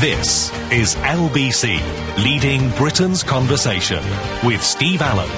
This 0.00 0.52
is 0.70 0.94
LBC, 0.96 1.80
leading 2.22 2.68
Britain's 2.72 3.22
conversation 3.22 4.04
with 4.44 4.62
Steve 4.62 5.00
Allen. 5.00 5.30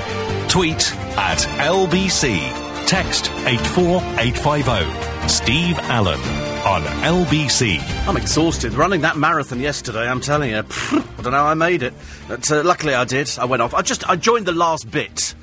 Tweet 0.49 0.93
at 1.17 1.39
LBC. 1.61 2.87
Text 2.89 3.31
84850. 3.47 5.29
Steve 5.29 5.79
Allen 5.79 6.19
on 6.67 6.83
LBC. 7.05 7.79
I'm 8.09 8.17
exhausted. 8.17 8.73
Running 8.73 9.03
that 9.03 9.17
marathon 9.17 9.61
yesterday, 9.61 10.09
I'm 10.09 10.21
telling 10.21 10.51
you. 10.51 10.57
I 10.57 11.05
don't 11.23 11.31
know 11.31 11.39
how 11.39 11.47
I 11.47 11.55
made 11.55 11.85
it. 11.85 11.95
But 12.27 12.51
uh, 12.51 12.65
luckily 12.65 12.95
I 12.97 13.05
did. 13.05 13.31
I 13.39 13.45
went 13.45 13.63
off. 13.63 13.75
I 13.75 13.83
just, 13.83 14.11
I 14.11 14.17
joined 14.17 14.47
the 14.47 14.53
last 14.53 14.91
bit. 14.91 15.37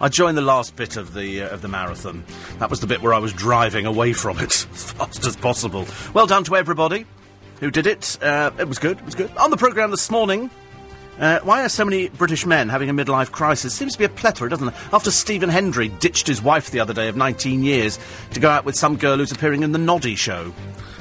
I 0.00 0.08
joined 0.08 0.38
the 0.38 0.42
last 0.42 0.76
bit 0.76 0.96
of 0.96 1.12
the 1.12 1.42
uh, 1.42 1.48
of 1.48 1.60
the 1.60 1.68
marathon. 1.68 2.22
That 2.60 2.70
was 2.70 2.78
the 2.78 2.86
bit 2.86 3.02
where 3.02 3.14
I 3.14 3.18
was 3.18 3.32
driving 3.32 3.84
away 3.84 4.12
from 4.12 4.38
it 4.38 4.44
as 4.72 4.92
fast 4.92 5.26
as 5.26 5.34
possible. 5.34 5.88
Well 6.14 6.28
done 6.28 6.44
to 6.44 6.54
everybody 6.54 7.04
who 7.60 7.70
did 7.70 7.86
it. 7.86 8.18
Uh, 8.22 8.50
it 8.58 8.68
was 8.68 8.78
good. 8.78 8.98
It 8.98 9.04
was 9.04 9.14
good. 9.14 9.30
On 9.36 9.50
the 9.50 9.56
programme 9.56 9.90
this 9.90 10.10
morning, 10.10 10.50
uh, 11.18 11.38
why 11.40 11.62
are 11.62 11.68
so 11.68 11.84
many 11.84 12.08
British 12.08 12.46
men 12.46 12.68
having 12.68 12.88
a 12.88 12.94
midlife 12.94 13.30
crisis? 13.30 13.74
Seems 13.74 13.92
to 13.92 13.98
be 13.98 14.06
a 14.06 14.08
plethora, 14.08 14.48
doesn't 14.48 14.68
it? 14.68 14.74
After 14.92 15.10
Stephen 15.10 15.50
Hendry 15.50 15.88
ditched 15.88 16.26
his 16.26 16.42
wife 16.42 16.70
the 16.70 16.80
other 16.80 16.94
day 16.94 17.08
of 17.08 17.16
19 17.16 17.62
years 17.62 17.98
to 18.32 18.40
go 18.40 18.48
out 18.48 18.64
with 18.64 18.74
some 18.74 18.96
girl 18.96 19.18
who's 19.18 19.30
appearing 19.30 19.62
in 19.62 19.72
the 19.72 19.78
Noddy 19.78 20.14
show. 20.14 20.52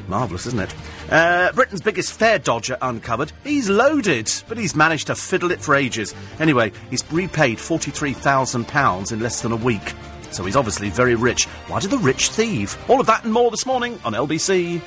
Marvellous, 0.09 0.47
isn't 0.47 0.59
it? 0.59 0.75
Uh, 1.09 1.51
Britain's 1.53 1.81
biggest 1.81 2.11
fare 2.11 2.39
dodger 2.39 2.77
uncovered. 2.81 3.31
He's 3.43 3.69
loaded, 3.69 4.29
but 4.47 4.57
he's 4.57 4.75
managed 4.75 5.07
to 5.07 5.15
fiddle 5.15 5.51
it 5.51 5.61
for 5.61 5.75
ages. 5.75 6.13
Anyway, 6.39 6.71
he's 6.89 7.09
repaid 7.11 7.57
£43,000 7.57 9.11
in 9.11 9.19
less 9.19 9.41
than 9.41 9.51
a 9.51 9.55
week. 9.55 9.93
So 10.31 10.43
he's 10.43 10.55
obviously 10.55 10.89
very 10.89 11.15
rich. 11.15 11.45
Why 11.67 11.79
did 11.79 11.91
the 11.91 11.97
rich 11.97 12.29
thieve? 12.29 12.77
All 12.89 12.99
of 12.99 13.07
that 13.07 13.23
and 13.23 13.31
more 13.33 13.51
this 13.51 13.65
morning 13.65 13.99
on 14.03 14.13
LBC. 14.13 14.81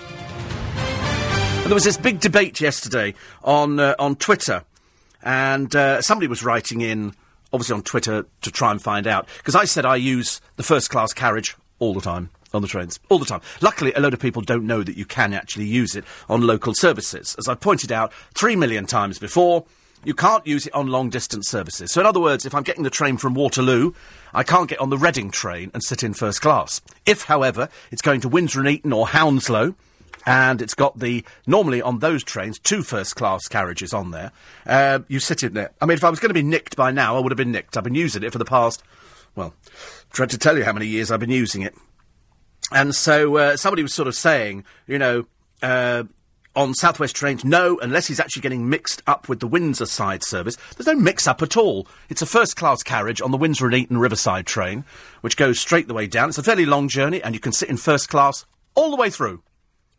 There 1.64 1.74
was 1.74 1.84
this 1.84 1.96
big 1.96 2.20
debate 2.20 2.60
yesterday 2.60 3.14
on 3.42 3.80
uh, 3.80 3.94
on 3.98 4.16
Twitter, 4.16 4.64
and 5.22 5.74
uh, 5.74 6.02
somebody 6.02 6.26
was 6.26 6.42
writing 6.42 6.82
in, 6.82 7.14
obviously 7.50 7.74
on 7.74 7.82
Twitter, 7.82 8.26
to 8.42 8.50
try 8.50 8.70
and 8.70 8.82
find 8.82 9.06
out 9.06 9.26
because 9.38 9.54
I 9.54 9.64
said 9.64 9.86
I 9.86 9.96
use 9.96 10.42
the 10.56 10.62
first 10.62 10.90
class 10.90 11.14
carriage 11.14 11.56
all 11.78 11.94
the 11.94 12.02
time 12.02 12.28
on 12.52 12.60
the 12.60 12.68
trains 12.68 13.00
all 13.08 13.18
the 13.18 13.24
time. 13.24 13.40
Luckily, 13.62 13.92
a 13.94 14.00
load 14.00 14.12
of 14.12 14.20
people 14.20 14.42
don't 14.42 14.66
know 14.66 14.82
that 14.82 14.98
you 14.98 15.06
can 15.06 15.32
actually 15.32 15.64
use 15.64 15.96
it 15.96 16.04
on 16.28 16.42
local 16.42 16.74
services, 16.74 17.34
as 17.38 17.48
I 17.48 17.54
pointed 17.54 17.90
out 17.90 18.12
three 18.34 18.56
million 18.56 18.84
times 18.84 19.18
before. 19.18 19.64
You 20.04 20.14
can't 20.14 20.46
use 20.46 20.66
it 20.66 20.74
on 20.74 20.88
long 20.88 21.10
distance 21.10 21.48
services. 21.48 21.92
So, 21.92 22.00
in 22.00 22.06
other 22.06 22.20
words, 22.20 22.44
if 22.44 22.54
I'm 22.54 22.64
getting 22.64 22.82
the 22.82 22.90
train 22.90 23.16
from 23.16 23.34
Waterloo, 23.34 23.92
I 24.34 24.42
can't 24.42 24.68
get 24.68 24.80
on 24.80 24.90
the 24.90 24.98
Reading 24.98 25.30
train 25.30 25.70
and 25.72 25.82
sit 25.82 26.02
in 26.02 26.12
first 26.12 26.42
class. 26.42 26.82
If, 27.06 27.22
however, 27.22 27.68
it's 27.92 28.02
going 28.02 28.20
to 28.22 28.28
Windsor 28.28 28.60
and 28.60 28.68
Eton 28.68 28.92
or 28.92 29.06
Hounslow, 29.06 29.76
and 30.26 30.62
it's 30.62 30.74
got 30.74 30.98
the 30.98 31.24
normally 31.46 31.82
on 31.82 31.98
those 31.98 32.22
trains 32.22 32.58
two 32.58 32.82
first 32.82 33.16
class 33.16 33.48
carriages 33.48 33.92
on 33.92 34.10
there. 34.10 34.32
Uh, 34.66 35.00
you 35.08 35.20
sit 35.20 35.42
in 35.42 35.54
there. 35.54 35.70
I 35.80 35.86
mean, 35.86 35.96
if 35.96 36.04
I 36.04 36.10
was 36.10 36.20
going 36.20 36.30
to 36.30 36.34
be 36.34 36.42
nicked 36.42 36.76
by 36.76 36.90
now, 36.90 37.16
I 37.16 37.20
would 37.20 37.32
have 37.32 37.36
been 37.36 37.52
nicked. 37.52 37.76
I've 37.76 37.84
been 37.84 37.94
using 37.94 38.22
it 38.22 38.32
for 38.32 38.38
the 38.38 38.44
past, 38.44 38.82
well, 39.34 39.54
dread 40.10 40.30
to 40.30 40.38
tell 40.38 40.56
you 40.56 40.64
how 40.64 40.72
many 40.72 40.86
years 40.86 41.10
I've 41.10 41.20
been 41.20 41.30
using 41.30 41.62
it. 41.62 41.74
And 42.70 42.94
so 42.94 43.36
uh, 43.36 43.56
somebody 43.56 43.82
was 43.82 43.92
sort 43.92 44.08
of 44.08 44.14
saying, 44.14 44.64
you 44.86 44.98
know, 44.98 45.26
uh, 45.62 46.04
on 46.54 46.74
Southwest 46.74 47.16
trains, 47.16 47.44
no, 47.44 47.78
unless 47.78 48.06
he's 48.06 48.20
actually 48.20 48.42
getting 48.42 48.68
mixed 48.68 49.02
up 49.06 49.28
with 49.28 49.40
the 49.40 49.46
Windsor 49.46 49.86
side 49.86 50.22
service. 50.22 50.56
There's 50.76 50.86
no 50.86 50.94
mix 50.94 51.26
up 51.26 51.42
at 51.42 51.56
all. 51.56 51.86
It's 52.08 52.22
a 52.22 52.26
first 52.26 52.56
class 52.56 52.82
carriage 52.82 53.22
on 53.22 53.30
the 53.30 53.38
Windsor 53.38 53.66
and 53.66 53.74
Eton 53.74 53.98
Riverside 53.98 54.46
train, 54.46 54.84
which 55.22 55.36
goes 55.36 55.58
straight 55.58 55.88
the 55.88 55.94
way 55.94 56.06
down. 56.06 56.28
It's 56.28 56.38
a 56.38 56.42
fairly 56.42 56.66
long 56.66 56.88
journey, 56.88 57.22
and 57.22 57.34
you 57.34 57.40
can 57.40 57.52
sit 57.52 57.70
in 57.70 57.78
first 57.78 58.08
class 58.08 58.44
all 58.74 58.90
the 58.90 58.96
way 58.96 59.08
through. 59.08 59.42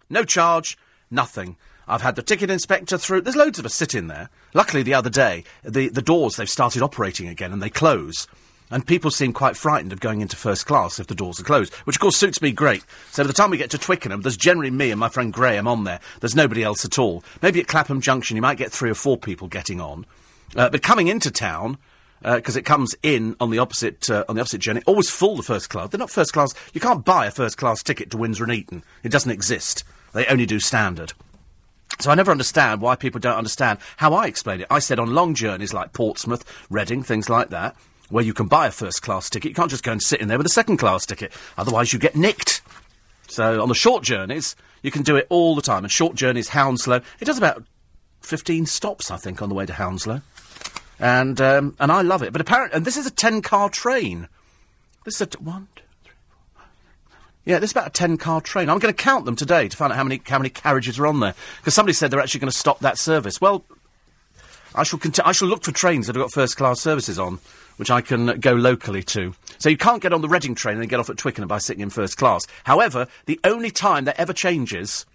No 0.09 0.23
charge, 0.23 0.77
nothing. 1.09 1.57
I've 1.87 2.01
had 2.01 2.15
the 2.15 2.21
ticket 2.21 2.49
inspector 2.49 2.97
through. 2.97 3.21
There's 3.21 3.35
loads 3.35 3.59
of 3.59 3.65
us 3.65 3.75
sitting 3.75 4.07
there. 4.07 4.29
Luckily, 4.53 4.83
the 4.83 4.93
other 4.93 5.09
day, 5.09 5.43
the, 5.63 5.89
the 5.89 6.01
doors, 6.01 6.35
they've 6.35 6.49
started 6.49 6.81
operating 6.81 7.27
again 7.27 7.51
and 7.51 7.61
they 7.61 7.69
close. 7.69 8.27
And 8.71 8.87
people 8.87 9.11
seem 9.11 9.33
quite 9.33 9.57
frightened 9.57 9.93
of 9.93 9.99
going 9.99 10.21
into 10.21 10.35
first 10.35 10.65
class 10.65 10.99
if 10.99 11.07
the 11.07 11.13
doors 11.13 11.39
are 11.39 11.43
closed, 11.43 11.73
which 11.85 11.97
of 11.97 11.99
course 11.99 12.17
suits 12.17 12.41
me 12.41 12.51
great. 12.51 12.83
So 13.11 13.23
by 13.23 13.27
the 13.27 13.33
time 13.33 13.51
we 13.51 13.57
get 13.57 13.69
to 13.71 13.77
Twickenham, 13.77 14.21
there's 14.21 14.37
generally 14.37 14.71
me 14.71 14.89
and 14.89 14.99
my 14.99 15.09
friend 15.09 15.31
Graham 15.31 15.67
on 15.67 15.83
there. 15.83 15.99
There's 16.21 16.35
nobody 16.35 16.63
else 16.63 16.83
at 16.85 16.97
all. 16.97 17.23
Maybe 17.41 17.59
at 17.59 17.67
Clapham 17.67 18.01
Junction, 18.01 18.35
you 18.35 18.41
might 18.41 18.57
get 18.57 18.71
three 18.71 18.89
or 18.89 18.95
four 18.95 19.17
people 19.17 19.47
getting 19.47 19.79
on. 19.79 20.05
Uh, 20.55 20.69
but 20.69 20.81
coming 20.81 21.07
into 21.07 21.29
town, 21.29 21.77
because 22.23 22.55
uh, 22.55 22.59
it 22.59 22.65
comes 22.65 22.95
in 23.03 23.35
on 23.39 23.51
the 23.51 23.59
opposite 23.59 24.09
uh, 24.09 24.23
on 24.29 24.35
the 24.35 24.41
opposite 24.41 24.59
journey. 24.59 24.81
Always 24.85 25.09
full 25.09 25.35
the 25.35 25.43
first 25.43 25.69
class. 25.69 25.89
They're 25.89 25.99
not 25.99 26.09
first 26.09 26.33
class. 26.33 26.53
You 26.73 26.81
can't 26.81 27.03
buy 27.03 27.25
a 27.25 27.31
first 27.31 27.57
class 27.57 27.83
ticket 27.83 28.09
to 28.11 28.17
Windsor 28.17 28.43
and 28.43 28.53
Eton. 28.53 28.83
It 29.03 29.09
doesn't 29.09 29.31
exist. 29.31 29.83
They 30.13 30.25
only 30.27 30.45
do 30.45 30.59
standard. 30.59 31.13
So 31.99 32.11
I 32.11 32.15
never 32.15 32.31
understand 32.31 32.81
why 32.81 32.95
people 32.95 33.19
don't 33.19 33.37
understand 33.37 33.79
how 33.97 34.13
I 34.13 34.27
explain 34.27 34.61
it. 34.61 34.67
I 34.69 34.79
said 34.79 34.99
on 34.99 35.13
long 35.13 35.35
journeys 35.35 35.73
like 35.73 35.93
Portsmouth, 35.93 36.43
Reading, 36.69 37.03
things 37.03 37.29
like 37.29 37.49
that, 37.49 37.75
where 38.09 38.23
you 38.23 38.33
can 38.33 38.47
buy 38.47 38.67
a 38.67 38.71
first 38.71 39.01
class 39.01 39.29
ticket, 39.29 39.49
you 39.49 39.55
can't 39.55 39.69
just 39.69 39.83
go 39.83 39.91
and 39.91 40.01
sit 40.01 40.21
in 40.21 40.27
there 40.27 40.37
with 40.37 40.47
a 40.47 40.51
second 40.51 40.77
class 40.77 41.05
ticket. 41.05 41.31
Otherwise, 41.57 41.93
you 41.93 41.99
get 41.99 42.15
nicked. 42.15 42.61
So 43.27 43.61
on 43.61 43.69
the 43.69 43.75
short 43.75 44.03
journeys, 44.03 44.55
you 44.81 44.91
can 44.91 45.03
do 45.03 45.15
it 45.15 45.27
all 45.29 45.55
the 45.55 45.61
time. 45.61 45.83
And 45.83 45.91
short 45.91 46.15
journeys, 46.15 46.49
Hounslow, 46.49 47.01
it 47.19 47.25
does 47.25 47.37
about 47.37 47.63
15 48.21 48.65
stops, 48.65 49.11
I 49.11 49.17
think, 49.17 49.41
on 49.41 49.49
the 49.49 49.55
way 49.55 49.65
to 49.65 49.73
Hounslow. 49.73 50.21
And, 51.03 51.41
um, 51.41 51.75
and 51.81 51.91
I 51.91 52.01
love 52.01 52.23
it. 52.23 52.31
But 52.31 52.39
apparently, 52.39 52.77
and 52.77 52.85
this 52.85 52.95
is 52.95 53.05
a 53.05 53.11
10 53.11 53.41
car 53.41 53.67
train. 53.67 54.29
This 55.03 55.15
is 55.15 55.21
a, 55.21 55.25
t- 55.25 55.43
one, 55.43 55.67
two, 55.75 55.83
three, 56.01 56.13
four, 56.29 56.39
five, 56.55 56.69
six, 56.77 56.87
seven. 57.09 57.19
Yeah, 57.43 57.59
this 57.59 57.71
is 57.71 57.73
about 57.73 57.87
a 57.87 57.91
10 57.91 58.15
car 58.15 58.39
train. 58.39 58.69
I'm 58.69 58.79
going 58.79 58.93
to 58.93 59.03
count 59.03 59.25
them 59.25 59.35
today 59.35 59.67
to 59.67 59.75
find 59.75 59.91
out 59.91 59.97
how 59.97 60.05
many, 60.05 60.21
how 60.25 60.37
many 60.39 60.49
carriages 60.49 60.97
are 60.99 61.07
on 61.07 61.19
there. 61.19 61.35
Because 61.57 61.73
somebody 61.73 61.91
said 61.91 62.09
they're 62.09 62.21
actually 62.21 62.39
going 62.39 62.51
to 62.51 62.57
stop 62.57 62.79
that 62.79 62.97
service. 62.97 63.41
Well, 63.41 63.65
I 64.75 64.83
shall, 64.83 64.97
conti- 64.97 65.21
I 65.23 65.33
shall 65.33 65.49
look 65.49 65.65
for 65.65 65.73
trains 65.73 66.07
that 66.07 66.15
have 66.15 66.23
got 66.23 66.31
first 66.31 66.55
class 66.55 66.79
services 66.79 67.19
on, 67.19 67.39
which 67.75 67.91
I 67.91 67.99
can 67.99 68.39
go 68.39 68.53
locally 68.53 69.03
to. 69.03 69.35
So 69.57 69.67
you 69.67 69.77
can't 69.77 70.01
get 70.01 70.13
on 70.13 70.21
the 70.21 70.29
Reading 70.29 70.55
train 70.55 70.79
and 70.79 70.89
get 70.89 71.01
off 71.01 71.09
at 71.09 71.17
Twickenham 71.17 71.49
by 71.49 71.57
sitting 71.57 71.83
in 71.83 71.89
first 71.89 72.15
class. 72.15 72.47
However, 72.63 73.09
the 73.25 73.41
only 73.43 73.71
time 73.71 74.05
that 74.05 74.17
ever 74.17 74.31
changes, 74.31 75.05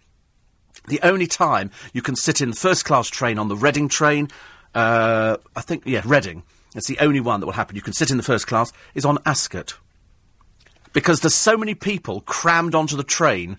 the 0.87 1.01
only 1.03 1.27
time 1.27 1.71
you 1.95 2.03
can 2.03 2.15
sit 2.15 2.43
in 2.43 2.53
first 2.53 2.85
class 2.85 3.09
train 3.09 3.39
on 3.39 3.49
the 3.49 3.57
Reading 3.57 3.89
train, 3.89 4.29
uh, 4.79 5.37
I 5.57 5.61
think, 5.61 5.83
yeah, 5.87 6.03
Reading, 6.05 6.43
It's 6.75 6.87
the 6.87 6.99
only 7.01 7.21
one 7.21 7.41
that 7.41 7.47
will 7.47 7.53
happen. 7.53 7.77
You 7.77 7.83
can 7.83 7.93
sit 7.93 8.11
in 8.11 8.17
the 8.17 8.23
first 8.23 8.47
class, 8.47 8.73
is 8.95 9.05
on 9.05 9.19
Ascot. 9.27 9.75
Because 10.93 11.21
there's 11.21 11.35
so 11.35 11.57
many 11.57 11.75
people 11.75 12.23
crammed 12.23 12.75
onto 12.75 12.97
the 12.97 13.03
train 13.05 13.59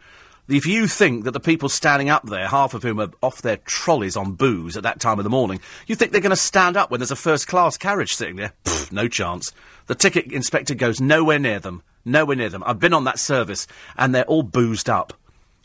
if 0.49 0.65
you 0.65 0.87
think 0.87 1.25
that 1.25 1.31
the 1.31 1.39
people 1.39 1.69
standing 1.69 2.09
up 2.09 2.25
there, 2.27 2.47
half 2.47 2.73
of 2.73 2.81
whom 2.81 2.99
are 2.99 3.11
off 3.21 3.41
their 3.41 3.57
trolleys 3.57 4.17
on 4.17 4.33
booze 4.33 4.75
at 4.75 4.83
that 4.83 4.99
time 4.99 5.19
of 5.19 5.23
the 5.23 5.29
morning, 5.29 5.59
you 5.85 5.95
think 5.95 6.11
they're 6.11 6.21
going 6.21 6.31
to 6.31 6.35
stand 6.35 6.75
up 6.75 6.89
when 6.89 6.99
there's 6.99 7.11
a 7.11 7.15
first 7.15 7.47
class 7.47 7.77
carriage 7.77 8.13
sitting 8.13 8.35
there? 8.35 8.53
Pfft, 8.65 8.91
no 8.91 9.07
chance. 9.07 9.51
The 9.85 9.95
ticket 9.95 10.31
inspector 10.31 10.73
goes 10.73 10.99
nowhere 10.99 11.37
near 11.37 11.59
them. 11.59 11.83
Nowhere 12.03 12.35
near 12.35 12.49
them. 12.49 12.63
I've 12.65 12.79
been 12.79 12.93
on 12.93 13.03
that 13.03 13.19
service, 13.19 13.67
and 13.95 14.15
they're 14.15 14.25
all 14.25 14.41
boozed 14.41 14.89
up. 14.89 15.13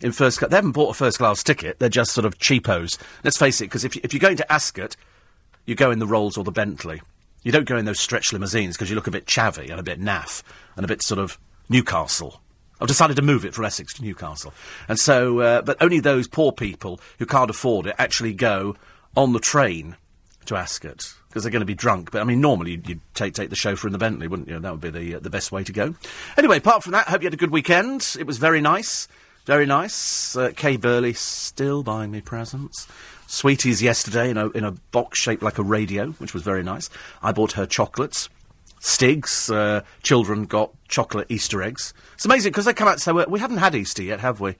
In 0.01 0.13
first 0.13 0.39
class, 0.39 0.51
they 0.51 0.57
haven't 0.57 0.73
bought 0.73 0.91
a 0.91 0.95
first 0.95 1.17
class 1.17 1.43
ticket. 1.43 1.79
They're 1.79 1.89
just 1.89 2.13
sort 2.13 2.27
of 2.27 2.39
cheapos. 2.39 2.99
Let's 3.23 3.39
face 3.39 3.63
it, 3.63 3.67
because 3.67 3.85
if, 3.85 3.97
if 3.97 4.13
you're 4.13 4.21
going 4.21 4.37
to 4.37 4.53
Ascot, 4.53 4.97
you 5.67 5.75
go 5.75 5.91
in 5.91 5.99
the 5.99 6.07
Rolls 6.07 6.37
or 6.37 6.45
the 6.45 6.53
Bentley. 6.53 7.01
You 7.43 7.53
don't 7.53 7.69
go 7.69 7.77
in 7.77 7.85
those 7.85 8.01
stretch 8.01 8.33
limousines 8.33 8.77
because 8.77 8.89
you 8.89 8.97
look 8.97 9.07
a 9.07 9.11
bit 9.11 9.27
chavvy 9.27 9.71
and 9.71 9.79
a 9.79 9.83
bit 9.83 10.01
naff 10.01 10.43
and 10.77 10.85
a 10.85 10.89
bit 10.89 11.03
sort 11.03 11.19
of 11.19 11.39
Newcastle. 11.69 12.41
I've 12.81 12.89
decided 12.89 13.17
to 13.17 13.23
move 13.23 13.45
it 13.45 13.55
from 13.55 13.65
Essex 13.65 13.95
to 13.95 14.03
Newcastle. 14.03 14.53
And 14.89 14.99
so, 14.99 15.41
uh, 15.41 15.63
but 15.63 15.77
only 15.81 16.01
those 16.01 16.27
poor 16.27 16.53
people 16.53 17.01
who 17.19 17.27
can't 17.27 17.51
afford 17.51 17.87
it 17.87 17.95
actually 17.99 18.35
go 18.35 18.77
on 19.17 19.33
the 19.33 19.39
train 19.39 19.97
to 20.47 20.57
Ascot 20.57 21.15
because 21.29 21.43
they're 21.43 21.53
going 21.53 21.61
to 21.61 21.67
be 21.67 21.75
drunk. 21.75 22.11
But 22.11 22.21
I 22.21 22.25
mean, 22.25 22.41
normally 22.41 22.73
you'd, 22.73 22.89
you'd, 22.89 23.01
take 23.15 23.35
take 23.35 23.51
the 23.51 23.57
chauffeur 23.57 23.89
in 23.89 23.93
the 23.93 23.99
Bentley, 23.99 24.29
wouldn't 24.29 24.49
you? 24.49 24.59
That 24.59 24.71
would 24.71 24.81
be 24.81 24.91
the 24.91 25.17
uh, 25.17 25.21
the 25.21 25.31
best 25.31 25.53
way 25.53 25.65
to 25.65 25.73
go. 25.73 25.95
Anyway, 26.37 26.59
apart 26.59 26.83
from 26.83 26.93
that, 26.93 27.09
hope 27.09 27.23
you 27.23 27.27
had 27.27 27.35
a 27.35 27.39
good 27.39 27.51
weekend. 27.51 28.17
It 28.19 28.27
was 28.27 28.39
very 28.39 28.61
nice, 28.61 29.09
very 29.45 29.67
nice. 29.67 30.37
Uh, 30.37 30.53
Kay 30.55 30.77
Burley 30.77 31.13
still 31.13 31.83
buying 31.83 32.11
me 32.11 32.21
presents. 32.21 32.87
Sweeties 33.27 33.83
yesterday 33.83 34.31
in 34.31 34.37
a 34.37 34.51
in 34.51 34.65
a 34.65 34.73
box 34.93 35.19
shaped 35.19 35.43
like 35.43 35.59
a 35.59 35.63
radio, 35.63 36.09
which 36.13 36.35
was 36.35 36.43
very 36.43 36.63
nice. 36.63 36.91
I 37.23 37.33
bought 37.33 37.53
her 37.53 37.67
chocolates. 37.67 38.29
Stigs, 38.81 39.51
uh, 39.51 39.81
children 40.03 40.45
got 40.45 40.71
chocolate 40.89 41.27
Easter 41.31 41.63
eggs. 41.63 41.95
It's 42.15 42.27
amazing 42.27 42.53
because 42.53 42.67
they 42.67 42.75
come 42.75 42.87
out 42.87 42.95
and 42.95 43.01
say, 43.01 43.13
well, 43.13 43.27
we 43.29 43.41
haven't 43.41 43.57
had 43.57 43.75
Easter 43.75 44.03
yet, 44.03 44.21
have 44.21 44.41
we? 44.41 44.57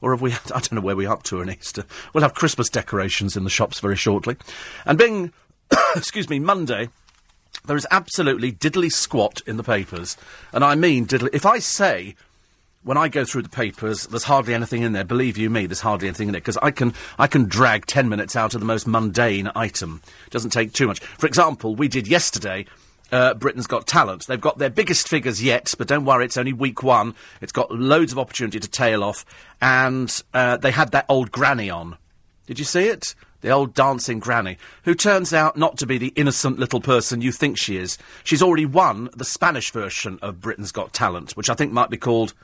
Or 0.00 0.10
have 0.10 0.20
we 0.20 0.32
had, 0.32 0.42
I 0.52 0.58
don't 0.58 0.72
know 0.72 0.80
where 0.80 0.96
we're 0.96 1.10
up 1.10 1.22
to 1.24 1.40
on 1.40 1.50
Easter. 1.50 1.84
We'll 2.12 2.22
have 2.22 2.34
Christmas 2.34 2.68
decorations 2.68 3.36
in 3.36 3.44
the 3.44 3.50
shops 3.50 3.78
very 3.78 3.96
shortly. 3.96 4.36
And 4.84 4.98
being, 4.98 5.32
excuse 5.96 6.28
me, 6.28 6.40
Monday, 6.40 6.88
there 7.66 7.76
is 7.76 7.86
absolutely 7.90 8.52
diddly 8.52 8.90
squat 8.90 9.42
in 9.46 9.56
the 9.56 9.62
papers. 9.62 10.16
And 10.52 10.64
I 10.64 10.74
mean 10.74 11.06
diddly. 11.06 11.30
If 11.32 11.46
I 11.46 11.60
say 11.60 12.16
when 12.88 12.96
I 12.96 13.08
go 13.08 13.26
through 13.26 13.42
the 13.42 13.50
papers, 13.50 14.06
there's 14.06 14.24
hardly 14.24 14.54
anything 14.54 14.80
in 14.80 14.94
there. 14.94 15.04
Believe 15.04 15.36
you 15.36 15.50
me, 15.50 15.66
there's 15.66 15.82
hardly 15.82 16.08
anything 16.08 16.30
in 16.30 16.34
it 16.34 16.38
because 16.38 16.56
I 16.62 16.70
can 16.70 16.94
I 17.18 17.26
can 17.26 17.44
drag 17.44 17.84
ten 17.84 18.08
minutes 18.08 18.34
out 18.34 18.54
of 18.54 18.60
the 18.60 18.66
most 18.66 18.86
mundane 18.86 19.50
item. 19.54 20.00
It 20.26 20.32
doesn't 20.32 20.52
take 20.52 20.72
too 20.72 20.86
much. 20.86 21.00
For 21.00 21.26
example, 21.26 21.76
we 21.76 21.88
did 21.88 22.08
yesterday. 22.08 22.64
Uh, 23.12 23.34
Britain's 23.34 23.66
Got 23.66 23.86
Talent. 23.86 24.26
They've 24.26 24.40
got 24.40 24.56
their 24.56 24.70
biggest 24.70 25.06
figures 25.06 25.42
yet, 25.42 25.74
but 25.76 25.86
don't 25.86 26.06
worry, 26.06 26.24
it's 26.24 26.38
only 26.38 26.54
week 26.54 26.82
one. 26.82 27.14
It's 27.42 27.52
got 27.52 27.70
loads 27.70 28.12
of 28.12 28.18
opportunity 28.18 28.58
to 28.58 28.68
tail 28.68 29.04
off, 29.04 29.26
and 29.60 30.22
uh, 30.32 30.56
they 30.56 30.70
had 30.70 30.92
that 30.92 31.04
old 31.10 31.30
granny 31.30 31.68
on. 31.68 31.98
Did 32.46 32.58
you 32.58 32.64
see 32.64 32.88
it? 32.88 33.14
the 33.40 33.50
old 33.50 33.72
dancing 33.72 34.18
granny, 34.18 34.58
who 34.82 34.96
turns 34.96 35.32
out 35.32 35.56
not 35.56 35.78
to 35.78 35.86
be 35.86 35.96
the 35.96 36.12
innocent 36.16 36.58
little 36.58 36.80
person 36.80 37.22
you 37.22 37.30
think 37.30 37.56
she 37.56 37.76
is. 37.76 37.96
She's 38.24 38.42
already 38.42 38.66
won 38.66 39.10
the 39.14 39.24
Spanish 39.24 39.70
version 39.70 40.18
of 40.22 40.40
Britain's 40.40 40.72
Got 40.72 40.92
Talent, 40.92 41.36
which 41.36 41.48
I 41.48 41.54
think 41.54 41.70
might 41.70 41.88
be 41.88 41.96
called 41.96 42.34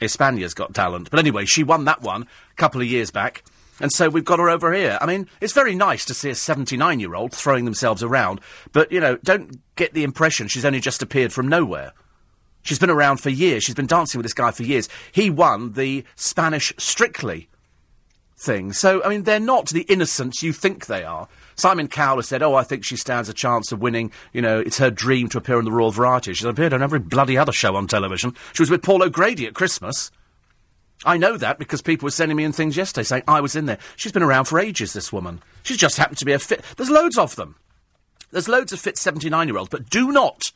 Espana's 0.00 0.54
Got 0.54 0.74
Talent. 0.74 1.10
But 1.10 1.20
anyway, 1.20 1.44
she 1.44 1.62
won 1.62 1.84
that 1.84 2.02
one 2.02 2.22
a 2.22 2.54
couple 2.54 2.80
of 2.80 2.86
years 2.86 3.10
back. 3.10 3.44
And 3.80 3.92
so 3.92 4.08
we've 4.08 4.24
got 4.24 4.40
her 4.40 4.50
over 4.50 4.72
here. 4.72 4.98
I 5.00 5.06
mean, 5.06 5.28
it's 5.40 5.52
very 5.52 5.74
nice 5.74 6.04
to 6.06 6.14
see 6.14 6.30
a 6.30 6.34
79 6.34 7.00
year 7.00 7.14
old 7.14 7.32
throwing 7.32 7.64
themselves 7.64 8.02
around, 8.02 8.40
but, 8.72 8.90
you 8.90 9.00
know, 9.00 9.16
don't 9.18 9.60
get 9.76 9.94
the 9.94 10.04
impression 10.04 10.48
she's 10.48 10.64
only 10.64 10.80
just 10.80 11.02
appeared 11.02 11.32
from 11.32 11.48
nowhere. 11.48 11.92
She's 12.62 12.78
been 12.78 12.90
around 12.90 13.18
for 13.18 13.30
years. 13.30 13.64
She's 13.64 13.76
been 13.76 13.86
dancing 13.86 14.18
with 14.18 14.24
this 14.24 14.34
guy 14.34 14.50
for 14.50 14.64
years. 14.64 14.88
He 15.12 15.30
won 15.30 15.72
the 15.72 16.04
Spanish 16.16 16.72
Strictly 16.76 17.48
thing. 18.36 18.72
So, 18.72 19.02
I 19.04 19.08
mean, 19.08 19.22
they're 19.22 19.40
not 19.40 19.68
the 19.68 19.82
innocents 19.82 20.42
you 20.42 20.52
think 20.52 20.86
they 20.86 21.04
are. 21.04 21.28
Simon 21.58 21.88
Cowell 21.88 22.16
has 22.18 22.28
said, 22.28 22.40
oh, 22.40 22.54
I 22.54 22.62
think 22.62 22.84
she 22.84 22.96
stands 22.96 23.28
a 23.28 23.34
chance 23.34 23.72
of 23.72 23.80
winning. 23.80 24.12
You 24.32 24.40
know, 24.40 24.60
it's 24.60 24.78
her 24.78 24.90
dream 24.90 25.28
to 25.30 25.38
appear 25.38 25.58
on 25.58 25.64
the 25.64 25.72
Royal 25.72 25.90
Variety. 25.90 26.32
She's 26.32 26.44
appeared 26.44 26.72
on 26.72 26.84
every 26.84 27.00
bloody 27.00 27.36
other 27.36 27.50
show 27.50 27.74
on 27.74 27.88
television. 27.88 28.34
She 28.52 28.62
was 28.62 28.70
with 28.70 28.82
Paul 28.82 29.02
O'Grady 29.02 29.44
at 29.46 29.54
Christmas. 29.54 30.12
I 31.04 31.16
know 31.16 31.36
that 31.36 31.58
because 31.58 31.82
people 31.82 32.06
were 32.06 32.12
sending 32.12 32.36
me 32.36 32.44
in 32.44 32.52
things 32.52 32.76
yesterday 32.76 33.02
saying 33.04 33.24
I 33.26 33.40
was 33.40 33.56
in 33.56 33.66
there. 33.66 33.78
She's 33.96 34.12
been 34.12 34.22
around 34.22 34.44
for 34.44 34.60
ages, 34.60 34.92
this 34.92 35.12
woman. 35.12 35.42
She's 35.64 35.76
just 35.76 35.96
happened 35.96 36.18
to 36.18 36.24
be 36.24 36.32
a 36.32 36.38
fit. 36.38 36.64
There's 36.76 36.90
loads 36.90 37.18
of 37.18 37.34
them. 37.34 37.56
There's 38.30 38.48
loads 38.48 38.72
of 38.72 38.78
fit 38.78 38.96
79 38.96 39.48
year 39.48 39.58
olds, 39.58 39.70
but 39.70 39.90
do 39.90 40.12
not 40.12 40.52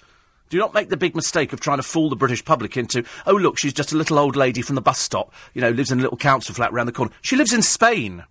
do 0.51 0.59
not 0.59 0.75
make 0.75 0.91
the 0.91 0.99
big 0.99 1.17
mistake 1.17 1.55
of 1.55 1.61
trying 1.61 1.79
to 1.79 1.83
fool 1.83 2.11
the 2.11 2.17
British 2.17 2.45
public 2.45 2.77
into, 2.77 3.05
oh, 3.27 3.33
look, 3.33 3.57
she's 3.57 3.73
just 3.73 3.91
a 3.91 3.97
little 3.97 4.19
old 4.19 4.37
lady 4.37 4.61
from 4.61 4.75
the 4.75 4.83
bus 4.83 4.99
stop, 4.99 5.33
you 5.55 5.63
know, 5.63 5.71
lives 5.71 5.91
in 5.91 5.99
a 5.99 6.03
little 6.03 6.19
council 6.19 6.55
flat 6.55 6.73
round 6.75 6.87
the 6.87 6.93
corner. 6.93 7.11
She 7.23 7.37
lives 7.37 7.55
in 7.55 7.63
Spain. 7.63 8.25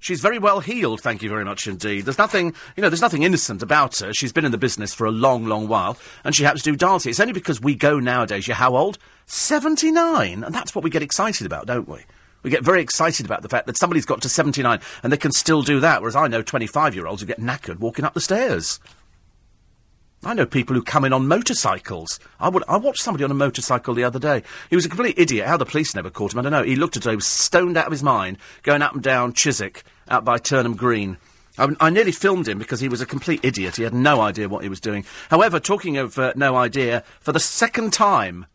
She's 0.00 0.20
very 0.20 0.38
well 0.38 0.60
heeled, 0.60 1.00
thank 1.00 1.22
you 1.22 1.28
very 1.28 1.44
much 1.44 1.66
indeed. 1.66 2.04
There's 2.04 2.18
nothing, 2.18 2.54
you 2.76 2.82
know, 2.82 2.88
there's 2.88 3.02
nothing 3.02 3.24
innocent 3.24 3.62
about 3.62 3.98
her. 3.98 4.12
She's 4.12 4.32
been 4.32 4.44
in 4.44 4.52
the 4.52 4.58
business 4.58 4.94
for 4.94 5.06
a 5.06 5.10
long, 5.10 5.46
long 5.46 5.66
while, 5.66 5.98
and 6.22 6.34
she 6.34 6.44
happens 6.44 6.62
to 6.62 6.70
do 6.70 6.76
dancing. 6.76 7.10
It's 7.10 7.18
only 7.18 7.32
because 7.32 7.60
we 7.60 7.74
go 7.74 7.98
nowadays, 7.98 8.46
you're 8.46 8.56
how 8.56 8.76
old? 8.76 8.98
79! 9.26 10.44
And 10.44 10.54
that's 10.54 10.74
what 10.74 10.84
we 10.84 10.90
get 10.90 11.02
excited 11.02 11.46
about, 11.46 11.66
don't 11.66 11.88
we? 11.88 11.98
We 12.44 12.50
get 12.50 12.64
very 12.64 12.80
excited 12.80 13.26
about 13.26 13.42
the 13.42 13.48
fact 13.48 13.66
that 13.66 13.76
somebody's 13.76 14.06
got 14.06 14.22
to 14.22 14.28
79 14.28 14.80
and 15.02 15.12
they 15.12 15.16
can 15.16 15.32
still 15.32 15.62
do 15.62 15.80
that, 15.80 16.00
whereas 16.00 16.14
I 16.14 16.28
know 16.28 16.42
25 16.42 16.94
year 16.94 17.06
olds 17.06 17.20
who 17.20 17.26
get 17.26 17.40
knackered 17.40 17.80
walking 17.80 18.04
up 18.04 18.14
the 18.14 18.20
stairs. 18.20 18.78
I 20.24 20.34
know 20.34 20.46
people 20.46 20.74
who 20.74 20.82
come 20.82 21.04
in 21.04 21.12
on 21.12 21.28
motorcycles. 21.28 22.18
I 22.40 22.48
would. 22.48 22.64
I 22.68 22.76
watched 22.76 23.02
somebody 23.02 23.24
on 23.24 23.30
a 23.30 23.34
motorcycle 23.34 23.94
the 23.94 24.04
other 24.04 24.18
day. 24.18 24.42
He 24.68 24.74
was 24.74 24.84
a 24.84 24.88
complete 24.88 25.16
idiot. 25.16 25.46
How 25.46 25.56
the 25.56 25.64
police 25.64 25.94
never 25.94 26.10
caught 26.10 26.32
him, 26.32 26.40
I 26.40 26.42
don't 26.42 26.52
know. 26.52 26.64
He 26.64 26.74
looked 26.74 26.96
at 26.96 27.06
it. 27.06 27.10
He 27.10 27.16
was 27.16 27.26
stoned 27.26 27.76
out 27.76 27.86
of 27.86 27.92
his 27.92 28.02
mind, 28.02 28.38
going 28.64 28.82
up 28.82 28.94
and 28.94 29.02
down 29.02 29.32
Chiswick, 29.32 29.84
out 30.08 30.24
by 30.24 30.38
Turnham 30.38 30.74
Green. 30.74 31.18
I, 31.56 31.68
I, 31.80 31.90
nearly 31.90 32.12
filmed 32.12 32.48
him 32.48 32.58
because 32.58 32.80
he 32.80 32.88
was 32.88 33.00
a 33.00 33.06
complete 33.06 33.44
idiot. 33.44 33.76
He 33.76 33.82
had 33.82 33.94
no 33.94 34.20
idea 34.20 34.48
what 34.48 34.62
he 34.62 34.68
was 34.68 34.80
doing. 34.80 35.04
However, 35.30 35.60
talking 35.60 35.96
of 35.96 36.18
uh, 36.18 36.32
no 36.36 36.56
idea, 36.56 37.04
for 37.20 37.32
the 37.32 37.40
second 37.40 37.92
time, 37.92 38.46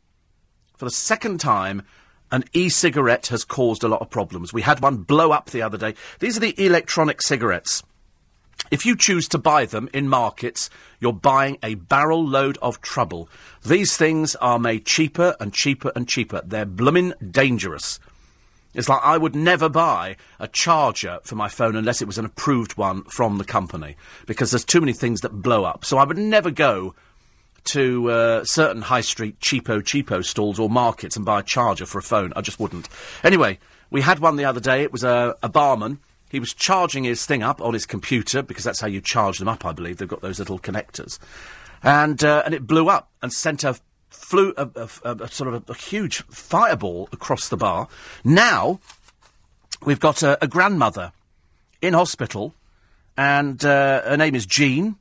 for 0.78 0.86
the 0.86 0.92
second 0.92 1.40
time, 1.40 1.84
an 2.32 2.44
e-cigarette 2.54 3.28
has 3.28 3.46
caused 3.46 3.84
a 3.84 3.88
lot 3.88 4.02
of 4.02 4.10
problems. 4.10 4.52
We 4.52 4.64
had 4.64 4.82
one 4.82 4.98
blow 4.98 5.32
up 5.32 5.50
the 5.50 5.62
other 5.62 5.78
day. 5.78 5.96
These 6.20 6.38
are 6.38 6.42
the 6.42 6.66
electronic 6.66 7.22
cigarettes. 7.22 7.84
If 8.72 8.86
you 8.86 8.96
choose 8.96 9.28
to 9.30 9.38
buy 9.38 9.66
them 9.66 9.90
in 9.94 10.10
markets, 10.10 10.70
you're 11.00 11.14
buying 11.14 11.58
a 11.62 11.76
barrel 11.76 12.26
load 12.26 12.58
of 12.62 12.82
trouble. 12.82 13.30
These 13.64 13.98
things 13.98 14.36
are 14.38 14.58
made 14.58 14.86
cheaper 14.86 15.36
and 15.40 15.54
cheaper 15.54 15.92
and 15.96 16.08
cheaper. 16.08 16.42
They're 16.44 16.66
bloomin' 16.66 17.14
dangerous. 17.32 18.00
It's 18.74 18.90
like 18.90 19.02
I 19.04 19.18
would 19.18 19.36
never 19.36 19.70
buy 19.70 20.16
a 20.40 20.48
charger 20.48 21.20
for 21.24 21.36
my 21.36 21.48
phone 21.48 21.76
unless 21.76 22.02
it 22.02 22.08
was 22.08 22.18
an 22.18 22.26
approved 22.26 22.76
one 22.76 23.04
from 23.04 23.38
the 23.38 23.44
company, 23.44 23.96
because 24.26 24.50
there's 24.50 24.66
too 24.66 24.80
many 24.80 24.94
things 24.94 25.22
that 25.22 25.42
blow 25.42 25.64
up. 25.64 25.86
So 25.86 25.98
I 25.98 26.06
would 26.06 26.18
never 26.18 26.50
go 26.50 26.96
to 27.66 28.10
uh, 28.10 28.44
certain 28.44 28.82
high 28.82 29.02
street 29.02 29.40
cheapo 29.40 29.82
cheapo 29.82 30.26
stalls 30.26 30.60
or 30.60 30.70
markets 30.70 31.16
and 31.16 31.26
buy 31.26 31.42
a 31.42 31.44
charger 31.44 31.86
for 31.86 32.00
a 32.00 32.04
phone. 32.04 32.34
I 32.36 32.42
just 32.42 32.60
wouldn't. 32.60 32.90
Anyway, 33.24 33.60
we 33.92 34.02
had 34.02 34.20
one 34.20 34.36
the 34.36 34.46
other 34.46 34.60
day. 34.60 34.82
It 34.82 34.92
was 34.92 35.04
a, 35.04 35.36
a 35.44 35.50
barman 35.50 36.00
he 36.34 36.40
was 36.40 36.52
charging 36.52 37.04
his 37.04 37.28
thing 37.28 37.44
up 37.44 37.62
on 37.62 37.76
his 37.76 37.86
computer 37.86 38.42
because 38.42 38.64
that's 38.64 38.82
how 38.82 38.88
you 38.88 39.00
charge 39.00 39.38
them 39.38 39.48
up, 39.48 39.64
I 39.64 39.72
believe. 39.72 39.98
They've 39.98 40.08
got 40.08 40.22
those 40.22 40.40
little 40.40 40.58
connectors, 40.58 41.20
and 41.84 42.22
uh, 42.24 42.42
and 42.44 42.56
it 42.56 42.66
blew 42.66 42.90
up 42.90 43.12
and 43.22 43.32
sent 43.32 43.64
a 43.64 43.80
flew 44.10 44.52
a, 44.58 44.68
a, 44.76 44.90
a, 45.06 45.16
a 45.26 45.28
sort 45.28 45.54
of 45.54 45.70
a, 45.70 45.76
huge 45.76 46.24
fireball 46.24 47.08
across 47.12 47.50
the 47.50 47.56
bar. 47.56 47.88
Now 48.24 48.80
we've 49.86 50.00
got 50.00 50.24
a, 50.24 50.48
grandmother 50.50 51.12
in 51.84 51.94
hospital, 51.94 52.56
and 53.16 53.64
uh, 53.64 54.02
her 54.02 54.18
name 54.18 54.34
is 54.34 54.48
Jean. 54.48 54.96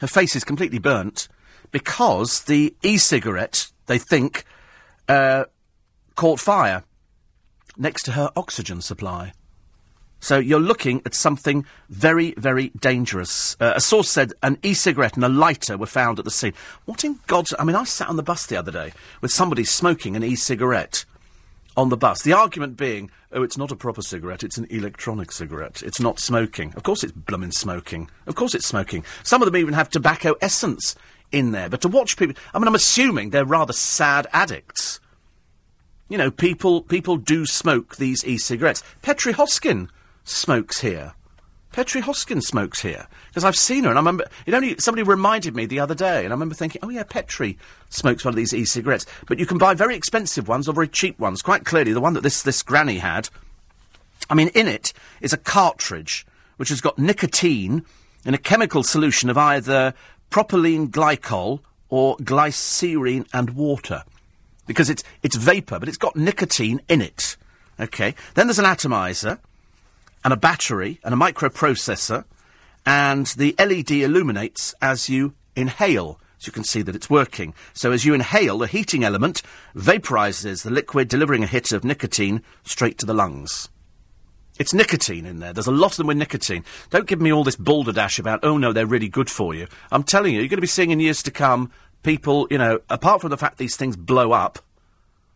Her 0.00 0.06
face 0.06 0.36
is 0.36 0.44
completely 0.44 0.78
burnt 0.78 1.28
because 1.70 2.42
the 2.42 2.74
e-cigarette 2.82 3.68
they 3.86 3.96
think 3.98 4.44
uh, 5.08 5.44
caught 6.14 6.40
fire 6.40 6.84
next 7.78 8.02
to 8.02 8.12
her 8.12 8.30
oxygen 8.36 8.82
supply. 8.82 9.32
So 10.24 10.38
you're 10.38 10.58
looking 10.58 11.02
at 11.04 11.12
something 11.12 11.66
very, 11.90 12.32
very 12.38 12.70
dangerous. 12.80 13.58
Uh, 13.60 13.74
a 13.76 13.80
source 13.80 14.08
said 14.08 14.32
an 14.42 14.56
e-cigarette 14.62 15.16
and 15.16 15.24
a 15.24 15.28
lighter 15.28 15.76
were 15.76 15.84
found 15.84 16.18
at 16.18 16.24
the 16.24 16.30
scene. 16.30 16.54
What 16.86 17.04
in 17.04 17.20
God's... 17.26 17.52
I 17.58 17.64
mean, 17.64 17.76
I 17.76 17.84
sat 17.84 18.08
on 18.08 18.16
the 18.16 18.22
bus 18.22 18.46
the 18.46 18.56
other 18.56 18.72
day 18.72 18.94
with 19.20 19.32
somebody 19.32 19.64
smoking 19.64 20.16
an 20.16 20.24
e-cigarette 20.24 21.04
on 21.76 21.90
the 21.90 21.98
bus. 21.98 22.22
The 22.22 22.32
argument 22.32 22.78
being, 22.78 23.10
oh, 23.32 23.42
it's 23.42 23.58
not 23.58 23.70
a 23.70 23.76
proper 23.76 24.00
cigarette, 24.00 24.42
it's 24.42 24.56
an 24.56 24.66
electronic 24.70 25.30
cigarette. 25.30 25.82
It's 25.82 26.00
not 26.00 26.18
smoking. 26.18 26.72
Of 26.74 26.84
course 26.84 27.04
it's 27.04 27.12
bloomin' 27.12 27.52
smoking. 27.52 28.08
Of 28.26 28.34
course 28.34 28.54
it's 28.54 28.66
smoking. 28.66 29.04
Some 29.24 29.42
of 29.42 29.46
them 29.46 29.58
even 29.58 29.74
have 29.74 29.90
tobacco 29.90 30.36
essence 30.40 30.94
in 31.32 31.52
there. 31.52 31.68
But 31.68 31.82
to 31.82 31.88
watch 31.88 32.16
people... 32.16 32.34
I 32.54 32.58
mean, 32.58 32.68
I'm 32.68 32.74
assuming 32.74 33.28
they're 33.28 33.44
rather 33.44 33.74
sad 33.74 34.26
addicts. 34.32 35.00
You 36.08 36.16
know, 36.16 36.30
people 36.30 36.80
people 36.80 37.18
do 37.18 37.44
smoke 37.44 37.96
these 37.96 38.24
e-cigarettes. 38.24 38.82
Petrie 39.02 39.34
Hosken 39.34 39.90
smokes 40.24 40.80
here. 40.80 41.14
Petrie 41.74 42.02
Hoskens 42.02 42.44
smokes 42.44 42.82
here 42.82 43.08
because 43.28 43.42
I've 43.42 43.56
seen 43.56 43.82
her, 43.82 43.90
and 43.90 43.98
I 43.98 44.00
remember 44.00 44.26
it 44.46 44.54
only 44.54 44.76
somebody 44.78 45.02
reminded 45.02 45.56
me 45.56 45.66
the 45.66 45.80
other 45.80 45.94
day, 45.94 46.24
and 46.24 46.28
I 46.28 46.36
remember 46.36 46.54
thinking, 46.54 46.80
oh 46.84 46.88
yeah, 46.88 47.02
Petrie 47.02 47.58
smokes 47.90 48.24
one 48.24 48.32
of 48.32 48.36
these 48.36 48.54
e-cigarettes, 48.54 49.06
but 49.26 49.40
you 49.40 49.46
can 49.46 49.58
buy 49.58 49.74
very 49.74 49.96
expensive 49.96 50.46
ones 50.46 50.68
or 50.68 50.72
very 50.72 50.86
cheap 50.86 51.18
ones. 51.18 51.42
Quite 51.42 51.64
clearly, 51.64 51.92
the 51.92 52.00
one 52.00 52.14
that 52.14 52.22
this 52.22 52.42
this 52.42 52.62
granny 52.62 52.98
had, 52.98 53.28
I 54.30 54.34
mean, 54.34 54.48
in 54.54 54.68
it 54.68 54.92
is 55.20 55.32
a 55.32 55.36
cartridge 55.36 56.24
which 56.58 56.68
has 56.68 56.80
got 56.80 56.96
nicotine 56.96 57.84
in 58.24 58.34
a 58.34 58.38
chemical 58.38 58.84
solution 58.84 59.28
of 59.28 59.36
either 59.36 59.94
propylene 60.30 60.88
glycol 60.88 61.58
or 61.88 62.16
glycerine 62.18 63.26
and 63.32 63.50
water, 63.50 64.04
because 64.68 64.88
it's 64.88 65.02
it's 65.24 65.34
vapor, 65.34 65.80
but 65.80 65.88
it's 65.88 65.98
got 65.98 66.14
nicotine 66.14 66.80
in 66.88 67.00
it. 67.00 67.36
Okay, 67.80 68.14
then 68.34 68.46
there's 68.46 68.60
an 68.60 68.64
atomizer 68.64 69.40
and 70.24 70.32
a 70.32 70.36
battery 70.36 70.98
and 71.04 71.14
a 71.14 71.16
microprocessor, 71.16 72.24
and 72.86 73.26
the 73.26 73.54
LED 73.58 73.90
illuminates 73.92 74.74
as 74.80 75.08
you 75.08 75.34
inhale. 75.54 76.18
So 76.38 76.48
you 76.48 76.52
can 76.52 76.64
see 76.64 76.82
that 76.82 76.96
it's 76.96 77.08
working. 77.08 77.54
So 77.72 77.92
as 77.92 78.04
you 78.04 78.12
inhale, 78.12 78.58
the 78.58 78.66
heating 78.66 79.04
element 79.04 79.42
vaporizes 79.74 80.62
the 80.62 80.70
liquid, 80.70 81.08
delivering 81.08 81.42
a 81.42 81.46
hit 81.46 81.72
of 81.72 81.84
nicotine 81.84 82.42
straight 82.64 82.98
to 82.98 83.06
the 83.06 83.14
lungs. 83.14 83.68
It's 84.58 84.74
nicotine 84.74 85.26
in 85.26 85.40
there. 85.40 85.52
There's 85.52 85.66
a 85.66 85.72
lot 85.72 85.92
of 85.92 85.96
them 85.96 86.06
with 86.06 86.16
nicotine. 86.16 86.64
Don't 86.90 87.08
give 87.08 87.20
me 87.20 87.32
all 87.32 87.44
this 87.44 87.56
balderdash 87.56 88.18
about, 88.18 88.40
oh 88.44 88.56
no, 88.56 88.72
they're 88.72 88.86
really 88.86 89.08
good 89.08 89.28
for 89.28 89.54
you. 89.54 89.66
I'm 89.90 90.04
telling 90.04 90.34
you, 90.34 90.40
you're 90.40 90.48
going 90.48 90.58
to 90.58 90.62
be 90.62 90.66
seeing 90.66 90.90
in 90.90 91.00
years 91.00 91.22
to 91.24 91.30
come 91.30 91.72
people, 92.02 92.46
you 92.50 92.58
know, 92.58 92.80
apart 92.88 93.20
from 93.20 93.30
the 93.30 93.36
fact 93.36 93.58
these 93.58 93.76
things 93.76 93.96
blow 93.96 94.32
up, 94.32 94.60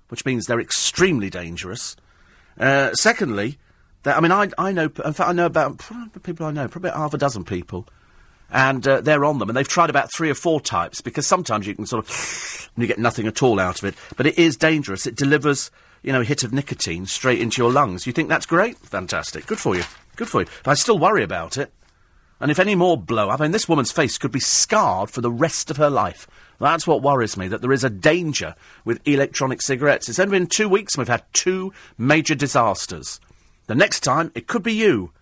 which 0.09 0.25
means 0.25 0.47
they're 0.47 0.61
extremely 0.61 1.30
dangerous. 1.30 1.97
Uh, 2.61 2.92
secondly, 2.92 3.59
I 4.16 4.20
mean, 4.20 4.32
I, 4.32 4.48
I 4.58 4.72
know, 4.72 4.84
in 4.84 5.12
fact, 5.12 5.20
I 5.20 5.32
know 5.32 5.46
about 5.46 5.78
people 6.22 6.46
I 6.46 6.50
know, 6.50 6.68
probably 6.68 6.90
half 6.90 7.14
a 7.14 7.18
dozen 7.18 7.44
people, 7.44 7.86
and 8.50 8.86
uh, 8.86 9.00
they're 9.00 9.24
on 9.24 9.38
them, 9.38 9.48
and 9.48 9.56
they've 9.56 9.68
tried 9.68 9.90
about 9.90 10.12
three 10.12 10.30
or 10.30 10.34
four 10.34 10.60
types 10.60 11.00
because 11.00 11.26
sometimes 11.26 11.66
you 11.66 11.74
can 11.74 11.86
sort 11.86 12.04
of 12.04 12.70
you 12.76 12.86
get 12.86 12.98
nothing 12.98 13.26
at 13.26 13.42
all 13.42 13.58
out 13.58 13.78
of 13.78 13.84
it, 13.84 13.94
but 14.16 14.26
it 14.26 14.38
is 14.38 14.56
dangerous. 14.56 15.06
It 15.06 15.16
delivers, 15.16 15.70
you 16.02 16.12
know, 16.12 16.20
a 16.20 16.24
hit 16.24 16.44
of 16.44 16.52
nicotine 16.52 17.06
straight 17.06 17.40
into 17.40 17.60
your 17.60 17.72
lungs. 17.72 18.06
You 18.06 18.12
think 18.12 18.28
that's 18.28 18.46
great? 18.46 18.78
Fantastic. 18.78 19.46
Good 19.46 19.58
for 19.58 19.74
you. 19.76 19.82
Good 20.16 20.28
for 20.28 20.42
you. 20.42 20.46
But 20.62 20.72
I 20.72 20.74
still 20.74 20.98
worry 20.98 21.22
about 21.22 21.58
it. 21.58 21.72
And 22.40 22.52
if 22.52 22.60
any 22.60 22.76
more 22.76 22.96
blow 22.96 23.30
up, 23.30 23.40
I 23.40 23.44
mean, 23.44 23.50
this 23.50 23.68
woman's 23.68 23.90
face 23.90 24.16
could 24.16 24.30
be 24.30 24.38
scarred 24.38 25.10
for 25.10 25.20
the 25.20 25.30
rest 25.30 25.70
of 25.70 25.76
her 25.76 25.90
life. 25.90 26.28
That's 26.60 26.86
what 26.86 27.02
worries 27.02 27.36
me, 27.36 27.48
that 27.48 27.62
there 27.62 27.72
is 27.72 27.84
a 27.84 27.90
danger 27.90 28.54
with 28.84 29.06
electronic 29.06 29.60
cigarettes. 29.60 30.08
It's 30.08 30.18
only 30.18 30.38
been 30.38 30.46
two 30.46 30.68
weeks 30.68 30.94
and 30.94 31.00
we've 31.00 31.08
had 31.08 31.24
two 31.32 31.72
major 31.96 32.34
disasters. 32.34 33.20
The 33.68 33.75
next 33.75 34.00
time, 34.00 34.32
it 34.34 34.46
could 34.46 34.62
be 34.62 34.72
you. 34.72 35.12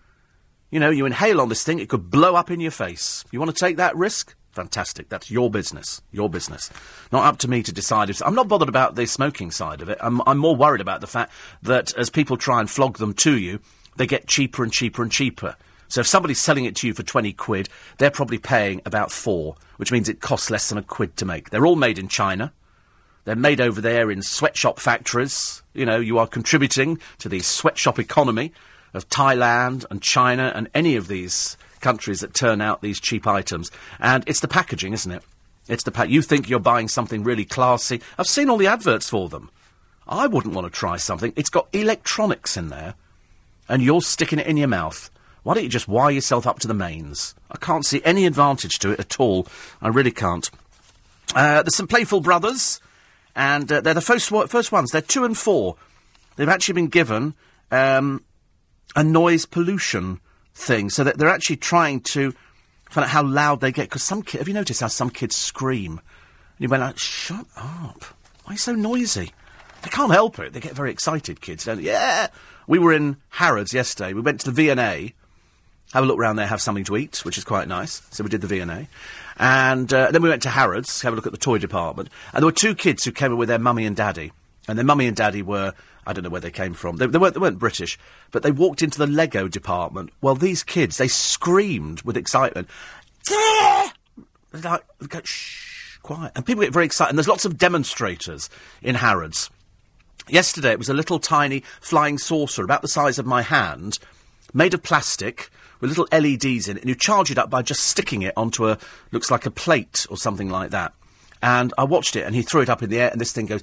You 0.71 0.79
know, 0.79 0.89
you 0.89 1.05
inhale 1.05 1.39
on 1.39 1.49
this 1.49 1.63
thing, 1.63 1.79
it 1.79 1.89
could 1.89 2.09
blow 2.09 2.35
up 2.35 2.49
in 2.49 2.59
your 2.59 2.71
face. 2.71 3.23
You 3.29 3.39
want 3.39 3.55
to 3.55 3.65
take 3.65 3.77
that 3.77 3.95
risk? 3.95 4.35
Fantastic. 4.51 5.09
That's 5.09 5.29
your 5.29 5.51
business. 5.51 6.01
Your 6.11 6.29
business. 6.29 6.71
Not 7.11 7.25
up 7.25 7.37
to 7.39 7.49
me 7.49 7.61
to 7.61 7.73
decide 7.73 8.09
if. 8.09 8.21
I'm 8.25 8.35
not 8.35 8.47
bothered 8.47 8.69
about 8.69 8.95
the 8.95 9.05
smoking 9.05 9.51
side 9.51 9.81
of 9.81 9.89
it. 9.89 9.97
I'm, 10.01 10.21
I'm 10.25 10.37
more 10.37 10.55
worried 10.55 10.81
about 10.81 11.01
the 11.01 11.07
fact 11.07 11.31
that 11.61 11.93
as 11.95 12.09
people 12.09 12.37
try 12.37 12.59
and 12.59 12.69
flog 12.69 12.97
them 12.97 13.13
to 13.15 13.37
you, 13.37 13.59
they 13.97 14.07
get 14.07 14.27
cheaper 14.27 14.63
and 14.63 14.71
cheaper 14.71 15.03
and 15.03 15.11
cheaper. 15.11 15.55
So 15.89 16.01
if 16.01 16.07
somebody's 16.07 16.41
selling 16.41 16.65
it 16.65 16.75
to 16.77 16.87
you 16.87 16.93
for 16.93 17.03
20 17.03 17.33
quid, 17.33 17.69
they're 17.97 18.11
probably 18.11 18.37
paying 18.37 18.81
about 18.85 19.11
four, 19.11 19.57
which 19.75 19.91
means 19.91 20.09
it 20.09 20.21
costs 20.21 20.49
less 20.49 20.69
than 20.69 20.77
a 20.77 20.83
quid 20.83 21.17
to 21.17 21.25
make. 21.25 21.49
They're 21.49 21.65
all 21.65 21.75
made 21.75 21.99
in 21.99 22.07
China. 22.07 22.53
They're 23.27 23.35
made 23.35 23.59
over 23.59 23.81
there 23.81 24.09
in 24.09 24.21
sweatshop 24.21 24.79
factories. 24.79 25.61
You 25.73 25.85
know, 25.85 25.99
you 25.99 26.17
are 26.17 26.27
contributing 26.27 26.97
to 27.19 27.27
the 27.27 27.41
sweatshop 27.41 27.99
economy 27.99 28.53
of 28.93 29.09
Thailand 29.09 29.83
and 29.91 30.01
China 30.01 30.53
and 30.55 30.69
any 30.73 30.95
of 30.95 31.09
these 31.09 31.57
countries 31.81 32.21
that 32.21 32.33
turn 32.33 32.61
out 32.61 32.81
these 32.81 33.01
cheap 33.01 33.27
items. 33.27 33.69
And 33.99 34.23
it's 34.27 34.39
the 34.39 34.47
packaging, 34.47 34.93
isn't 34.93 35.11
it? 35.11 35.23
It's 35.67 35.83
the 35.83 35.91
pack. 35.91 36.07
You 36.07 36.21
think 36.21 36.47
you're 36.47 36.61
buying 36.61 36.87
something 36.87 37.25
really 37.25 37.43
classy. 37.43 37.99
I've 38.17 38.27
seen 38.27 38.49
all 38.49 38.55
the 38.55 38.67
adverts 38.67 39.09
for 39.09 39.27
them. 39.27 39.49
I 40.07 40.25
wouldn't 40.25 40.55
want 40.55 40.65
to 40.65 40.71
try 40.71 40.95
something. 40.95 41.33
It's 41.35 41.49
got 41.49 41.67
electronics 41.73 42.55
in 42.55 42.69
there, 42.69 42.95
and 43.67 43.81
you're 43.81 44.01
sticking 44.01 44.39
it 44.39 44.47
in 44.47 44.55
your 44.55 44.69
mouth. 44.69 45.11
Why 45.43 45.53
don't 45.53 45.63
you 45.63 45.69
just 45.69 45.89
wire 45.89 46.11
yourself 46.11 46.47
up 46.47 46.59
to 46.59 46.67
the 46.69 46.73
mains? 46.73 47.35
I 47.51 47.57
can't 47.57 47.85
see 47.85 48.01
any 48.05 48.25
advantage 48.25 48.79
to 48.79 48.91
it 48.91 49.01
at 49.01 49.19
all. 49.19 49.47
I 49.81 49.89
really 49.89 50.11
can't. 50.11 50.49
Uh, 51.35 51.61
there's 51.61 51.75
some 51.75 51.89
Playful 51.89 52.21
Brothers, 52.21 52.79
and 53.37 53.71
uh, 53.71 53.81
they're 53.81 53.93
the 53.93 54.01
first, 54.01 54.29
first 54.49 54.71
ones. 54.71 54.91
They're 54.91 54.99
two 54.99 55.23
and 55.23 55.37
four. 55.37 55.75
They've 56.35 56.49
actually 56.49 56.73
been 56.73 56.87
given 56.87 57.35
um, 57.71 58.25
a 58.95 59.03
noise 59.03 59.45
pollution 59.45 60.19
thing, 60.55 60.89
so 60.89 61.03
that 61.03 61.19
they're 61.19 61.29
actually 61.29 61.57
trying 61.57 62.01
to 62.01 62.33
find 62.89 63.05
out 63.05 63.11
how 63.11 63.23
loud 63.23 63.61
they 63.61 63.71
get. 63.71 63.83
Because 63.83 64.03
some 64.03 64.23
kids, 64.23 64.39
have 64.39 64.47
you 64.47 64.55
noticed 64.55 64.81
how 64.81 64.87
some 64.87 65.11
kids 65.11 65.35
scream? 65.35 65.91
And 65.91 66.59
you 66.59 66.67
went 66.67 66.81
like, 66.81 66.97
shut 66.97 67.45
up. 67.55 68.03
Why 68.43 68.49
are 68.49 68.53
you 68.53 68.57
so 68.57 68.73
noisy? 68.73 69.31
They 69.83 69.89
can't 69.89 70.11
help 70.11 70.39
it. 70.39 70.53
They 70.53 70.59
get 70.59 70.73
very 70.73 70.89
excited, 70.89 71.39
kids, 71.39 71.65
don't 71.65 71.77
they? 71.77 71.83
Yeah! 71.83 72.29
We 72.65 72.79
were 72.79 72.91
in 72.91 73.17
Harrods 73.29 73.71
yesterday. 73.71 74.13
We 74.13 74.21
went 74.21 74.39
to 74.41 74.51
the 74.51 74.51
V&A, 74.51 75.13
have 75.93 76.03
a 76.03 76.07
look 76.07 76.19
around 76.19 76.35
there, 76.35 76.47
have 76.47 76.61
something 76.61 76.83
to 76.85 76.97
eat, 76.97 77.23
which 77.23 77.37
is 77.37 77.43
quite 77.43 77.67
nice. 77.67 78.01
So 78.11 78.23
we 78.23 78.29
did 78.29 78.41
the 78.41 78.47
V&A. 78.47 78.87
And 79.37 79.91
uh, 79.93 80.11
then 80.11 80.21
we 80.21 80.29
went 80.29 80.41
to 80.43 80.49
Harrods, 80.49 81.01
have 81.01 81.13
a 81.13 81.15
look 81.15 81.25
at 81.25 81.31
the 81.31 81.37
toy 81.37 81.57
department. 81.57 82.09
And 82.33 82.41
there 82.41 82.47
were 82.47 82.51
two 82.51 82.75
kids 82.75 83.03
who 83.05 83.11
came 83.11 83.31
in 83.31 83.37
with 83.37 83.49
their 83.49 83.59
mummy 83.59 83.85
and 83.85 83.95
daddy. 83.95 84.31
And 84.67 84.77
their 84.77 84.85
mummy 84.85 85.07
and 85.07 85.15
daddy 85.15 85.41
were, 85.41 85.73
I 86.05 86.13
don't 86.13 86.23
know 86.23 86.29
where 86.29 86.41
they 86.41 86.51
came 86.51 86.73
from. 86.73 86.97
They, 86.97 87.07
they, 87.07 87.17
weren't, 87.17 87.35
they 87.35 87.39
weren't 87.39 87.59
British. 87.59 87.97
But 88.31 88.43
they 88.43 88.51
walked 88.51 88.81
into 88.81 88.97
the 88.97 89.07
Lego 89.07 89.47
department. 89.47 90.11
Well, 90.21 90.35
these 90.35 90.63
kids, 90.63 90.97
they 90.97 91.07
screamed 91.07 92.01
with 92.01 92.17
excitement. 92.17 92.67
Like, 94.51 94.83
go, 95.07 95.21
shh, 95.23 95.99
quiet. 95.99 96.33
And 96.35 96.45
people 96.45 96.63
get 96.63 96.73
very 96.73 96.85
excited. 96.85 97.11
And 97.11 97.17
there's 97.17 97.27
lots 97.27 97.45
of 97.45 97.57
demonstrators 97.57 98.49
in 98.81 98.95
Harrods. 98.95 99.49
Yesterday 100.27 100.71
it 100.71 100.79
was 100.79 100.89
a 100.89 100.93
little 100.93 101.19
tiny 101.19 101.63
flying 101.79 102.17
saucer 102.17 102.63
about 102.63 102.81
the 102.81 102.89
size 102.89 103.17
of 103.17 103.25
my 103.25 103.41
hand, 103.41 103.99
made 104.53 104.73
of 104.73 104.83
plastic, 104.83 105.49
with 105.79 105.89
little 105.89 106.07
LEDs 106.11 106.67
in 106.67 106.77
it, 106.77 106.81
and 106.81 106.89
you 106.89 106.95
charge 106.95 107.31
it 107.31 107.37
up 107.37 107.49
by 107.49 107.61
just 107.61 107.83
sticking 107.83 108.21
it 108.21 108.33
onto 108.37 108.67
a, 108.67 108.77
looks 109.11 109.31
like 109.31 109.45
a 109.45 109.51
plate 109.51 110.05
or 110.09 110.17
something 110.17 110.49
like 110.49 110.71
that. 110.71 110.93
And 111.41 111.73
I 111.77 111.83
watched 111.83 112.15
it, 112.15 112.25
and 112.25 112.33
he 112.33 112.41
threw 112.41 112.61
it 112.61 112.69
up 112.69 112.81
in 112.81 112.89
the 112.89 112.99
air, 112.99 113.09
and 113.11 113.21
this 113.21 113.31
thing 113.31 113.45
goes, 113.45 113.61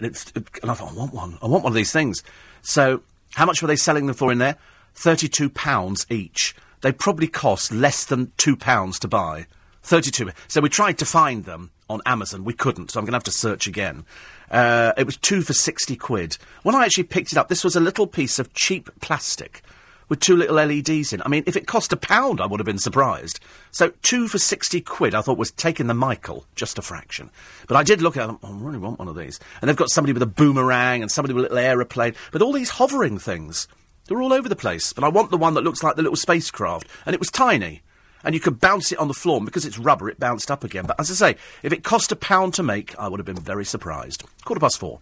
and, 0.00 0.16
and 0.62 0.70
I 0.70 0.74
thought, 0.74 0.92
I 0.92 0.94
want 0.94 1.14
one. 1.14 1.38
I 1.40 1.46
want 1.46 1.64
one 1.64 1.72
of 1.72 1.76
these 1.76 1.92
things. 1.92 2.22
So, 2.62 3.02
how 3.34 3.46
much 3.46 3.62
were 3.62 3.68
they 3.68 3.76
selling 3.76 4.06
them 4.06 4.16
for 4.16 4.32
in 4.32 4.38
there? 4.38 4.56
£32 4.96 6.10
each. 6.10 6.56
They 6.80 6.92
probably 6.92 7.28
cost 7.28 7.72
less 7.72 8.04
than 8.04 8.28
£2 8.38 8.98
to 9.00 9.08
buy. 9.08 9.46
32. 9.82 10.30
So 10.48 10.60
we 10.60 10.68
tried 10.68 10.98
to 10.98 11.06
find 11.06 11.44
them 11.44 11.70
on 11.88 12.02
Amazon. 12.04 12.44
We 12.44 12.52
couldn't, 12.52 12.90
so 12.90 13.00
I'm 13.00 13.04
going 13.04 13.12
to 13.12 13.16
have 13.16 13.24
to 13.24 13.30
search 13.30 13.66
again. 13.66 14.04
Uh, 14.50 14.92
it 14.96 15.06
was 15.06 15.16
two 15.16 15.42
for 15.42 15.52
60 15.52 15.96
quid. 15.96 16.36
When 16.62 16.74
I 16.74 16.84
actually 16.84 17.04
picked 17.04 17.32
it 17.32 17.38
up, 17.38 17.48
this 17.48 17.64
was 17.64 17.76
a 17.76 17.80
little 17.80 18.06
piece 18.06 18.38
of 18.38 18.52
cheap 18.54 18.90
plastic 19.00 19.62
with 20.08 20.20
two 20.20 20.36
little 20.36 20.56
LEDs 20.56 21.12
in. 21.12 21.22
I 21.22 21.28
mean, 21.28 21.44
if 21.46 21.56
it 21.56 21.66
cost 21.66 21.92
a 21.92 21.96
pound, 21.96 22.40
I 22.40 22.46
would 22.46 22.60
have 22.60 22.66
been 22.66 22.78
surprised. 22.78 23.40
So 23.70 23.92
two 24.02 24.28
for 24.28 24.38
60 24.38 24.80
quid, 24.82 25.14
I 25.14 25.20
thought 25.20 25.38
was 25.38 25.50
taking 25.50 25.86
the 25.86 25.94
Michael, 25.94 26.46
just 26.54 26.78
a 26.78 26.82
fraction. 26.82 27.30
But 27.66 27.76
I 27.76 27.82
did 27.82 28.02
look 28.02 28.16
at 28.16 28.26
them, 28.26 28.38
oh, 28.42 28.54
I 28.54 28.58
really 28.58 28.78
want 28.78 28.98
one 28.98 29.08
of 29.08 29.16
these. 29.16 29.38
And 29.60 29.68
they've 29.68 29.76
got 29.76 29.90
somebody 29.90 30.12
with 30.12 30.22
a 30.22 30.26
boomerang 30.26 31.02
and 31.02 31.10
somebody 31.10 31.34
with 31.34 31.44
a 31.44 31.48
little 31.48 31.58
aeroplane, 31.58 32.14
but 32.32 32.42
all 32.42 32.52
these 32.52 32.70
hovering 32.70 33.18
things. 33.18 33.68
They're 34.06 34.22
all 34.22 34.32
over 34.32 34.48
the 34.48 34.56
place. 34.56 34.92
But 34.92 35.04
I 35.04 35.08
want 35.08 35.30
the 35.30 35.36
one 35.36 35.54
that 35.54 35.64
looks 35.64 35.82
like 35.82 35.96
the 35.96 36.02
little 36.02 36.16
spacecraft. 36.16 36.88
And 37.04 37.14
it 37.14 37.20
was 37.20 37.30
tiny 37.30 37.82
and 38.24 38.34
you 38.34 38.40
could 38.40 38.60
bounce 38.60 38.92
it 38.92 38.98
on 38.98 39.08
the 39.08 39.14
floor, 39.14 39.36
and 39.36 39.46
because 39.46 39.64
it's 39.64 39.78
rubber, 39.78 40.08
it 40.08 40.18
bounced 40.18 40.50
up 40.50 40.64
again. 40.64 40.86
But 40.86 40.98
as 40.98 41.10
I 41.10 41.14
say, 41.14 41.40
if 41.62 41.72
it 41.72 41.84
cost 41.84 42.12
a 42.12 42.16
pound 42.16 42.54
to 42.54 42.62
make, 42.62 42.98
I 42.98 43.08
would 43.08 43.20
have 43.20 43.26
been 43.26 43.36
very 43.36 43.64
surprised. 43.64 44.24
Quarter 44.44 44.60
past 44.60 44.78
four. 44.78 45.00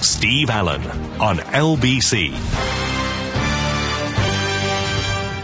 Steve 0.00 0.50
Allen 0.50 0.82
on 1.20 1.38
LBC. 1.38 2.89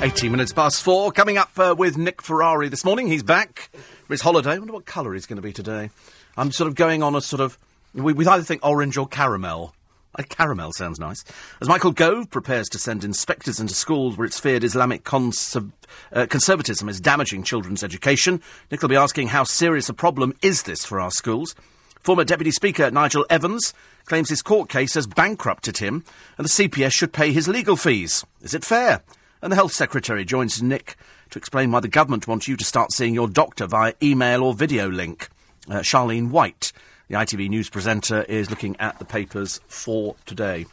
18 0.02 0.30
minutes 0.30 0.52
past 0.52 0.82
four. 0.82 1.10
Coming 1.10 1.38
up 1.38 1.58
uh, 1.58 1.74
with 1.76 1.96
Nick 1.96 2.20
Ferrari 2.20 2.68
this 2.68 2.84
morning. 2.84 3.06
He's 3.06 3.22
back 3.22 3.70
for 4.06 4.12
his 4.12 4.20
holiday. 4.20 4.52
I 4.52 4.58
wonder 4.58 4.74
what 4.74 4.84
colour 4.84 5.14
he's 5.14 5.24
going 5.26 5.36
to 5.36 5.42
be 5.42 5.52
today. 5.52 5.90
I'm 6.36 6.52
sort 6.52 6.68
of 6.68 6.74
going 6.74 7.02
on 7.02 7.14
a 7.14 7.20
sort 7.20 7.40
of. 7.40 7.58
We, 7.94 8.12
we 8.12 8.26
either 8.26 8.42
think 8.42 8.64
orange 8.64 8.98
or 8.98 9.08
caramel. 9.08 9.74
A 10.14 10.22
caramel 10.22 10.72
sounds 10.72 10.98
nice. 11.00 11.24
As 11.60 11.68
Michael 11.68 11.92
Gove 11.92 12.30
prepares 12.30 12.68
to 12.70 12.78
send 12.78 13.04
inspectors 13.04 13.58
into 13.58 13.74
schools 13.74 14.16
where 14.16 14.26
it's 14.26 14.38
feared 14.38 14.64
Islamic 14.64 15.02
conserv- 15.02 15.72
uh, 16.12 16.26
conservatism 16.26 16.88
is 16.88 17.00
damaging 17.00 17.42
children's 17.42 17.82
education, 17.82 18.42
Nick 18.70 18.82
will 18.82 18.88
be 18.88 18.96
asking 18.96 19.28
how 19.28 19.44
serious 19.44 19.88
a 19.88 19.94
problem 19.94 20.34
is 20.42 20.64
this 20.64 20.84
for 20.84 21.00
our 21.00 21.10
schools. 21.10 21.54
Former 22.00 22.24
Deputy 22.24 22.50
Speaker 22.50 22.90
Nigel 22.90 23.26
Evans 23.30 23.74
claims 24.04 24.28
his 24.28 24.42
court 24.42 24.68
case 24.68 24.94
has 24.94 25.06
bankrupted 25.06 25.78
him 25.78 26.04
and 26.38 26.44
the 26.44 26.50
CPS 26.50 26.92
should 26.92 27.12
pay 27.12 27.32
his 27.32 27.48
legal 27.48 27.76
fees. 27.76 28.24
Is 28.42 28.54
it 28.54 28.64
fair? 28.64 29.02
And 29.42 29.52
the 29.52 29.56
Health 29.56 29.72
Secretary 29.72 30.24
joins 30.24 30.62
Nick 30.62 30.96
to 31.30 31.38
explain 31.38 31.70
why 31.70 31.80
the 31.80 31.88
government 31.88 32.26
wants 32.26 32.48
you 32.48 32.56
to 32.56 32.64
start 32.64 32.92
seeing 32.92 33.14
your 33.14 33.28
doctor 33.28 33.66
via 33.66 33.94
email 34.02 34.42
or 34.42 34.54
video 34.54 34.88
link. 34.88 35.28
Uh, 35.68 35.80
Charlene 35.80 36.30
White 36.30 36.72
the 37.08 37.14
ITV 37.16 37.48
News 37.48 37.70
presenter 37.70 38.22
is 38.22 38.50
looking 38.50 38.76
at 38.80 38.98
the 38.98 39.04
papers 39.04 39.60
for 39.68 40.16
today. 40.26 40.66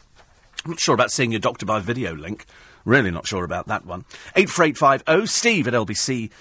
I'm 0.65 0.71
not 0.71 0.79
sure 0.79 0.95
about 0.95 1.11
seeing 1.11 1.31
your 1.31 1.39
doctor 1.39 1.65
by 1.65 1.79
video 1.79 2.15
link. 2.15 2.45
Really 2.85 3.11
not 3.11 3.27
sure 3.27 3.43
about 3.43 3.67
that 3.67 3.85
one. 3.85 4.05
84850 4.35 5.27
steve 5.27 5.67
at 5.67 5.73
lbc.co.uk. 5.75 6.31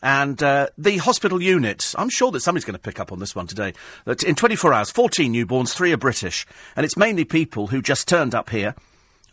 And 0.00 0.42
uh, 0.42 0.68
the 0.78 0.98
hospital 0.98 1.42
unit, 1.42 1.92
I'm 1.96 2.08
sure 2.08 2.30
that 2.30 2.40
somebody's 2.40 2.64
going 2.64 2.74
to 2.74 2.80
pick 2.80 3.00
up 3.00 3.10
on 3.10 3.18
this 3.18 3.34
one 3.34 3.48
today. 3.48 3.72
That 4.04 4.22
in 4.22 4.36
24 4.36 4.72
hours, 4.72 4.90
14 4.90 5.32
newborns, 5.32 5.74
three 5.74 5.92
are 5.92 5.96
British. 5.96 6.46
And 6.76 6.84
it's 6.84 6.96
mainly 6.96 7.24
people 7.24 7.68
who 7.68 7.82
just 7.82 8.06
turned 8.06 8.34
up 8.34 8.50
here 8.50 8.74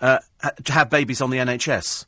uh, 0.06 0.20
to 0.64 0.72
have 0.72 0.90
babies 0.90 1.20
on 1.20 1.32
the 1.32 1.38
NHS. 1.38 2.06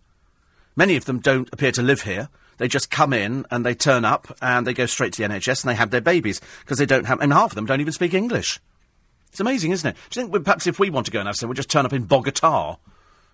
Many 0.75 0.95
of 0.95 1.05
them 1.05 1.19
don't 1.19 1.49
appear 1.51 1.71
to 1.71 1.81
live 1.81 2.03
here. 2.03 2.29
They 2.57 2.67
just 2.67 2.91
come 2.91 3.11
in 3.11 3.45
and 3.49 3.65
they 3.65 3.73
turn 3.73 4.05
up 4.05 4.37
and 4.39 4.67
they 4.67 4.73
go 4.73 4.85
straight 4.85 5.13
to 5.13 5.21
the 5.23 5.27
NHS 5.27 5.63
and 5.63 5.71
they 5.71 5.75
have 5.75 5.89
their 5.89 6.01
babies 6.01 6.39
because 6.59 6.77
they 6.77 6.85
don't 6.85 7.05
have, 7.05 7.19
and 7.21 7.33
half 7.33 7.51
of 7.51 7.55
them 7.55 7.65
don't 7.65 7.81
even 7.81 7.93
speak 7.93 8.13
English. 8.13 8.59
It's 9.29 9.39
amazing, 9.39 9.71
isn't 9.71 9.89
it? 9.89 9.95
Do 10.09 10.19
you 10.19 10.23
think 10.23 10.33
we, 10.33 10.39
perhaps 10.39 10.67
if 10.67 10.79
we 10.79 10.91
want 10.91 11.07
to 11.07 11.11
go 11.11 11.19
and 11.19 11.27
have 11.27 11.35
some, 11.35 11.49
we'll 11.49 11.55
just 11.55 11.71
turn 11.71 11.85
up 11.85 11.93
in 11.93 12.03
Bogota 12.03 12.77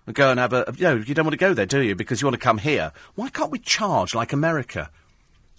and 0.06 0.14
go 0.14 0.30
and 0.30 0.40
have 0.40 0.54
a, 0.54 0.72
you 0.76 0.84
know, 0.84 0.96
you 0.96 1.14
don't 1.14 1.26
want 1.26 1.34
to 1.34 1.38
go 1.38 1.52
there, 1.52 1.66
do 1.66 1.82
you? 1.82 1.94
Because 1.94 2.22
you 2.22 2.26
want 2.26 2.34
to 2.34 2.44
come 2.44 2.58
here. 2.58 2.92
Why 3.14 3.28
can't 3.28 3.50
we 3.50 3.58
charge 3.58 4.14
like 4.14 4.32
America? 4.32 4.90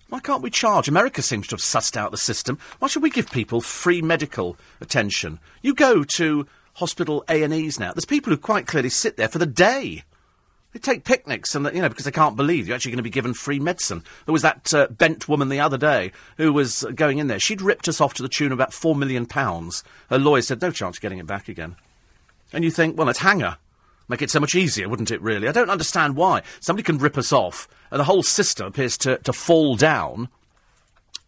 Why 0.10 0.20
can't 0.20 0.42
we 0.42 0.50
charge? 0.50 0.88
America 0.88 1.22
seems 1.22 1.48
to 1.48 1.54
have 1.54 1.62
sussed 1.62 1.98
out 1.98 2.12
the 2.12 2.18
system. 2.18 2.58
Why 2.80 2.88
should 2.88 3.04
we 3.04 3.10
give 3.10 3.32
people 3.32 3.62
free 3.62 4.02
medical 4.02 4.58
attention? 4.82 5.40
You 5.62 5.74
go 5.76 6.04
to 6.04 6.48
hospital 6.76 7.24
A&Es 7.28 7.80
now. 7.80 7.94
There's 7.94 8.06
people 8.06 8.32
who 8.32 8.38
quite 8.38 8.68
clearly 8.68 8.90
sit 8.90 9.18
there 9.18 9.28
for 9.28 9.40
the 9.40 9.46
day. 9.46 10.04
They 10.74 10.80
take 10.80 11.06
picnics, 11.06 11.56
and 11.56 11.66
you 11.74 11.82
know 11.82 11.88
because 11.88 12.04
they 12.04 12.12
can't 12.12 12.36
believe 12.36 12.68
you're 12.68 12.76
actually 12.76 12.92
going 12.92 12.98
to 12.98 13.04
be 13.04 13.10
given 13.10 13.34
free 13.34 13.60
medicine. 13.60 14.04
There 14.26 14.34
was 14.34 14.42
that 14.42 14.74
uh, 14.74 14.88
bent 14.88 15.30
woman 15.30 15.48
the 15.48 15.62
other 15.62 15.78
day 15.78 16.12
who 16.36 16.52
was 16.52 16.86
going 16.96 17.18
in 17.18 17.28
there. 17.28 17.40
She'd 17.40 17.62
ripped 17.62 17.88
us 17.88 18.02
off 18.02 18.14
to 18.16 18.22
the 18.22 18.30
tune 18.30 18.52
of 18.52 18.58
about 18.58 18.74
four 18.74 18.94
million 18.94 19.26
pounds. 19.26 19.86
Her 20.10 20.20
lawyer 20.20 20.42
said 20.42 20.62
no 20.62 20.72
chance 20.72 20.98
of 20.98 21.02
getting 21.02 21.20
it 21.20 21.28
back 21.28 21.48
again. 21.48 21.78
And 22.52 22.66
you 22.66 22.72
think, 22.72 22.98
well, 22.98 23.08
let's 23.08 23.20
hang 23.20 23.40
her. 23.40 23.58
Make 24.10 24.22
it 24.22 24.30
so 24.30 24.42
much 24.42 24.54
easier, 24.54 24.90
wouldn't 24.90 25.12
it? 25.12 25.22
Really, 25.22 25.48
I 25.48 25.54
don't 25.54 25.70
understand 25.70 26.18
why 26.18 26.44
somebody 26.60 26.84
can 26.84 26.98
rip 26.98 27.18
us 27.18 27.32
off, 27.32 27.70
and 27.90 28.00
the 28.00 28.06
whole 28.06 28.22
system 28.22 28.68
appears 28.68 28.98
to 29.00 29.18
to 29.20 29.32
fall 29.32 29.78
down. 29.78 30.28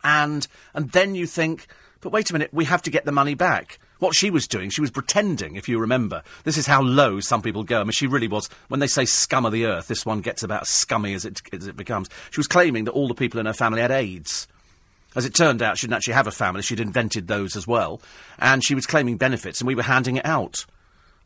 And 0.03 0.45
and 0.73 0.91
then 0.91 1.15
you 1.15 1.25
think, 1.25 1.67
but 2.01 2.11
wait 2.11 2.29
a 2.29 2.33
minute, 2.33 2.53
we 2.53 2.65
have 2.65 2.81
to 2.81 2.91
get 2.91 3.05
the 3.05 3.13
money 3.13 3.33
back. 3.33 3.79
What 3.99 4.15
she 4.15 4.29
was 4.29 4.47
doing, 4.47 4.69
she 4.69 4.81
was 4.81 4.91
pretending, 4.91 5.55
if 5.55 5.67
you 5.67 5.79
remember. 5.79 6.23
This 6.43 6.57
is 6.57 6.67
how 6.67 6.81
low 6.81 7.19
some 7.19 7.41
people 7.41 7.63
go. 7.63 7.81
I 7.81 7.83
mean, 7.83 7.91
she 7.91 8.07
really 8.07 8.27
was. 8.27 8.49
When 8.67 8.79
they 8.79 8.87
say 8.87 9.05
scum 9.05 9.45
of 9.45 9.51
the 9.51 9.65
earth, 9.65 9.87
this 9.87 10.05
one 10.05 10.21
gets 10.21 10.43
about 10.43 10.63
as 10.63 10.69
scummy 10.69 11.13
as 11.13 11.25
it, 11.25 11.41
as 11.51 11.67
it 11.67 11.75
becomes. 11.75 12.09
She 12.31 12.39
was 12.39 12.47
claiming 12.47 12.83
that 12.85 12.91
all 12.91 13.07
the 13.07 13.15
people 13.15 13.39
in 13.39 13.45
her 13.45 13.53
family 13.53 13.81
had 13.81 13.91
AIDS. 13.91 14.47
As 15.15 15.25
it 15.25 15.33
turned 15.33 15.63
out, 15.63 15.77
she 15.77 15.87
didn't 15.87 15.97
actually 15.97 16.13
have 16.13 16.27
a 16.27 16.31
family. 16.31 16.61
She'd 16.61 16.79
invented 16.79 17.27
those 17.27 17.55
as 17.55 17.65
well. 17.65 18.01
And 18.37 18.63
she 18.63 18.75
was 18.75 18.85
claiming 18.85 19.17
benefits, 19.17 19.61
and 19.61 19.67
we 19.67 19.73
were 19.73 19.83
handing 19.83 20.17
it 20.17 20.25
out. 20.25 20.65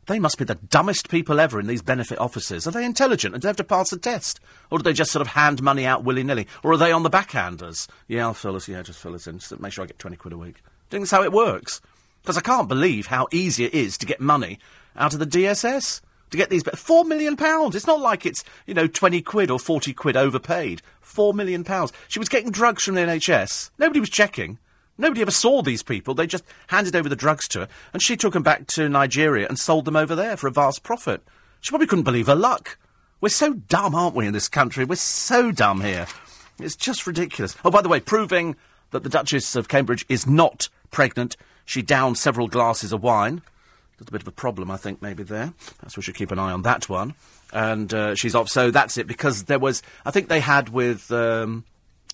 They 0.06 0.18
must 0.18 0.38
be 0.38 0.44
the 0.44 0.56
dumbest 0.56 1.10
people 1.10 1.38
ever 1.38 1.60
in 1.60 1.68
these 1.68 1.82
benefit 1.82 2.18
offices. 2.18 2.66
Are 2.66 2.72
they 2.72 2.84
intelligent 2.84 3.34
and 3.34 3.40
do 3.42 3.46
they 3.46 3.50
have 3.50 3.56
to 3.56 3.64
pass 3.64 3.92
a 3.92 3.98
test? 3.98 4.40
Or 4.70 4.78
do 4.78 4.82
they 4.82 4.92
just 4.92 5.12
sort 5.12 5.20
of 5.20 5.28
hand 5.28 5.62
money 5.62 5.86
out 5.86 6.02
willy 6.02 6.24
nilly? 6.24 6.48
Or 6.64 6.72
are 6.72 6.76
they 6.76 6.90
on 6.90 7.04
the 7.04 7.10
backhanders? 7.10 7.86
Yeah, 8.08 8.26
I'll 8.26 8.34
fill 8.34 8.56
us, 8.56 8.66
yeah, 8.66 8.82
just 8.82 8.98
fill 8.98 9.14
us 9.14 9.28
in. 9.28 9.38
Just 9.38 9.60
make 9.60 9.72
sure 9.72 9.84
I 9.84 9.86
get 9.86 10.00
20 10.00 10.16
quid 10.16 10.32
a 10.32 10.38
week. 10.38 10.54
Do 10.54 10.60
you 10.60 10.64
think 10.90 11.02
that's 11.02 11.12
how 11.12 11.22
it 11.22 11.32
works? 11.32 11.80
Because 12.22 12.38
I 12.38 12.40
can't 12.40 12.68
believe 12.68 13.06
how 13.08 13.28
easy 13.32 13.64
it 13.64 13.74
is 13.74 13.98
to 13.98 14.06
get 14.06 14.20
money 14.20 14.58
out 14.96 15.12
of 15.12 15.18
the 15.18 15.26
DSS. 15.26 16.00
to 16.30 16.36
get 16.36 16.48
these. 16.50 16.62
but 16.62 16.78
Four 16.78 17.04
million 17.04 17.36
pounds. 17.36 17.74
It's 17.76 17.86
not 17.86 18.00
like 18.00 18.24
it's, 18.24 18.44
you 18.66 18.74
know, 18.74 18.86
20 18.86 19.20
quid 19.22 19.50
or 19.50 19.58
40 19.58 19.92
quid 19.92 20.16
overpaid. 20.16 20.80
Four 21.00 21.34
million 21.34 21.62
pounds. 21.64 21.92
She 22.08 22.18
was 22.18 22.28
getting 22.28 22.50
drugs 22.50 22.84
from 22.84 22.94
the 22.94 23.02
NHS. 23.02 23.70
Nobody 23.78 24.00
was 24.00 24.08
checking. 24.08 24.58
Nobody 24.98 25.22
ever 25.22 25.30
saw 25.30 25.62
these 25.62 25.82
people. 25.82 26.14
They 26.14 26.26
just 26.26 26.44
handed 26.68 26.94
over 26.94 27.08
the 27.08 27.16
drugs 27.16 27.48
to 27.48 27.60
her, 27.60 27.68
and 27.92 28.02
she 28.02 28.16
took 28.16 28.34
them 28.34 28.42
back 28.42 28.66
to 28.68 28.88
Nigeria 28.88 29.48
and 29.48 29.58
sold 29.58 29.84
them 29.84 29.96
over 29.96 30.14
there 30.14 30.36
for 30.36 30.46
a 30.48 30.52
vast 30.52 30.82
profit. 30.82 31.22
She 31.60 31.70
probably 31.70 31.86
couldn't 31.86 32.04
believe 32.04 32.26
her 32.28 32.34
luck. 32.34 32.78
We're 33.20 33.30
so 33.30 33.54
dumb, 33.54 33.94
aren't 33.94 34.14
we, 34.14 34.26
in 34.26 34.32
this 34.32 34.48
country? 34.48 34.84
We're 34.84 34.96
so 34.96 35.50
dumb 35.50 35.80
here. 35.80 36.06
It's 36.58 36.76
just 36.76 37.06
ridiculous. 37.06 37.56
Oh, 37.64 37.70
by 37.70 37.82
the 37.82 37.88
way, 37.88 38.00
proving 38.00 38.56
that 38.90 39.02
the 39.02 39.08
Duchess 39.08 39.56
of 39.56 39.68
Cambridge 39.68 40.04
is 40.08 40.26
not 40.26 40.68
pregnant, 40.90 41.36
she 41.64 41.82
downed 41.82 42.18
several 42.18 42.48
glasses 42.48 42.92
of 42.92 43.02
wine. 43.02 43.42
A 44.00 44.10
bit 44.10 44.22
of 44.22 44.26
a 44.26 44.32
problem, 44.32 44.68
I 44.68 44.76
think, 44.76 45.00
maybe 45.00 45.22
there. 45.22 45.54
Perhaps 45.78 45.96
we 45.96 46.02
should 46.02 46.16
keep 46.16 46.32
an 46.32 46.38
eye 46.40 46.50
on 46.50 46.62
that 46.62 46.88
one. 46.88 47.14
And 47.52 47.94
uh, 47.94 48.16
she's 48.16 48.34
off. 48.34 48.48
So 48.48 48.72
that's 48.72 48.98
it, 48.98 49.06
because 49.06 49.44
there 49.44 49.60
was, 49.60 49.80
I 50.04 50.10
think 50.10 50.28
they 50.28 50.40
had 50.40 50.70
with 50.70 51.12
um, 51.12 51.64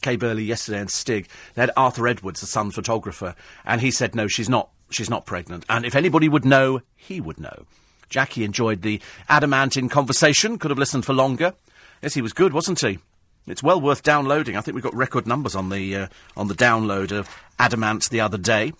Kay 0.02 0.16
Burley 0.16 0.44
yesterday 0.44 0.80
and 0.80 0.90
Stig, 0.90 1.28
they 1.54 1.62
had 1.62 1.70
Arthur 1.78 2.06
Edwards, 2.06 2.42
the 2.42 2.46
Sun 2.46 2.72
photographer, 2.72 3.34
and 3.64 3.80
he 3.80 3.90
said, 3.90 4.14
no, 4.14 4.28
she's 4.28 4.50
not, 4.50 4.68
she's 4.90 5.08
not 5.08 5.24
pregnant. 5.24 5.64
And 5.70 5.86
if 5.86 5.94
anybody 5.94 6.28
would 6.28 6.44
know, 6.44 6.82
he 6.94 7.22
would 7.22 7.40
know. 7.40 7.64
Jackie 8.10 8.44
enjoyed 8.44 8.82
the 8.82 9.00
Adam 9.30 9.54
Ant 9.54 9.90
conversation, 9.90 10.58
could 10.58 10.70
have 10.70 10.78
listened 10.78 11.06
for 11.06 11.14
longer. 11.14 11.54
Yes, 12.02 12.12
he 12.12 12.20
was 12.20 12.34
good, 12.34 12.52
wasn't 12.52 12.80
he? 12.80 12.98
It's 13.46 13.62
well 13.62 13.80
worth 13.80 14.02
downloading. 14.02 14.56
I 14.56 14.60
think 14.60 14.74
we 14.74 14.82
got 14.82 14.94
record 14.94 15.26
numbers 15.26 15.54
on 15.54 15.70
the 15.70 15.96
uh, 15.96 16.08
on 16.36 16.48
the 16.48 16.54
download 16.54 17.12
of 17.12 17.34
Adam 17.58 17.82
Ant 17.82 18.10
the 18.10 18.20
other 18.20 18.36
day. 18.36 18.74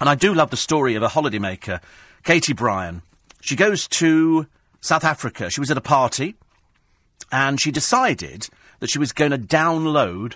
And 0.00 0.08
I 0.08 0.14
do 0.14 0.34
love 0.34 0.50
the 0.50 0.56
story 0.56 0.94
of 0.94 1.02
a 1.02 1.08
holidaymaker, 1.08 1.80
Katie 2.24 2.52
Bryan. 2.52 3.02
She 3.40 3.56
goes 3.56 3.88
to 3.88 4.46
South 4.80 5.04
Africa. 5.04 5.50
She 5.50 5.60
was 5.60 5.70
at 5.70 5.76
a 5.76 5.82
party, 5.82 6.34
and 7.30 7.60
she 7.60 7.70
decided 7.70 8.48
that 8.80 8.90
she 8.90 8.98
was 8.98 9.12
going 9.12 9.30
to 9.30 9.38
download 9.38 10.34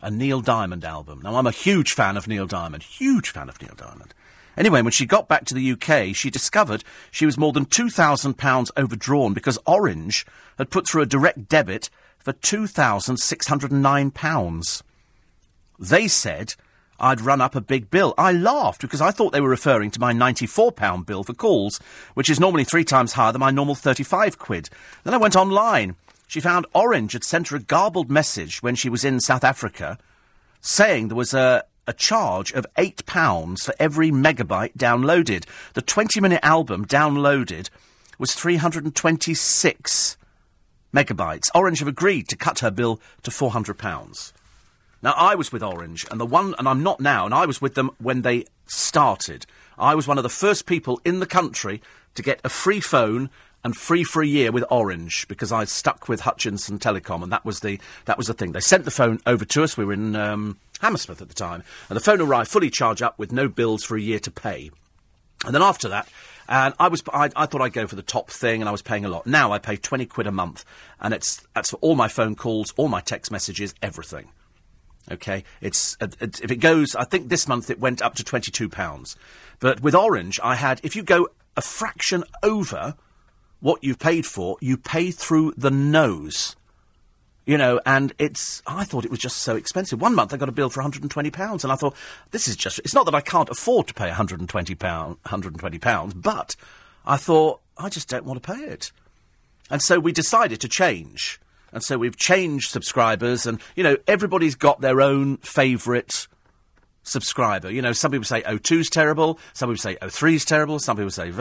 a 0.00 0.10
Neil 0.10 0.40
Diamond 0.40 0.84
album. 0.84 1.20
Now, 1.22 1.36
I'm 1.36 1.46
a 1.46 1.52
huge 1.52 1.92
fan 1.92 2.16
of 2.16 2.28
Neil 2.28 2.46
Diamond, 2.46 2.82
huge 2.82 3.30
fan 3.30 3.48
of 3.48 3.60
Neil 3.60 3.74
Diamond. 3.76 4.14
Anyway, 4.56 4.80
when 4.80 4.92
she 4.92 5.04
got 5.04 5.28
back 5.28 5.44
to 5.44 5.54
the 5.54 5.72
UK, 5.72 6.14
she 6.14 6.30
discovered 6.30 6.82
she 7.10 7.26
was 7.26 7.36
more 7.36 7.52
than 7.52 7.66
£2,000 7.66 8.70
overdrawn 8.76 9.34
because 9.34 9.58
Orange 9.66 10.24
had 10.56 10.70
put 10.70 10.88
through 10.88 11.02
a 11.02 11.06
direct 11.06 11.48
debit 11.48 11.90
for 12.18 12.32
£2,609. 12.32 14.82
They 15.78 16.08
said 16.08 16.54
I'd 16.98 17.20
run 17.20 17.40
up 17.40 17.54
a 17.54 17.60
big 17.60 17.90
bill. 17.90 18.14
I 18.16 18.32
laughed 18.32 18.80
because 18.80 19.00
I 19.00 19.10
thought 19.10 19.32
they 19.32 19.40
were 19.40 19.48
referring 19.48 19.90
to 19.92 20.00
my 20.00 20.12
£94 20.12 21.04
bill 21.04 21.24
for 21.24 21.34
calls, 21.34 21.78
which 22.14 22.30
is 22.30 22.40
normally 22.40 22.64
three 22.64 22.84
times 22.84 23.14
higher 23.14 23.32
than 23.32 23.40
my 23.40 23.50
normal 23.50 23.74
35 23.74 24.38
quid. 24.38 24.70
Then 25.04 25.14
I 25.14 25.18
went 25.18 25.36
online. 25.36 25.96
She 26.26 26.40
found 26.40 26.66
Orange 26.74 27.12
had 27.12 27.24
sent 27.24 27.48
her 27.48 27.56
a 27.56 27.60
garbled 27.60 28.10
message 28.10 28.62
when 28.62 28.74
she 28.74 28.88
was 28.88 29.04
in 29.04 29.20
South 29.20 29.44
Africa 29.44 29.98
saying 30.60 31.08
there 31.08 31.16
was 31.16 31.34
a, 31.34 31.64
a 31.86 31.92
charge 31.92 32.52
of 32.52 32.66
£8 32.76 33.62
for 33.62 33.74
every 33.78 34.10
megabyte 34.10 34.76
downloaded. 34.76 35.44
The 35.74 35.82
20 35.82 36.20
minute 36.20 36.40
album 36.42 36.84
downloaded 36.86 37.70
was 38.18 38.34
326 38.34 40.16
megabytes. 40.92 41.48
Orange 41.54 41.78
have 41.80 41.88
agreed 41.88 42.28
to 42.28 42.36
cut 42.36 42.60
her 42.60 42.70
bill 42.70 43.00
to 43.22 43.30
£400. 43.30 44.32
Now, 45.02 45.12
I 45.16 45.34
was 45.34 45.52
with 45.52 45.62
Orange, 45.62 46.06
and 46.10 46.18
the 46.20 46.26
one, 46.26 46.54
and 46.58 46.68
I'm 46.68 46.82
not 46.82 47.00
now, 47.00 47.26
and 47.26 47.34
I 47.34 47.46
was 47.46 47.60
with 47.60 47.74
them 47.74 47.90
when 47.98 48.22
they 48.22 48.44
started. 48.66 49.46
I 49.78 49.94
was 49.94 50.08
one 50.08 50.18
of 50.18 50.22
the 50.22 50.28
first 50.28 50.66
people 50.66 51.00
in 51.04 51.20
the 51.20 51.26
country 51.26 51.82
to 52.14 52.22
get 52.22 52.40
a 52.44 52.48
free 52.48 52.80
phone 52.80 53.30
and 53.62 53.76
free 53.76 54.04
for 54.04 54.22
a 54.22 54.26
year 54.26 54.52
with 54.52 54.64
Orange 54.70 55.26
because 55.28 55.50
I 55.50 55.64
stuck 55.64 56.08
with 56.08 56.20
Hutchison 56.20 56.78
Telecom, 56.78 57.22
and 57.22 57.32
that 57.32 57.44
was 57.44 57.60
the 57.60 57.78
that 58.04 58.16
was 58.16 58.28
the 58.28 58.34
thing. 58.34 58.52
They 58.52 58.60
sent 58.60 58.84
the 58.84 58.90
phone 58.90 59.20
over 59.26 59.44
to 59.44 59.62
us. 59.62 59.76
We 59.76 59.84
were 59.84 59.92
in 59.92 60.16
um, 60.16 60.58
Hammersmith 60.80 61.20
at 61.20 61.28
the 61.28 61.34
time, 61.34 61.62
and 61.88 61.96
the 61.96 62.00
phone 62.00 62.20
arrived 62.20 62.48
fully 62.48 62.70
charged 62.70 63.02
up 63.02 63.18
with 63.18 63.32
no 63.32 63.48
bills 63.48 63.84
for 63.84 63.96
a 63.96 64.00
year 64.00 64.20
to 64.20 64.30
pay. 64.30 64.70
And 65.44 65.54
then 65.54 65.62
after 65.62 65.88
that, 65.88 66.08
and 66.48 66.74
I 66.78 66.88
was 66.88 67.02
I, 67.12 67.30
I, 67.34 67.46
thought 67.46 67.60
I'd 67.60 67.72
go 67.72 67.86
for 67.86 67.96
the 67.96 68.02
top 68.02 68.30
thing, 68.30 68.62
and 68.62 68.68
I 68.68 68.72
was 68.72 68.82
paying 68.82 69.04
a 69.04 69.08
lot. 69.08 69.26
Now 69.26 69.52
I 69.52 69.58
pay 69.58 69.76
twenty 69.76 70.06
quid 70.06 70.28
a 70.28 70.32
month, 70.32 70.64
and 71.00 71.12
it's 71.12 71.44
that's 71.54 71.70
for 71.70 71.76
all 71.78 71.96
my 71.96 72.08
phone 72.08 72.36
calls, 72.36 72.72
all 72.76 72.88
my 72.88 73.00
text 73.00 73.32
messages, 73.32 73.74
everything. 73.82 74.28
Okay, 75.10 75.44
it's, 75.60 75.96
uh, 76.00 76.08
it's 76.20 76.40
if 76.40 76.50
it 76.50 76.56
goes, 76.56 76.94
I 76.96 77.04
think 77.04 77.28
this 77.28 77.46
month 77.46 77.70
it 77.70 77.78
went 77.78 78.02
up 78.02 78.14
to 78.16 78.24
twenty 78.24 78.50
two 78.50 78.68
pounds, 78.68 79.16
but 79.60 79.80
with 79.80 79.94
Orange 79.94 80.40
I 80.42 80.56
had 80.56 80.80
if 80.82 80.96
you 80.96 81.02
go 81.02 81.28
a 81.56 81.62
fraction 81.62 82.24
over 82.42 82.96
what 83.60 83.82
you've 83.82 83.98
paid 83.98 84.26
for, 84.26 84.56
you 84.60 84.76
pay 84.76 85.10
through 85.10 85.54
the 85.56 85.70
nose. 85.70 86.56
You 87.46 87.56
know, 87.56 87.80
and 87.86 88.12
it's, 88.18 88.60
I 88.66 88.82
thought 88.82 89.04
it 89.04 89.10
was 89.10 89.20
just 89.20 89.36
so 89.38 89.54
expensive. 89.54 90.00
One 90.00 90.16
month 90.16 90.34
I 90.34 90.36
got 90.36 90.48
a 90.48 90.52
bill 90.52 90.68
for 90.68 90.82
£120, 90.82 91.62
and 91.62 91.72
I 91.72 91.76
thought, 91.76 91.94
this 92.32 92.48
is 92.48 92.56
just, 92.56 92.80
it's 92.80 92.92
not 92.92 93.06
that 93.06 93.14
I 93.14 93.20
can't 93.20 93.48
afford 93.48 93.86
to 93.86 93.94
pay 93.94 94.10
£120, 94.10 94.46
£120, 94.46 96.22
but 96.22 96.56
I 97.06 97.16
thought, 97.16 97.60
I 97.78 97.88
just 97.88 98.08
don't 98.08 98.24
want 98.24 98.42
to 98.42 98.52
pay 98.52 98.60
it. 98.64 98.90
And 99.70 99.80
so 99.80 100.00
we 100.00 100.10
decided 100.10 100.60
to 100.60 100.68
change. 100.68 101.40
And 101.72 101.82
so 101.82 101.98
we've 101.98 102.16
changed 102.16 102.70
subscribers, 102.70 103.46
and, 103.46 103.60
you 103.74 103.82
know, 103.82 103.96
everybody's 104.06 104.54
got 104.54 104.80
their 104.80 105.00
own 105.00 105.36
favourite 105.38 106.26
subscriber. 107.02 107.70
You 107.70 107.82
know, 107.82 107.92
some 107.92 108.10
people 108.10 108.24
say 108.24 108.42
O2's 108.42 108.90
terrible, 108.90 109.38
some 109.52 109.68
people 109.68 109.80
say 109.80 109.96
O3's 110.02 110.44
terrible, 110.44 110.78
some 110.78 110.96
people 110.96 111.10
say 111.10 111.32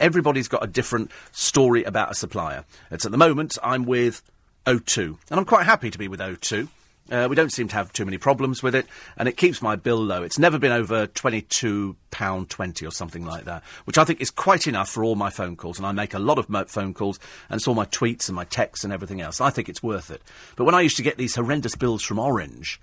everybody's 0.00 0.48
got 0.48 0.64
a 0.64 0.66
different 0.66 1.10
story 1.32 1.84
about 1.84 2.10
a 2.10 2.14
supplier. 2.14 2.64
It's 2.90 3.04
at 3.04 3.12
the 3.12 3.18
moment 3.18 3.56
I'm 3.62 3.84
with 3.84 4.22
O2, 4.66 5.18
and 5.30 5.38
I'm 5.38 5.44
quite 5.44 5.66
happy 5.66 5.90
to 5.90 5.98
be 5.98 6.08
with 6.08 6.20
O2. 6.20 6.68
Uh, 7.10 7.26
we 7.28 7.36
don't 7.36 7.52
seem 7.52 7.68
to 7.68 7.74
have 7.74 7.92
too 7.92 8.06
many 8.06 8.16
problems 8.16 8.62
with 8.62 8.74
it, 8.74 8.86
and 9.18 9.28
it 9.28 9.36
keeps 9.36 9.60
my 9.60 9.76
bill 9.76 10.02
low. 10.02 10.22
It's 10.22 10.38
never 10.38 10.58
been 10.58 10.72
over 10.72 11.06
£22.20 11.06 12.88
or 12.88 12.90
something 12.90 13.26
like 13.26 13.44
that, 13.44 13.62
which 13.84 13.98
I 13.98 14.04
think 14.04 14.22
is 14.22 14.30
quite 14.30 14.66
enough 14.66 14.88
for 14.88 15.04
all 15.04 15.14
my 15.14 15.28
phone 15.28 15.54
calls, 15.54 15.76
and 15.76 15.86
I 15.86 15.92
make 15.92 16.14
a 16.14 16.18
lot 16.18 16.38
of 16.38 16.46
phone 16.70 16.94
calls, 16.94 17.18
and 17.50 17.58
it's 17.58 17.68
all 17.68 17.74
my 17.74 17.84
tweets 17.86 18.28
and 18.28 18.36
my 18.36 18.44
texts 18.44 18.84
and 18.84 18.92
everything 18.92 19.20
else. 19.20 19.40
I 19.40 19.50
think 19.50 19.68
it's 19.68 19.82
worth 19.82 20.10
it. 20.10 20.22
But 20.56 20.64
when 20.64 20.74
I 20.74 20.80
used 20.80 20.96
to 20.96 21.02
get 21.02 21.18
these 21.18 21.34
horrendous 21.34 21.76
bills 21.76 22.02
from 22.02 22.18
Orange, 22.18 22.80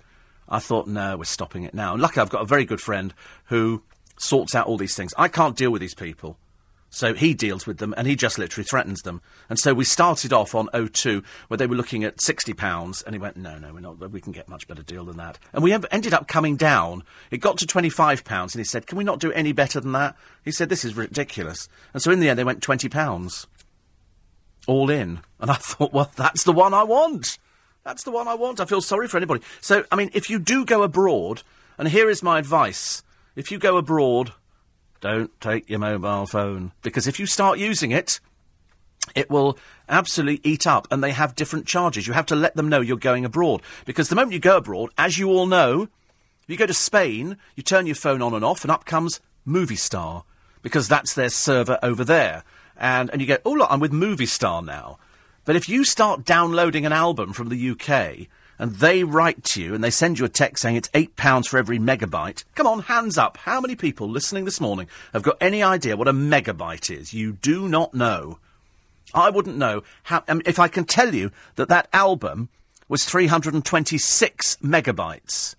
I 0.48 0.60
thought, 0.60 0.86
no, 0.86 1.16
we're 1.16 1.24
stopping 1.24 1.64
it 1.64 1.74
now. 1.74 1.92
And 1.92 2.02
luckily, 2.02 2.22
I've 2.22 2.30
got 2.30 2.42
a 2.42 2.46
very 2.46 2.64
good 2.64 2.80
friend 2.80 3.12
who 3.46 3.82
sorts 4.18 4.54
out 4.54 4.66
all 4.68 4.76
these 4.76 4.94
things. 4.94 5.12
I 5.18 5.26
can't 5.26 5.56
deal 5.56 5.70
with 5.72 5.80
these 5.80 5.94
people. 5.94 6.36
So 6.94 7.14
he 7.14 7.32
deals 7.32 7.66
with 7.66 7.78
them 7.78 7.94
and 7.96 8.06
he 8.06 8.14
just 8.14 8.38
literally 8.38 8.66
threatens 8.66 9.00
them. 9.00 9.22
And 9.48 9.58
so 9.58 9.72
we 9.72 9.82
started 9.82 10.30
off 10.30 10.54
on 10.54 10.68
O2 10.74 11.24
where 11.48 11.56
they 11.56 11.66
were 11.66 11.74
looking 11.74 12.04
at 12.04 12.18
£60 12.18 13.04
and 13.04 13.14
he 13.14 13.18
went, 13.18 13.38
no, 13.38 13.56
no, 13.56 13.72
we're 13.72 13.80
not, 13.80 13.98
we 14.10 14.20
can 14.20 14.32
get 14.32 14.46
much 14.46 14.68
better 14.68 14.82
deal 14.82 15.06
than 15.06 15.16
that. 15.16 15.38
And 15.54 15.64
we 15.64 15.72
ended 15.72 16.12
up 16.12 16.28
coming 16.28 16.56
down. 16.56 17.02
It 17.30 17.38
got 17.38 17.56
to 17.58 17.66
£25 17.66 18.30
and 18.30 18.60
he 18.60 18.64
said, 18.64 18.86
can 18.86 18.98
we 18.98 19.04
not 19.04 19.20
do 19.20 19.32
any 19.32 19.52
better 19.52 19.80
than 19.80 19.92
that? 19.92 20.16
He 20.44 20.52
said, 20.52 20.68
this 20.68 20.84
is 20.84 20.94
ridiculous. 20.94 21.66
And 21.94 22.02
so 22.02 22.10
in 22.10 22.20
the 22.20 22.28
end 22.28 22.38
they 22.38 22.44
went 22.44 22.60
£20 22.60 23.46
all 24.66 24.90
in. 24.90 25.20
And 25.40 25.50
I 25.50 25.54
thought, 25.60 25.94
well, 25.94 26.12
that's 26.14 26.44
the 26.44 26.52
one 26.52 26.74
I 26.74 26.82
want. 26.82 27.38
That's 27.84 28.04
the 28.04 28.12
one 28.12 28.28
I 28.28 28.34
want. 28.34 28.60
I 28.60 28.66
feel 28.66 28.82
sorry 28.82 29.08
for 29.08 29.16
anybody. 29.16 29.42
So, 29.62 29.84
I 29.90 29.96
mean, 29.96 30.10
if 30.12 30.28
you 30.28 30.38
do 30.38 30.66
go 30.66 30.82
abroad, 30.82 31.42
and 31.78 31.88
here 31.88 32.10
is 32.10 32.22
my 32.22 32.38
advice 32.38 33.02
if 33.34 33.50
you 33.50 33.58
go 33.58 33.78
abroad, 33.78 34.34
don't 35.02 35.38
take 35.40 35.68
your 35.68 35.80
mobile 35.80 36.26
phone. 36.26 36.72
Because 36.80 37.06
if 37.06 37.20
you 37.20 37.26
start 37.26 37.58
using 37.58 37.90
it, 37.90 38.20
it 39.14 39.28
will 39.28 39.58
absolutely 39.88 40.40
eat 40.48 40.66
up, 40.66 40.86
and 40.90 41.02
they 41.02 41.10
have 41.10 41.34
different 41.34 41.66
charges. 41.66 42.06
You 42.06 42.12
have 42.14 42.26
to 42.26 42.36
let 42.36 42.54
them 42.54 42.68
know 42.68 42.80
you're 42.80 42.96
going 42.96 43.24
abroad. 43.24 43.62
Because 43.84 44.08
the 44.08 44.14
moment 44.14 44.32
you 44.32 44.38
go 44.38 44.56
abroad, 44.56 44.90
as 44.96 45.18
you 45.18 45.28
all 45.28 45.46
know, 45.46 45.88
you 46.46 46.56
go 46.56 46.66
to 46.66 46.72
Spain, 46.72 47.36
you 47.56 47.64
turn 47.64 47.86
your 47.86 47.96
phone 47.96 48.22
on 48.22 48.32
and 48.32 48.44
off, 48.44 48.62
and 48.62 48.70
up 48.70 48.84
comes 48.84 49.20
Movistar. 49.46 50.22
Because 50.62 50.86
that's 50.86 51.14
their 51.14 51.30
server 51.30 51.80
over 51.82 52.04
there. 52.04 52.44
And, 52.76 53.10
and 53.10 53.20
you 53.20 53.26
go, 53.26 53.38
oh, 53.44 53.52
look, 53.52 53.70
I'm 53.70 53.80
with 53.80 53.92
Movistar 53.92 54.64
now. 54.64 54.98
But 55.44 55.56
if 55.56 55.68
you 55.68 55.82
start 55.82 56.24
downloading 56.24 56.86
an 56.86 56.92
album 56.92 57.32
from 57.32 57.48
the 57.48 57.70
UK 57.70 58.28
and 58.62 58.76
they 58.76 59.02
write 59.02 59.42
to 59.42 59.60
you 59.60 59.74
and 59.74 59.82
they 59.82 59.90
send 59.90 60.20
you 60.20 60.24
a 60.24 60.28
text 60.28 60.62
saying 60.62 60.76
it's 60.76 60.88
£8 60.90 61.48
for 61.48 61.58
every 61.58 61.80
megabyte, 61.80 62.44
come 62.54 62.68
on, 62.68 62.82
hands 62.82 63.18
up. 63.18 63.36
How 63.38 63.60
many 63.60 63.74
people 63.74 64.08
listening 64.08 64.44
this 64.44 64.60
morning 64.60 64.86
have 65.12 65.24
got 65.24 65.36
any 65.40 65.64
idea 65.64 65.96
what 65.96 66.06
a 66.06 66.12
megabyte 66.12 66.88
is? 66.96 67.12
You 67.12 67.32
do 67.32 67.68
not 67.68 67.92
know. 67.92 68.38
I 69.12 69.30
wouldn't 69.30 69.56
know 69.56 69.82
how. 70.04 70.22
Mean, 70.28 70.42
if 70.46 70.60
I 70.60 70.68
can 70.68 70.84
tell 70.84 71.12
you 71.12 71.32
that 71.56 71.70
that 71.70 71.88
album 71.92 72.50
was 72.88 73.04
326 73.04 74.58
megabytes. 74.62 75.56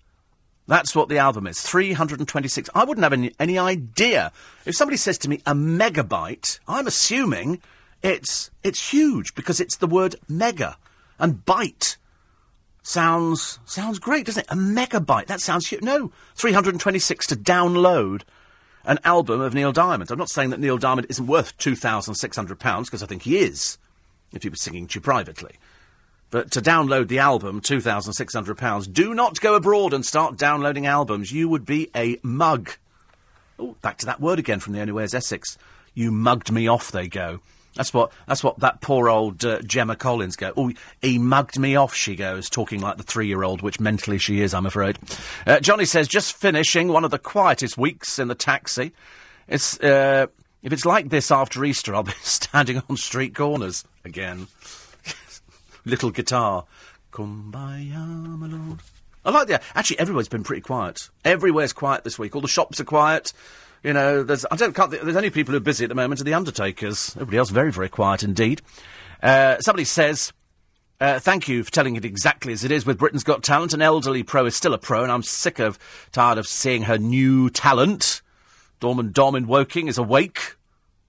That's 0.66 0.96
what 0.96 1.10
the 1.10 1.18
album 1.18 1.46
is. 1.46 1.60
326. 1.60 2.70
I 2.74 2.84
wouldn't 2.84 3.02
have 3.02 3.12
any, 3.12 3.34
any 3.38 3.58
idea. 3.58 4.32
If 4.64 4.76
somebody 4.76 4.96
says 4.96 5.18
to 5.18 5.28
me 5.28 5.42
a 5.44 5.52
megabyte, 5.52 6.58
I'm 6.66 6.86
assuming 6.86 7.60
it's 8.02 8.50
it's 8.62 8.94
huge 8.94 9.34
because 9.34 9.60
it's 9.60 9.76
the 9.76 9.86
word 9.86 10.16
mega 10.26 10.78
and 11.18 11.44
byte 11.44 11.98
sounds 12.84 13.58
sounds 13.64 13.98
great, 13.98 14.26
doesn't 14.26 14.42
it? 14.42 14.52
A 14.52 14.54
megabyte. 14.56 15.26
That 15.26 15.40
sounds 15.40 15.66
huge. 15.66 15.82
No, 15.82 16.12
326 16.36 17.26
to 17.26 17.36
download. 17.36 18.22
an 18.84 18.98
album 19.04 19.40
of 19.40 19.54
Neil 19.54 19.72
Diamond. 19.72 20.10
I'm 20.10 20.18
not 20.18 20.30
saying 20.30 20.50
that 20.50 20.60
Neil 20.60 20.78
Diamond 20.78 21.06
isn't 21.10 21.26
worth 21.26 21.56
£2,600 21.58 22.84
because 22.84 23.02
I 23.02 23.06
think 23.06 23.22
he 23.22 23.38
is, 23.38 23.78
if 24.32 24.42
he 24.42 24.48
was 24.48 24.60
singing 24.60 24.86
to 24.88 24.96
you 24.96 25.00
privately. 25.00 25.56
But 26.30 26.50
to 26.52 26.60
download 26.60 27.08
the 27.08 27.20
album, 27.20 27.60
£2,600, 27.60 28.92
do 28.92 29.14
not 29.14 29.40
go 29.40 29.54
abroad 29.54 29.94
and 29.94 30.04
start 30.04 30.36
downloading 30.36 30.86
albums. 30.86 31.32
You 31.32 31.48
would 31.48 31.64
be 31.64 31.90
a 31.94 32.18
mug. 32.22 32.72
Oh, 33.58 33.76
back 33.82 33.98
to 33.98 34.06
that 34.06 34.20
word 34.20 34.38
again 34.38 34.60
from 34.60 34.72
the 34.72 34.80
Only 34.80 34.92
Way 34.92 35.04
is 35.04 35.14
Essex. 35.14 35.56
You 35.94 36.10
mugged 36.10 36.50
me 36.50 36.66
off, 36.66 36.90
they 36.90 37.06
go. 37.06 37.40
That's 37.74 37.92
what 37.92 38.12
that's 38.26 38.44
what 38.44 38.60
that 38.60 38.80
poor 38.80 39.08
old 39.08 39.44
uh, 39.44 39.60
Gemma 39.62 39.96
Collins 39.96 40.36
go. 40.36 40.52
Oh, 40.56 40.72
he 41.02 41.18
mugged 41.18 41.58
me 41.58 41.74
off. 41.76 41.94
She 41.94 42.14
goes, 42.14 42.48
talking 42.48 42.80
like 42.80 42.98
the 42.98 43.02
three-year-old, 43.02 43.62
which 43.62 43.80
mentally 43.80 44.18
she 44.18 44.40
is, 44.40 44.54
I'm 44.54 44.66
afraid. 44.66 44.98
Uh, 45.46 45.58
Johnny 45.60 45.84
says, 45.84 46.06
just 46.06 46.34
finishing 46.34 46.88
one 46.88 47.04
of 47.04 47.10
the 47.10 47.18
quietest 47.18 47.76
weeks 47.76 48.18
in 48.18 48.28
the 48.28 48.34
taxi. 48.36 48.92
It's 49.48 49.78
uh, 49.80 50.26
if 50.62 50.72
it's 50.72 50.86
like 50.86 51.10
this 51.10 51.30
after 51.30 51.64
Easter, 51.64 51.94
I'll 51.94 52.04
be 52.04 52.12
standing 52.22 52.82
on 52.88 52.96
street 52.96 53.34
corners 53.34 53.84
again. 54.04 54.46
Little 55.84 56.10
guitar, 56.10 56.64
kumbaya, 57.12 58.06
my 58.38 58.46
lord. 58.46 58.80
I 59.24 59.30
like 59.30 59.48
that. 59.48 59.62
Actually, 59.74 59.98
everywhere's 59.98 60.28
been 60.28 60.44
pretty 60.44 60.60
quiet. 60.60 61.08
Everywhere's 61.24 61.72
quiet 61.72 62.04
this 62.04 62.18
week. 62.18 62.34
All 62.34 62.42
the 62.42 62.48
shops 62.48 62.78
are 62.78 62.84
quiet. 62.84 63.32
You 63.84 63.92
know, 63.92 64.22
there's 64.22 64.46
I 64.50 64.56
don't 64.56 64.74
can't, 64.74 64.90
there's 64.90 65.14
only 65.14 65.28
people 65.28 65.52
who 65.52 65.58
are 65.58 65.60
busy 65.60 65.84
at 65.84 65.90
the 65.90 65.94
moment 65.94 66.20
are 66.20 66.24
the 66.24 66.32
undertakers. 66.32 67.12
Everybody 67.16 67.36
else 67.36 67.50
very 67.50 67.70
very 67.70 67.90
quiet 67.90 68.24
indeed. 68.24 68.62
Uh, 69.22 69.60
somebody 69.60 69.84
says. 69.84 70.32
Uh, 71.00 71.18
thank 71.18 71.48
you 71.48 71.64
for 71.64 71.72
telling 71.72 71.96
it 71.96 72.04
exactly 72.04 72.52
as 72.52 72.62
it 72.62 72.70
is. 72.70 72.86
With 72.86 72.98
Britain's 72.98 73.24
Got 73.24 73.42
Talent, 73.42 73.74
an 73.74 73.82
elderly 73.82 74.22
pro 74.22 74.46
is 74.46 74.54
still 74.54 74.72
a 74.72 74.78
pro, 74.78 75.02
and 75.02 75.10
I'm 75.10 75.24
sick 75.24 75.58
of, 75.58 75.76
tired 76.12 76.38
of 76.38 76.46
seeing 76.46 76.82
her 76.82 76.96
new 76.96 77.50
talent. 77.50 78.22
Dorman 78.78 79.10
Dom 79.10 79.34
in 79.34 79.48
Woking 79.48 79.88
is 79.88 79.98
awake 79.98 80.54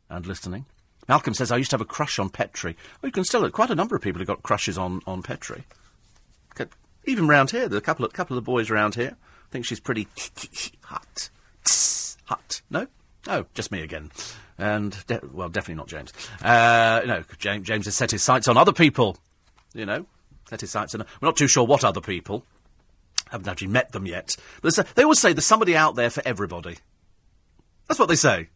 and 0.09 0.25
listening. 0.25 0.65
Malcolm 1.07 1.35
says, 1.35 1.51
I 1.51 1.57
used 1.57 1.69
to 1.69 1.75
have 1.75 1.81
a 1.81 1.85
crush 1.85 2.17
on 2.17 2.29
Petrie. 2.29 2.75
Well, 2.99 3.09
you 3.09 3.11
can 3.11 3.23
still, 3.23 3.47
quite 3.51 3.69
a 3.69 3.75
number 3.75 3.95
of 3.95 4.01
people 4.01 4.19
have 4.19 4.27
got 4.27 4.41
crushes 4.41 4.75
on, 4.75 5.01
on 5.05 5.21
Petrie. 5.21 5.63
Even 7.05 7.27
round 7.27 7.51
here, 7.51 7.69
there's 7.69 7.79
a 7.79 7.85
couple 7.85 8.05
of, 8.05 8.11
couple 8.11 8.39
of 8.39 8.43
boys 8.43 8.71
round 8.71 8.95
here. 8.95 9.15
I 9.15 9.51
think 9.51 9.65
she's 9.65 9.79
pretty 9.79 10.07
hot 10.81 11.29
hut. 12.25 12.61
No? 12.69 12.87
Oh, 13.27 13.45
just 13.53 13.71
me 13.71 13.81
again. 13.81 14.11
And, 14.57 14.95
de- 15.07 15.21
well, 15.33 15.49
definitely 15.49 15.75
not 15.75 15.87
James. 15.87 16.13
Uh, 16.41 17.01
no, 17.05 17.23
James, 17.39 17.65
James 17.65 17.85
has 17.85 17.95
set 17.95 18.11
his 18.11 18.23
sights 18.23 18.47
on 18.47 18.57
other 18.57 18.73
people. 18.73 19.17
You 19.73 19.85
know, 19.85 20.05
set 20.49 20.61
his 20.61 20.71
sights 20.71 20.95
on. 20.95 21.01
We're 21.01 21.27
not 21.27 21.35
too 21.35 21.47
sure 21.47 21.65
what 21.65 21.83
other 21.83 22.01
people. 22.01 22.45
Haven't 23.31 23.47
actually 23.47 23.67
met 23.67 23.91
them 23.91 24.05
yet. 24.05 24.35
But 24.61 24.75
they 24.95 25.03
always 25.03 25.19
say 25.19 25.33
there's 25.33 25.45
somebody 25.45 25.75
out 25.75 25.95
there 25.95 26.09
for 26.09 26.21
everybody. 26.25 26.77
That's 27.87 27.99
what 27.99 28.07
they 28.07 28.15
say. 28.15 28.49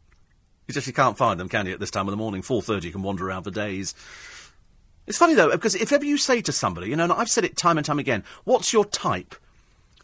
You 0.67 0.73
just 0.73 0.88
you 0.88 0.93
can't 0.93 1.17
find 1.17 1.39
them, 1.39 1.49
can 1.49 1.65
you, 1.65 1.73
at 1.73 1.79
this 1.79 1.91
time 1.91 2.08
of 2.08 2.12
the 2.12 2.17
morning? 2.17 2.43
4.30, 2.43 2.84
you 2.84 2.91
can 2.91 3.01
wander 3.01 3.27
around 3.27 3.43
for 3.43 3.51
days. 3.51 3.95
It's 5.08 5.17
funny, 5.17 5.34
though, 5.34 5.49
because 5.49 5.73
if 5.73 5.91
ever 5.91 6.05
you 6.05 6.17
say 6.17 6.41
to 6.43 6.51
somebody, 6.51 6.89
you 6.89 6.95
know, 6.95 7.12
I've 7.12 7.29
said 7.29 7.43
it 7.43 7.58
time 7.58 7.77
and 7.79 7.86
time 7.86 7.97
again, 7.97 8.23
what's 8.43 8.71
your 8.71 8.86
type? 8.86 9.34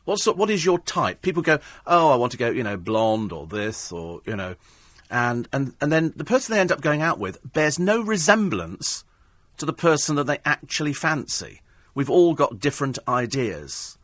What's 0.05 0.25
what 0.25 0.49
is 0.49 0.63
your 0.63 0.79
type? 0.79 1.21
People 1.21 1.41
go, 1.41 1.59
oh, 1.85 2.11
I 2.11 2.15
want 2.15 2.31
to 2.31 2.37
go, 2.37 2.49
you 2.49 2.63
know, 2.63 2.77
blonde 2.77 3.31
or 3.31 3.47
this 3.47 3.91
or 3.91 4.21
you 4.25 4.35
know, 4.35 4.55
and 5.09 5.47
and 5.51 5.73
and 5.81 5.91
then 5.91 6.13
the 6.15 6.23
person 6.23 6.53
they 6.53 6.61
end 6.61 6.71
up 6.71 6.81
going 6.81 7.01
out 7.01 7.19
with 7.19 7.39
bears 7.53 7.77
no 7.79 8.01
resemblance 8.01 9.03
to 9.57 9.65
the 9.65 9.73
person 9.73 10.15
that 10.15 10.25
they 10.25 10.39
actually 10.45 10.93
fancy. 10.93 11.61
We've 11.93 12.09
all 12.09 12.33
got 12.33 12.59
different 12.59 12.99
ideas. 13.07 13.97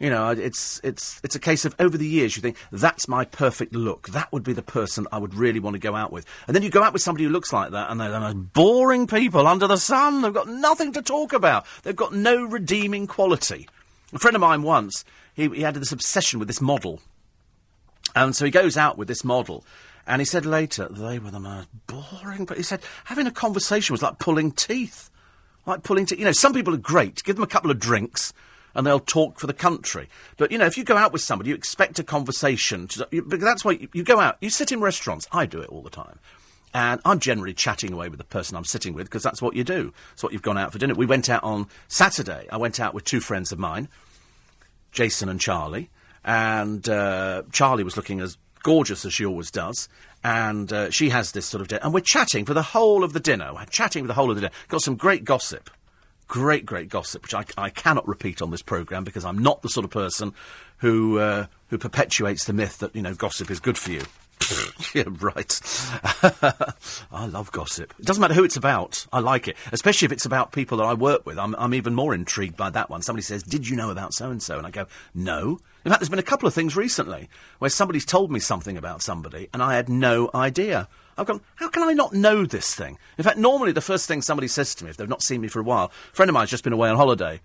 You 0.00 0.08
know, 0.08 0.30
it's 0.30 0.80
it's 0.82 1.20
it's 1.22 1.34
a 1.34 1.38
case 1.38 1.66
of 1.66 1.76
over 1.78 1.98
the 1.98 2.08
years 2.08 2.34
you 2.34 2.40
think 2.40 2.56
that's 2.72 3.06
my 3.06 3.26
perfect 3.26 3.74
look. 3.74 4.08
That 4.08 4.32
would 4.32 4.42
be 4.42 4.54
the 4.54 4.62
person 4.62 5.06
I 5.12 5.18
would 5.18 5.34
really 5.34 5.60
want 5.60 5.74
to 5.74 5.80
go 5.80 5.94
out 5.94 6.10
with. 6.10 6.24
And 6.46 6.56
then 6.56 6.62
you 6.62 6.70
go 6.70 6.82
out 6.82 6.94
with 6.94 7.02
somebody 7.02 7.24
who 7.24 7.30
looks 7.30 7.52
like 7.52 7.72
that, 7.72 7.90
and 7.90 8.00
they're 8.00 8.10
the 8.10 8.18
most 8.18 8.54
boring 8.54 9.06
people 9.06 9.46
under 9.46 9.66
the 9.66 9.76
sun. 9.76 10.22
They've 10.22 10.32
got 10.32 10.48
nothing 10.48 10.94
to 10.94 11.02
talk 11.02 11.34
about. 11.34 11.66
They've 11.82 11.94
got 11.94 12.14
no 12.14 12.42
redeeming 12.42 13.06
quality. 13.06 13.68
A 14.12 14.18
friend 14.18 14.34
of 14.34 14.40
mine 14.40 14.62
once, 14.62 15.04
he, 15.34 15.48
he 15.48 15.62
had 15.62 15.74
this 15.74 15.92
obsession 15.92 16.38
with 16.38 16.48
this 16.48 16.60
model. 16.60 17.00
And 18.14 18.34
so 18.34 18.44
he 18.44 18.50
goes 18.50 18.76
out 18.76 18.98
with 18.98 19.08
this 19.08 19.24
model. 19.24 19.64
And 20.06 20.20
he 20.20 20.26
said 20.26 20.44
later, 20.44 20.88
they 20.88 21.18
were 21.18 21.30
the 21.30 21.40
most 21.40 21.68
boring. 21.86 22.44
But 22.44 22.56
he 22.56 22.62
said, 22.62 22.80
having 23.04 23.26
a 23.26 23.30
conversation 23.30 23.94
was 23.94 24.02
like 24.02 24.18
pulling 24.18 24.52
teeth. 24.52 25.10
Like 25.66 25.82
pulling 25.82 26.06
teeth. 26.06 26.18
You 26.18 26.24
know, 26.24 26.32
some 26.32 26.52
people 26.52 26.74
are 26.74 26.78
great. 26.78 27.22
Give 27.22 27.36
them 27.36 27.44
a 27.44 27.48
couple 27.48 27.70
of 27.70 27.78
drinks 27.78 28.32
and 28.74 28.86
they'll 28.86 29.00
talk 29.00 29.38
for 29.38 29.46
the 29.46 29.54
country. 29.54 30.08
But, 30.36 30.52
you 30.52 30.58
know, 30.58 30.66
if 30.66 30.76
you 30.78 30.84
go 30.84 30.96
out 30.96 31.12
with 31.12 31.22
somebody, 31.22 31.50
you 31.50 31.56
expect 31.56 31.98
a 31.98 32.04
conversation. 32.04 32.88
To, 32.88 33.08
you, 33.10 33.22
that's 33.22 33.64
why 33.64 33.72
you, 33.72 33.88
you 33.92 34.02
go 34.02 34.20
out. 34.20 34.36
You 34.40 34.50
sit 34.50 34.72
in 34.72 34.80
restaurants. 34.80 35.28
I 35.32 35.46
do 35.46 35.60
it 35.60 35.68
all 35.68 35.82
the 35.82 35.90
time. 35.90 36.18
And 36.72 37.00
I'm 37.04 37.18
generally 37.18 37.52
chatting 37.52 37.92
away 37.92 38.08
with 38.08 38.18
the 38.18 38.24
person 38.24 38.56
I'm 38.56 38.64
sitting 38.64 38.94
with 38.94 39.06
because 39.06 39.22
that's 39.22 39.42
what 39.42 39.56
you 39.56 39.64
do. 39.64 39.92
It's 40.12 40.22
what 40.22 40.32
you've 40.32 40.42
gone 40.42 40.58
out 40.58 40.72
for 40.72 40.78
dinner. 40.78 40.94
We 40.94 41.06
went 41.06 41.28
out 41.28 41.42
on 41.42 41.66
Saturday. 41.88 42.46
I 42.50 42.58
went 42.58 42.78
out 42.78 42.94
with 42.94 43.04
two 43.04 43.20
friends 43.20 43.50
of 43.50 43.58
mine, 43.58 43.88
Jason 44.92 45.28
and 45.28 45.40
Charlie. 45.40 45.90
And 46.24 46.88
uh, 46.88 47.42
Charlie 47.50 47.82
was 47.82 47.96
looking 47.96 48.20
as 48.20 48.36
gorgeous 48.62 49.04
as 49.04 49.12
she 49.12 49.26
always 49.26 49.50
does. 49.50 49.88
And 50.22 50.72
uh, 50.72 50.90
she 50.90 51.08
has 51.08 51.32
this 51.32 51.46
sort 51.46 51.60
of. 51.62 51.78
And 51.82 51.92
we're 51.92 52.00
chatting 52.00 52.44
for 52.44 52.54
the 52.54 52.62
whole 52.62 53.02
of 53.02 53.14
the 53.14 53.20
dinner. 53.20 53.52
We're 53.54 53.64
chatting 53.64 54.04
for 54.04 54.08
the 54.08 54.14
whole 54.14 54.30
of 54.30 54.36
the 54.36 54.42
dinner. 54.42 54.54
Got 54.68 54.82
some 54.82 54.96
great 54.96 55.24
gossip. 55.24 55.70
Great, 56.28 56.64
great 56.64 56.88
gossip, 56.88 57.22
which 57.22 57.34
I, 57.34 57.44
I 57.58 57.70
cannot 57.70 58.06
repeat 58.06 58.40
on 58.40 58.52
this 58.52 58.62
programme 58.62 59.02
because 59.02 59.24
I'm 59.24 59.38
not 59.38 59.62
the 59.62 59.68
sort 59.68 59.84
of 59.84 59.90
person 59.90 60.32
who, 60.78 61.18
uh, 61.18 61.46
who 61.70 61.78
perpetuates 61.78 62.44
the 62.44 62.52
myth 62.52 62.78
that, 62.78 62.94
you 62.94 63.02
know, 63.02 63.14
gossip 63.14 63.50
is 63.50 63.58
good 63.58 63.76
for 63.76 63.90
you. 63.90 64.02
yeah, 64.94 65.04
right. 65.20 65.60
I 67.12 67.26
love 67.26 67.52
gossip. 67.52 67.94
It 67.98 68.06
doesn't 68.06 68.20
matter 68.20 68.34
who 68.34 68.44
it's 68.44 68.56
about. 68.56 69.06
I 69.12 69.20
like 69.20 69.48
it, 69.48 69.56
especially 69.72 70.06
if 70.06 70.12
it's 70.12 70.24
about 70.24 70.52
people 70.52 70.78
that 70.78 70.84
I 70.84 70.94
work 70.94 71.26
with. 71.26 71.38
I'm, 71.38 71.54
I'm 71.56 71.74
even 71.74 71.94
more 71.94 72.14
intrigued 72.14 72.56
by 72.56 72.70
that 72.70 72.90
one. 72.90 73.02
Somebody 73.02 73.22
says, 73.22 73.42
"Did 73.42 73.68
you 73.68 73.76
know 73.76 73.90
about 73.90 74.14
so 74.14 74.30
and 74.30 74.42
so?" 74.42 74.58
And 74.58 74.66
I 74.66 74.70
go, 74.70 74.86
"No." 75.14 75.60
In 75.84 75.90
fact, 75.90 76.00
there's 76.00 76.10
been 76.10 76.18
a 76.18 76.22
couple 76.22 76.46
of 76.46 76.54
things 76.54 76.76
recently 76.76 77.28
where 77.58 77.70
somebody's 77.70 78.04
told 78.04 78.30
me 78.30 78.40
something 78.40 78.76
about 78.76 79.02
somebody, 79.02 79.48
and 79.52 79.62
I 79.62 79.76
had 79.76 79.88
no 79.88 80.30
idea. 80.34 80.88
I've 81.16 81.26
gone, 81.26 81.40
how 81.56 81.68
can 81.68 81.82
I 81.82 81.92
not 81.92 82.14
know 82.14 82.46
this 82.46 82.74
thing? 82.74 82.98
In 83.18 83.24
fact, 83.24 83.36
normally 83.36 83.72
the 83.72 83.80
first 83.80 84.08
thing 84.08 84.22
somebody 84.22 84.48
says 84.48 84.74
to 84.76 84.84
me, 84.84 84.90
if 84.90 84.96
they've 84.96 85.08
not 85.08 85.22
seen 85.22 85.40
me 85.40 85.48
for 85.48 85.60
a 85.60 85.64
while, 85.64 85.92
a 86.12 86.14
friend 86.14 86.30
of 86.30 86.34
mine's 86.34 86.50
just 86.50 86.64
been 86.64 86.72
away 86.72 86.88
on 86.88 86.96
holiday, 86.96 87.40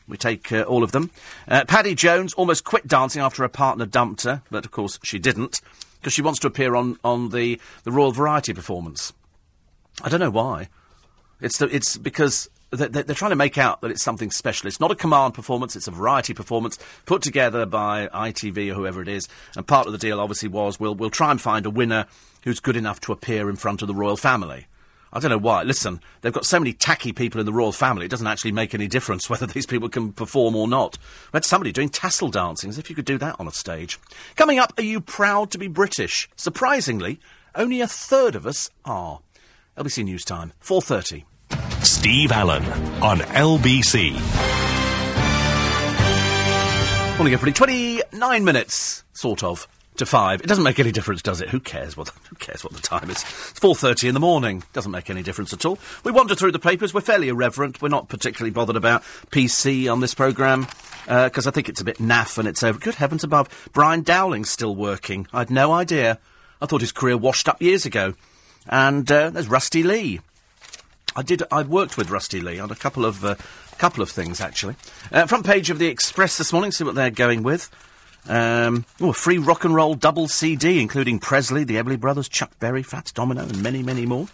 We 0.07 0.17
take 0.17 0.53
uh, 0.53 0.63
all 0.63 0.83
of 0.83 0.93
them. 0.93 1.11
Uh, 1.49 1.65
Paddy 1.65 1.95
Jones 1.95 2.35
almost 2.35 2.65
quit 2.65 2.87
dancing 2.87 3.23
after 3.23 3.43
her 3.43 3.49
partner 3.49 3.87
dumped 3.87 4.25
her, 4.25 4.43
but 4.51 4.65
of 4.65 4.71
course 4.71 4.99
she 5.03 5.19
didn't, 5.19 5.61
because 6.01 6.13
she 6.13 6.23
wants 6.23 6.41
to 6.41 6.47
appear 6.47 6.75
on, 6.75 6.99
on 7.05 7.31
the, 7.31 7.61
the 7.85 7.93
Royal 7.93 8.13
Variety 8.13 8.53
performance. 8.53 9.13
I 10.03 10.09
don't 10.09 10.21
know 10.21 10.31
why. 10.31 10.69
It's, 11.41 11.59
the, 11.59 11.75
it's 11.75 11.97
because 11.97 12.49
they're, 12.77 12.89
they're, 12.89 13.15
trying 13.15 13.31
to 13.31 13.37
make 13.37 13.59
out 13.59 13.81
that 13.81 13.91
it's 13.91 14.03
something 14.03 14.31
special. 14.31 14.69
It's 14.69 14.81
not 14.81 14.91
a 14.91 14.97
command 14.97 15.35
performance, 15.35 15.77
it's 15.77 15.89
a 15.89 15.93
variety 15.93 16.35
performance 16.35 16.79
put 17.07 17.23
together 17.23 17.67
by 17.67 18.09
ITV 18.09 18.71
or 18.71 18.75
whoever 18.75 19.03
it 19.03 19.09
is. 19.09 19.29
And 19.57 19.67
part 19.67 19.87
of 19.87 19.93
the 19.93 19.99
deal, 19.99 20.21
obviously, 20.21 20.49
was 20.49 20.79
we'll, 20.81 20.95
we'll 20.95 21.11
try 21.11 21.31
and 21.31 21.41
find 21.41 21.67
a 21.67 21.71
winner 21.71 22.07
who's 22.45 22.61
good 22.61 22.77
enough 22.77 23.01
to 23.01 23.13
appear 23.13 23.49
in 23.49 23.57
front 23.57 23.83
of 23.83 23.89
the 23.89 23.95
royal 23.95 24.17
family. 24.17 24.67
I 25.15 25.21
don't 25.21 25.31
know 25.31 25.39
why. 25.39 25.63
Listen, 25.63 26.01
they've 26.21 26.33
got 26.33 26.45
so 26.45 26.59
many 26.59 26.73
tacky 26.73 27.13
people 27.13 27.39
in 27.39 27.47
the 27.47 27.53
royal 27.53 27.71
family, 27.71 28.07
it 28.07 28.11
doesn't 28.11 28.27
actually 28.27 28.53
make 28.53 28.75
any 28.75 28.89
difference 28.89 29.31
whether 29.31 29.47
these 29.47 29.67
people 29.67 29.89
can 29.89 30.13
perform 30.13 30.57
or 30.57 30.67
not. 30.67 30.99
We 31.33 31.37
had 31.37 31.45
somebody 31.45 31.73
doing 31.73 31.89
tassel 31.89 32.29
dancing, 32.29 32.71
as 32.71 32.79
if 32.79 32.91
you 32.91 32.97
could 32.97 33.05
do 33.05 33.19
that 33.19 33.37
on 33.39 33.47
a 33.47 33.53
stage. 33.53 33.99
Coming 34.37 34.59
up, 34.59 34.73
are 34.77 34.83
you 34.83 35.01
proud 35.01 35.53
to 35.53 35.59
be 35.59 35.69
British? 35.69 36.29
Surprisingly, 36.37 37.21
only 37.55 37.81
a 37.81 37.87
third 37.87 38.35
of 38.35 38.47
us 38.47 38.71
are. 38.85 39.21
LBC 39.79 40.05
News 40.05 40.25
Time, 40.25 40.53
4.30. 40.63 41.25
Steve 41.85 42.33
Allen 42.33 42.65
on 43.03 43.19
LBC. 43.19 44.13
Only 47.13 47.17
Morning, 47.19 47.35
everybody. 47.35 47.53
29 47.53 48.45
minutes, 48.45 49.05
sort 49.13 49.43
of. 49.45 49.69
to 49.97 50.07
five. 50.07 50.41
It 50.41 50.47
doesn't 50.47 50.65
make 50.65 50.81
any 50.81 50.91
difference, 50.93 51.21
does 51.23 51.41
it? 51.41 51.51
Who 51.51 51.61
cares 51.61 51.97
what 51.97 52.09
who 52.29 52.37
cares 52.37 52.65
what 52.65 52.73
the 52.73 52.81
time 52.81 53.11
is? 53.11 53.23
It's 53.23 53.61
four 53.61 53.75
thirty 53.77 54.09
in 54.09 54.15
the 54.15 54.21
morning. 54.21 54.65
Doesn't 54.73 54.91
make 54.91 55.09
any 55.11 55.23
difference 55.23 55.53
at 55.53 55.65
all. 55.65 55.79
We 56.05 56.11
wander 56.11 56.35
through 56.35 56.53
the 56.53 56.59
papers. 56.59 56.93
We're 56.95 57.01
fairly 57.03 57.29
irreverent. 57.29 57.81
We're 57.81 57.89
not 57.91 58.09
particularly 58.09 58.51
bothered 58.51 58.77
about 58.77 59.03
PC 59.31 59.93
on 59.93 60.01
this 60.01 60.15
programme 60.15 60.67
because 61.07 61.47
uh, 61.47 61.51
I 61.51 61.53
think 61.53 61.69
it's 61.69 61.81
a 61.81 61.85
bit 61.85 61.99
naff 61.99 62.39
and 62.39 62.49
it's 62.49 62.63
over. 62.65 62.79
Good 62.79 62.97
heavens 62.97 63.23
above, 63.25 63.49
Brian 63.73 64.03
Dowling's 64.03 64.51
still 64.51 64.75
working. 64.75 65.27
I'd 65.33 65.51
no 65.51 65.71
idea. 65.73 66.19
I 66.61 66.67
thought 66.67 66.81
his 66.81 66.93
career 66.93 67.17
washed 67.17 67.49
up 67.49 67.61
years 67.63 67.85
ago. 67.87 68.15
And 68.67 69.11
uh, 69.13 69.29
there's 69.31 69.49
Rusty 69.49 69.83
Lee. 69.83 70.21
I 71.17 71.23
did. 71.23 71.43
I 71.51 71.63
worked 71.63 71.97
with 71.97 72.11
Rusty 72.11 72.41
Lee 72.41 72.59
on 72.59 72.71
a 72.71 72.75
couple 72.75 73.05
of 73.05 73.25
uh, 73.25 73.37
couple 73.79 74.03
of 74.03 74.11
things 74.11 74.41
actually. 74.41 74.77
Uh, 75.13 75.27
front 75.27 75.47
page 75.47 75.71
of 75.71 75.79
the 75.79 75.87
Express 75.87 76.39
this 76.39 76.53
morning. 76.53 76.73
See 76.73 76.85
what 76.85 76.95
they're 76.95 77.11
going 77.11 77.43
with. 77.43 77.71
Um, 78.27 78.87
oh, 79.01 79.11
a 79.11 79.13
free 79.13 79.39
rock 79.39 79.65
and 79.65 79.75
roll 79.75 79.95
double 79.95 80.29
CD, 80.29 80.81
including 80.81 81.19
Presley, 81.19 81.65
the 81.65 81.77
Everly 81.77 82.01
Brothers, 82.01 82.29
Chuck 82.29 82.59
Berry, 82.59 82.83
Fats 82.83 83.13
Domino, 83.13 83.43
and 83.43 83.63
many, 83.63 83.83
many 83.83 84.07
more. 84.07 84.29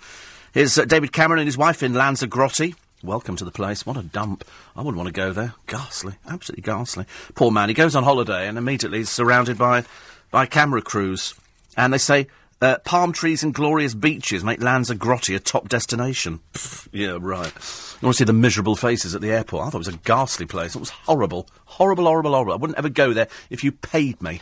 Here's 0.53 0.79
uh, 0.79 0.85
David 0.85 1.13
Cameron 1.13 1.41
and 1.41 1.49
his 1.49 1.59
wife 1.59 1.83
in 1.83 1.93
Lanzagrotte. 1.93 2.75
Welcome 3.03 3.37
to 3.37 3.45
the 3.45 3.51
place. 3.51 3.87
What 3.87 3.97
a 3.97 4.03
dump. 4.03 4.45
I 4.77 4.81
wouldn't 4.83 4.97
want 4.97 5.09
to 5.09 5.13
go 5.13 5.33
there. 5.33 5.55
Ghastly. 5.67 6.15
Absolutely 6.29 6.63
ghastly. 6.63 7.07
Poor 7.35 7.51
man. 7.51 7.69
He 7.69 7.75
goes 7.75 7.97
on 7.97 8.05
holiday 8.05 8.47
and 8.47 8.59
immediately 8.59 9.01
is 9.01 9.09
surrounded 9.09 9.57
by, 9.57 9.85
by 10.31 10.47
camera 10.47 10.83
crews. 10.83 11.35
And 11.77 11.93
they 11.93 11.99
say, 11.99 12.27
uh, 12.61 12.79
palm 12.85 13.13
trees 13.13 13.43
and 13.43 13.55
glorious 13.55 13.95
beaches 13.95 14.45
make 14.45 14.61
Lanzagrotte 14.61 15.35
a 15.35 15.41
top 15.41 15.69
destination. 15.69 16.41
Pfft, 16.53 16.89
yeah, 16.93 17.19
right. 17.21 17.53
You 18.01 18.07
want 18.07 18.17
to 18.17 18.19
see 18.19 18.25
the 18.25 18.33
miserable 18.33 18.77
faces 18.77 19.15
at 19.15 19.21
the 19.21 19.31
airport? 19.31 19.67
I 19.67 19.71
thought 19.71 19.79
it 19.79 19.87
was 19.87 19.89
a 19.89 19.99
ghastly 19.99 20.47
place. 20.47 20.75
It 20.75 20.81
was 20.81 20.91
horrible. 20.91 21.49
Horrible, 21.65 22.05
horrible, 22.05 22.33
horrible. 22.33 22.53
I 22.53 22.57
wouldn't 22.57 22.79
ever 22.79 22.89
go 22.89 23.13
there 23.13 23.29
if 23.49 23.65
you 23.65 23.73
paid 23.73 24.23
me. 24.23 24.41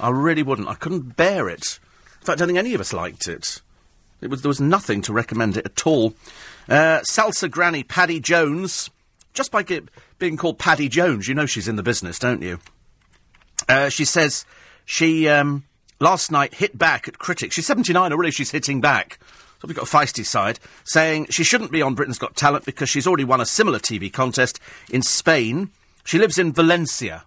I 0.00 0.10
really 0.10 0.42
wouldn't. 0.42 0.68
I 0.68 0.74
couldn't 0.74 1.16
bear 1.16 1.48
it. 1.48 1.78
In 2.20 2.26
fact, 2.26 2.30
I 2.30 2.34
don't 2.36 2.48
think 2.48 2.58
any 2.58 2.74
of 2.74 2.80
us 2.80 2.92
liked 2.92 3.28
it. 3.28 3.60
It 4.20 4.28
was, 4.28 4.42
there 4.42 4.48
was 4.48 4.60
nothing 4.60 5.02
to 5.02 5.12
recommend 5.12 5.56
it 5.56 5.66
at 5.66 5.86
all. 5.86 6.14
Uh, 6.68 7.00
salsa 7.00 7.50
granny 7.50 7.82
Paddy 7.82 8.20
Jones. 8.20 8.90
Just 9.32 9.52
by 9.52 9.62
get, 9.62 9.88
being 10.18 10.36
called 10.36 10.58
Paddy 10.58 10.88
Jones, 10.88 11.28
you 11.28 11.34
know 11.34 11.46
she's 11.46 11.68
in 11.68 11.76
the 11.76 11.82
business, 11.82 12.18
don't 12.18 12.42
you? 12.42 12.58
Uh, 13.68 13.88
she 13.88 14.04
says 14.04 14.44
she 14.84 15.28
um, 15.28 15.64
last 16.00 16.32
night 16.32 16.54
hit 16.54 16.76
back 16.76 17.06
at 17.06 17.18
critics. 17.18 17.54
She's 17.54 17.66
79 17.66 18.12
already, 18.12 18.30
she's 18.30 18.50
hitting 18.50 18.80
back. 18.80 19.18
So 19.60 19.68
we've 19.68 19.76
got 19.76 19.86
a 19.86 19.96
feisty 19.96 20.24
side, 20.24 20.58
saying 20.84 21.26
she 21.28 21.44
shouldn't 21.44 21.70
be 21.70 21.82
on 21.82 21.94
Britain's 21.94 22.18
Got 22.18 22.34
Talent 22.34 22.64
because 22.64 22.88
she's 22.88 23.06
already 23.06 23.24
won 23.24 23.42
a 23.42 23.46
similar 23.46 23.78
TV 23.78 24.10
contest 24.10 24.58
in 24.90 25.02
Spain. 25.02 25.70
She 26.02 26.18
lives 26.18 26.38
in 26.38 26.52
Valencia. 26.52 27.24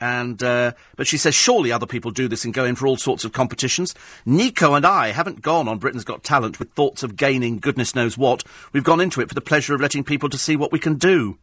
And, 0.00 0.40
uh, 0.42 0.72
but 0.96 1.06
she 1.06 1.16
says 1.16 1.34
surely 1.34 1.72
other 1.72 1.86
people 1.86 2.10
do 2.10 2.28
this 2.28 2.44
and 2.44 2.54
go 2.54 2.64
in 2.64 2.76
for 2.76 2.86
all 2.86 2.96
sorts 2.96 3.24
of 3.24 3.32
competitions. 3.32 3.94
Nico 4.24 4.74
and 4.74 4.86
I 4.86 5.08
haven't 5.08 5.42
gone 5.42 5.66
on 5.66 5.78
Britain's 5.78 6.04
Got 6.04 6.22
Talent 6.22 6.60
with 6.60 6.72
thoughts 6.72 7.02
of 7.02 7.16
gaining 7.16 7.58
goodness 7.58 7.94
knows 7.94 8.16
what. 8.16 8.44
We've 8.72 8.84
gone 8.84 9.00
into 9.00 9.20
it 9.20 9.28
for 9.28 9.34
the 9.34 9.40
pleasure 9.40 9.74
of 9.74 9.80
letting 9.80 10.04
people 10.04 10.28
to 10.28 10.38
see 10.38 10.54
what 10.54 10.72
we 10.72 10.78
can 10.78 10.94
do. 10.94 11.38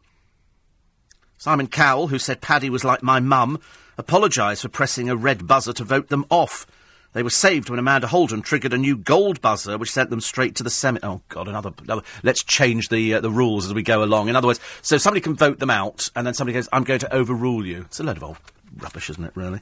Simon 1.36 1.66
Cowell, 1.66 2.08
who 2.08 2.18
said 2.18 2.40
Paddy 2.40 2.70
was 2.70 2.84
like 2.84 3.02
my 3.02 3.20
mum, 3.20 3.58
apologised 3.98 4.62
for 4.62 4.68
pressing 4.68 5.08
a 5.08 5.16
red 5.16 5.46
buzzer 5.46 5.72
to 5.72 5.84
vote 5.84 6.08
them 6.08 6.24
off. 6.30 6.66
They 7.12 7.22
were 7.22 7.30
saved 7.30 7.68
when 7.68 7.78
Amanda 7.78 8.06
Holden 8.06 8.40
triggered 8.40 8.72
a 8.72 8.78
new 8.78 8.96
gold 8.96 9.40
buzzer, 9.42 9.76
which 9.76 9.92
sent 9.92 10.08
them 10.08 10.20
straight 10.22 10.56
to 10.56 10.62
the 10.62 10.70
semi. 10.70 10.98
Oh 11.02 11.20
God, 11.28 11.46
another, 11.46 11.72
another. 11.82 12.02
Let's 12.22 12.42
change 12.42 12.88
the 12.88 13.14
uh, 13.14 13.20
the 13.20 13.30
rules 13.30 13.66
as 13.66 13.74
we 13.74 13.82
go 13.82 14.02
along. 14.02 14.28
In 14.28 14.36
other 14.36 14.46
words, 14.46 14.60
so 14.80 14.96
somebody 14.96 15.20
can 15.20 15.34
vote 15.34 15.58
them 15.58 15.68
out, 15.68 16.10
and 16.16 16.26
then 16.26 16.32
somebody 16.32 16.54
goes, 16.54 16.70
"I'm 16.72 16.84
going 16.84 17.00
to 17.00 17.14
overrule 17.14 17.66
you." 17.66 17.82
It's 17.82 18.00
a 18.00 18.04
load 18.04 18.16
of 18.16 18.24
old 18.24 18.38
rubbish, 18.78 19.10
isn't 19.10 19.24
it? 19.24 19.32
Really. 19.34 19.60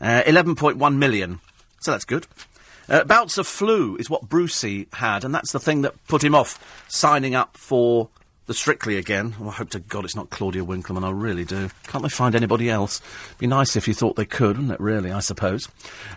Uh, 0.00 0.22
Eleven 0.26 0.54
point 0.54 0.76
one 0.76 0.98
million. 0.98 1.40
So 1.80 1.92
that's 1.92 2.04
good. 2.04 2.26
Uh, 2.88 3.04
bouts 3.04 3.38
of 3.38 3.46
flu 3.46 3.96
is 3.96 4.10
what 4.10 4.28
Brucey 4.28 4.86
had, 4.92 5.24
and 5.24 5.34
that's 5.34 5.52
the 5.52 5.58
thing 5.58 5.80
that 5.82 5.94
put 6.08 6.22
him 6.22 6.34
off 6.34 6.84
signing 6.88 7.34
up 7.34 7.56
for 7.56 8.10
the 8.46 8.54
Strictly 8.54 8.96
again. 8.96 9.34
Oh, 9.40 9.48
I 9.48 9.52
hope 9.52 9.70
to 9.70 9.80
God 9.80 10.04
it's 10.04 10.16
not 10.16 10.30
Claudia 10.30 10.64
Winkleman. 10.64 11.04
I 11.04 11.10
really 11.10 11.44
do. 11.44 11.68
Can't 11.88 12.02
they 12.02 12.08
find 12.08 12.34
anybody 12.34 12.70
else? 12.70 13.00
Be 13.38 13.46
nice 13.46 13.76
if 13.76 13.86
you 13.86 13.94
thought 13.94 14.16
they 14.16 14.24
could, 14.24 14.56
wouldn't 14.56 14.72
it? 14.72 14.80
Really, 14.80 15.12
I 15.12 15.20
suppose. 15.20 15.68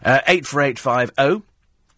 Uh, 0.04 0.22
eight 0.28 0.46
four 0.46 0.62
eight 0.62 0.80
five 0.80 1.12
zero. 1.20 1.30
Oh. 1.30 1.42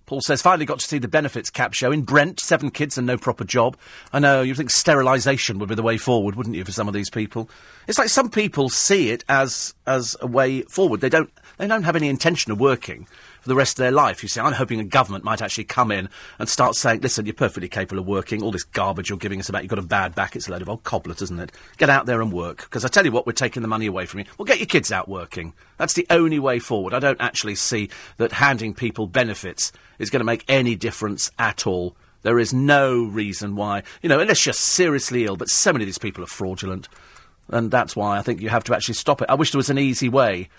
Paul 0.08 0.20
says, 0.20 0.41
finally 0.41 0.65
got 0.65 0.80
to 0.80 0.86
see 0.86 0.98
the 0.98 1.08
benefits 1.08 1.50
cap 1.50 1.74
show 1.74 1.89
in 1.89 2.02
Brent. 2.02 2.41
Seven 2.41 2.70
kids 2.70 2.98
and 2.98 3.08
no 3.08 3.17
proper 3.17 3.46
job. 3.46 3.78
I 4.12 4.20
know, 4.20 4.41
you'd 4.41 4.58
think 4.58 4.70
sterilisation 4.70 5.58
would 5.58 5.70
be 5.70 5.76
the 5.76 5.84
way 5.84 5.98
forward, 5.98 6.36
wouldn't 6.36 6.58
you, 6.58 6.65
for 6.65 6.74
some 6.74 6.89
of 6.89 6.94
these 6.94 7.10
people? 7.10 7.50
It's 7.88 7.98
like 7.98 8.10
some 8.10 8.30
people 8.30 8.67
see 8.67 9.12
it 9.12 9.24
as, 9.30 9.74
as 9.88 10.17
a 10.20 10.28
way 10.28 10.63
forward. 10.63 11.00
They 11.00 11.08
don't, 11.08 11.32
they 11.58 11.65
don't 11.65 11.84
have 11.84 11.96
any 11.96 12.10
intention 12.10 12.52
of 12.52 12.60
working 12.60 13.08
for 13.41 13.49
the 13.49 13.56
rest 13.56 13.77
of 13.77 13.84
their 13.84 13.91
life. 13.91 14.23
You 14.23 14.30
see, 14.30 14.39
I'm 14.39 14.54
hoping 14.54 14.80
a 14.80 14.84
government 14.84 15.23
might 15.23 15.41
actually 15.41 15.65
come 15.65 15.91
in 15.91 16.10
and 16.39 16.47
start 16.47 16.75
saying, 16.75 17.01
listen, 17.01 17.25
you're 17.25 17.34
perfectly 17.34 17.67
capable 17.67 17.99
of 17.99 18.08
working. 18.08 18.41
All 18.41 18.51
this 18.51 18.63
garbage 18.63 19.10
you're 19.10 19.17
giving 19.17 19.39
us 19.39 19.49
about 19.49 19.63
you've 19.63 19.69
got 19.69 19.80
a 19.80 19.84
bad 19.84 20.15
back, 20.15 20.36
it's 20.36 20.47
a 20.47 20.51
load 20.51 20.62
of 20.62 20.69
old 20.69 20.84
cobblers, 20.84 21.21
isn't 21.21 21.39
it? 21.39 21.51
Get 21.77 21.89
out 21.89 22.06
there 22.06 22.21
and 22.21 22.32
work. 22.32 22.62
Because 22.62 22.86
I 22.86 22.88
tell 22.88 23.04
you 23.04 23.12
what, 23.12 23.25
we're 23.25 23.34
taking 23.34 23.62
the 23.62 23.67
money 23.67 23.88
away 23.88 24.06
from 24.06 24.19
you. 24.19 24.25
Well, 24.38 24.45
get 24.45 24.60
your 24.60 24.67
kids 24.67 24.91
out 24.91 25.10
working. 25.10 25.54
That's 25.77 25.93
the 25.93 26.08
only 26.10 26.39
way 26.39 26.60
forward. 26.60 26.93
I 26.93 26.99
don't 26.99 27.19
actually 27.19 27.56
see 27.56 27.89
that 28.17 28.34
handing 28.34 28.73
people 28.73 29.08
benefits 29.08 29.71
is 29.97 30.10
going 30.10 30.21
to 30.21 30.25
make 30.25 30.45
any 30.47 30.75
difference 30.75 31.32
at 31.39 31.65
all. 31.65 31.95
There 32.23 32.38
is 32.38 32.54
no 32.54 33.04
reason 33.04 33.56
why, 33.56 33.82
you 34.04 34.10
know, 34.10 34.19
unless 34.19 34.45
you're 34.45 34.54
seriously 34.54 35.25
ill, 35.25 35.38
but 35.38 35.49
so 35.49 35.73
many 35.73 35.84
of 35.84 35.88
these 35.88 35.97
people 35.97 36.23
are 36.23 36.27
fraudulent. 36.27 36.88
And 37.49 37.71
that's 37.71 37.95
why 37.95 38.17
I 38.17 38.21
think 38.21 38.41
you 38.41 38.49
have 38.49 38.63
to 38.65 38.75
actually 38.75 38.93
stop 38.93 39.21
it. 39.21 39.30
I 39.30 39.34
wish 39.34 39.51
there 39.51 39.58
was 39.58 39.71
an 39.71 39.80
easy 39.80 40.08
way 40.08 40.49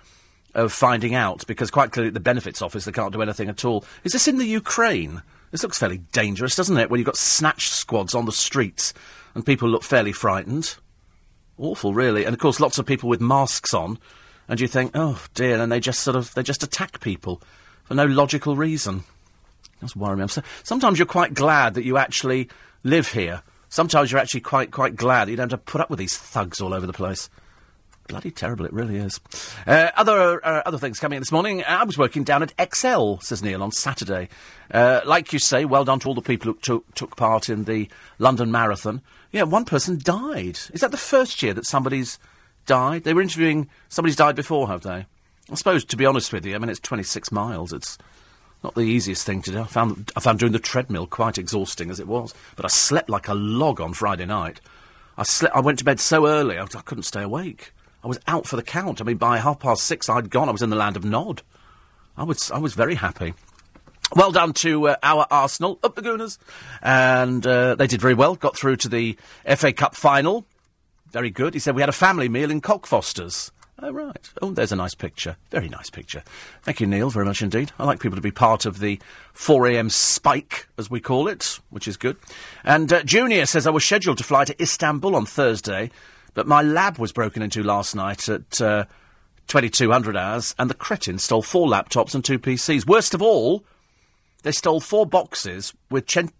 of 0.54 0.72
finding 0.72 1.14
out, 1.14 1.46
because 1.46 1.70
quite 1.70 1.92
clearly 1.92 2.10
the 2.10 2.20
benefits 2.20 2.62
office, 2.62 2.84
they 2.84 2.92
can't 2.92 3.12
do 3.12 3.22
anything 3.22 3.48
at 3.48 3.64
all. 3.64 3.84
Is 4.04 4.12
this 4.12 4.28
in 4.28 4.38
the 4.38 4.46
Ukraine? 4.46 5.22
This 5.50 5.62
looks 5.62 5.78
fairly 5.78 5.98
dangerous, 6.12 6.56
doesn't 6.56 6.76
it? 6.78 6.90
When 6.90 6.98
you've 6.98 7.06
got 7.06 7.16
snatch 7.16 7.68
squads 7.68 8.14
on 8.14 8.26
the 8.26 8.32
streets 8.32 8.94
and 9.34 9.44
people 9.46 9.68
look 9.68 9.82
fairly 9.82 10.12
frightened. 10.12 10.76
Awful, 11.58 11.94
really. 11.94 12.24
And 12.24 12.34
of 12.34 12.40
course, 12.40 12.60
lots 12.60 12.78
of 12.78 12.86
people 12.86 13.08
with 13.08 13.20
masks 13.20 13.74
on, 13.74 13.98
and 14.48 14.60
you 14.60 14.66
think, 14.66 14.92
oh 14.94 15.24
dear, 15.34 15.60
and 15.60 15.70
they 15.70 15.80
just 15.80 16.00
sort 16.00 16.16
of, 16.16 16.34
they 16.34 16.42
just 16.42 16.62
attack 16.62 17.00
people 17.00 17.42
for 17.84 17.94
no 17.94 18.06
logical 18.06 18.56
reason. 18.56 19.04
That's 19.80 19.96
worrying 19.96 20.20
me. 20.20 20.28
So, 20.28 20.42
sometimes 20.62 20.98
you're 20.98 21.06
quite 21.06 21.34
glad 21.34 21.74
that 21.74 21.84
you 21.84 21.96
actually 21.98 22.48
live 22.82 23.12
here. 23.12 23.42
Sometimes 23.68 24.10
you're 24.12 24.20
actually 24.20 24.40
quite, 24.40 24.70
quite 24.70 24.96
glad 24.96 25.26
that 25.26 25.32
you 25.32 25.36
don't 25.36 25.50
have 25.50 25.60
to 25.60 25.72
put 25.72 25.80
up 25.80 25.90
with 25.90 25.98
these 25.98 26.16
thugs 26.16 26.60
all 26.60 26.74
over 26.74 26.86
the 26.86 26.92
place. 26.92 27.28
Bloody 28.08 28.30
terrible, 28.30 28.66
it 28.66 28.72
really 28.72 28.96
is. 28.96 29.20
Uh, 29.66 29.90
other 29.96 30.44
uh, 30.44 30.62
other 30.66 30.78
things 30.78 30.98
coming 30.98 31.16
in 31.16 31.20
this 31.20 31.32
morning. 31.32 31.62
I 31.64 31.84
was 31.84 31.96
working 31.96 32.24
down 32.24 32.42
at 32.42 32.52
Excel, 32.58 33.20
says 33.20 33.42
Neil, 33.42 33.62
on 33.62 33.70
Saturday. 33.70 34.28
Uh, 34.70 35.00
like 35.04 35.32
you 35.32 35.38
say, 35.38 35.64
well 35.64 35.84
done 35.84 36.00
to 36.00 36.08
all 36.08 36.14
the 36.14 36.20
people 36.20 36.52
who 36.52 36.58
took, 36.58 36.94
took 36.94 37.16
part 37.16 37.48
in 37.48 37.64
the 37.64 37.88
London 38.18 38.50
Marathon. 38.50 39.02
Yeah, 39.30 39.44
one 39.44 39.64
person 39.64 39.98
died. 40.02 40.58
Is 40.72 40.80
that 40.80 40.90
the 40.90 40.96
first 40.96 41.42
year 41.42 41.54
that 41.54 41.66
somebody's 41.66 42.18
died? 42.66 43.04
They 43.04 43.14
were 43.14 43.22
interviewing 43.22 43.68
somebody's 43.88 44.16
died 44.16 44.36
before, 44.36 44.68
have 44.68 44.82
they? 44.82 45.06
I 45.50 45.54
suppose, 45.54 45.84
to 45.86 45.96
be 45.96 46.06
honest 46.06 46.32
with 46.32 46.44
you, 46.44 46.54
I 46.54 46.58
mean, 46.58 46.70
it's 46.70 46.80
26 46.80 47.32
miles. 47.32 47.72
It's 47.72 47.98
not 48.62 48.74
the 48.74 48.82
easiest 48.82 49.26
thing 49.26 49.42
to 49.42 49.50
do. 49.50 49.60
I 49.60 49.66
found, 49.66 50.12
I 50.16 50.20
found 50.20 50.38
doing 50.38 50.52
the 50.52 50.58
treadmill 50.58 51.06
quite 51.06 51.38
exhausting 51.38 51.90
as 51.90 52.00
it 52.00 52.06
was. 52.06 52.34
But 52.56 52.64
I 52.64 52.68
slept 52.68 53.10
like 53.10 53.28
a 53.28 53.34
log 53.34 53.80
on 53.80 53.92
Friday 53.94 54.26
night. 54.26 54.60
I, 55.16 55.24
slept, 55.24 55.54
I 55.54 55.60
went 55.60 55.78
to 55.80 55.84
bed 55.84 56.00
so 56.00 56.26
early, 56.26 56.58
I, 56.58 56.62
I 56.62 56.80
couldn't 56.82 57.04
stay 57.04 57.22
awake. 57.22 57.72
I 58.04 58.08
was 58.08 58.18
out 58.26 58.46
for 58.46 58.56
the 58.56 58.62
count. 58.62 59.00
I 59.00 59.04
mean, 59.04 59.16
by 59.16 59.38
half 59.38 59.60
past 59.60 59.84
six, 59.84 60.08
I'd 60.08 60.30
gone. 60.30 60.48
I 60.48 60.52
was 60.52 60.62
in 60.62 60.70
the 60.70 60.76
land 60.76 60.96
of 60.96 61.04
Nod. 61.04 61.42
I 62.16 62.24
was, 62.24 62.50
I 62.50 62.58
was 62.58 62.74
very 62.74 62.96
happy. 62.96 63.34
Well 64.14 64.32
done 64.32 64.52
to 64.54 64.88
uh, 64.88 64.96
our 65.02 65.26
Arsenal, 65.30 65.78
up 65.82 65.94
the 65.94 66.02
Gooners. 66.02 66.38
And 66.82 67.46
uh, 67.46 67.76
they 67.76 67.86
did 67.86 68.00
very 68.00 68.14
well, 68.14 68.34
got 68.34 68.56
through 68.56 68.76
to 68.76 68.88
the 68.88 69.16
FA 69.56 69.72
Cup 69.72 69.94
final. 69.94 70.44
Very 71.10 71.30
good. 71.30 71.54
He 71.54 71.60
said 71.60 71.74
we 71.74 71.82
had 71.82 71.88
a 71.88 71.92
family 71.92 72.28
meal 72.28 72.50
in 72.50 72.60
Cockfosters. 72.60 73.50
Oh, 73.78 73.90
right. 73.90 74.30
Oh, 74.40 74.50
there's 74.50 74.70
a 74.70 74.76
nice 74.76 74.94
picture. 74.94 75.36
Very 75.50 75.68
nice 75.68 75.90
picture. 75.90 76.22
Thank 76.62 76.80
you, 76.80 76.86
Neil, 76.86 77.10
very 77.10 77.24
much 77.24 77.42
indeed. 77.42 77.72
I 77.78 77.84
like 77.84 78.00
people 78.00 78.16
to 78.16 78.22
be 78.22 78.30
part 78.30 78.64
of 78.64 78.78
the 78.78 79.00
4am 79.34 79.90
spike, 79.90 80.68
as 80.78 80.90
we 80.90 81.00
call 81.00 81.26
it, 81.26 81.58
which 81.70 81.88
is 81.88 81.96
good. 81.96 82.16
And 82.64 82.92
uh, 82.92 83.02
Junior 83.02 83.46
says 83.46 83.66
I 83.66 83.70
was 83.70 83.84
scheduled 83.84 84.18
to 84.18 84.24
fly 84.24 84.44
to 84.44 84.62
Istanbul 84.62 85.16
on 85.16 85.26
Thursday 85.26 85.90
but 86.34 86.46
my 86.46 86.62
lab 86.62 86.98
was 86.98 87.12
broken 87.12 87.42
into 87.42 87.62
last 87.62 87.94
night 87.94 88.28
at 88.28 88.60
uh, 88.60 88.84
2200 89.48 90.16
hours, 90.16 90.54
and 90.58 90.70
the 90.70 90.74
cretins 90.74 91.24
stole 91.24 91.42
four 91.42 91.68
laptops 91.68 92.14
and 92.14 92.24
two 92.24 92.38
PCs. 92.38 92.86
Worst 92.86 93.14
of 93.14 93.22
all, 93.22 93.64
they 94.42 94.52
stole 94.52 94.80
four 94.80 95.06
boxes 95.06 95.72
with 95.90 96.06
20 96.06 96.32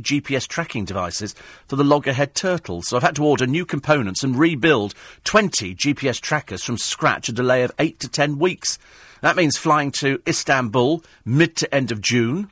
GPS 0.00 0.46
tracking 0.46 0.84
devices 0.84 1.34
for 1.66 1.76
the 1.76 1.84
loggerhead 1.84 2.34
turtles. 2.34 2.88
So 2.88 2.96
I've 2.96 3.02
had 3.02 3.16
to 3.16 3.24
order 3.24 3.46
new 3.46 3.64
components 3.64 4.22
and 4.22 4.38
rebuild 4.38 4.94
20 5.24 5.74
GPS 5.74 6.20
trackers 6.20 6.62
from 6.62 6.76
scratch, 6.76 7.28
a 7.28 7.32
delay 7.32 7.62
of 7.62 7.72
8 7.78 7.98
to 8.00 8.08
10 8.08 8.38
weeks. 8.38 8.78
That 9.22 9.36
means 9.36 9.56
flying 9.56 9.90
to 9.92 10.20
Istanbul 10.26 11.02
mid 11.24 11.56
to 11.56 11.74
end 11.74 11.90
of 11.90 12.02
June, 12.02 12.50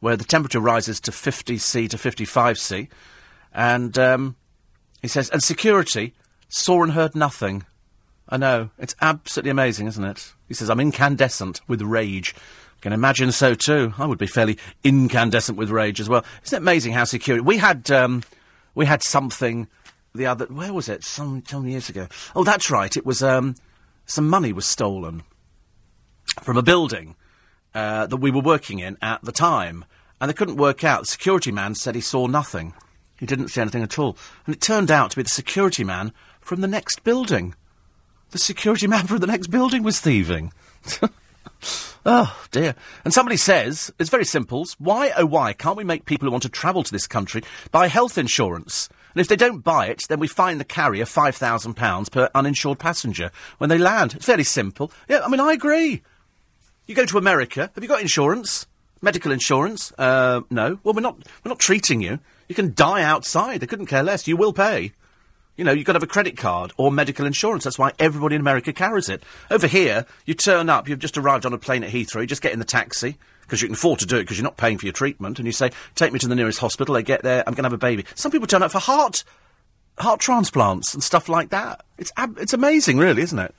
where 0.00 0.16
the 0.16 0.24
temperature 0.24 0.60
rises 0.60 1.00
to 1.00 1.10
50C 1.10 1.90
to 1.90 1.96
55C. 1.96 2.88
And 3.52 3.98
um, 3.98 4.36
he 5.02 5.08
says, 5.08 5.28
and 5.30 5.42
security 5.42 6.14
saw 6.48 6.82
and 6.82 6.92
heard 6.92 7.14
nothing. 7.14 7.64
I 8.28 8.36
know. 8.36 8.70
It's 8.78 8.96
absolutely 9.00 9.50
amazing, 9.50 9.86
isn't 9.86 10.04
it? 10.04 10.32
He 10.48 10.54
says, 10.54 10.68
I'm 10.68 10.80
incandescent 10.80 11.60
with 11.68 11.82
rage. 11.82 12.34
I 12.78 12.82
can 12.82 12.92
imagine 12.92 13.32
so 13.32 13.54
too. 13.54 13.94
I 13.98 14.06
would 14.06 14.18
be 14.18 14.26
fairly 14.26 14.58
incandescent 14.82 15.56
with 15.56 15.70
rage 15.70 16.00
as 16.00 16.08
well. 16.08 16.24
Isn't 16.44 16.56
it 16.56 16.62
amazing 16.62 16.92
how 16.92 17.04
secure? 17.04 17.42
We 17.42 17.58
had, 17.58 17.90
um, 17.90 18.22
we 18.74 18.86
had 18.86 19.02
something 19.02 19.68
the 20.14 20.26
other, 20.26 20.46
where 20.46 20.72
was 20.72 20.88
it? 20.88 21.04
Some, 21.04 21.42
some 21.46 21.68
years 21.68 21.88
ago. 21.88 22.08
Oh, 22.34 22.42
that's 22.42 22.70
right. 22.70 22.96
It 22.96 23.06
was, 23.06 23.22
um, 23.22 23.54
some 24.06 24.28
money 24.28 24.52
was 24.52 24.66
stolen 24.66 25.22
from 26.42 26.56
a 26.56 26.62
building, 26.62 27.16
uh, 27.74 28.06
that 28.06 28.16
we 28.16 28.30
were 28.30 28.40
working 28.40 28.78
in 28.78 28.96
at 29.02 29.22
the 29.22 29.32
time. 29.32 29.84
And 30.20 30.30
they 30.30 30.34
couldn't 30.34 30.56
work 30.56 30.82
out. 30.82 31.00
The 31.00 31.06
security 31.06 31.52
man 31.52 31.74
said 31.74 31.94
he 31.94 32.00
saw 32.00 32.26
nothing. 32.26 32.74
He 33.18 33.26
didn't 33.26 33.48
see 33.48 33.60
anything 33.60 33.82
at 33.82 33.98
all. 33.98 34.16
And 34.46 34.54
it 34.54 34.60
turned 34.60 34.90
out 34.90 35.10
to 35.10 35.16
be 35.16 35.22
the 35.22 35.28
security 35.28 35.84
man 35.84 36.12
from 36.46 36.60
the 36.60 36.68
next 36.68 37.02
building. 37.02 37.54
The 38.30 38.38
security 38.38 38.86
man 38.86 39.06
from 39.08 39.18
the 39.18 39.26
next 39.26 39.48
building 39.48 39.82
was 39.82 40.00
thieving. 40.00 40.52
oh, 42.06 42.46
dear. 42.52 42.76
And 43.04 43.12
somebody 43.12 43.36
says, 43.36 43.92
it's 43.98 44.10
very 44.10 44.24
simple, 44.24 44.64
why, 44.78 45.12
oh 45.16 45.26
why, 45.26 45.52
can't 45.52 45.76
we 45.76 45.82
make 45.82 46.04
people 46.04 46.26
who 46.26 46.30
want 46.30 46.44
to 46.44 46.48
travel 46.48 46.84
to 46.84 46.92
this 46.92 47.08
country 47.08 47.42
buy 47.72 47.88
health 47.88 48.16
insurance? 48.16 48.88
And 49.12 49.20
if 49.20 49.26
they 49.26 49.34
don't 49.34 49.64
buy 49.64 49.86
it, 49.86 50.04
then 50.08 50.20
we 50.20 50.28
fine 50.28 50.58
the 50.58 50.64
carrier 50.64 51.04
£5,000 51.04 52.12
per 52.12 52.30
uninsured 52.32 52.78
passenger 52.78 53.32
when 53.58 53.68
they 53.68 53.78
land. 53.78 54.14
It's 54.14 54.26
fairly 54.26 54.44
simple. 54.44 54.92
Yeah, 55.08 55.22
I 55.24 55.28
mean, 55.28 55.40
I 55.40 55.52
agree. 55.52 56.02
You 56.86 56.94
go 56.94 57.06
to 57.06 57.18
America, 57.18 57.72
have 57.74 57.82
you 57.82 57.88
got 57.88 58.02
insurance? 58.02 58.66
Medical 59.02 59.32
insurance? 59.32 59.92
Uh, 59.98 60.42
no. 60.48 60.78
Well, 60.84 60.94
we're 60.94 61.00
not, 61.00 61.16
we're 61.44 61.48
not 61.48 61.58
treating 61.58 62.00
you. 62.00 62.20
You 62.46 62.54
can 62.54 62.72
die 62.74 63.02
outside. 63.02 63.60
They 63.60 63.66
couldn't 63.66 63.86
care 63.86 64.04
less. 64.04 64.28
You 64.28 64.36
will 64.36 64.52
pay. 64.52 64.92
You 65.56 65.64
know, 65.64 65.72
you've 65.72 65.86
got 65.86 65.94
to 65.94 65.96
have 65.96 66.02
a 66.02 66.06
credit 66.06 66.36
card 66.36 66.72
or 66.76 66.92
medical 66.92 67.24
insurance. 67.24 67.64
That's 67.64 67.78
why 67.78 67.92
everybody 67.98 68.34
in 68.34 68.42
America 68.42 68.72
carries 68.72 69.08
it. 69.08 69.22
Over 69.50 69.66
here, 69.66 70.04
you 70.26 70.34
turn 70.34 70.68
up, 70.68 70.88
you've 70.88 70.98
just 70.98 71.16
arrived 71.16 71.46
on 71.46 71.52
a 71.54 71.58
plane 71.58 71.82
at 71.82 71.90
Heathrow, 71.90 72.20
you 72.20 72.26
just 72.26 72.42
get 72.42 72.52
in 72.52 72.58
the 72.58 72.64
taxi, 72.64 73.16
because 73.42 73.62
you 73.62 73.68
can 73.68 73.74
afford 73.74 74.00
to 74.00 74.06
do 74.06 74.16
it 74.16 74.24
because 74.24 74.36
you're 74.36 74.44
not 74.44 74.58
paying 74.58 74.76
for 74.76 74.84
your 74.84 74.92
treatment, 74.92 75.38
and 75.38 75.46
you 75.46 75.52
say, 75.52 75.70
take 75.94 76.12
me 76.12 76.18
to 76.18 76.28
the 76.28 76.34
nearest 76.34 76.58
hospital, 76.58 76.94
they 76.94 77.02
get 77.02 77.22
there, 77.22 77.42
I'm 77.46 77.54
going 77.54 77.62
to 77.62 77.68
have 77.68 77.72
a 77.72 77.78
baby. 77.78 78.04
Some 78.14 78.32
people 78.32 78.46
turn 78.46 78.62
up 78.62 78.70
for 78.72 78.80
heart, 78.80 79.24
heart 79.98 80.20
transplants 80.20 80.92
and 80.92 81.02
stuff 81.02 81.28
like 81.28 81.48
that. 81.50 81.84
It's, 81.96 82.12
ab- 82.18 82.38
it's 82.38 82.52
amazing, 82.52 82.98
really, 82.98 83.22
isn't 83.22 83.38
it? 83.38 83.54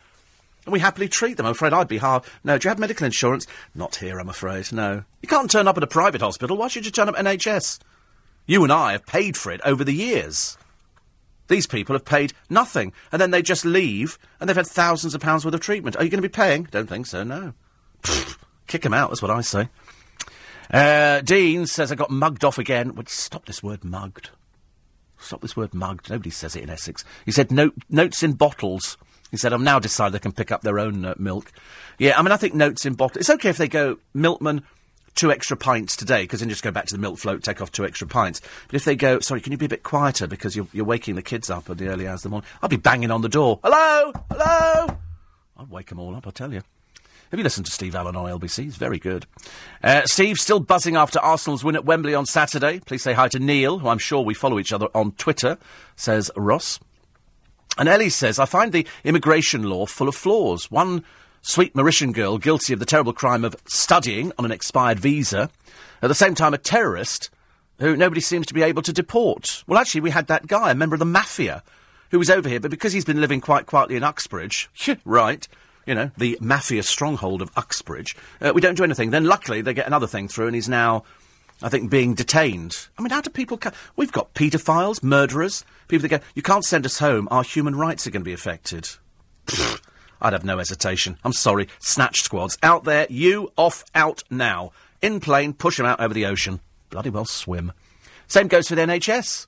And 0.66 0.74
we 0.74 0.80
happily 0.80 1.08
treat 1.08 1.38
them. 1.38 1.46
I'm 1.46 1.54
afraid 1.54 1.72
I'd 1.72 1.88
be 1.88 1.98
hard. 1.98 2.24
No, 2.44 2.58
do 2.58 2.68
you 2.68 2.70
have 2.70 2.78
medical 2.78 3.06
insurance? 3.06 3.48
Not 3.74 3.96
here, 3.96 4.20
I'm 4.20 4.30
afraid. 4.30 4.72
No. 4.74 5.04
You 5.22 5.30
can't 5.30 5.50
turn 5.50 5.68
up 5.68 5.78
at 5.78 5.84
a 5.84 5.88
private 5.88 6.22
hospital. 6.22 6.58
Why 6.58 6.68
should 6.68 6.86
you 6.86 6.92
turn 6.92 7.08
up 7.08 7.16
NHS? 7.16 7.80
You 8.46 8.64
and 8.64 8.72
I 8.72 8.92
have 8.92 9.06
paid 9.06 9.38
for 9.38 9.52
it 9.52 9.62
over 9.64 9.84
the 9.84 9.94
years. 9.94 10.58
These 11.48 11.68
people 11.68 11.96
have 11.96 12.06
paid 12.06 12.34
nothing, 12.50 12.94
and 13.12 13.22
then 13.22 13.32
they 13.32 13.42
just 13.42 13.66
leave, 13.66 14.18
and 14.40 14.50
they've 14.50 14.56
had 14.56 14.68
thousands 14.68 15.16
of 15.16 15.22
pounds 15.22 15.46
worth 15.46 15.54
of 15.54 15.62
treatment. 15.62 15.96
Are 15.96 16.04
you 16.04 16.10
going 16.10 16.22
to 16.22 16.28
be 16.28 16.32
paying? 16.32 16.64
Don't 16.64 16.88
think 16.88 17.06
so, 17.06 17.24
no. 17.24 17.54
Kick 18.68 18.82
them 18.82 18.94
out, 18.94 19.10
that's 19.10 19.22
what 19.22 19.32
I 19.32 19.42
say. 19.42 19.70
Uh, 20.72 21.22
Dean 21.22 21.66
says 21.66 21.92
I 21.92 21.96
got 21.96 22.12
mugged 22.12 22.44
off 22.44 22.58
again. 22.58 22.96
Would 22.96 23.10
stop 23.10 23.46
this 23.46 23.64
word 23.64 23.86
mugged. 23.86 24.32
Stop 25.18 25.42
this 25.42 25.56
word 25.56 25.74
mugged. 25.74 26.10
Nobody 26.10 26.30
says 26.30 26.56
it 26.56 26.64
in 26.64 26.70
Essex. 26.70 27.06
He 27.26 27.32
said 27.32 27.52
note, 27.52 27.74
notes 27.90 28.22
in 28.22 28.34
bottles. 28.34 28.98
He 29.32 29.38
said, 29.38 29.52
I've 29.52 29.62
now 29.62 29.80
decided 29.80 30.14
they 30.14 30.20
can 30.20 30.32
pick 30.32 30.52
up 30.52 30.62
their 30.62 30.80
own 30.80 31.04
uh, 31.04 31.14
milk. 31.18 31.52
Yeah, 31.98 32.18
I 32.18 32.22
mean, 32.22 32.32
I 32.32 32.38
think 32.38 32.54
notes 32.54 32.86
in 32.86 32.94
bottles. 32.94 33.18
It's 33.18 33.30
okay 33.30 33.50
if 33.50 33.58
they 33.58 33.68
go, 33.68 33.98
milkman, 34.14 34.64
two 35.18 35.32
extra 35.32 35.58
pints 35.58 35.98
today, 35.98 36.22
because 36.22 36.40
then 36.40 36.48
just 36.50 36.64
go 36.64 36.72
back 36.72 36.86
to 36.86 36.94
the 36.94 37.02
milk 37.02 37.18
float, 37.18 37.44
take 37.44 37.62
off 37.62 37.72
two 37.72 37.84
extra 37.86 38.08
pints. 38.08 38.40
But 38.68 38.76
if 38.76 38.86
they 38.86 38.96
go, 38.96 39.20
sorry, 39.20 39.42
can 39.42 39.52
you 39.52 39.58
be 39.58 39.66
a 39.66 39.70
bit 39.70 39.84
quieter 39.84 40.28
because 40.28 40.56
you're, 40.56 40.68
you're 40.72 40.86
waking 40.86 41.16
the 41.16 41.22
kids 41.22 41.50
up 41.50 41.70
at 41.70 41.78
the 41.78 41.90
early 41.90 42.08
hours 42.08 42.20
of 42.20 42.24
the 42.24 42.30
morning, 42.30 42.50
I'll 42.62 42.70
be 42.70 42.78
banging 42.78 43.12
on 43.12 43.22
the 43.22 43.30
door. 43.30 43.60
Hello? 43.64 44.14
Hello? 44.32 44.98
I'd 45.58 45.70
wake 45.70 45.88
them 45.88 46.00
all 46.00 46.16
up, 46.16 46.28
I 46.28 46.32
tell 46.32 46.54
you. 46.54 46.62
Have 47.32 47.40
you 47.40 47.44
listened 47.44 47.66
to 47.66 47.72
Steve 47.74 47.94
Allen 47.94 48.16
on 48.16 48.26
LBC? 48.40 48.64
He's 48.64 48.78
very 48.78 49.00
good. 49.00 49.26
Uh, 49.84 50.04
Steve, 50.06 50.38
still 50.38 50.62
buzzing 50.62 50.96
after 50.96 51.20
Arsenal's 51.20 51.62
win 51.62 51.76
at 51.76 51.84
Wembley 51.84 52.16
on 52.16 52.26
Saturday. 52.26 52.80
Please 52.80 53.04
say 53.04 53.12
hi 53.12 53.28
to 53.28 53.40
Neil, 53.40 53.80
who 53.80 53.90
I'm 53.90 53.98
sure 53.98 54.22
we 54.22 54.34
follow 54.34 54.60
each 54.60 54.72
other 54.72 54.88
on 54.94 55.12
Twitter, 55.14 55.58
says 55.98 56.32
Ross. 56.38 56.80
And 57.78 57.90
Ellie 57.90 58.10
says, 58.10 58.40
I 58.40 58.46
find 58.46 58.72
the 58.72 58.88
immigration 59.04 59.64
law 59.64 59.86
full 59.86 60.08
of 60.08 60.16
flaws. 60.16 60.72
One 60.72 61.04
sweet 61.48 61.74
Mauritian 61.74 62.14
girl 62.14 62.38
guilty 62.38 62.74
of 62.74 62.80
the 62.80 62.86
terrible 62.86 63.14
crime 63.14 63.46
of 63.46 63.56
studying 63.66 64.34
on 64.38 64.44
an 64.44 64.52
expired 64.52 65.00
visa. 65.00 65.50
At 66.02 66.10
the 66.10 66.14
same 66.16 66.36
time, 66.36 66.54
a 66.54 66.58
terrorist 66.58 67.30
who 67.80 67.96
nobody 67.96 68.20
seems 68.20 68.46
to 68.48 68.54
be 68.54 68.64
able 68.64 68.82
to 68.82 68.92
deport. 68.92 69.64
Well, 69.66 69.80
actually, 69.80 70.02
we 70.02 70.10
had 70.10 70.28
that 70.28 70.48
guy, 70.48 70.72
a 70.72 70.76
member 70.76 70.96
of 70.96 71.00
the 71.00 71.06
mafia, 71.06 71.64
who 72.12 72.20
was 72.20 72.30
over 72.30 72.50
here, 72.50 72.60
but 72.60 72.70
because 72.70 72.92
he's 72.92 73.06
been 73.06 73.22
living 73.22 73.40
quite 73.40 73.66
quietly 73.66 73.96
in 73.96 74.04
Uxbridge, 74.04 74.70
right, 75.06 75.48
you 75.86 75.96
know, 75.96 76.12
the 76.18 76.38
mafia 76.42 76.84
stronghold 76.84 77.42
of 77.42 77.50
Uxbridge, 77.56 78.18
uh, 78.42 78.52
we 78.54 78.60
don't 78.62 78.76
do 78.76 78.84
anything. 78.84 79.12
Then 79.12 79.24
luckily 79.26 79.62
they 79.62 79.74
get 79.74 79.88
another 79.88 80.08
thing 80.08 80.28
through 80.28 80.48
and 80.48 80.56
he's 80.56 80.68
now, 80.68 81.06
I 81.62 81.70
think, 81.70 81.90
being 81.90 82.14
detained. 82.14 82.88
I 82.98 83.02
mean, 83.02 83.12
how 83.12 83.22
do 83.22 83.30
people... 83.30 83.58
Ca- 83.58 83.72
We've 83.96 84.12
got 84.12 84.34
paedophiles, 84.34 85.02
murderers, 85.02 85.64
people 85.88 86.10
that 86.10 86.20
go, 86.20 86.26
you 86.36 86.42
can't 86.42 86.66
send 86.66 86.86
us 86.86 87.00
home, 87.00 87.30
our 87.32 87.44
human 87.44 87.76
rights 87.76 88.06
are 88.06 88.12
going 88.12 88.22
to 88.22 88.26
be 88.26 88.34
affected. 88.34 88.90
I'd 90.22 90.34
have 90.34 90.46
no 90.46 90.58
hesitation. 90.58 91.18
I'm 91.24 91.34
sorry. 91.34 91.68
Snatch 91.80 92.22
squads. 92.22 92.58
Out 92.64 92.84
there, 92.84 93.08
you 93.10 93.52
off, 93.56 93.84
out 93.94 94.24
now. 94.30 94.72
In 95.02 95.20
plane, 95.20 95.54
push 95.54 95.80
'em 95.80 95.86
out 95.86 96.00
over 96.00 96.14
the 96.14 96.26
ocean. 96.26 96.60
Bloody 96.90 97.10
well 97.10 97.26
swim. 97.26 97.72
Same 98.28 98.48
goes 98.48 98.68
for 98.68 98.76
the 98.76 98.82
NHS, 98.82 99.48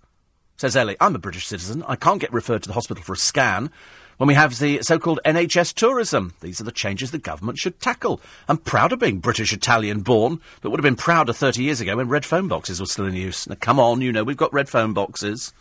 says 0.58 0.75
Ellie. 0.75 0.97
I'm 0.99 1.15
a 1.15 1.19
British 1.19 1.47
citizen. 1.47 1.84
I 1.88 1.95
can't 1.95 2.21
get 2.21 2.32
referred 2.32 2.63
to 2.63 2.67
the 2.67 2.73
hospital 2.73 3.03
for 3.03 3.13
a 3.13 3.17
scan. 3.17 3.71
When 4.17 4.27
we 4.27 4.34
have 4.34 4.60
the 4.60 4.82
so-called 4.82 5.21
NHS 5.23 5.73
tourism, 5.73 6.34
these 6.41 6.60
are 6.60 6.65
the 6.65 6.73
changes 6.73 7.12
the 7.12 7.17
government 7.17 7.58
should 7.58 7.79
tackle. 7.79 8.19
I'm 8.49 8.58
proud 8.58 8.91
of 8.91 8.99
being 8.99 9.19
British 9.19 9.53
Italian 9.53 10.01
born, 10.01 10.41
but 10.60 10.71
would 10.71 10.79
have 10.79 10.84
been 10.84 10.97
prouder 10.97 11.32
30 11.32 11.63
years 11.63 11.79
ago 11.79 11.95
when 11.95 12.10
red 12.10 12.25
phone 12.25 12.49
boxes 12.49 12.82
were 12.82 12.86
still 12.86 13.05
in 13.05 13.15
use. 13.15 13.47
Now, 13.47 13.55
come 13.58 13.79
on, 13.79 14.01
you 14.01 14.12
know, 14.12 14.25
we've 14.25 14.36
got 14.36 14.53
red 14.53 14.67
phone 14.67 14.91
boxes. 14.91 15.53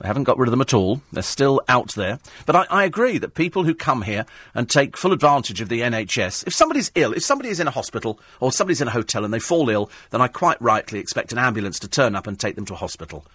They 0.00 0.06
haven't 0.06 0.24
got 0.24 0.38
rid 0.38 0.46
of 0.46 0.52
them 0.52 0.60
at 0.60 0.74
all. 0.74 1.02
They're 1.12 1.22
still 1.24 1.60
out 1.68 1.94
there. 1.94 2.20
But 2.46 2.54
I, 2.54 2.66
I, 2.70 2.84
agree 2.84 3.18
that 3.18 3.34
people 3.34 3.64
who 3.64 3.74
come 3.74 4.02
here 4.02 4.26
and 4.54 4.70
take 4.70 4.96
full 4.96 5.12
advantage 5.12 5.60
of 5.60 5.68
the 5.68 5.80
NHS, 5.80 6.46
if 6.46 6.54
somebody's 6.54 6.92
ill, 6.94 7.12
if 7.12 7.24
somebody 7.24 7.48
is 7.48 7.58
in 7.58 7.66
a 7.66 7.72
hospital 7.72 8.20
or 8.38 8.52
somebody's 8.52 8.80
in 8.80 8.86
a 8.86 8.92
hotel 8.92 9.24
and 9.24 9.34
they 9.34 9.40
fall 9.40 9.68
ill, 9.68 9.90
then 10.10 10.20
I 10.20 10.28
quite 10.28 10.62
rightly 10.62 11.00
expect 11.00 11.32
an 11.32 11.38
ambulance 11.38 11.80
to 11.80 11.88
turn 11.88 12.14
up 12.14 12.28
and 12.28 12.38
take 12.38 12.54
them 12.54 12.64
to 12.66 12.74
a 12.74 12.78
hospital. 12.78 13.26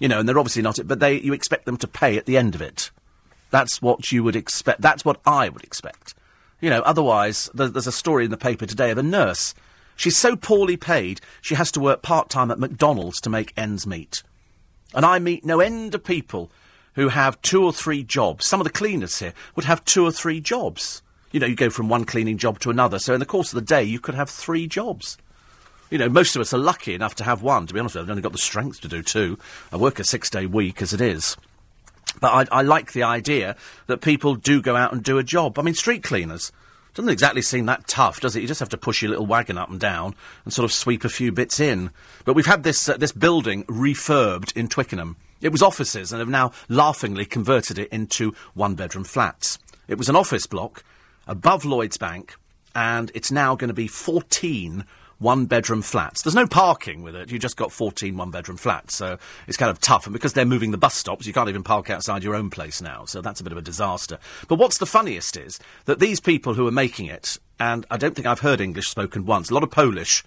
You 0.00 0.08
know, 0.08 0.18
and 0.18 0.28
they're 0.28 0.38
obviously 0.38 0.62
not, 0.62 0.80
it, 0.80 0.88
but 0.88 0.98
they, 0.98 1.20
you 1.20 1.32
expect 1.32 1.66
them 1.66 1.76
to 1.78 1.88
pay 1.88 2.18
at 2.18 2.26
the 2.26 2.36
end 2.36 2.56
of 2.56 2.62
it. 2.62 2.90
That's 3.50 3.80
what 3.80 4.10
you 4.10 4.24
would 4.24 4.36
expect. 4.36 4.80
That's 4.80 5.04
what 5.04 5.20
I 5.24 5.48
would 5.48 5.62
expect. 5.62 6.14
You 6.60 6.70
know, 6.70 6.80
otherwise, 6.80 7.48
there, 7.54 7.68
there's 7.68 7.86
a 7.86 7.92
story 7.92 8.24
in 8.24 8.32
the 8.32 8.36
paper 8.36 8.66
today 8.66 8.90
of 8.90 8.98
a 8.98 9.02
nurse. 9.04 9.54
She's 9.94 10.16
so 10.16 10.36
poorly 10.36 10.76
paid, 10.76 11.20
she 11.40 11.54
has 11.54 11.70
to 11.72 11.80
work 11.80 12.02
part 12.02 12.28
time 12.28 12.50
at 12.50 12.58
McDonald's 12.58 13.20
to 13.20 13.30
make 13.30 13.52
ends 13.56 13.86
meet. 13.86 14.22
And 14.94 15.04
I 15.04 15.18
meet 15.18 15.44
no 15.44 15.60
end 15.60 15.94
of 15.94 16.04
people 16.04 16.50
who 16.94 17.08
have 17.08 17.40
two 17.42 17.64
or 17.64 17.72
three 17.72 18.02
jobs. 18.02 18.46
Some 18.46 18.60
of 18.60 18.64
the 18.64 18.72
cleaners 18.72 19.18
here 19.18 19.32
would 19.54 19.66
have 19.66 19.84
two 19.84 20.04
or 20.04 20.10
three 20.10 20.40
jobs. 20.40 21.02
You 21.30 21.40
know, 21.40 21.46
you 21.46 21.54
go 21.54 21.70
from 21.70 21.88
one 21.88 22.04
cleaning 22.04 22.38
job 22.38 22.58
to 22.60 22.70
another. 22.70 22.98
So 22.98 23.14
in 23.14 23.20
the 23.20 23.26
course 23.26 23.52
of 23.52 23.56
the 23.56 23.66
day, 23.66 23.84
you 23.84 24.00
could 24.00 24.14
have 24.14 24.30
three 24.30 24.66
jobs. 24.66 25.18
You 25.90 25.98
know, 25.98 26.08
most 26.08 26.36
of 26.36 26.40
us 26.40 26.52
are 26.52 26.58
lucky 26.58 26.94
enough 26.94 27.14
to 27.16 27.24
have 27.24 27.42
one. 27.42 27.66
To 27.66 27.74
be 27.74 27.80
honest 27.80 27.94
with 27.94 28.00
you, 28.00 28.06
I've 28.06 28.10
only 28.10 28.22
got 28.22 28.32
the 28.32 28.38
strength 28.38 28.80
to 28.80 28.88
do 28.88 29.02
two. 29.02 29.38
I 29.72 29.76
work 29.76 29.98
a 29.98 30.04
six-day 30.04 30.46
week 30.46 30.82
as 30.82 30.92
it 30.92 31.00
is. 31.00 31.36
But 32.20 32.50
I, 32.52 32.58
I 32.58 32.62
like 32.62 32.92
the 32.92 33.04
idea 33.04 33.56
that 33.86 34.00
people 34.00 34.34
do 34.34 34.60
go 34.60 34.74
out 34.74 34.92
and 34.92 35.02
do 35.02 35.18
a 35.18 35.22
job. 35.22 35.58
I 35.58 35.62
mean, 35.62 35.74
street 35.74 36.02
cleaners. 36.02 36.50
Doesn't 36.98 37.12
exactly 37.12 37.42
seem 37.42 37.66
that 37.66 37.86
tough, 37.86 38.18
does 38.18 38.34
it? 38.34 38.40
You 38.40 38.48
just 38.48 38.58
have 38.58 38.70
to 38.70 38.76
push 38.76 39.02
your 39.02 39.10
little 39.10 39.24
wagon 39.24 39.56
up 39.56 39.70
and 39.70 39.78
down 39.78 40.16
and 40.44 40.52
sort 40.52 40.64
of 40.64 40.72
sweep 40.72 41.04
a 41.04 41.08
few 41.08 41.30
bits 41.30 41.60
in. 41.60 41.92
But 42.24 42.34
we've 42.34 42.44
had 42.44 42.64
this 42.64 42.88
uh, 42.88 42.96
this 42.96 43.12
building 43.12 43.62
refurbed 43.66 44.52
in 44.56 44.66
Twickenham. 44.66 45.14
It 45.40 45.52
was 45.52 45.62
offices 45.62 46.10
and 46.10 46.18
have 46.18 46.28
now 46.28 46.50
laughingly 46.68 47.24
converted 47.24 47.78
it 47.78 47.88
into 47.90 48.34
one 48.54 48.74
bedroom 48.74 49.04
flats. 49.04 49.60
It 49.86 49.96
was 49.96 50.08
an 50.08 50.16
office 50.16 50.48
block 50.48 50.82
above 51.28 51.64
Lloyds 51.64 51.98
Bank, 51.98 52.34
and 52.74 53.12
it's 53.14 53.30
now 53.30 53.54
going 53.54 53.68
to 53.68 53.74
be 53.74 53.86
14 53.86 54.84
one 55.18 55.46
bedroom 55.46 55.82
flats. 55.82 56.22
There's 56.22 56.34
no 56.34 56.46
parking 56.46 57.02
with 57.02 57.16
it. 57.16 57.30
You 57.30 57.38
just 57.38 57.56
got 57.56 57.72
14 57.72 58.16
one 58.16 58.30
bedroom 58.30 58.56
flats. 58.56 58.94
So 58.94 59.18
it's 59.46 59.56
kind 59.56 59.70
of 59.70 59.80
tough. 59.80 60.06
And 60.06 60.12
because 60.12 60.32
they're 60.32 60.44
moving 60.44 60.70
the 60.70 60.78
bus 60.78 60.94
stops, 60.94 61.26
you 61.26 61.32
can't 61.32 61.48
even 61.48 61.64
park 61.64 61.90
outside 61.90 62.22
your 62.22 62.34
own 62.34 62.50
place 62.50 62.80
now. 62.80 63.04
So 63.04 63.20
that's 63.20 63.40
a 63.40 63.44
bit 63.44 63.52
of 63.52 63.58
a 63.58 63.62
disaster. 63.62 64.18
But 64.46 64.56
what's 64.56 64.78
the 64.78 64.86
funniest 64.86 65.36
is 65.36 65.58
that 65.86 65.98
these 65.98 66.20
people 66.20 66.54
who 66.54 66.66
are 66.66 66.72
making 66.72 67.06
it, 67.06 67.38
and 67.58 67.84
I 67.90 67.96
don't 67.96 68.14
think 68.14 68.26
I've 68.26 68.40
heard 68.40 68.60
English 68.60 68.88
spoken 68.88 69.26
once, 69.26 69.50
a 69.50 69.54
lot 69.54 69.64
of 69.64 69.70
Polish, 69.70 70.24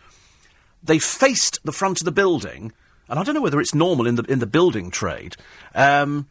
they 0.84 1.00
faced 1.00 1.60
the 1.64 1.72
front 1.72 2.02
of 2.02 2.06
the 2.06 2.12
building, 2.12 2.74
and 3.08 3.18
I 3.20 3.24
don't 3.24 3.36
know 3.36 3.42
whether 3.42 3.62
it's 3.62 3.76
normal 3.76 4.08
in 4.08 4.16
the, 4.16 4.24
in 4.24 4.40
the 4.40 4.48
building 4.48 4.92
trade, 4.92 5.38
um, 5.74 6.28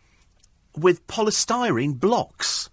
with 0.77 1.07
polystyrene 1.07 1.99
blocks. 1.99 2.69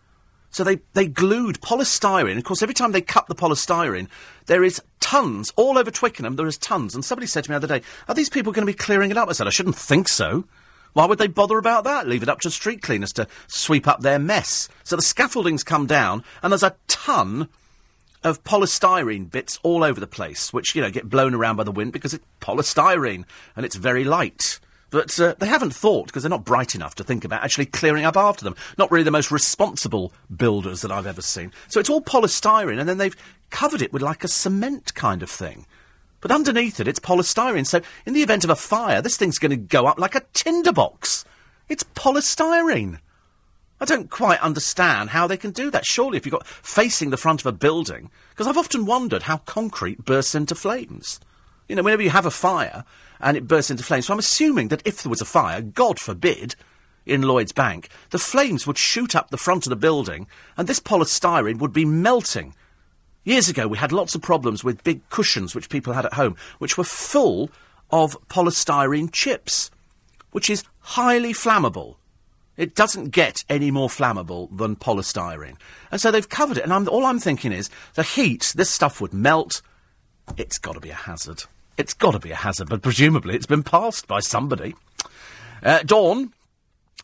So 0.50 0.64
they, 0.64 0.80
they 0.94 1.08
glued 1.08 1.62
polystyrene. 1.62 2.38
Of 2.38 2.44
course, 2.44 2.64
every 2.64 2.74
time 2.74 2.92
they 2.92 3.02
cut 3.02 3.28
the 3.28 3.36
polystyrene, 3.36 4.08
there 4.48 4.64
is 4.64 4.82
tons 5.08 5.54
all 5.56 5.78
over 5.78 5.90
Twickenham. 5.90 6.36
There 6.36 6.48
is 6.48 6.58
tons. 6.58 6.94
And 6.94 7.06
somebody 7.06 7.28
said 7.28 7.46
to 7.46 7.50
me 7.50 7.54
the 7.54 7.66
other 7.66 7.80
day, 7.80 7.86
"Are 8.10 8.16
these 8.16 8.30
people 8.30 8.52
going 8.52 8.66
to 8.66 8.74
be 8.74 8.78
clearing 8.78 9.10
it 9.10 9.18
up?" 9.18 9.30
I 9.30 9.32
said, 9.32 9.48
"I 9.48 9.52
shouldn't 9.52 9.78
think 9.78 10.10
so." 10.10 10.44
Why 10.92 11.06
would 11.06 11.18
they 11.18 11.28
bother 11.28 11.58
about 11.58 11.86
that? 11.86 12.08
Leave 12.08 12.24
it 12.24 12.30
up 12.30 12.42
to 12.42 12.52
street 12.52 12.82
cleaners 12.82 13.14
to 13.14 13.28
sweep 13.48 13.88
up 13.88 14.02
their 14.02 14.20
mess. 14.20 14.68
So 14.84 14.96
the 14.96 15.02
scaffolding's 15.02 15.64
come 15.64 15.86
down, 15.86 16.24
and 16.42 16.52
there's 16.52 16.64
a 16.64 16.76
ton 16.88 17.48
of 18.24 18.44
polystyrene 18.44 19.32
bits 19.32 19.60
all 19.64 19.84
over 19.84 20.00
the 20.00 20.08
place, 20.08 20.52
which, 20.52 20.76
you 20.76 20.82
know, 20.82 20.90
get 20.90 21.10
blown 21.10 21.34
around 21.34 21.56
by 21.56 21.64
the 21.64 21.72
wind 21.72 21.94
because 21.94 22.14
it's 22.14 22.26
polystyrene 22.42 23.26
and 23.56 23.66
it's 23.66 23.76
very 23.76 24.04
light. 24.04 24.60
But 24.90 25.20
uh, 25.20 25.36
they 25.38 25.48
haven't 25.48 25.76
thought, 25.76 26.08
because 26.08 26.24
they're 26.24 26.30
not 26.30 26.46
bright 26.46 26.74
enough 26.74 26.96
to 26.96 27.04
think 27.04 27.26
about 27.26 27.44
actually 27.44 27.66
clearing 27.66 28.06
up 28.06 28.18
after 28.18 28.44
them. 28.44 28.56
Not 28.78 28.90
really 28.90 29.04
the 29.04 29.12
most 29.12 29.32
responsible 29.32 30.14
builders 30.36 30.82
that 30.82 30.92
I've 30.92 31.08
ever 31.08 31.22
seen. 31.22 31.52
So 31.68 31.80
it's 31.80 31.90
all 31.90 32.02
polystyrene, 32.02 32.80
and 32.80 32.88
then 32.88 32.98
they've 32.98 33.16
covered 33.50 33.82
it 33.82 33.94
with 33.94 34.02
like 34.02 34.24
a 34.24 34.28
cement 34.28 34.94
kind 34.94 35.24
of 35.24 35.30
thing. 35.30 35.66
But 36.22 36.32
underneath 36.32 36.80
it, 36.80 36.88
it's 36.88 37.00
polystyrene. 37.00 37.66
So 37.68 37.82
in 38.06 38.14
the 38.14 38.24
event 38.24 38.44
of 38.44 38.50
a 38.50 38.56
fire, 38.56 39.02
this 39.02 39.18
thing's 39.18 39.40
going 39.40 39.52
to 39.52 39.58
go 39.58 39.86
up 39.86 40.00
like 40.00 40.16
a 40.16 40.26
tinderbox. 40.34 41.26
It's 41.70 41.84
polystyrene. 41.84 43.00
I 43.80 43.86
don't 43.86 44.10
quite 44.10 44.40
understand 44.42 45.12
how 45.12 45.28
they 45.28 45.38
can 45.38 45.52
do 45.52 45.70
that. 45.70 45.86
Surely, 45.86 46.18
if 46.18 46.26
you've 46.26 46.34
got 46.34 46.48
facing 46.48 47.12
the 47.12 47.18
front 47.18 47.42
of 47.42 47.46
a 47.46 47.52
building, 47.52 48.10
because 48.32 48.48
I've 48.48 48.58
often 48.58 48.86
wondered 48.86 49.24
how 49.24 49.38
concrete 49.38 50.04
bursts 50.04 50.34
into 50.34 50.56
flames. 50.56 51.20
You 51.68 51.76
know, 51.76 51.84
whenever 51.84 52.02
you 52.02 52.10
have 52.10 52.26
a 52.26 52.32
fire 52.32 52.84
and 53.20 53.38
it 53.38 53.48
bursts 53.48 53.70
into 53.70 53.84
flames. 53.84 54.08
So 54.08 54.14
I'm 54.14 54.20
assuming 54.20 54.70
that 54.70 54.82
if 54.86 55.04
there 55.04 55.10
was 55.10 55.22
a 55.22 55.26
fire, 55.26 55.62
God 55.62 56.00
forbid, 56.00 56.56
in 57.08 57.22
Lloyd's 57.22 57.52
Bank, 57.52 57.90
the 58.10 58.20
flames 58.20 58.68
would 58.68 58.78
shoot 58.78 59.16
up 59.16 59.30
the 59.30 59.38
front 59.38 59.66
of 59.66 59.70
the 59.70 59.76
building 59.76 60.28
and 60.58 60.68
this 60.68 60.80
polystyrene 60.80 61.60
would 61.60 61.74
be 61.74 61.86
melting. 61.86 62.54
Years 63.28 63.50
ago, 63.50 63.68
we 63.68 63.78
had 63.78 63.92
lots 63.92 64.16
of 64.16 64.22
problems 64.22 64.64
with 64.64 64.86
big 64.86 65.02
cushions 65.10 65.54
which 65.54 65.68
people 65.68 65.92
had 65.92 66.06
at 66.06 66.14
home, 66.14 66.38
which 66.60 66.78
were 66.78 66.86
full 66.86 67.52
of 67.92 68.16
polystyrene 68.30 69.12
chips, 69.12 69.70
which 70.32 70.50
is 70.50 70.64
highly 70.80 71.34
flammable. 71.34 71.98
It 72.56 72.74
doesn't 72.74 73.10
get 73.10 73.44
any 73.50 73.70
more 73.70 73.90
flammable 73.90 74.56
than 74.58 74.78
polystyrene. 74.78 75.58
And 75.92 76.00
so 76.00 76.10
they've 76.10 76.30
covered 76.30 76.58
it. 76.58 76.64
And 76.64 76.72
I'm, 76.72 76.88
all 76.88 77.06
I'm 77.06 77.20
thinking 77.20 77.52
is 77.52 77.70
the 77.96 78.04
heat, 78.04 78.54
this 78.56 78.70
stuff 78.70 79.02
would 79.02 79.14
melt. 79.14 79.62
It's 80.38 80.58
got 80.58 80.76
to 80.76 80.80
be 80.80 80.92
a 80.92 80.96
hazard. 80.96 81.44
It's 81.78 81.94
got 81.94 82.12
to 82.12 82.20
be 82.20 82.32
a 82.32 82.36
hazard, 82.36 82.70
but 82.70 82.82
presumably 82.82 83.36
it's 83.36 83.46
been 83.46 83.62
passed 83.62 84.08
by 84.08 84.22
somebody. 84.22 84.74
Uh, 85.62 85.84
Dawn 85.84 86.32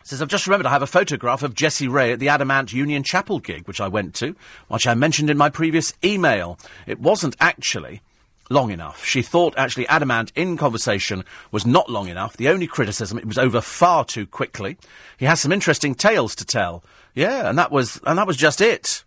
says, 0.03 0.21
I've 0.21 0.27
just 0.27 0.47
remembered 0.47 0.67
I 0.67 0.71
have 0.71 0.81
a 0.81 0.87
photograph 0.87 1.43
of 1.43 1.53
Jessie 1.53 1.87
Ray 1.87 2.11
at 2.11 2.19
the 2.19 2.29
Adam 2.29 2.51
Ant 2.51 2.73
Union 2.73 3.03
Chapel 3.03 3.39
gig, 3.39 3.67
which 3.67 3.81
I 3.81 3.87
went 3.87 4.13
to, 4.15 4.35
which 4.67 4.87
I 4.87 4.93
mentioned 4.93 5.29
in 5.29 5.37
my 5.37 5.49
previous 5.49 5.93
email. 6.03 6.59
It 6.85 6.99
wasn't 6.99 7.35
actually 7.39 8.01
long 8.49 8.71
enough. 8.71 9.05
She 9.05 9.21
thought 9.21 9.57
actually 9.57 9.87
Adam 9.87 10.11
Ant 10.11 10.31
in 10.35 10.57
conversation 10.57 11.23
was 11.51 11.65
not 11.65 11.89
long 11.89 12.07
enough. 12.07 12.37
The 12.37 12.49
only 12.49 12.67
criticism, 12.67 13.17
it 13.17 13.25
was 13.25 13.37
over 13.37 13.61
far 13.61 14.05
too 14.05 14.25
quickly. 14.25 14.77
He 15.17 15.25
has 15.25 15.41
some 15.41 15.51
interesting 15.51 15.95
tales 15.95 16.35
to 16.35 16.45
tell. 16.45 16.83
Yeah, 17.15 17.49
and 17.49 17.57
that 17.57 17.71
was, 17.71 17.99
and 18.05 18.17
that 18.17 18.27
was 18.27 18.37
just 18.37 18.61
it. 18.61 19.03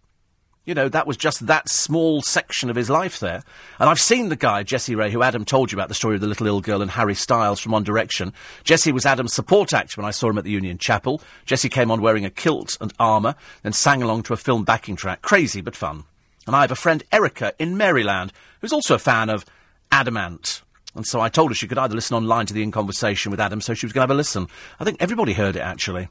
You 0.66 0.74
know, 0.74 0.88
that 0.88 1.06
was 1.06 1.16
just 1.16 1.46
that 1.46 1.68
small 1.68 2.22
section 2.22 2.70
of 2.70 2.76
his 2.76 2.90
life 2.90 3.20
there. 3.20 3.44
And 3.78 3.88
I've 3.88 4.00
seen 4.00 4.30
the 4.30 4.36
guy, 4.36 4.64
Jesse 4.64 4.96
Ray, 4.96 5.12
who 5.12 5.22
Adam 5.22 5.44
told 5.44 5.70
you 5.70 5.76
about 5.76 5.86
the 5.86 5.94
story 5.94 6.16
of 6.16 6.20
the 6.20 6.26
little 6.26 6.48
ill 6.48 6.60
girl 6.60 6.82
and 6.82 6.90
Harry 6.90 7.14
Styles 7.14 7.60
from 7.60 7.70
One 7.70 7.84
Direction. 7.84 8.32
Jesse 8.64 8.90
was 8.90 9.06
Adam's 9.06 9.32
support 9.32 9.72
act 9.72 9.96
when 9.96 10.04
I 10.04 10.10
saw 10.10 10.28
him 10.28 10.38
at 10.38 10.44
the 10.44 10.50
Union 10.50 10.76
Chapel. 10.76 11.22
Jesse 11.44 11.68
came 11.68 11.92
on 11.92 12.02
wearing 12.02 12.24
a 12.24 12.30
kilt 12.30 12.76
and 12.80 12.92
armour, 12.98 13.36
then 13.62 13.72
sang 13.72 14.02
along 14.02 14.24
to 14.24 14.32
a 14.32 14.36
film 14.36 14.64
backing 14.64 14.96
track. 14.96 15.22
Crazy, 15.22 15.60
but 15.60 15.76
fun. 15.76 16.02
And 16.48 16.56
I 16.56 16.62
have 16.62 16.72
a 16.72 16.76
friend, 16.76 17.04
Erica, 17.12 17.54
in 17.60 17.76
Maryland, 17.76 18.32
who's 18.60 18.72
also 18.72 18.96
a 18.96 18.98
fan 18.98 19.30
of 19.30 19.44
Adam 19.92 20.16
Ant. 20.16 20.62
And 20.96 21.06
so 21.06 21.20
I 21.20 21.28
told 21.28 21.52
her 21.52 21.54
she 21.54 21.68
could 21.68 21.78
either 21.78 21.94
listen 21.94 22.16
online 22.16 22.46
to 22.46 22.54
the 22.54 22.62
In 22.64 22.72
Conversation 22.72 23.30
with 23.30 23.38
Adam, 23.38 23.60
so 23.60 23.72
she 23.72 23.86
was 23.86 23.92
going 23.92 24.00
to 24.00 24.10
have 24.10 24.16
a 24.16 24.18
listen. 24.18 24.48
I 24.80 24.84
think 24.84 24.96
everybody 24.98 25.34
heard 25.34 25.54
it, 25.54 25.60
actually. 25.60 26.08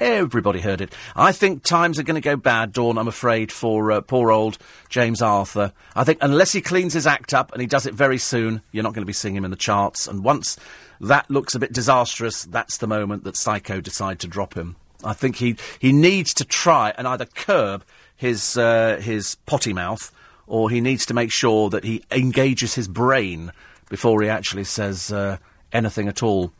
Everybody 0.00 0.60
heard 0.60 0.80
it. 0.80 0.94
I 1.14 1.30
think 1.30 1.62
times 1.62 1.98
are 1.98 2.02
going 2.02 2.20
to 2.20 2.26
go 2.26 2.34
bad, 2.34 2.72
Dawn, 2.72 2.96
I'm 2.96 3.06
afraid, 3.06 3.52
for 3.52 3.92
uh, 3.92 4.00
poor 4.00 4.32
old 4.32 4.56
James 4.88 5.20
Arthur. 5.20 5.74
I 5.94 6.04
think 6.04 6.18
unless 6.22 6.52
he 6.52 6.62
cleans 6.62 6.94
his 6.94 7.06
act 7.06 7.34
up, 7.34 7.52
and 7.52 7.60
he 7.60 7.66
does 7.66 7.84
it 7.84 7.92
very 7.92 8.16
soon, 8.16 8.62
you're 8.72 8.82
not 8.82 8.94
going 8.94 9.02
to 9.02 9.06
be 9.06 9.12
seeing 9.12 9.36
him 9.36 9.44
in 9.44 9.50
the 9.50 9.58
charts. 9.58 10.08
And 10.08 10.24
once 10.24 10.56
that 11.02 11.30
looks 11.30 11.54
a 11.54 11.58
bit 11.58 11.74
disastrous, 11.74 12.44
that's 12.44 12.78
the 12.78 12.86
moment 12.86 13.24
that 13.24 13.34
Syco 13.34 13.82
decide 13.82 14.18
to 14.20 14.26
drop 14.26 14.54
him. 14.54 14.76
I 15.04 15.12
think 15.12 15.36
he, 15.36 15.56
he 15.78 15.92
needs 15.92 16.32
to 16.34 16.46
try 16.46 16.94
and 16.96 17.06
either 17.06 17.26
curb 17.26 17.84
his, 18.16 18.56
uh, 18.56 18.98
his 19.02 19.34
potty 19.44 19.74
mouth, 19.74 20.10
or 20.46 20.70
he 20.70 20.80
needs 20.80 21.04
to 21.06 21.14
make 21.14 21.30
sure 21.30 21.68
that 21.68 21.84
he 21.84 22.04
engages 22.10 22.74
his 22.74 22.88
brain 22.88 23.52
before 23.90 24.22
he 24.22 24.30
actually 24.30 24.64
says 24.64 25.12
uh, 25.12 25.36
anything 25.72 26.08
at 26.08 26.22
all. 26.22 26.52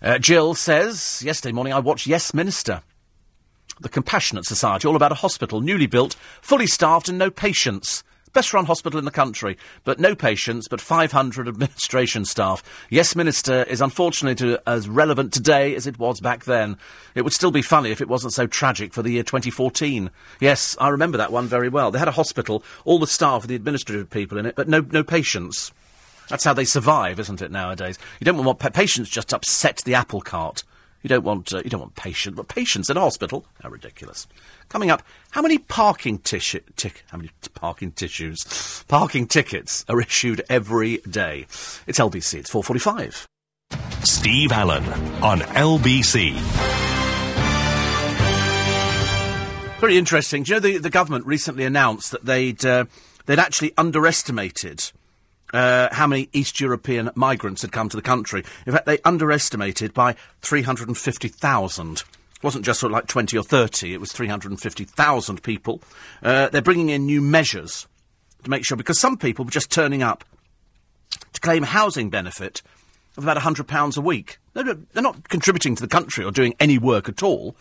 Uh, 0.00 0.16
Jill 0.16 0.54
says, 0.54 1.22
yesterday 1.24 1.52
morning 1.52 1.72
I 1.72 1.80
watched 1.80 2.06
Yes 2.06 2.32
Minister. 2.32 2.82
The 3.80 3.88
Compassionate 3.88 4.44
Society, 4.44 4.86
all 4.86 4.96
about 4.96 5.12
a 5.12 5.16
hospital, 5.16 5.60
newly 5.60 5.86
built, 5.86 6.14
fully 6.40 6.68
staffed 6.68 7.08
and 7.08 7.18
no 7.18 7.30
patients. 7.30 8.04
Best 8.32 8.52
run 8.52 8.66
hospital 8.66 8.98
in 8.98 9.04
the 9.04 9.10
country, 9.10 9.56
but 9.82 9.98
no 9.98 10.14
patients, 10.14 10.68
but 10.68 10.80
500 10.80 11.48
administration 11.48 12.24
staff. 12.24 12.62
Yes 12.90 13.16
Minister 13.16 13.64
is 13.64 13.80
unfortunately 13.80 14.36
to, 14.36 14.62
as 14.68 14.88
relevant 14.88 15.32
today 15.32 15.74
as 15.74 15.88
it 15.88 15.98
was 15.98 16.20
back 16.20 16.44
then. 16.44 16.76
It 17.16 17.22
would 17.22 17.32
still 17.32 17.50
be 17.50 17.62
funny 17.62 17.90
if 17.90 18.00
it 18.00 18.08
wasn't 18.08 18.34
so 18.34 18.46
tragic 18.46 18.92
for 18.92 19.02
the 19.02 19.10
year 19.10 19.24
2014. 19.24 20.10
Yes, 20.40 20.76
I 20.80 20.90
remember 20.90 21.18
that 21.18 21.32
one 21.32 21.48
very 21.48 21.68
well. 21.68 21.90
They 21.90 21.98
had 21.98 22.06
a 22.06 22.12
hospital, 22.12 22.62
all 22.84 23.00
the 23.00 23.08
staff 23.08 23.48
the 23.48 23.56
administrative 23.56 24.10
people 24.10 24.38
in 24.38 24.46
it, 24.46 24.54
but 24.54 24.68
no, 24.68 24.80
no 24.80 25.02
patients. 25.02 25.72
That's 26.28 26.44
how 26.44 26.52
they 26.52 26.64
survive, 26.64 27.18
isn't 27.20 27.42
it, 27.42 27.50
nowadays? 27.50 27.98
You 28.20 28.24
don't 28.24 28.42
want 28.44 28.58
pa- 28.58 28.70
patients 28.70 29.08
just 29.08 29.32
upset 29.32 29.78
the 29.84 29.94
apple 29.94 30.20
cart. 30.20 30.62
You 31.02 31.08
don't 31.08 31.24
want 31.24 31.54
uh, 31.54 31.58
you 31.58 31.70
don't 31.70 31.80
want 31.80 31.94
patients, 31.94 32.36
but 32.36 32.48
patients 32.48 32.90
in 32.90 32.96
hospital. 32.96 33.46
How 33.62 33.68
ridiculous! 33.70 34.26
Coming 34.68 34.90
up, 34.90 35.02
how 35.30 35.42
many 35.42 35.58
parking 35.58 36.18
tissue 36.18 36.60
tic- 36.76 37.04
how 37.10 37.18
many 37.18 37.30
t- 37.40 37.50
parking 37.54 37.92
tissues, 37.92 38.84
parking 38.88 39.26
tickets 39.28 39.84
are 39.88 40.00
issued 40.00 40.42
every 40.50 40.96
day? 41.08 41.46
It's 41.86 42.00
LBC. 42.00 42.40
It's 42.40 42.50
four 42.50 42.64
forty-five. 42.64 43.26
Steve 44.02 44.50
Allen 44.52 44.84
on 45.22 45.40
LBC. 45.40 46.34
Very 49.80 49.96
interesting. 49.96 50.42
Do 50.42 50.50
you 50.50 50.56
know 50.56 50.60
the, 50.60 50.78
the 50.78 50.90
government 50.90 51.24
recently 51.26 51.64
announced 51.64 52.10
that 52.10 52.24
they'd 52.24 52.64
uh, 52.66 52.86
they'd 53.26 53.38
actually 53.38 53.72
underestimated 53.78 54.90
uh, 55.52 55.88
how 55.92 56.06
many 56.06 56.28
East 56.32 56.60
European 56.60 57.10
migrants 57.14 57.62
had 57.62 57.72
come 57.72 57.88
to 57.88 57.96
the 57.96 58.02
country. 58.02 58.44
In 58.66 58.72
fact, 58.72 58.86
they 58.86 58.98
underestimated 59.04 59.94
by 59.94 60.14
350,000. 60.42 61.92
It 61.96 62.04
wasn't 62.42 62.64
just 62.64 62.80
sort 62.80 62.92
of 62.92 62.94
like 62.94 63.06
20 63.06 63.36
or 63.36 63.42
30, 63.42 63.94
it 63.94 64.00
was 64.00 64.12
350,000 64.12 65.42
people. 65.42 65.82
Uh, 66.22 66.48
they're 66.48 66.62
bringing 66.62 66.90
in 66.90 67.06
new 67.06 67.20
measures 67.20 67.86
to 68.44 68.50
make 68.50 68.64
sure, 68.64 68.76
because 68.76 69.00
some 69.00 69.16
people 69.16 69.44
were 69.44 69.50
just 69.50 69.70
turning 69.70 70.02
up 70.02 70.24
to 71.32 71.40
claim 71.40 71.64
housing 71.64 72.10
benefit 72.10 72.62
of 73.16 73.24
about 73.24 73.36
£100 73.36 73.96
a 73.96 74.00
week. 74.00 74.38
They're, 74.54 74.74
they're 74.74 75.02
not 75.02 75.28
contributing 75.28 75.74
to 75.74 75.82
the 75.82 75.88
country 75.88 76.24
or 76.24 76.30
doing 76.30 76.54
any 76.60 76.78
work 76.78 77.08
at 77.08 77.22
all. 77.22 77.56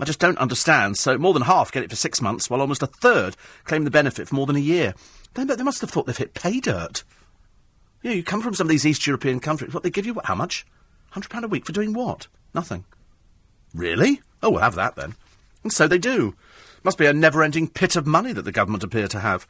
I 0.00 0.04
just 0.04 0.20
don't 0.20 0.38
understand. 0.38 0.96
So 0.96 1.18
more 1.18 1.32
than 1.32 1.42
half 1.42 1.72
get 1.72 1.82
it 1.82 1.90
for 1.90 1.96
six 1.96 2.22
months, 2.22 2.48
while 2.48 2.60
almost 2.60 2.82
a 2.82 2.86
third 2.86 3.36
claim 3.64 3.84
the 3.84 3.90
benefit 3.90 4.28
for 4.28 4.34
more 4.34 4.46
than 4.46 4.56
a 4.56 4.60
year. 4.60 4.94
They, 5.34 5.44
they 5.44 5.62
must 5.62 5.80
have 5.80 5.90
thought 5.90 6.06
they've 6.06 6.16
hit 6.16 6.34
pay 6.34 6.60
dirt. 6.60 7.04
Know, 8.02 8.12
you 8.12 8.22
come 8.22 8.42
from 8.42 8.54
some 8.54 8.66
of 8.66 8.70
these 8.70 8.86
East 8.86 9.06
European 9.06 9.40
countries. 9.40 9.74
What 9.74 9.82
they 9.82 9.90
give 9.90 10.06
you? 10.06 10.14
What, 10.14 10.26
how 10.26 10.34
much? 10.34 10.66
Hundred 11.10 11.30
pound 11.30 11.44
a 11.44 11.48
week 11.48 11.66
for 11.66 11.72
doing 11.72 11.92
what? 11.92 12.26
Nothing. 12.54 12.84
Really? 13.74 14.22
Oh, 14.42 14.50
we'll 14.50 14.60
have 14.60 14.76
that 14.76 14.96
then. 14.96 15.14
And 15.62 15.72
so 15.72 15.88
they 15.88 15.98
do. 15.98 16.34
Must 16.84 16.98
be 16.98 17.06
a 17.06 17.12
never-ending 17.12 17.68
pit 17.70 17.96
of 17.96 18.06
money 18.06 18.32
that 18.32 18.42
the 18.42 18.52
government 18.52 18.84
appear 18.84 19.08
to 19.08 19.20
have. 19.20 19.46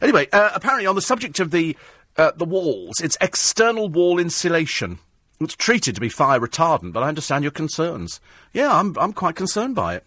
Anyway, 0.00 0.28
uh, 0.32 0.50
apparently 0.54 0.86
on 0.86 0.94
the 0.94 1.02
subject 1.02 1.40
of 1.40 1.50
the 1.50 1.76
uh, 2.16 2.32
the 2.36 2.44
walls, 2.44 3.00
it's 3.00 3.16
external 3.20 3.88
wall 3.88 4.18
insulation. 4.18 4.98
It's 5.40 5.56
treated 5.56 5.94
to 5.94 6.00
be 6.00 6.08
fire 6.08 6.38
retardant, 6.38 6.92
but 6.92 7.02
I 7.02 7.08
understand 7.08 7.42
your 7.42 7.50
concerns. 7.50 8.20
Yeah, 8.52 8.72
I'm 8.72 8.96
I'm 8.98 9.12
quite 9.12 9.34
concerned 9.34 9.74
by 9.74 9.96
it 9.96 10.04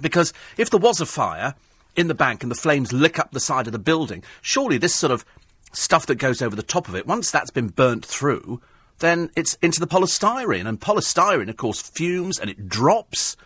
because 0.00 0.32
if 0.56 0.70
there 0.70 0.80
was 0.80 1.00
a 1.00 1.06
fire 1.06 1.54
in 1.96 2.08
the 2.08 2.14
bank 2.14 2.42
and 2.42 2.50
the 2.50 2.56
flames 2.56 2.92
lick 2.92 3.18
up 3.18 3.32
the 3.32 3.40
side 3.40 3.66
of 3.66 3.72
the 3.72 3.78
building, 3.78 4.22
surely 4.40 4.78
this 4.78 4.94
sort 4.94 5.12
of 5.12 5.24
stuff 5.72 6.06
that 6.06 6.16
goes 6.16 6.42
over 6.42 6.56
the 6.56 6.62
top 6.62 6.88
of 6.88 6.94
it, 6.94 7.06
once 7.06 7.30
that's 7.30 7.50
been 7.50 7.68
burnt 7.68 8.04
through, 8.04 8.60
then 8.98 9.30
it's 9.36 9.54
into 9.62 9.80
the 9.80 9.86
polystyrene. 9.86 10.66
And 10.66 10.80
polystyrene, 10.80 11.48
of 11.48 11.56
course, 11.56 11.80
fumes 11.80 12.38
and 12.38 12.50
it 12.50 12.68
drops. 12.68 13.36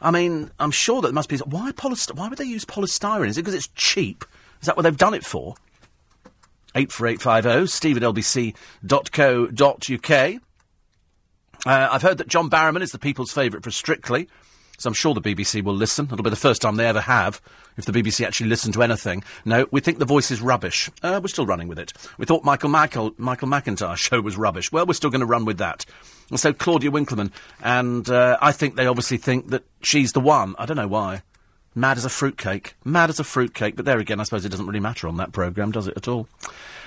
I 0.00 0.10
mean, 0.10 0.50
I'm 0.58 0.70
sure 0.70 1.00
that 1.00 1.08
there 1.08 1.14
must 1.14 1.28
be. 1.28 1.38
Why, 1.38 1.72
polyst- 1.72 2.14
why 2.14 2.28
would 2.28 2.38
they 2.38 2.44
use 2.44 2.64
polystyrene? 2.64 3.28
Is 3.28 3.38
it 3.38 3.42
because 3.42 3.54
it's 3.54 3.68
cheap? 3.74 4.24
Is 4.60 4.66
that 4.66 4.76
what 4.76 4.82
they've 4.82 4.96
done 4.96 5.14
it 5.14 5.24
for? 5.24 5.54
84850 6.74 7.66
steve 7.68 7.96
at 7.96 8.02
lbc.co.uk. 8.02 8.52
Uh, 11.64 11.88
I've 11.90 12.02
heard 12.02 12.18
that 12.18 12.28
John 12.28 12.50
Barrowman 12.50 12.82
is 12.82 12.92
the 12.92 12.98
people's 12.98 13.32
favourite 13.32 13.64
for 13.64 13.70
Strictly. 13.70 14.28
So 14.78 14.88
I'm 14.88 14.94
sure 14.94 15.14
the 15.14 15.20
BBC 15.20 15.62
will 15.62 15.74
listen. 15.74 16.06
It'll 16.06 16.22
be 16.22 16.30
the 16.30 16.36
first 16.36 16.62
time 16.62 16.76
they 16.76 16.86
ever 16.86 17.00
have, 17.00 17.40
if 17.76 17.84
the 17.84 17.92
BBC 17.92 18.26
actually 18.26 18.48
listen 18.48 18.72
to 18.72 18.82
anything. 18.82 19.24
No, 19.44 19.66
we 19.70 19.80
think 19.80 19.98
the 19.98 20.04
voice 20.04 20.30
is 20.30 20.40
rubbish. 20.40 20.90
Uh, 21.02 21.20
we're 21.22 21.28
still 21.28 21.46
running 21.46 21.68
with 21.68 21.78
it. 21.78 21.92
We 22.18 22.26
thought 22.26 22.44
Michael, 22.44 22.68
Michael, 22.68 23.14
Michael 23.18 23.48
McIntyre's 23.48 24.00
show 24.00 24.20
was 24.20 24.36
rubbish. 24.36 24.70
Well, 24.72 24.86
we're 24.86 24.94
still 24.94 25.10
going 25.10 25.20
to 25.20 25.26
run 25.26 25.44
with 25.44 25.58
that. 25.58 25.84
And 26.30 26.40
so 26.40 26.52
Claudia 26.52 26.90
Winkleman, 26.90 27.32
and 27.62 28.08
uh, 28.10 28.36
I 28.40 28.52
think 28.52 28.76
they 28.76 28.86
obviously 28.86 29.16
think 29.16 29.50
that 29.50 29.64
she's 29.80 30.12
the 30.12 30.20
one. 30.20 30.54
I 30.58 30.66
don't 30.66 30.76
know 30.76 30.88
why. 30.88 31.22
Mad 31.74 31.98
as 31.98 32.04
a 32.04 32.10
fruitcake. 32.10 32.74
Mad 32.84 33.10
as 33.10 33.20
a 33.20 33.24
fruitcake. 33.24 33.76
But 33.76 33.84
there 33.84 33.98
again, 33.98 34.18
I 34.18 34.22
suppose 34.24 34.44
it 34.44 34.48
doesn't 34.48 34.66
really 34.66 34.80
matter 34.80 35.06
on 35.08 35.18
that 35.18 35.32
programme, 35.32 35.72
does 35.72 35.86
it 35.86 35.96
at 35.96 36.08
all? 36.08 36.26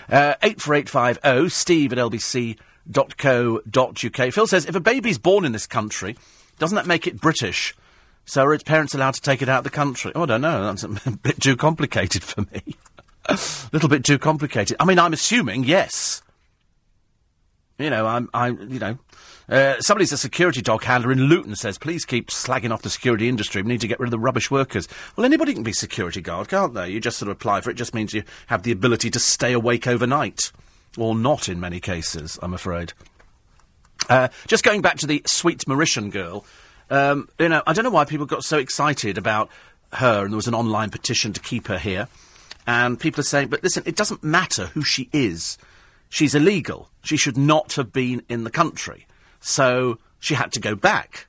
Uh, 0.09 0.33
84850 0.41 1.49
steve 1.49 1.93
at 1.93 1.99
lbc.co.uk. 1.99 2.57
Phil 4.33 4.47
says, 4.47 4.65
if 4.65 4.75
a 4.75 4.79
baby's 4.79 5.19
born 5.19 5.45
in 5.45 5.51
this 5.51 5.67
country, 5.67 6.17
doesn't 6.59 6.75
that 6.75 6.87
make 6.87 7.07
it 7.07 7.19
British? 7.19 7.75
So 8.25 8.43
are 8.43 8.53
its 8.53 8.63
parents 8.63 8.93
allowed 8.93 9.15
to 9.15 9.21
take 9.21 9.41
it 9.41 9.49
out 9.49 9.59
of 9.59 9.63
the 9.63 9.69
country? 9.71 10.11
Oh, 10.13 10.23
I 10.23 10.25
don't 10.27 10.41
know. 10.41 10.63
That's 10.63 10.83
a 10.83 11.11
bit 11.23 11.41
too 11.41 11.55
complicated 11.57 12.23
for 12.23 12.41
me. 12.41 12.75
a 13.25 13.39
little 13.73 13.89
bit 13.89 14.03
too 14.03 14.19
complicated. 14.19 14.77
I 14.79 14.85
mean, 14.85 14.99
I'm 14.99 15.13
assuming 15.13 15.63
yes. 15.63 16.21
You 17.79 17.89
know, 17.89 18.05
I'm, 18.05 18.29
I, 18.33 18.49
you 18.49 18.77
know, 18.77 18.99
uh, 19.49 19.79
somebody's 19.79 20.11
a 20.11 20.17
security 20.17 20.61
dog 20.61 20.83
handler 20.83 21.11
in 21.11 21.23
Luton 21.23 21.55
says, 21.55 21.77
please 21.79 22.05
keep 22.05 22.27
slagging 22.27 22.71
off 22.71 22.83
the 22.83 22.89
security 22.89 23.27
industry. 23.27 23.63
We 23.63 23.69
need 23.69 23.81
to 23.81 23.87
get 23.87 23.99
rid 23.99 24.07
of 24.07 24.11
the 24.11 24.19
rubbish 24.19 24.51
workers. 24.51 24.87
Well, 25.15 25.25
anybody 25.25 25.53
can 25.53 25.63
be 25.63 25.73
security 25.73 26.21
guard, 26.21 26.49
can't 26.49 26.73
they? 26.75 26.89
You 26.89 26.99
just 26.99 27.17
sort 27.17 27.29
of 27.29 27.37
apply 27.37 27.61
for 27.61 27.69
it. 27.69 27.73
It 27.73 27.77
just 27.77 27.95
means 27.95 28.13
you 28.13 28.23
have 28.47 28.63
the 28.63 28.71
ability 28.71 29.09
to 29.11 29.19
stay 29.19 29.53
awake 29.53 29.87
overnight. 29.87 30.51
Or 30.97 31.15
not 31.15 31.49
in 31.49 31.59
many 31.59 31.79
cases, 31.79 32.37
I'm 32.43 32.53
afraid. 32.53 32.93
Uh, 34.09 34.27
just 34.47 34.63
going 34.63 34.81
back 34.81 34.97
to 34.97 35.07
the 35.07 35.21
sweet 35.25 35.59
Mauritian 35.65 36.11
girl, 36.11 36.45
um, 36.89 37.29
you 37.39 37.47
know, 37.47 37.61
I 37.65 37.73
don't 37.73 37.83
know 37.83 37.91
why 37.91 38.05
people 38.05 38.25
got 38.25 38.43
so 38.43 38.57
excited 38.57 39.17
about 39.17 39.49
her, 39.93 40.23
and 40.23 40.33
there 40.33 40.37
was 40.37 40.47
an 40.47 40.55
online 40.55 40.89
petition 40.89 41.31
to 41.33 41.39
keep 41.39 41.67
her 41.67 41.77
here. 41.77 42.07
And 42.65 42.99
people 42.99 43.21
are 43.21 43.23
saying, 43.23 43.47
but 43.47 43.63
listen, 43.63 43.83
it 43.85 43.95
doesn't 43.95 44.23
matter 44.23 44.67
who 44.67 44.83
she 44.83 45.09
is. 45.13 45.57
She's 46.09 46.35
illegal. 46.35 46.89
She 47.03 47.17
should 47.17 47.37
not 47.37 47.73
have 47.73 47.93
been 47.93 48.23
in 48.27 48.43
the 48.43 48.51
country. 48.51 49.07
So 49.39 49.99
she 50.19 50.33
had 50.33 50.51
to 50.53 50.59
go 50.59 50.75
back. 50.75 51.27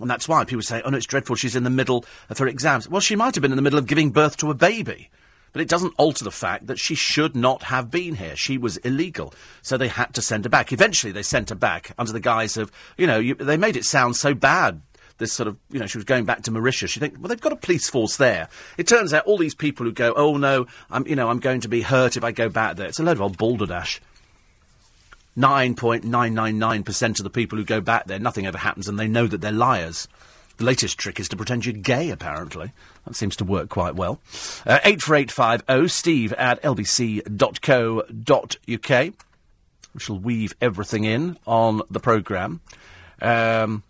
And 0.00 0.10
that's 0.10 0.28
why 0.28 0.44
people 0.44 0.62
say, 0.62 0.82
oh 0.84 0.90
no, 0.90 0.96
it's 0.96 1.06
dreadful, 1.06 1.36
she's 1.36 1.56
in 1.56 1.64
the 1.64 1.70
middle 1.70 2.04
of 2.28 2.38
her 2.38 2.46
exams. 2.46 2.88
Well, 2.88 3.00
she 3.00 3.16
might 3.16 3.34
have 3.34 3.42
been 3.42 3.52
in 3.52 3.56
the 3.56 3.62
middle 3.62 3.78
of 3.78 3.86
giving 3.86 4.10
birth 4.10 4.36
to 4.38 4.50
a 4.50 4.54
baby. 4.54 5.10
But 5.54 5.62
it 5.62 5.68
doesn't 5.68 5.94
alter 5.96 6.24
the 6.24 6.32
fact 6.32 6.66
that 6.66 6.80
she 6.80 6.96
should 6.96 7.36
not 7.36 7.62
have 7.62 7.88
been 7.88 8.16
here. 8.16 8.34
She 8.34 8.58
was 8.58 8.76
illegal. 8.78 9.32
So 9.62 9.78
they 9.78 9.86
had 9.86 10.12
to 10.14 10.20
send 10.20 10.44
her 10.44 10.50
back. 10.50 10.72
Eventually, 10.72 11.12
they 11.12 11.22
sent 11.22 11.50
her 11.50 11.54
back 11.54 11.92
under 11.96 12.10
the 12.12 12.18
guise 12.18 12.56
of, 12.56 12.72
you 12.98 13.06
know, 13.06 13.20
you, 13.20 13.36
they 13.36 13.56
made 13.56 13.76
it 13.76 13.84
sound 13.84 14.16
so 14.16 14.34
bad. 14.34 14.82
This 15.18 15.32
sort 15.32 15.46
of, 15.46 15.56
you 15.70 15.78
know, 15.78 15.86
she 15.86 15.96
was 15.96 16.04
going 16.04 16.24
back 16.24 16.42
to 16.42 16.50
Mauritius. 16.50 16.90
She 16.90 16.98
think, 16.98 17.14
well, 17.20 17.28
they've 17.28 17.40
got 17.40 17.52
a 17.52 17.56
police 17.56 17.88
force 17.88 18.16
there. 18.16 18.48
It 18.76 18.88
turns 18.88 19.14
out 19.14 19.26
all 19.26 19.38
these 19.38 19.54
people 19.54 19.86
who 19.86 19.92
go, 19.92 20.12
oh 20.16 20.36
no, 20.36 20.66
I'm, 20.90 21.06
you 21.06 21.14
know, 21.14 21.30
I'm 21.30 21.38
going 21.38 21.60
to 21.60 21.68
be 21.68 21.82
hurt 21.82 22.16
if 22.16 22.24
I 22.24 22.32
go 22.32 22.48
back 22.48 22.74
there. 22.74 22.88
It's 22.88 22.98
a 22.98 23.04
load 23.04 23.18
of 23.18 23.22
old 23.22 23.38
balderdash. 23.38 24.00
9.999% 25.36 27.18
of 27.20 27.24
the 27.24 27.30
people 27.30 27.58
who 27.58 27.64
go 27.64 27.80
back 27.80 28.06
there, 28.06 28.18
nothing 28.18 28.44
ever 28.46 28.58
happens 28.58 28.88
and 28.88 28.98
they 28.98 29.06
know 29.06 29.28
that 29.28 29.40
they're 29.40 29.52
liars. 29.52 30.08
The 30.56 30.64
latest 30.64 30.98
trick 30.98 31.18
is 31.18 31.28
to 31.30 31.36
pretend 31.36 31.66
you're 31.66 31.72
gay, 31.74 32.10
apparently. 32.10 32.72
That 33.06 33.16
seems 33.16 33.36
to 33.36 33.44
work 33.44 33.68
quite 33.68 33.96
well. 33.96 34.20
Uh, 34.66 34.78
84850 34.84 35.88
steve 35.88 36.32
at 36.34 36.62
lbc.co.uk. 36.62 37.54
We 39.94 40.00
shall 40.00 40.18
weave 40.18 40.54
everything 40.60 41.04
in 41.04 41.38
on 41.46 41.82
the 41.90 42.00
programme. 42.00 42.60
Um, 43.20 43.82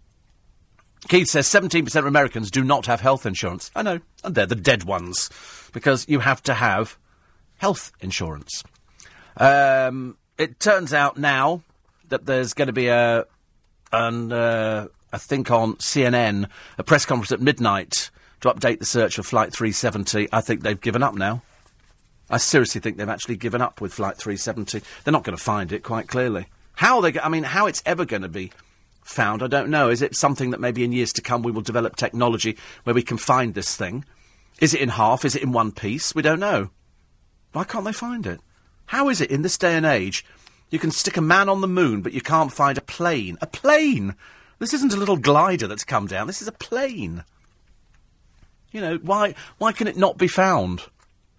Keith 1.09 1.29
says 1.29 1.47
17% 1.49 1.95
of 1.97 2.07
Americans 2.07 2.51
do 2.51 2.65
not 2.65 2.87
have 2.87 3.01
health 3.01 3.27
insurance. 3.27 3.71
I 3.75 3.83
know, 3.83 4.01
and 4.23 4.35
they're 4.35 4.47
the 4.47 4.55
dead 4.55 4.85
ones, 4.85 5.29
because 5.73 6.09
you 6.09 6.21
have 6.21 6.43
to 6.45 6.55
have 6.55 6.97
health 7.59 7.93
insurance. 8.01 8.65
Um, 9.37 10.17
it 10.39 10.61
turns 10.61 10.95
out 10.95 11.19
now 11.19 11.63
that 12.09 12.27
there's 12.27 12.55
going 12.55 12.69
to 12.69 12.73
be 12.73 12.89
a, 12.89 13.27
an, 13.93 14.33
uh, 14.33 14.89
I 15.15 15.19
think 15.19 15.49
on 15.49 15.77
CNN, 15.77 16.49
a 16.77 16.83
press 16.83 17.07
conference 17.07 17.31
at 17.31 17.41
midnight 17.41 18.11
to 18.41 18.53
update 18.53 18.81
the 18.81 18.85
search 18.85 19.15
for 19.15 19.23
Flight 19.23 19.53
370. 19.53 20.29
I 20.33 20.41
think 20.41 20.63
they've 20.63 20.81
given 20.81 21.05
up 21.05 21.15
now. 21.15 21.43
I 22.29 22.39
seriously 22.39 22.81
think 22.81 22.97
they've 22.97 23.09
actually 23.09 23.37
given 23.37 23.63
up 23.63 23.81
with 23.81 23.95
Flight 23.95 24.17
370. 24.17 24.83
They're 25.05 25.13
not 25.13 25.23
going 25.23 25.37
to 25.37 25.43
find 25.43 25.71
it 25.71 25.85
quite 25.85 26.09
clearly. 26.09 26.47
How 26.73 27.01
they? 27.01 27.17
I 27.21 27.29
mean, 27.29 27.45
how 27.45 27.67
it's 27.67 27.81
ever 27.87 28.05
going 28.05 28.23
to 28.23 28.29
be 28.29 28.51
found, 29.05 29.41
I 29.41 29.47
don't 29.47 29.71
know. 29.71 29.89
Is 29.89 30.03
it 30.03 30.17
something 30.17 30.51
that 30.51 30.61
maybe 30.61 30.83
in 30.83 30.91
years 30.91 31.13
to 31.13 31.23
come 31.23 31.45
we 31.45 31.53
will 31.53 31.63
develop 31.63 31.95
technology 31.95 32.59
where 32.83 32.95
we 32.95 33.05
can 33.05 33.17
find 33.17 33.55
this 33.55 33.77
thing? 33.77 34.05
Is 34.59 34.75
it 34.75 34.81
in 34.81 34.89
half? 34.89 35.25
Is 35.25 35.37
it 35.37 35.45
in 35.45 35.53
one 35.53 35.71
piece? 35.71 36.13
We 36.13 36.23
don't 36.23 36.41
know. 36.41 36.71
Why 37.53 37.63
can't 37.63 37.85
they 37.85 37.93
find 37.93 38.27
it? 38.27 38.41
How 38.87 39.09
is 39.11 39.21
it 39.21 39.31
in 39.31 39.43
this 39.43 39.59
day 39.59 39.77
and 39.77 39.87
age 39.87 40.25
you 40.71 40.81
can 40.81 40.91
stick 40.91 41.17
a 41.17 41.21
man 41.21 41.49
on 41.49 41.61
the 41.61 41.69
moon, 41.69 42.03
but 42.03 42.15
you 42.15 42.21
can't 42.21 42.53
find 42.53 42.77
a 42.77 42.81
plane? 42.81 43.39
A 43.41 43.47
plane! 43.47 44.17
This 44.59 44.75
isn't 44.75 44.93
a 44.93 44.97
little 44.97 45.17
glider 45.17 45.67
that's 45.67 45.85
come 45.85 46.07
down. 46.07 46.27
This 46.27 46.43
is 46.43 46.49
a 46.49 46.53
plane. 46.53 47.25
You 48.73 48.81
know, 48.81 48.99
why, 49.03 49.35
why 49.59 49.73
can 49.73 49.87
it 49.87 49.97
not 49.97 50.19
be 50.19 50.29
found? 50.29 50.83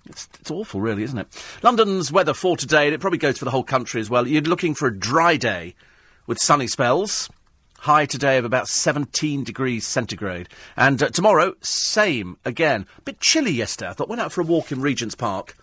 It's, 0.07 0.29
it's 0.39 0.51
awful, 0.51 0.81
really, 0.81 1.03
isn't 1.03 1.17
it? 1.17 1.27
London's 1.63 2.11
weather 2.11 2.33
for 2.33 2.55
today, 2.55 2.85
and 2.85 2.93
it 2.93 3.01
probably 3.01 3.17
goes 3.17 3.37
for 3.37 3.45
the 3.45 3.51
whole 3.51 3.63
country 3.63 3.99
as 3.99 4.09
well. 4.09 4.27
You're 4.27 4.41
looking 4.41 4.75
for 4.75 4.87
a 4.87 4.97
dry 4.97 5.35
day 5.35 5.75
with 6.27 6.39
sunny 6.39 6.67
spells. 6.67 7.29
High 7.79 8.05
today 8.05 8.37
of 8.37 8.45
about 8.45 8.67
17 8.67 9.43
degrees 9.43 9.85
centigrade. 9.85 10.49
And 10.75 11.01
uh, 11.03 11.09
tomorrow, 11.09 11.53
same 11.61 12.37
again. 12.43 12.87
A 12.97 13.01
bit 13.01 13.19
chilly 13.19 13.51
yesterday. 13.51 13.89
I 13.89 13.93
thought, 13.93 14.09
went 14.09 14.21
out 14.21 14.31
for 14.31 14.41
a 14.41 14.45
walk 14.45 14.71
in 14.71 14.81
Regent's 14.81 15.13
Park 15.13 15.55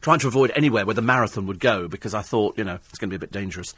trying 0.00 0.18
to 0.20 0.28
avoid 0.28 0.50
anywhere 0.54 0.86
where 0.86 0.94
the 0.94 1.02
marathon 1.02 1.46
would 1.46 1.60
go 1.60 1.86
because 1.86 2.14
I 2.14 2.22
thought, 2.22 2.56
you 2.56 2.64
know, 2.64 2.78
it's 2.88 2.98
going 2.98 3.10
to 3.10 3.12
be 3.12 3.16
a 3.16 3.26
bit 3.26 3.32
dangerous. 3.32 3.74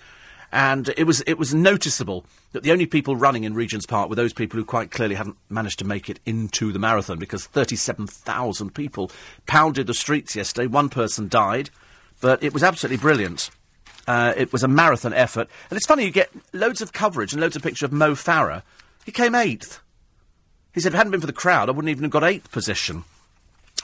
And 0.52 0.92
it 0.98 1.04
was 1.04 1.22
it 1.26 1.38
was 1.38 1.54
noticeable 1.54 2.26
that 2.52 2.62
the 2.62 2.72
only 2.72 2.84
people 2.84 3.16
running 3.16 3.44
in 3.44 3.54
Regent's 3.54 3.86
Park 3.86 4.10
were 4.10 4.16
those 4.16 4.34
people 4.34 4.58
who 4.58 4.64
quite 4.66 4.90
clearly 4.90 5.14
hadn't 5.14 5.38
managed 5.48 5.78
to 5.78 5.86
make 5.86 6.10
it 6.10 6.20
into 6.26 6.72
the 6.72 6.78
marathon 6.78 7.18
because 7.18 7.46
37,000 7.46 8.74
people 8.74 9.10
pounded 9.46 9.86
the 9.86 9.94
streets 9.94 10.36
yesterday. 10.36 10.66
One 10.66 10.90
person 10.90 11.28
died, 11.28 11.70
but 12.20 12.42
it 12.42 12.52
was 12.52 12.62
absolutely 12.62 12.98
brilliant. 12.98 13.50
Uh, 14.06 14.34
it 14.36 14.52
was 14.52 14.62
a 14.62 14.68
marathon 14.68 15.14
effort. 15.14 15.48
And 15.70 15.76
it's 15.76 15.86
funny, 15.86 16.04
you 16.04 16.10
get 16.10 16.30
loads 16.52 16.82
of 16.82 16.92
coverage 16.92 17.32
and 17.32 17.40
loads 17.40 17.56
of 17.56 17.62
pictures 17.62 17.84
of 17.84 17.92
Mo 17.92 18.12
Farah. 18.12 18.62
He 19.06 19.12
came 19.12 19.34
eighth. 19.34 19.80
He 20.74 20.80
said, 20.80 20.88
if 20.88 20.94
it 20.94 20.96
hadn't 20.98 21.12
been 21.12 21.20
for 21.20 21.26
the 21.26 21.32
crowd, 21.32 21.68
I 21.68 21.72
wouldn't 21.72 21.90
even 21.90 22.02
have 22.02 22.10
got 22.10 22.24
eighth 22.24 22.50
position. 22.50 23.04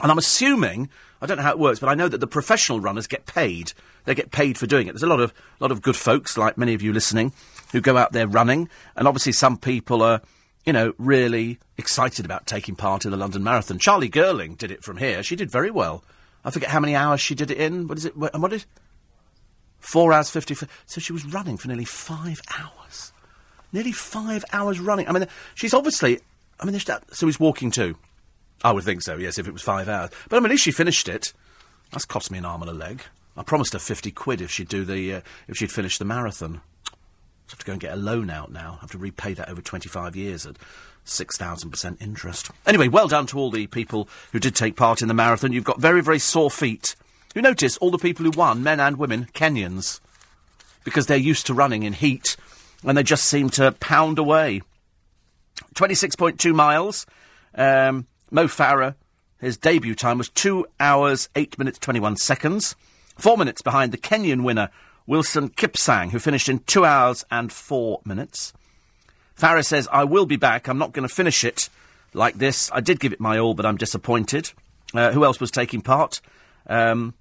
And 0.01 0.11
I'm 0.11 0.17
assuming 0.17 0.89
I 1.21 1.25
don't 1.25 1.37
know 1.37 1.43
how 1.43 1.51
it 1.51 1.59
works, 1.59 1.79
but 1.79 1.89
I 1.89 1.95
know 1.95 2.07
that 2.07 2.19
the 2.19 2.27
professional 2.27 2.79
runners 2.79 3.07
get 3.07 3.25
paid. 3.25 3.73
They 4.09 4.15
get 4.15 4.31
paid 4.31 4.57
for 4.57 4.65
doing 4.65 4.87
it. 4.87 4.93
There's 4.93 5.03
a 5.03 5.07
lot 5.07 5.19
of 5.19 5.35
lot 5.59 5.71
of 5.71 5.83
good 5.83 5.95
folks, 5.95 6.35
like 6.35 6.57
many 6.57 6.73
of 6.73 6.81
you 6.81 6.91
listening, 6.91 7.31
who 7.73 7.79
go 7.79 7.95
out 7.95 8.11
there 8.11 8.27
running, 8.27 8.67
and 8.95 9.07
obviously 9.07 9.33
some 9.33 9.55
people 9.55 10.01
are, 10.01 10.19
you 10.65 10.73
know, 10.73 10.93
really 10.97 11.59
excited 11.77 12.25
about 12.25 12.47
taking 12.47 12.73
part 12.73 13.05
in 13.05 13.11
the 13.11 13.17
London 13.17 13.43
Marathon. 13.43 13.77
Charlie 13.77 14.09
Girling 14.09 14.57
did 14.57 14.71
it 14.71 14.83
from 14.83 14.97
here. 14.97 15.21
She 15.21 15.35
did 15.35 15.51
very 15.51 15.69
well. 15.69 16.03
I 16.43 16.49
forget 16.49 16.71
how 16.71 16.79
many 16.79 16.95
hours 16.95 17.21
she 17.21 17.35
did 17.35 17.51
it 17.51 17.59
in. 17.59 17.87
What 17.87 17.99
is 17.99 18.05
it? 18.05 18.17
What, 18.17 18.35
what 18.39 18.51
is? 18.51 18.65
Four 19.79 20.11
hours 20.11 20.31
fifty. 20.31 20.55
So 20.87 20.99
she 20.99 21.13
was 21.13 21.23
running 21.25 21.57
for 21.57 21.67
nearly 21.67 21.85
five 21.85 22.41
hours. 22.57 23.13
Nearly 23.71 23.91
five 23.91 24.43
hours 24.51 24.79
running. 24.79 25.07
I 25.07 25.11
mean, 25.11 25.27
she's 25.53 25.75
obviously. 25.75 26.19
I 26.59 26.65
mean, 26.65 26.79
so 26.79 27.27
he's 27.27 27.39
walking 27.39 27.69
too. 27.69 27.95
I 28.63 28.71
would 28.71 28.85
think 28.85 29.03
so, 29.03 29.17
yes, 29.17 29.37
if 29.37 29.47
it 29.47 29.53
was 29.53 29.61
five 29.61 29.87
hours. 29.87 30.09
But 30.29 30.37
I 30.37 30.39
mean, 30.39 30.47
at 30.47 30.51
least 30.53 30.63
she 30.63 30.71
finished 30.71 31.07
it. 31.07 31.31
That's 31.91 32.05
cost 32.05 32.31
me 32.31 32.39
an 32.39 32.45
arm 32.45 32.63
and 32.63 32.71
a 32.71 32.73
leg. 32.73 33.03
I 33.37 33.43
promised 33.43 33.73
her 33.73 33.79
50 33.79 34.11
quid 34.11 34.41
if 34.41 34.51
she'd 34.51 34.67
do 34.67 34.83
the, 34.83 35.15
uh, 35.15 35.21
if 35.47 35.57
she'd 35.57 35.71
finish 35.71 35.97
the 35.97 36.05
marathon. 36.05 36.61
I 36.87 37.51
have 37.51 37.59
to 37.59 37.65
go 37.65 37.71
and 37.71 37.81
get 37.81 37.93
a 37.93 37.97
loan 37.97 38.29
out 38.29 38.51
now. 38.51 38.75
I 38.77 38.81
have 38.81 38.91
to 38.91 38.97
repay 38.97 39.33
that 39.33 39.49
over 39.49 39.61
25 39.61 40.15
years 40.15 40.45
at 40.45 40.57
6,000% 41.05 42.01
interest. 42.01 42.51
Anyway, 42.65 42.87
well 42.87 43.07
done 43.07 43.25
to 43.27 43.39
all 43.39 43.49
the 43.49 43.67
people 43.67 44.07
who 44.31 44.39
did 44.39 44.55
take 44.55 44.75
part 44.75 45.01
in 45.01 45.07
the 45.07 45.13
marathon. 45.13 45.51
You've 45.51 45.63
got 45.63 45.79
very, 45.81 46.01
very 46.01 46.19
sore 46.19 46.51
feet. 46.51 46.95
You 47.33 47.41
notice 47.41 47.77
all 47.77 47.91
the 47.91 47.97
people 47.97 48.25
who 48.25 48.31
won, 48.31 48.61
men 48.63 48.79
and 48.79 48.97
women, 48.97 49.27
Kenyans. 49.33 49.99
Because 50.83 51.07
they're 51.07 51.17
used 51.17 51.47
to 51.47 51.53
running 51.53 51.83
in 51.83 51.93
heat 51.93 52.37
and 52.83 52.97
they 52.97 53.03
just 53.03 53.25
seem 53.25 53.49
to 53.51 53.71
pound 53.73 54.19
away. 54.19 54.61
26.2 55.75 56.53
miles. 56.53 57.05
Um, 57.55 58.07
Mo 58.31 58.45
Farah, 58.45 58.95
his 59.39 59.57
debut 59.57 59.95
time 59.95 60.17
was 60.17 60.29
2 60.29 60.65
hours, 60.79 61.29
8 61.35 61.57
minutes, 61.57 61.79
21 61.79 62.15
seconds. 62.17 62.75
Four 63.19 63.37
minutes 63.37 63.61
behind 63.61 63.91
the 63.91 63.97
Kenyan 63.97 64.43
winner, 64.43 64.69
Wilson 65.05 65.49
Kipsang, 65.49 66.11
who 66.11 66.19
finished 66.19 66.49
in 66.49 66.59
2 66.59 66.85
hours 66.85 67.25
and 67.29 67.51
4 67.51 68.01
minutes. 68.05 68.53
Farah 69.37 69.65
says, 69.65 69.87
I 69.91 70.03
will 70.05 70.25
be 70.25 70.35
back. 70.37 70.67
I'm 70.67 70.77
not 70.77 70.93
going 70.93 71.07
to 71.07 71.13
finish 71.13 71.43
it 71.43 71.69
like 72.13 72.35
this. 72.35 72.69
I 72.73 72.81
did 72.81 72.99
give 72.99 73.13
it 73.13 73.19
my 73.19 73.37
all, 73.37 73.53
but 73.53 73.65
I'm 73.65 73.77
disappointed. 73.77 74.51
Uh, 74.93 75.11
who 75.11 75.23
else 75.25 75.39
was 75.39 75.51
taking 75.51 75.81
part? 75.81 76.21
Um, 76.67 77.13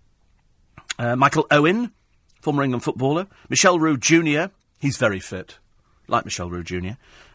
uh, 0.98 1.16
Michael 1.16 1.46
Owen, 1.50 1.92
former 2.40 2.62
England 2.62 2.84
footballer. 2.84 3.26
Michel 3.48 3.78
Roux 3.78 3.96
Jr., 3.96 4.52
he's 4.78 4.96
very 4.96 5.20
fit. 5.20 5.58
like 6.06 6.24
Michel 6.24 6.48
Roux 6.50 6.62
Jr. 6.64 6.92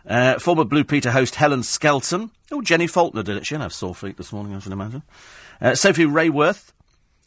Uh, 0.08 0.40
former 0.40 0.66
Blue 0.66 0.84
Peter 0.84 1.12
host 1.12 1.36
Helen 1.36 1.64
Skelton. 1.64 2.32
Oh, 2.52 2.62
Jenni 2.62 2.90
Falconer 2.90 3.24
did 3.24 3.38
it. 3.38 3.46
She'll 3.46 3.60
have 3.60 3.74
sore 3.74 3.96
feet 3.96 4.18
this 4.18 4.34
morning, 4.34 4.56
I 4.56 4.60
should 4.60 4.74
imagine. 4.74 5.04
Uh, 5.62 5.76
Sophie 5.76 6.06
Raworth. 6.06 6.72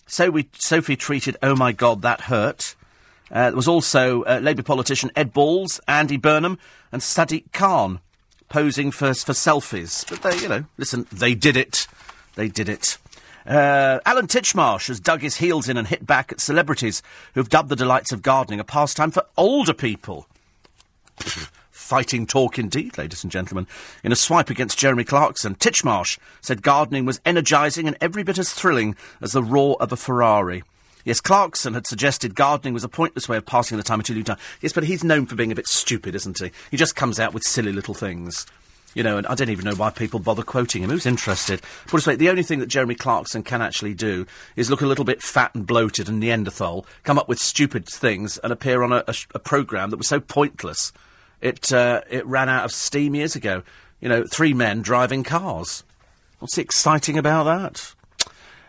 So 0.06 0.30
we, 0.30 0.48
Sophie 0.52 0.96
treated 0.96 1.36
Oh 1.42 1.56
My 1.56 1.72
God, 1.72 2.02
That 2.02 2.22
Hurt. 2.22 2.76
Uh, 3.30 3.50
there 3.50 3.56
was 3.56 3.66
also 3.66 4.22
uh, 4.22 4.38
Labour 4.40 4.62
politician 4.62 5.10
Ed 5.16 5.32
Balls, 5.32 5.80
Andy 5.88 6.16
Burnham, 6.16 6.58
and 6.92 7.02
Sadiq 7.02 7.52
Khan 7.52 7.98
posing 8.48 8.92
for, 8.92 9.12
for 9.14 9.32
selfies. 9.32 10.08
But 10.08 10.22
they, 10.22 10.40
you 10.40 10.48
know, 10.48 10.64
listen, 10.78 11.06
they 11.12 11.34
did 11.34 11.56
it. 11.56 11.88
They 12.36 12.48
did 12.48 12.68
it. 12.68 12.98
Uh, 13.44 13.98
Alan 14.06 14.26
Titchmarsh 14.26 14.88
has 14.88 15.00
dug 15.00 15.22
his 15.22 15.36
heels 15.36 15.68
in 15.68 15.76
and 15.76 15.88
hit 15.88 16.06
back 16.06 16.32
at 16.32 16.40
celebrities 16.40 17.02
who've 17.34 17.48
dubbed 17.48 17.68
the 17.68 17.76
delights 17.76 18.12
of 18.12 18.22
gardening 18.22 18.60
a 18.60 18.64
pastime 18.64 19.10
for 19.10 19.24
older 19.36 19.74
people. 19.74 20.28
Fighting 21.86 22.26
talk 22.26 22.58
indeed, 22.58 22.98
ladies 22.98 23.22
and 23.22 23.30
gentlemen. 23.30 23.68
In 24.02 24.10
a 24.10 24.16
swipe 24.16 24.50
against 24.50 24.76
Jeremy 24.76 25.04
Clarkson, 25.04 25.54
Titchmarsh 25.54 26.18
said 26.40 26.60
gardening 26.60 27.04
was 27.04 27.20
energising 27.24 27.86
and 27.86 27.96
every 28.00 28.24
bit 28.24 28.38
as 28.38 28.52
thrilling 28.52 28.96
as 29.20 29.30
the 29.30 29.42
roar 29.42 29.76
of 29.78 29.92
a 29.92 29.96
Ferrari. 29.96 30.64
Yes, 31.04 31.20
Clarkson 31.20 31.74
had 31.74 31.86
suggested 31.86 32.34
gardening 32.34 32.74
was 32.74 32.82
a 32.82 32.88
pointless 32.88 33.28
way 33.28 33.36
of 33.36 33.46
passing 33.46 33.76
the 33.76 33.84
time 33.84 34.00
until 34.00 34.16
you 34.16 34.24
die. 34.24 34.36
Yes, 34.60 34.72
but 34.72 34.82
he's 34.82 35.04
known 35.04 35.26
for 35.26 35.36
being 35.36 35.52
a 35.52 35.54
bit 35.54 35.68
stupid, 35.68 36.16
isn't 36.16 36.40
he? 36.40 36.50
He 36.72 36.76
just 36.76 36.96
comes 36.96 37.20
out 37.20 37.32
with 37.32 37.44
silly 37.44 37.70
little 37.70 37.94
things. 37.94 38.46
You 38.96 39.04
know, 39.04 39.16
and 39.18 39.26
I 39.28 39.36
don't 39.36 39.50
even 39.50 39.64
know 39.64 39.76
why 39.76 39.90
people 39.90 40.18
bother 40.18 40.42
quoting 40.42 40.82
him. 40.82 40.90
Who's 40.90 41.06
interested? 41.06 41.62
Put 41.86 42.00
it 42.00 42.06
way, 42.08 42.16
the 42.16 42.30
only 42.30 42.42
thing 42.42 42.58
that 42.58 42.66
Jeremy 42.66 42.96
Clarkson 42.96 43.44
can 43.44 43.62
actually 43.62 43.94
do 43.94 44.26
is 44.56 44.70
look 44.70 44.80
a 44.80 44.86
little 44.86 45.04
bit 45.04 45.22
fat 45.22 45.54
and 45.54 45.64
bloated 45.64 46.08
and 46.08 46.18
Neanderthal, 46.18 46.84
come 47.04 47.16
up 47.16 47.28
with 47.28 47.38
stupid 47.38 47.86
things, 47.86 48.38
and 48.38 48.52
appear 48.52 48.82
on 48.82 48.92
a, 48.92 49.04
a, 49.06 49.14
a 49.36 49.38
programme 49.38 49.90
that 49.90 49.98
was 49.98 50.08
so 50.08 50.18
pointless. 50.18 50.92
It, 51.40 51.72
uh, 51.72 52.02
it 52.08 52.26
ran 52.26 52.48
out 52.48 52.64
of 52.64 52.72
steam 52.72 53.14
years 53.14 53.36
ago. 53.36 53.62
You 54.00 54.08
know, 54.08 54.24
three 54.24 54.52
men 54.52 54.82
driving 54.82 55.22
cars. 55.22 55.84
What's 56.38 56.58
exciting 56.58 57.18
about 57.18 57.44
that? 57.44 57.94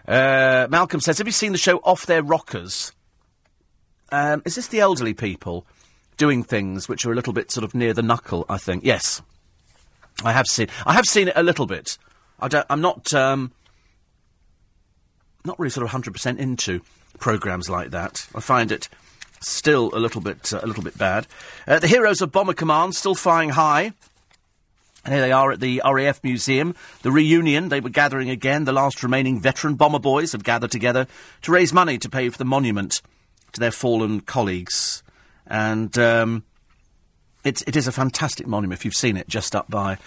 Uh, 0.07 0.67
Malcolm 0.69 1.01
says, 1.01 1.17
Have 1.17 1.27
you 1.27 1.33
seen 1.33 1.51
the 1.51 1.57
show 1.57 1.77
Off 1.77 2.05
Their 2.05 2.23
Rockers? 2.23 2.93
Um, 4.09 4.41
is 4.45 4.55
this 4.55 4.67
the 4.67 4.79
elderly 4.79 5.13
people 5.13 5.65
doing 6.15 6.43
things 6.43 6.87
which 6.87 7.05
are 7.05 7.11
a 7.11 7.15
little 7.15 7.33
bit 7.33 7.51
sort 7.51 7.65
of 7.65 7.75
near 7.75 7.93
the 7.93 8.01
knuckle, 8.01 8.45
I 8.47 8.57
think? 8.57 8.85
Yes. 8.85 9.21
I 10.23 10.31
have 10.31 10.47
seen 10.47 10.67
I 10.85 10.93
have 10.93 11.05
seen 11.05 11.27
it 11.27 11.33
a 11.35 11.43
little 11.43 11.67
bit. 11.67 11.97
I 12.39 12.47
don't, 12.47 12.65
I'm 12.69 12.81
not 12.81 13.13
um, 13.13 13.51
not 15.45 15.59
really 15.59 15.69
sort 15.69 15.85
of 15.85 15.91
100% 15.91 16.37
into 16.37 16.81
programs 17.19 17.69
like 17.69 17.91
that. 17.91 18.27
I 18.33 18.39
find 18.39 18.71
it 18.71 18.89
still 19.39 19.91
a 19.93 19.99
little 19.99 20.21
bit 20.21 20.53
uh, 20.53 20.59
a 20.63 20.67
little 20.67 20.83
bit 20.83 20.97
bad. 20.97 21.27
Uh, 21.67 21.79
the 21.79 21.87
heroes 21.87 22.21
of 22.21 22.31
Bomber 22.31 22.53
Command 22.53 22.95
still 22.95 23.15
flying 23.15 23.49
high. 23.49 23.93
And 25.05 25.13
here 25.13 25.21
they 25.21 25.31
are 25.31 25.53
at 25.53 25.61
the 25.61 25.81
RAF 25.85 26.21
Museum. 26.21 26.75
The 27.01 27.11
reunion, 27.11 27.69
they 27.69 27.79
were 27.79 27.89
gathering 27.89 28.29
again. 28.29 28.65
The 28.65 28.73
last 28.73 29.03
remaining 29.03 29.39
veteran 29.39 29.75
bomber 29.75 29.99
boys 29.99 30.33
have 30.33 30.43
gathered 30.43 30.71
together 30.71 31.07
to 31.43 31.51
raise 31.51 31.71
money 31.71 31.97
to 31.99 32.09
pay 32.09 32.27
for 32.27 32.37
the 32.37 32.43
monument 32.43 33.01
to 33.53 33.61
their 33.61 33.71
fallen 33.71 34.19
colleagues. 34.19 35.03
And 35.45 35.97
um, 35.97 36.43
it, 37.45 37.63
it 37.65 37.77
is 37.77 37.87
a 37.87 37.93
fantastic 37.93 38.47
monument 38.47 38.81
if 38.81 38.83
you've 38.83 38.95
seen 38.95 39.15
it, 39.15 39.29
just 39.29 39.55
up 39.55 39.69
by 39.69 39.97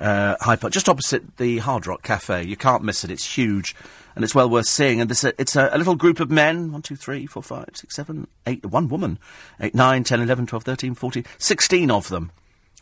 uh, 0.00 0.34
Park, 0.56 0.72
just 0.72 0.88
opposite 0.88 1.36
the 1.36 1.58
Hard 1.58 1.86
Rock 1.86 2.02
Cafe. 2.02 2.42
You 2.42 2.56
can't 2.56 2.82
miss 2.82 3.04
it. 3.04 3.10
It's 3.10 3.36
huge 3.36 3.76
and 4.14 4.24
it's 4.24 4.34
well 4.34 4.48
worth 4.50 4.66
seeing. 4.66 5.00
And 5.00 5.10
this, 5.10 5.24
it's 5.24 5.56
a, 5.56 5.70
a, 5.72 5.78
little 5.78 5.96
group 5.96 6.20
of 6.20 6.30
men 6.30 6.72
one, 6.72 6.82
two, 6.82 6.96
three, 6.96 7.26
four, 7.26 7.42
five, 7.42 7.68
six, 7.74 7.94
seven, 7.94 8.26
eight, 8.46 8.64
one 8.66 8.88
woman, 8.88 9.18
eight, 9.60 9.74
nine, 9.74 10.04
ten, 10.04 10.20
eleven, 10.20 10.46
twelve, 10.46 10.64
thirteen, 10.64 10.94
fourteen, 10.94 11.24
sixteen 11.38 11.90
of 11.90 12.08
them 12.08 12.32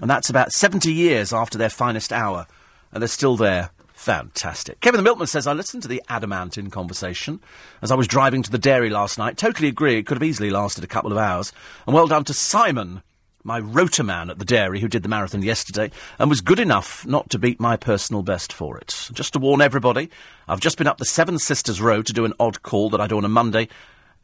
and 0.00 0.08
that's 0.08 0.30
about 0.30 0.52
70 0.52 0.92
years 0.92 1.32
after 1.32 1.58
their 1.58 1.70
finest 1.70 2.12
hour, 2.12 2.46
and 2.92 3.02
they're 3.02 3.08
still 3.08 3.36
there. 3.36 3.70
Fantastic. 3.92 4.80
Kevin 4.80 4.98
the 4.98 5.02
Milkman 5.02 5.26
says, 5.26 5.48
I 5.48 5.52
listened 5.52 5.82
to 5.82 5.88
the 5.88 6.02
Adam 6.08 6.32
Ant 6.32 6.56
conversation 6.70 7.40
as 7.82 7.90
I 7.90 7.96
was 7.96 8.06
driving 8.06 8.44
to 8.44 8.50
the 8.50 8.58
dairy 8.58 8.90
last 8.90 9.18
night. 9.18 9.36
Totally 9.36 9.66
agree, 9.66 9.98
it 9.98 10.06
could 10.06 10.16
have 10.16 10.22
easily 10.22 10.50
lasted 10.50 10.84
a 10.84 10.88
couple 10.88 11.10
of 11.10 11.18
hours. 11.18 11.52
And 11.84 11.94
well 11.94 12.06
done 12.06 12.22
to 12.24 12.34
Simon, 12.34 13.02
my 13.44 13.58
rotorman 13.58 14.30
at 14.30 14.38
the 14.38 14.44
dairy 14.44 14.80
who 14.80 14.88
did 14.88 15.02
the 15.02 15.08
marathon 15.08 15.42
yesterday 15.42 15.90
and 16.18 16.28
was 16.28 16.40
good 16.40 16.58
enough 16.58 17.06
not 17.06 17.30
to 17.30 17.38
beat 17.38 17.60
my 17.60 17.76
personal 17.76 18.22
best 18.22 18.52
for 18.52 18.78
it. 18.78 19.08
Just 19.12 19.32
to 19.32 19.38
warn 19.38 19.60
everybody, 19.60 20.10
I've 20.46 20.60
just 20.60 20.78
been 20.78 20.86
up 20.86 20.98
the 20.98 21.04
Seven 21.04 21.38
Sisters 21.38 21.80
Road 21.80 22.06
to 22.06 22.12
do 22.12 22.24
an 22.24 22.34
odd 22.38 22.62
call 22.62 22.90
that 22.90 23.00
I 23.00 23.06
do 23.06 23.16
on 23.16 23.24
a 23.24 23.28
Monday. 23.28 23.68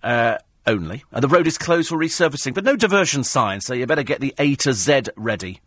Uh, 0.02 0.38
only. 0.66 1.04
And 1.12 1.22
the 1.22 1.28
road 1.28 1.46
is 1.46 1.58
closed 1.58 1.88
for 1.88 1.98
resurfacing, 1.98 2.54
but 2.54 2.64
no 2.64 2.76
diversion 2.76 3.24
signs, 3.24 3.66
so 3.66 3.74
you 3.74 3.86
better 3.86 4.02
get 4.02 4.20
the 4.20 4.34
A 4.38 4.54
to 4.56 4.72
Z 4.72 5.02
ready. 5.16 5.60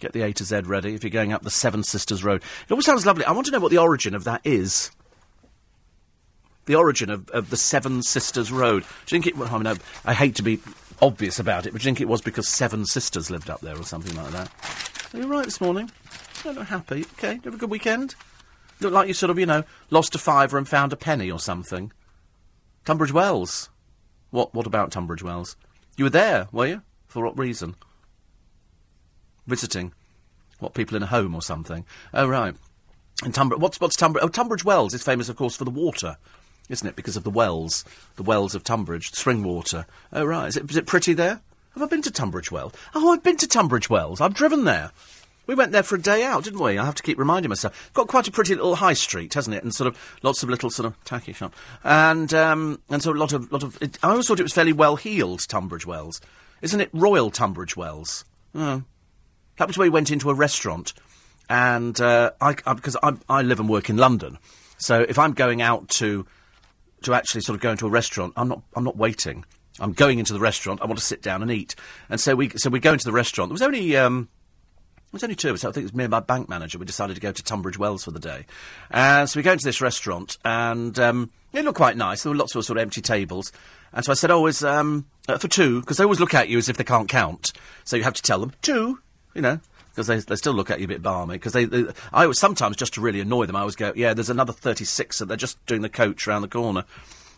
Get 0.00 0.12
the 0.12 0.22
A 0.22 0.32
to 0.32 0.44
Z 0.44 0.60
ready 0.60 0.94
if 0.94 1.02
you're 1.02 1.10
going 1.10 1.32
up 1.32 1.42
the 1.42 1.50
Seven 1.50 1.82
Sisters 1.82 2.24
Road. 2.24 2.42
It 2.66 2.70
always 2.70 2.86
sounds 2.86 3.06
lovely. 3.06 3.24
I 3.24 3.32
want 3.32 3.46
to 3.46 3.52
know 3.52 3.60
what 3.60 3.70
the 3.70 3.78
origin 3.78 4.14
of 4.14 4.24
that 4.24 4.40
is. 4.44 4.90
The 6.66 6.74
origin 6.74 7.10
of, 7.10 7.28
of 7.30 7.50
the 7.50 7.56
Seven 7.56 8.02
Sisters 8.02 8.52
Road. 8.52 8.82
Do 9.06 9.16
you 9.16 9.22
think 9.22 9.26
it? 9.26 9.36
Well, 9.36 9.48
I 9.52 9.58
mean, 9.58 9.66
I, 9.66 9.76
I 10.04 10.14
hate 10.14 10.34
to 10.36 10.42
be 10.42 10.60
obvious 11.00 11.38
about 11.38 11.66
it, 11.66 11.72
but 11.72 11.82
you 11.82 11.86
think 11.86 12.00
it 12.00 12.08
was 12.08 12.20
because 12.20 12.48
seven 12.48 12.84
sisters 12.86 13.30
lived 13.30 13.50
up 13.50 13.60
there 13.60 13.78
or 13.78 13.84
something 13.84 14.16
like 14.16 14.30
that? 14.32 14.50
Are 15.14 15.18
you 15.18 15.26
right 15.26 15.44
this 15.44 15.60
morning? 15.60 15.90
I 16.44 16.50
look 16.50 16.66
happy. 16.66 17.04
Okay, 17.14 17.34
you 17.34 17.40
have 17.44 17.54
a 17.54 17.58
good 17.58 17.70
weekend. 17.70 18.14
Look 18.80 18.92
like 18.92 19.08
you 19.08 19.14
sort 19.14 19.30
of, 19.30 19.38
you 19.38 19.46
know, 19.46 19.64
lost 19.90 20.14
a 20.14 20.18
fiver 20.18 20.56
and 20.56 20.68
found 20.68 20.92
a 20.92 20.96
penny 20.96 21.30
or 21.30 21.40
something. 21.40 21.92
Tunbridge 22.84 23.12
Wells. 23.12 23.70
What? 24.30 24.54
What 24.54 24.66
about 24.66 24.92
Tunbridge 24.92 25.22
Wells? 25.22 25.56
You 25.96 26.04
were 26.04 26.10
there, 26.10 26.48
were 26.52 26.66
you? 26.66 26.82
For 27.06 27.24
what 27.24 27.38
reason? 27.38 27.74
Visiting. 29.46 29.92
What, 30.60 30.74
people 30.74 30.96
in 30.96 31.02
a 31.02 31.06
home 31.06 31.34
or 31.34 31.42
something? 31.42 31.84
Oh, 32.12 32.26
right. 32.26 32.54
And 33.24 33.34
Tunbridge, 33.34 33.60
what's, 33.60 33.80
what's 33.80 33.96
Tunbridge? 33.96 34.24
Oh, 34.24 34.28
Tunbridge 34.28 34.64
Wells 34.64 34.94
is 34.94 35.02
famous, 35.02 35.28
of 35.28 35.36
course, 35.36 35.56
for 35.56 35.64
the 35.64 35.70
water, 35.70 36.18
isn't 36.68 36.86
it? 36.86 36.96
Because 36.96 37.16
of 37.16 37.24
the 37.24 37.30
wells, 37.30 37.84
the 38.16 38.22
wells 38.22 38.54
of 38.54 38.64
Tunbridge, 38.64 39.12
spring 39.12 39.42
water. 39.42 39.86
Oh, 40.12 40.24
right. 40.24 40.48
Is 40.48 40.56
it, 40.56 40.70
is 40.70 40.76
it 40.76 40.86
pretty 40.86 41.12
there? 41.12 41.40
Have 41.74 41.82
I 41.82 41.86
been 41.86 42.02
to 42.02 42.10
Tunbridge 42.10 42.50
Wells? 42.50 42.72
Oh, 42.94 43.12
I've 43.12 43.22
been 43.22 43.36
to 43.36 43.46
Tunbridge 43.46 43.88
Wells. 43.88 44.20
I've 44.20 44.34
driven 44.34 44.64
there. 44.64 44.90
We 45.46 45.54
went 45.54 45.72
there 45.72 45.82
for 45.82 45.94
a 45.94 46.02
day 46.02 46.24
out, 46.24 46.44
didn't 46.44 46.60
we? 46.60 46.76
I 46.76 46.84
have 46.84 46.96
to 46.96 47.02
keep 47.02 47.18
reminding 47.18 47.48
myself. 47.48 47.90
Got 47.94 48.08
quite 48.08 48.28
a 48.28 48.32
pretty 48.32 48.54
little 48.54 48.74
high 48.74 48.92
street, 48.92 49.32
hasn't 49.34 49.56
it? 49.56 49.62
And 49.62 49.74
sort 49.74 49.86
of 49.86 50.18
lots 50.22 50.42
of 50.42 50.50
little 50.50 50.70
sort 50.70 50.86
of 50.86 51.04
tacky 51.04 51.32
shop, 51.32 51.54
and 51.84 52.34
um, 52.34 52.82
and 52.90 53.02
so 53.02 53.12
a 53.12 53.14
lot 53.14 53.32
of 53.32 53.50
lot 53.50 53.62
of. 53.62 53.80
It, 53.80 53.98
I 54.02 54.10
always 54.10 54.26
thought 54.26 54.40
it 54.40 54.42
was 54.42 54.52
fairly 54.52 54.74
well 54.74 54.96
heeled, 54.96 55.48
Tunbridge 55.48 55.86
Wells, 55.86 56.20
isn't 56.60 56.80
it? 56.80 56.90
Royal 56.92 57.30
Tunbridge 57.30 57.76
Wells. 57.76 58.24
Oh. 58.54 58.82
That 59.56 59.68
was 59.68 59.78
where 59.78 59.86
we 59.86 59.90
went 59.90 60.10
into 60.10 60.28
a 60.28 60.34
restaurant, 60.34 60.92
and 61.48 61.98
uh, 61.98 62.32
I, 62.40 62.56
I 62.66 62.74
because 62.74 62.96
I, 63.02 63.14
I 63.28 63.40
live 63.42 63.58
and 63.58 63.70
work 63.70 63.88
in 63.88 63.96
London, 63.96 64.38
so 64.76 65.00
if 65.00 65.18
I'm 65.18 65.32
going 65.32 65.62
out 65.62 65.88
to 65.90 66.26
to 67.02 67.14
actually 67.14 67.42
sort 67.42 67.54
of 67.54 67.60
go 67.60 67.70
into 67.70 67.86
a 67.86 67.90
restaurant, 67.90 68.32
I'm 68.36 68.48
not 68.48 68.62
I'm 68.74 68.84
not 68.84 68.96
waiting. 68.96 69.44
I'm 69.80 69.92
going 69.92 70.18
into 70.18 70.32
the 70.32 70.40
restaurant. 70.40 70.80
I 70.82 70.86
want 70.86 70.98
to 70.98 71.04
sit 71.04 71.22
down 71.22 71.42
and 71.42 71.50
eat, 71.50 71.74
and 72.08 72.20
so 72.20 72.34
we 72.34 72.50
so 72.56 72.70
we 72.70 72.80
go 72.80 72.92
into 72.92 73.04
the 73.04 73.12
restaurant. 73.12 73.50
There 73.50 73.54
was 73.54 73.62
only 73.62 73.96
um, 73.96 74.28
it 75.08 75.12
was 75.12 75.22
only 75.22 75.36
two 75.36 75.48
of 75.48 75.54
us. 75.54 75.64
I 75.64 75.72
think 75.72 75.82
it 75.84 75.92
was 75.92 75.94
me 75.94 76.04
and 76.04 76.10
my 76.10 76.20
bank 76.20 76.48
manager. 76.48 76.78
We 76.78 76.84
decided 76.84 77.14
to 77.14 77.20
go 77.20 77.32
to 77.32 77.42
Tunbridge 77.42 77.78
Wells 77.78 78.04
for 78.04 78.10
the 78.10 78.18
day. 78.18 78.44
And 78.90 79.28
so 79.28 79.38
we 79.38 79.42
go 79.42 79.52
into 79.52 79.64
this 79.64 79.80
restaurant, 79.80 80.36
and 80.44 80.98
um, 80.98 81.30
it 81.52 81.64
looked 81.64 81.78
quite 81.78 81.96
nice. 81.96 82.22
There 82.22 82.30
were 82.30 82.36
lots 82.36 82.54
of 82.54 82.64
sort 82.64 82.76
of 82.76 82.82
empty 82.82 83.00
tables. 83.00 83.50
And 83.92 84.04
so 84.04 84.12
I 84.12 84.14
said, 84.14 84.30
oh, 84.30 84.44
it's 84.44 84.62
um, 84.62 85.06
uh, 85.28 85.38
for 85.38 85.48
two, 85.48 85.80
because 85.80 85.96
they 85.96 86.04
always 86.04 86.20
look 86.20 86.34
at 86.34 86.48
you 86.48 86.58
as 86.58 86.68
if 86.68 86.76
they 86.76 86.84
can't 86.84 87.08
count. 87.08 87.52
So 87.84 87.96
you 87.96 88.02
have 88.02 88.14
to 88.14 88.22
tell 88.22 88.38
them, 88.38 88.52
two, 88.60 88.98
you 89.34 89.40
know, 89.40 89.60
because 89.98 90.06
they, 90.06 90.18
they 90.20 90.36
still 90.36 90.52
look 90.52 90.70
at 90.70 90.78
you 90.78 90.84
a 90.84 90.88
bit 90.88 91.02
balmy. 91.02 91.34
Because 91.34 91.54
they, 91.54 91.64
they, 91.64 91.86
I 92.12 92.28
was 92.28 92.38
sometimes, 92.38 92.76
just 92.76 92.94
to 92.94 93.00
really 93.00 93.18
annoy 93.20 93.46
them, 93.46 93.56
I 93.56 93.60
always 93.60 93.74
go, 93.74 93.92
yeah, 93.96 94.14
there's 94.14 94.30
another 94.30 94.52
36, 94.52 95.20
and 95.20 95.28
they're 95.28 95.36
just 95.36 95.64
doing 95.66 95.82
the 95.82 95.88
coach 95.88 96.28
around 96.28 96.42
the 96.42 96.48
corner. 96.48 96.84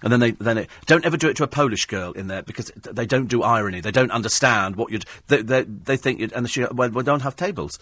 And 0.02 0.12
then 0.12 0.20
they 0.20 0.32
then 0.32 0.58
it, 0.58 0.70
don't 0.84 1.06
ever 1.06 1.16
do 1.16 1.28
it 1.28 1.36
to 1.38 1.42
a 1.42 1.48
Polish 1.48 1.86
girl 1.86 2.12
in 2.12 2.26
there 2.26 2.42
because 2.42 2.70
they 2.74 3.06
don't 3.06 3.28
do 3.28 3.42
irony. 3.42 3.80
They 3.80 3.90
don't 3.90 4.10
understand 4.10 4.76
what 4.76 4.90
you'd. 4.90 5.04
They 5.28 5.42
they, 5.42 5.62
they 5.62 5.96
think 5.98 6.20
you'd, 6.20 6.32
and 6.32 6.48
she 6.48 6.64
well, 6.72 6.88
we 6.88 7.02
don't 7.02 7.20
have 7.20 7.36
tables, 7.36 7.78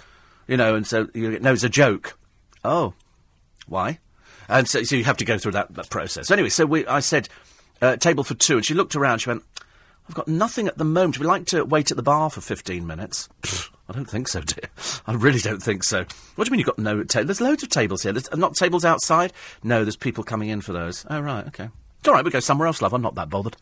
you 0.49 0.57
know. 0.57 0.75
And 0.75 0.85
so 0.85 1.09
you 1.15 1.39
know 1.39 1.53
it's 1.53 1.63
a 1.63 1.69
joke. 1.69 2.19
Oh, 2.65 2.95
why? 3.69 4.01
And 4.49 4.67
so, 4.67 4.83
so 4.83 4.97
you 4.97 5.05
have 5.05 5.17
to 5.19 5.25
go 5.25 5.39
through 5.39 5.53
that, 5.53 5.73
that 5.75 5.91
process. 5.91 6.27
So 6.27 6.35
anyway, 6.35 6.49
so 6.49 6.67
we 6.67 6.85
I 6.89 6.99
said 6.99 7.29
uh, 7.81 7.97
table 7.97 8.25
for 8.25 8.35
two, 8.35 8.57
and 8.57 8.67
she 8.67 8.75
looked 8.75 8.97
around. 8.97 9.21
She 9.21 9.31
went, 9.31 9.45
"I've 10.09 10.15
got 10.15 10.29
nothing 10.29 10.67
at 10.69 10.79
the 10.79 10.85
moment. 10.85 11.19
Would 11.19 11.25
you 11.25 11.29
like 11.29 11.47
to 11.47 11.65
wait 11.65 11.91
at 11.91 11.97
the 11.97 12.03
bar 12.03 12.31
for 12.31 12.41
fifteen 12.41 12.87
minutes?" 12.87 13.29
I 13.91 13.95
don't 13.95 14.09
think 14.09 14.29
so, 14.29 14.43
dear. 14.43 14.69
I 15.07 15.15
really 15.15 15.39
don't 15.39 15.63
think 15.63 15.83
so. 15.83 16.05
What 16.35 16.45
do 16.45 16.49
you 16.49 16.53
mean 16.53 16.59
you've 16.59 16.67
got 16.67 16.79
no 16.79 17.05
table? 17.05 17.27
There's 17.27 17.41
loads 17.41 17.63
of 17.63 17.71
tables 17.71 18.03
here. 18.03 18.13
There's 18.13 18.31
not 18.37 18.55
tables 18.55 18.85
outside? 18.85 19.33
No, 19.63 19.83
there's 19.83 19.97
people 19.97 20.25
coming 20.25 20.51
in 20.51 20.61
for 20.61 20.75
those. 20.75 21.07
Oh, 21.09 21.21
right, 21.21 21.47
okay. 21.47 21.71
It's 21.99 22.07
all 22.09 22.13
right, 22.13 22.25
we 22.25 22.31
go 22.31 22.39
somewhere 22.41 22.67
else, 22.67 22.83
love. 22.83 22.93
I'm 22.93 23.01
not 23.01 23.15
that 23.15 23.31
bothered. 23.31 23.57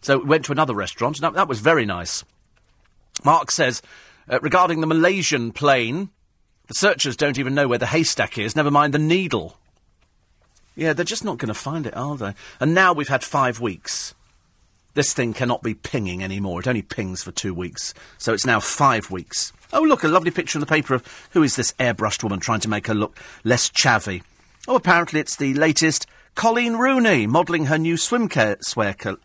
So 0.00 0.18
we 0.18 0.24
went 0.24 0.46
to 0.46 0.52
another 0.52 0.74
restaurant. 0.74 1.20
That, 1.20 1.34
that 1.34 1.48
was 1.48 1.60
very 1.60 1.84
nice. 1.84 2.24
Mark 3.24 3.50
says, 3.50 3.82
uh, 4.28 4.40
regarding 4.40 4.80
the 4.80 4.86
Malaysian 4.86 5.52
plane, 5.52 6.08
the 6.68 6.74
searchers 6.74 7.14
don't 7.14 7.38
even 7.38 7.54
know 7.54 7.68
where 7.68 7.78
the 7.78 7.86
haystack 7.86 8.38
is, 8.38 8.56
never 8.56 8.70
mind 8.70 8.94
the 8.94 8.98
needle. 8.98 9.58
Yeah, 10.76 10.94
they're 10.94 11.04
just 11.04 11.24
not 11.24 11.38
going 11.38 11.48
to 11.48 11.54
find 11.54 11.86
it, 11.86 11.96
are 11.96 12.16
they? 12.16 12.34
And 12.58 12.74
now 12.74 12.94
we've 12.94 13.08
had 13.08 13.22
five 13.22 13.60
weeks. 13.60 14.14
This 14.96 15.12
thing 15.12 15.34
cannot 15.34 15.62
be 15.62 15.74
pinging 15.74 16.24
anymore. 16.24 16.60
It 16.60 16.66
only 16.66 16.80
pings 16.80 17.22
for 17.22 17.30
two 17.30 17.52
weeks. 17.52 17.92
So 18.16 18.32
it's 18.32 18.46
now 18.46 18.60
five 18.60 19.10
weeks. 19.10 19.52
Oh, 19.70 19.82
look, 19.82 20.04
a 20.04 20.08
lovely 20.08 20.30
picture 20.30 20.56
in 20.56 20.60
the 20.60 20.66
paper 20.66 20.94
of 20.94 21.28
who 21.32 21.42
is 21.42 21.54
this 21.54 21.72
airbrushed 21.72 22.22
woman 22.22 22.40
trying 22.40 22.60
to 22.60 22.70
make 22.70 22.86
her 22.86 22.94
look 22.94 23.14
less 23.44 23.68
chavvy. 23.68 24.22
Oh, 24.66 24.74
apparently 24.74 25.20
it's 25.20 25.36
the 25.36 25.52
latest 25.52 26.06
Coleen 26.34 26.78
Rooney 26.78 27.26
modelling 27.26 27.66
her 27.66 27.76
new 27.76 27.96
swimwear, 27.96 28.98
co- 28.98 29.18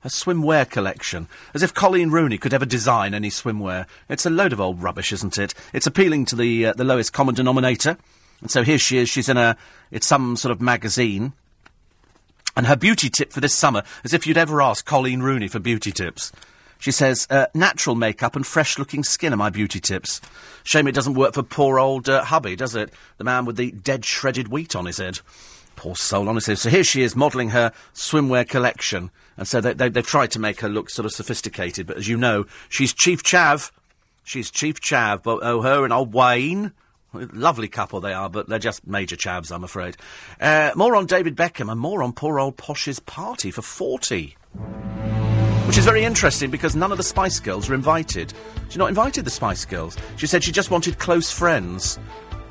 her 0.00 0.08
swimwear 0.08 0.66
collection. 0.66 1.28
As 1.52 1.62
if 1.62 1.74
Coleen 1.74 2.10
Rooney 2.10 2.38
could 2.38 2.54
ever 2.54 2.64
design 2.64 3.12
any 3.12 3.28
swimwear. 3.28 3.84
It's 4.08 4.24
a 4.24 4.30
load 4.30 4.54
of 4.54 4.62
old 4.62 4.82
rubbish, 4.82 5.12
isn't 5.12 5.36
it? 5.36 5.52
It's 5.74 5.86
appealing 5.86 6.24
to 6.24 6.36
the 6.36 6.68
uh, 6.68 6.72
the 6.72 6.84
lowest 6.84 7.12
common 7.12 7.34
denominator. 7.34 7.98
And 8.40 8.50
so 8.50 8.62
here 8.62 8.78
she 8.78 8.96
is. 8.96 9.10
She's 9.10 9.28
in 9.28 9.36
a 9.36 9.58
it's 9.90 10.06
some 10.06 10.36
sort 10.36 10.52
of 10.52 10.62
magazine. 10.62 11.34
And 12.58 12.66
her 12.66 12.74
beauty 12.74 13.08
tip 13.08 13.32
for 13.32 13.40
this 13.40 13.54
summer, 13.54 13.84
as 14.02 14.12
if 14.12 14.26
you'd 14.26 14.36
ever 14.36 14.60
ask 14.60 14.84
Coleen 14.84 15.22
Rooney 15.22 15.46
for 15.46 15.60
beauty 15.60 15.92
tips. 15.92 16.32
She 16.80 16.90
says, 16.90 17.24
uh, 17.30 17.46
natural 17.54 17.94
makeup 17.94 18.34
and 18.34 18.44
fresh 18.44 18.80
looking 18.80 19.04
skin 19.04 19.32
are 19.32 19.36
my 19.36 19.48
beauty 19.48 19.78
tips. 19.78 20.20
Shame 20.64 20.88
it 20.88 20.94
doesn't 20.96 21.14
work 21.14 21.34
for 21.34 21.44
poor 21.44 21.78
old 21.78 22.08
uh, 22.08 22.24
hubby, 22.24 22.56
does 22.56 22.74
it? 22.74 22.92
The 23.16 23.22
man 23.22 23.44
with 23.44 23.56
the 23.58 23.70
dead 23.70 24.04
shredded 24.04 24.48
wheat 24.48 24.74
on 24.74 24.86
his 24.86 24.98
head. 24.98 25.20
Poor 25.76 25.94
soul, 25.94 26.28
honestly. 26.28 26.56
So 26.56 26.68
here 26.68 26.82
she 26.82 27.02
is 27.02 27.14
modelling 27.14 27.50
her 27.50 27.72
swimwear 27.94 28.48
collection. 28.48 29.12
And 29.36 29.46
so 29.46 29.60
they, 29.60 29.74
they, 29.74 29.88
they've 29.88 30.04
tried 30.04 30.32
to 30.32 30.40
make 30.40 30.58
her 30.60 30.68
look 30.68 30.90
sort 30.90 31.06
of 31.06 31.12
sophisticated. 31.12 31.86
But 31.86 31.98
as 31.98 32.08
you 32.08 32.16
know, 32.16 32.44
she's 32.68 32.92
Chief 32.92 33.22
Chav. 33.22 33.70
She's 34.24 34.50
Chief 34.50 34.80
Chav. 34.80 35.22
But, 35.22 35.44
oh, 35.44 35.62
her 35.62 35.84
and 35.84 35.92
old 35.92 36.12
Wayne. 36.12 36.72
Lovely 37.14 37.68
couple 37.68 38.00
they 38.00 38.12
are, 38.12 38.28
but 38.28 38.48
they're 38.48 38.58
just 38.58 38.86
major 38.86 39.16
chavs, 39.16 39.50
I'm 39.50 39.64
afraid. 39.64 39.96
Uh, 40.40 40.72
more 40.76 40.94
on 40.94 41.06
David 41.06 41.36
Beckham 41.36 41.70
and 41.70 41.80
more 41.80 42.02
on 42.02 42.12
poor 42.12 42.38
old 42.38 42.56
Posh's 42.56 43.00
party 43.00 43.50
for 43.50 43.62
40. 43.62 44.36
Which 45.66 45.78
is 45.78 45.84
very 45.84 46.04
interesting 46.04 46.50
because 46.50 46.76
none 46.76 46.92
of 46.92 46.98
the 46.98 47.04
Spice 47.04 47.40
Girls 47.40 47.68
were 47.68 47.74
invited. 47.74 48.32
She's 48.68 48.78
not 48.78 48.88
invited 48.88 49.24
the 49.24 49.30
Spice 49.30 49.64
Girls. 49.64 49.96
She 50.16 50.26
said 50.26 50.44
she 50.44 50.52
just 50.52 50.70
wanted 50.70 50.98
close 50.98 51.30
friends. 51.30 51.98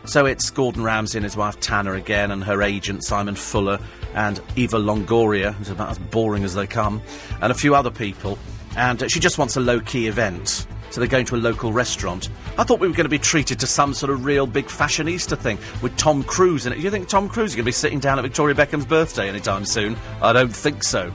So 0.05 0.25
it's 0.25 0.49
Gordon 0.49 0.83
Ramsay 0.83 1.17
and 1.17 1.23
his 1.23 1.35
wife 1.35 1.59
Tana 1.59 1.93
again, 1.93 2.31
and 2.31 2.43
her 2.43 2.61
agent 2.61 3.03
Simon 3.03 3.35
Fuller, 3.35 3.79
and 4.13 4.39
Eva 4.55 4.77
Longoria, 4.77 5.53
who's 5.53 5.69
about 5.69 5.89
as 5.89 5.99
boring 5.99 6.43
as 6.43 6.53
they 6.53 6.65
come, 6.65 7.01
and 7.41 7.51
a 7.51 7.55
few 7.55 7.75
other 7.75 7.91
people. 7.91 8.39
And 8.75 9.11
she 9.11 9.19
just 9.19 9.37
wants 9.37 9.57
a 9.57 9.59
low 9.59 9.79
key 9.81 10.07
event. 10.07 10.65
So 10.89 11.01
they're 11.01 11.07
going 11.07 11.25
to 11.27 11.35
a 11.35 11.37
local 11.37 11.73
restaurant. 11.73 12.29
I 12.57 12.63
thought 12.63 12.79
we 12.79 12.87
were 12.87 12.93
going 12.93 13.05
to 13.05 13.09
be 13.09 13.19
treated 13.19 13.59
to 13.59 13.67
some 13.67 13.93
sort 13.93 14.11
of 14.11 14.25
real 14.25 14.47
big 14.47 14.65
fashionista 14.65 15.37
thing 15.37 15.57
with 15.81 15.95
Tom 15.97 16.23
Cruise 16.23 16.65
in 16.65 16.73
it. 16.73 16.77
Do 16.77 16.81
you 16.81 16.91
think 16.91 17.07
Tom 17.07 17.29
Cruise 17.29 17.51
is 17.51 17.55
going 17.55 17.63
to 17.63 17.67
be 17.67 17.71
sitting 17.71 17.99
down 17.99 18.19
at 18.19 18.23
Victoria 18.23 18.55
Beckham's 18.55 18.85
birthday 18.85 19.29
anytime 19.29 19.65
soon? 19.65 19.95
I 20.21 20.33
don't 20.33 20.55
think 20.55 20.83
so. 20.83 21.11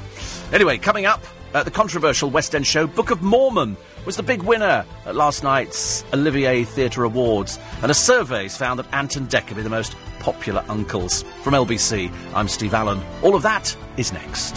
Anyway, 0.52 0.78
coming 0.78 1.06
up, 1.06 1.22
uh, 1.54 1.62
the 1.62 1.70
controversial 1.70 2.30
West 2.30 2.54
End 2.54 2.66
show 2.66 2.86
Book 2.86 3.10
of 3.10 3.22
Mormon 3.22 3.76
was 4.04 4.16
the 4.16 4.22
big 4.22 4.42
winner 4.42 4.84
at 5.06 5.14
last 5.14 5.42
night's 5.42 6.04
Olivier 6.12 6.64
Theatre 6.64 7.04
Awards, 7.04 7.58
and 7.82 7.90
a 7.90 7.94
survey's 7.94 8.56
found 8.56 8.78
that 8.78 8.86
Anton 8.92 9.22
and 9.22 9.30
Dec 9.30 9.54
be 9.54 9.62
the 9.62 9.68
most 9.68 9.94
popular 10.18 10.64
uncles. 10.68 11.22
From 11.42 11.54
LBC, 11.54 12.12
I'm 12.34 12.48
Steve 12.48 12.74
Allen. 12.74 13.00
All 13.22 13.34
of 13.34 13.42
that 13.42 13.76
is 13.96 14.12
next. 14.12 14.56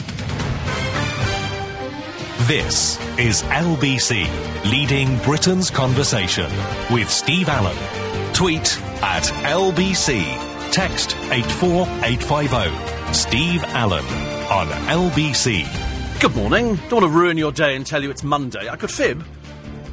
This 2.48 3.00
is 3.18 3.42
LBC, 3.42 4.30
leading 4.70 5.18
Britain's 5.24 5.72
conversation 5.72 6.46
with 6.92 7.10
Steve 7.10 7.50
Allen. 7.50 7.76
Tweet 8.36 8.80
at 9.02 9.24
LBC. 9.24 10.72
Text 10.72 11.16
84850. 11.32 13.14
Steve 13.16 13.64
Allen 13.70 14.06
on 14.52 14.68
LBC. 14.90 15.66
Good 16.22 16.36
morning. 16.36 16.76
Don't 16.76 17.02
want 17.02 17.06
to 17.06 17.10
ruin 17.10 17.36
your 17.40 17.52
day 17.52 17.76
and 17.76 17.84
tell 17.84 18.04
you 18.04 18.12
it's 18.12 18.24
Monday. 18.24 18.70
I 18.70 18.76
could 18.76 18.92
fib. 18.92 19.26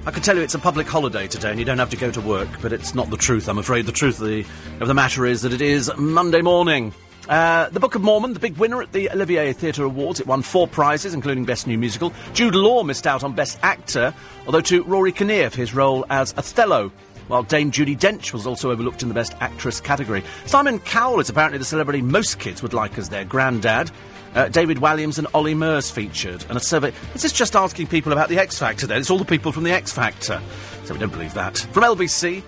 I 0.04 0.10
could 0.10 0.22
tell 0.22 0.36
you 0.36 0.42
it's 0.42 0.54
a 0.54 0.58
public 0.58 0.86
holiday 0.86 1.26
today 1.28 1.52
and 1.52 1.58
you 1.58 1.64
don't 1.64 1.78
have 1.78 1.88
to 1.88 1.96
go 1.96 2.10
to 2.10 2.20
work, 2.20 2.50
but 2.60 2.74
it's 2.74 2.94
not 2.94 3.08
the 3.08 3.16
truth, 3.16 3.48
I'm 3.48 3.56
afraid. 3.56 3.86
The 3.86 3.92
truth 3.92 4.20
of 4.20 4.26
the, 4.26 4.44
of 4.80 4.88
the 4.88 4.94
matter 4.94 5.24
is 5.24 5.40
that 5.40 5.54
it 5.54 5.62
is 5.62 5.90
Monday 5.96 6.42
morning. 6.42 6.92
Uh, 7.28 7.68
the 7.68 7.80
Book 7.80 7.94
of 7.94 8.02
Mormon, 8.02 8.32
the 8.32 8.40
big 8.40 8.56
winner 8.56 8.82
at 8.82 8.92
the 8.92 9.08
Olivier 9.10 9.52
Theatre 9.52 9.84
Awards. 9.84 10.18
It 10.18 10.26
won 10.26 10.42
four 10.42 10.66
prizes, 10.66 11.14
including 11.14 11.44
Best 11.44 11.66
New 11.66 11.78
Musical. 11.78 12.12
Jude 12.32 12.54
Law 12.54 12.82
missed 12.82 13.06
out 13.06 13.22
on 13.22 13.34
Best 13.34 13.58
Actor, 13.62 14.12
although 14.46 14.60
to 14.62 14.82
Rory 14.84 15.12
Kinnear 15.12 15.50
for 15.50 15.58
his 15.58 15.74
role 15.74 16.04
as 16.10 16.34
Othello 16.36 16.90
while 17.28 17.42
Dame 17.42 17.70
Judi 17.70 17.96
Dench 17.96 18.32
was 18.32 18.46
also 18.46 18.70
overlooked 18.70 19.02
in 19.02 19.08
the 19.08 19.14
Best 19.14 19.34
Actress 19.40 19.80
category. 19.80 20.22
Simon 20.46 20.78
Cowell 20.80 21.20
is 21.20 21.30
apparently 21.30 21.58
the 21.58 21.64
celebrity 21.64 22.02
most 22.02 22.38
kids 22.38 22.62
would 22.62 22.74
like 22.74 22.98
as 22.98 23.08
their 23.08 23.24
granddad. 23.24 23.90
Uh, 24.34 24.48
David 24.48 24.78
Walliams 24.78 25.18
and 25.18 25.26
Ollie 25.34 25.54
Murs 25.54 25.90
featured, 25.90 26.44
and 26.48 26.56
a 26.56 26.60
survey. 26.60 26.92
Is 27.14 27.22
this 27.22 27.32
just 27.32 27.54
asking 27.54 27.86
people 27.86 28.12
about 28.12 28.28
the 28.28 28.38
X 28.38 28.58
Factor 28.58 28.86
then? 28.86 29.00
It's 29.00 29.10
all 29.10 29.18
the 29.18 29.24
people 29.24 29.52
from 29.52 29.64
the 29.64 29.72
X 29.72 29.92
Factor. 29.92 30.40
So 30.84 30.94
we 30.94 31.00
don't 31.00 31.12
believe 31.12 31.34
that. 31.34 31.58
From 31.58 31.84
LBC, 31.84 32.42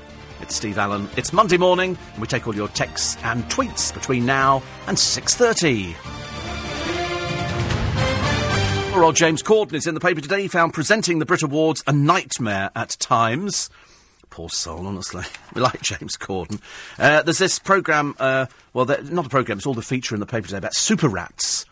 it's 0.45 0.55
Steve 0.55 0.77
Allen. 0.77 1.09
It's 1.17 1.33
Monday 1.33 1.57
morning, 1.57 1.97
and 2.13 2.21
we 2.21 2.27
take 2.27 2.47
all 2.47 2.55
your 2.55 2.69
texts 2.69 3.17
and 3.25 3.43
tweets 3.45 3.95
between 3.95 4.27
now 4.27 4.63
and 4.87 4.95
6.30. 4.95 5.95
Poor 8.93 9.05
old 9.05 9.17
James 9.17 9.43
Corden 9.43 9.73
is 9.73 9.87
in 9.87 9.95
the 9.95 10.01
paper 10.01 10.21
today. 10.21 10.43
He 10.43 10.49
found 10.49 10.75
presenting 10.75 11.19
the 11.19 11.25
Brit 11.25 11.43
Awards 11.43 11.83
a 11.87 11.93
nightmare 11.93 12.71
at 12.77 12.91
times. 13.01 13.71
Poor 14.29 14.51
soul, 14.51 14.87
honestly. 14.87 15.25
We 15.55 15.63
like 15.63 15.81
James 15.81 16.17
Corden. 16.17 16.61
Uh, 16.99 17.23
there's 17.23 17.39
this 17.39 17.59
programme, 17.59 18.15
uh, 18.19 18.47
well, 18.73 18.85
not 18.85 19.27
a 19.27 19.31
programme, 19.31 19.59
it's 19.59 19.67
all 19.67 19.73
the 19.73 19.83
feature 19.83 20.15
in 20.15 20.21
the 20.21 20.27
paper 20.27 20.49
today 20.49 20.59
about 20.59 20.75
super 20.75 21.09
rats 21.09 21.65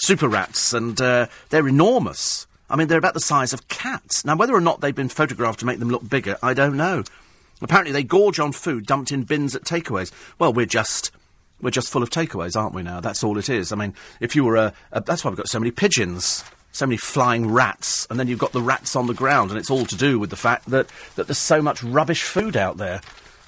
super 0.00 0.28
rats, 0.28 0.72
and 0.72 1.00
uh, 1.00 1.26
they're 1.50 1.68
enormous. 1.68 2.46
I 2.68 2.76
mean, 2.76 2.88
they're 2.88 2.98
about 2.98 3.14
the 3.14 3.20
size 3.20 3.52
of 3.52 3.68
cats. 3.68 4.24
Now, 4.24 4.36
whether 4.36 4.54
or 4.54 4.60
not 4.60 4.80
they've 4.80 4.94
been 4.94 5.08
photographed 5.08 5.60
to 5.60 5.66
make 5.66 5.78
them 5.78 5.90
look 5.90 6.08
bigger, 6.08 6.36
I 6.42 6.54
don't 6.54 6.76
know. 6.76 7.04
Apparently, 7.62 7.92
they 7.92 8.02
gorge 8.02 8.40
on 8.40 8.52
food 8.52 8.86
dumped 8.86 9.12
in 9.12 9.24
bins 9.24 9.54
at 9.54 9.62
takeaways. 9.62 10.12
Well, 10.38 10.52
we're 10.52 10.66
just 10.66 11.10
we're 11.60 11.70
just 11.70 11.90
full 11.90 12.02
of 12.02 12.10
takeaways, 12.10 12.56
aren't 12.56 12.74
we? 12.74 12.82
Now, 12.82 13.00
that's 13.00 13.22
all 13.22 13.36
it 13.36 13.48
is. 13.48 13.72
I 13.72 13.76
mean, 13.76 13.94
if 14.20 14.34
you 14.34 14.44
were 14.44 14.56
a, 14.56 14.72
a 14.92 15.00
that's 15.00 15.24
why 15.24 15.30
we've 15.30 15.38
got 15.38 15.48
so 15.48 15.60
many 15.60 15.70
pigeons, 15.70 16.44
so 16.72 16.86
many 16.86 16.96
flying 16.96 17.50
rats, 17.50 18.06
and 18.10 18.18
then 18.18 18.28
you've 18.28 18.38
got 18.38 18.52
the 18.52 18.62
rats 18.62 18.96
on 18.96 19.06
the 19.06 19.14
ground, 19.14 19.50
and 19.50 19.58
it's 19.58 19.70
all 19.70 19.86
to 19.86 19.96
do 19.96 20.18
with 20.18 20.30
the 20.30 20.36
fact 20.36 20.66
that 20.70 20.88
that 21.16 21.26
there's 21.26 21.38
so 21.38 21.60
much 21.60 21.82
rubbish 21.82 22.22
food 22.22 22.56
out 22.56 22.76
there 22.76 23.00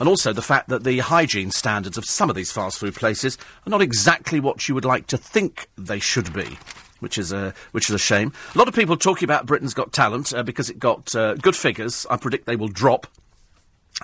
and 0.03 0.09
also 0.09 0.33
the 0.33 0.43
fact 0.43 0.69
that 0.69 0.83
the 0.83 0.99
hygiene 0.99 1.53
standards 1.53 1.97
of 1.97 2.05
some 2.05 2.29
of 2.29 2.35
these 2.35 2.51
fast 2.51 2.77
food 2.77 2.93
places 2.93 3.39
are 3.65 3.71
not 3.71 3.81
exactly 3.81 4.41
what 4.41 4.69
you 4.69 4.75
would 4.75 4.85
like 4.85 5.07
to 5.07 5.17
think 5.17 5.69
they 5.79 6.01
should 6.01 6.33
be. 6.33 6.59
Which 6.99 7.19
is 7.19 7.31
a 7.31 7.55
which 7.71 7.89
is 7.89 7.95
a 7.95 8.01
shame. 8.01 8.33
A 8.53 8.59
lot 8.59 8.67
of 8.67 8.75
people 8.75 8.97
talking 8.97 9.27
about 9.27 9.47
Britain's 9.47 9.75
Got 9.75 9.93
Talent 9.93 10.35
uh, 10.35 10.43
because 10.43 10.71
it 10.71 10.81
got 10.81 11.15
uh, 11.15 11.35
good 11.35 11.55
figures. 11.55 12.05
I 12.11 12.17
predict 12.17 12.47
they 12.47 12.57
will 12.57 12.67
drop, 12.67 13.07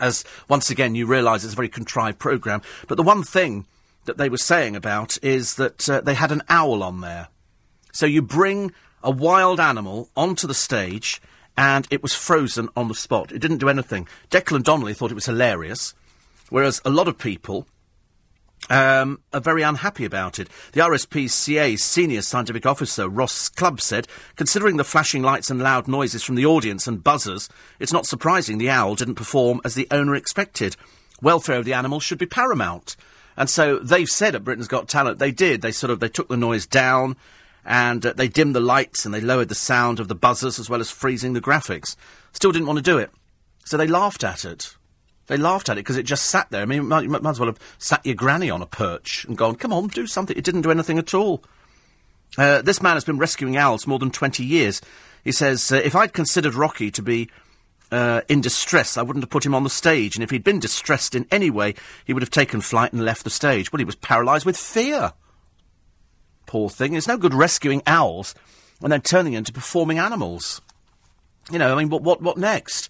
as 0.01 0.25
once 0.49 0.71
again 0.71 0.95
you 0.95 1.07
realise 1.07 1.45
it's 1.45 1.53
a 1.53 1.57
very 1.57 1.69
contrived 1.69 2.19
programme. 2.19 2.63
But 2.87 2.97
the 2.97 3.03
one 3.03 3.23
thing 3.23 3.67
that 4.05 4.19
they 4.19 4.29
were 4.29 4.39
saying 4.39 4.77
about 4.77 5.19
is 5.23 5.57
that 5.57 5.89
uh, 5.89 6.01
they 6.01 6.15
had 6.15 6.33
an 6.33 6.43
owl 6.49 6.83
on 6.83 7.01
there. 7.01 7.29
So 7.93 8.07
you 8.07 8.23
bring 8.23 8.73
a 9.03 9.11
wild 9.11 9.61
animal 9.61 10.09
onto 10.17 10.47
the 10.47 10.55
stage 10.55 11.21
and 11.57 11.87
it 11.91 12.03
was 12.03 12.15
frozen 12.15 12.69
on 12.77 12.89
the 12.89 12.95
spot. 12.95 13.33
It 13.33 13.41
didn't 13.41 13.59
do 13.59 13.69
anything. 13.69 14.07
Declan 14.31 14.63
Donnelly 14.63 14.95
thought 14.95 15.11
it 15.11 15.17
was 15.17 15.27
hilarious, 15.27 15.95
whereas 16.51 16.81
a 16.85 16.91
lot 16.91 17.09
of 17.09 17.19
people 17.19 17.67
um, 18.71 19.21
are 19.33 19.41
very 19.41 19.63
unhappy 19.63 20.05
about 20.05 20.39
it. 20.39 20.49
The 20.73 20.81
RSPCA's 20.81 21.83
senior 21.83 22.23
scientific 22.23 22.67
officer, 22.67 23.09
Ross 23.09 23.49
Clubb, 23.49 23.81
said, 23.81 24.09
considering 24.37 24.77
the 24.77 24.85
flashing 24.85 25.23
lights 25.23 25.51
and 25.51 25.61
loud 25.61 25.89
noises 25.89 26.23
from 26.23 26.35
the 26.35 26.47
audience 26.47 26.87
and 26.87 27.03
buzzers, 27.03 27.49
it's 27.79 27.93
not 27.93 28.07
surprising 28.07 28.59
the 28.59 28.71
owl 28.71 28.95
didn't 28.95 29.15
perform 29.15 29.61
as 29.65 29.75
the 29.75 29.89
owner 29.91 30.15
expected. 30.15 30.77
Welfare 31.23 31.59
of 31.59 31.65
the 31.65 31.75
animal 31.75 32.01
should 32.01 32.19
be 32.19 32.27
paramount. 32.27 32.97
And 33.37 33.49
so 33.49 33.79
they've 33.79 34.09
said 34.09 34.35
at 34.35 34.45
Britain's 34.45 34.69
Got 34.69 34.89
Talent, 34.89 35.19
they 35.19 35.31
did. 35.31 35.63
They 35.63 35.73
sort 35.73 35.91
of, 35.91 36.01
they 36.01 36.09
took 36.09 36.29
the 36.29 36.37
noise 36.37 36.67
down 36.67 37.17
and 37.65 38.05
uh, 38.05 38.13
they 38.15 38.29
dimmed 38.29 38.55
the 38.55 38.61
lights 38.61 39.05
and 39.05 39.15
they 39.15 39.21
lowered 39.21 39.49
the 39.49 39.55
sound 39.55 40.01
of 40.01 40.09
the 40.09 40.15
buzzers 40.15 40.59
as 40.59 40.69
well 40.69 40.81
as 40.81 40.91
freezing 40.91 41.35
the 41.35 41.41
graphics. 41.41 41.97
Still 42.33 42.53
didn't 42.53 42.67
want 42.67 42.79
to 42.79 42.83
do 42.83 42.99
it. 42.99 43.11
So 43.65 43.77
they 43.77 43.87
laughed 43.87 44.25
at 44.25 44.45
it. 44.45 44.75
They 45.29 45.37
laughed 45.37 45.69
at 45.69 45.77
it 45.77 45.85
because 45.85 45.97
it 45.97 46.05
just 46.05 46.27
sat 46.27 46.51
there. 46.51 46.63
I 46.63 46.65
mean, 46.65 46.83
you 46.83 46.89
might, 46.89 47.09
might, 47.09 47.31
as 47.31 47.39
well 47.39 47.51
have 47.51 47.61
sat 47.79 48.05
your 48.05 48.15
granny 48.15 48.51
on 48.51 48.63
a 48.63 48.67
perch 48.67 49.25
and 49.27 49.37
gone, 49.37 49.57
come 49.57 49.73
on, 49.73 49.89
do 49.89 50.07
something. 50.07 50.37
It 50.37 50.45
didn't 50.45 50.63
do 50.63 50.71
anything 50.71 50.99
at 50.99 51.15
all. 51.15 51.45
Uh, 52.37 52.63
this 52.63 52.83
man 52.83 52.95
has 52.95 53.05
been 53.05 53.19
rescuing 53.19 53.57
owls 53.57 53.87
more 53.87 53.99
than 53.99 54.11
20 54.11 54.45
years. 54.45 54.81
He 55.25 55.33
says, 55.33 55.71
uh, 55.71 55.77
if 55.77 55.95
I'd 55.95 56.13
considered 56.15 56.55
Rocky 56.55 56.91
to 56.91 57.03
be 57.03 57.29
uh, 57.93 58.23
in 58.29 58.41
distress, 58.41 58.97
I 58.97 59.03
wouldn't 59.03 59.23
have 59.23 59.31
put 59.31 59.45
him 59.45 59.55
on 59.55 59.65
the 59.65 59.71
stage. 59.71 60.17
And 60.17 60.25
if 60.25 60.31
he'd 60.31 60.45
been 60.45 60.61
distressed 60.61 61.15
in 61.15 61.27
any 61.31 61.51
way, 61.51 61.75
he 62.07 62.15
would 62.15 62.23
have 62.23 62.31
taken 62.31 62.63
flight 62.63 62.95
and 62.95 63.05
left 63.05 63.25
the 63.25 63.31
stage. 63.31 63.71
Well, 63.71 63.79
he 63.79 63.85
was 63.85 63.97
paralysed 63.97 64.47
with 64.47 64.57
fear. 64.57 65.13
Poor 66.47 66.71
thing. 66.71 66.95
It's 66.95 67.09
no 67.09 67.19
good 67.19 67.35
rescuing 67.35 67.83
owls 67.87 68.35
and 68.83 68.91
then 68.91 69.03
turning 69.03 69.35
into 69.35 69.53
performing 69.53 69.99
animals. 69.99 70.63
You 71.51 71.59
know, 71.59 71.75
I 71.75 71.79
mean, 71.79 71.91
what, 71.91 72.03
what, 72.03 72.23
what 72.23 72.39
next? 72.39 72.89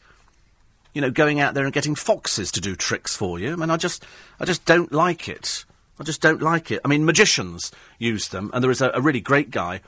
You 0.99 1.03
know, 1.03 1.12
going 1.12 1.38
out 1.38 1.55
there 1.55 1.62
and 1.62 1.72
getting 1.72 1.94
foxes 1.94 2.51
to 2.51 2.61
do 2.61 2.74
tricks 2.74 3.14
for 3.14 3.38
you. 3.38 3.53
I 3.53 3.55
mean, 3.55 3.70
I 3.70 3.76
just, 3.76 4.05
I 4.40 4.44
just 4.44 4.64
don't 4.64 4.90
like 4.90 5.28
it. 5.28 5.64
I 6.01 6.03
just 6.03 6.20
don't 6.20 6.42
like 6.42 6.72
it. 6.72 6.80
I 6.84 6.88
mean, 6.88 7.05
magicians 7.05 7.70
use 8.01 8.26
them, 8.30 8.51
and 8.53 8.64
there 8.64 8.70
is 8.72 8.80
a, 8.80 8.90
a 8.92 9.01
really 9.01 9.20
great 9.20 9.53
guy 9.53 9.80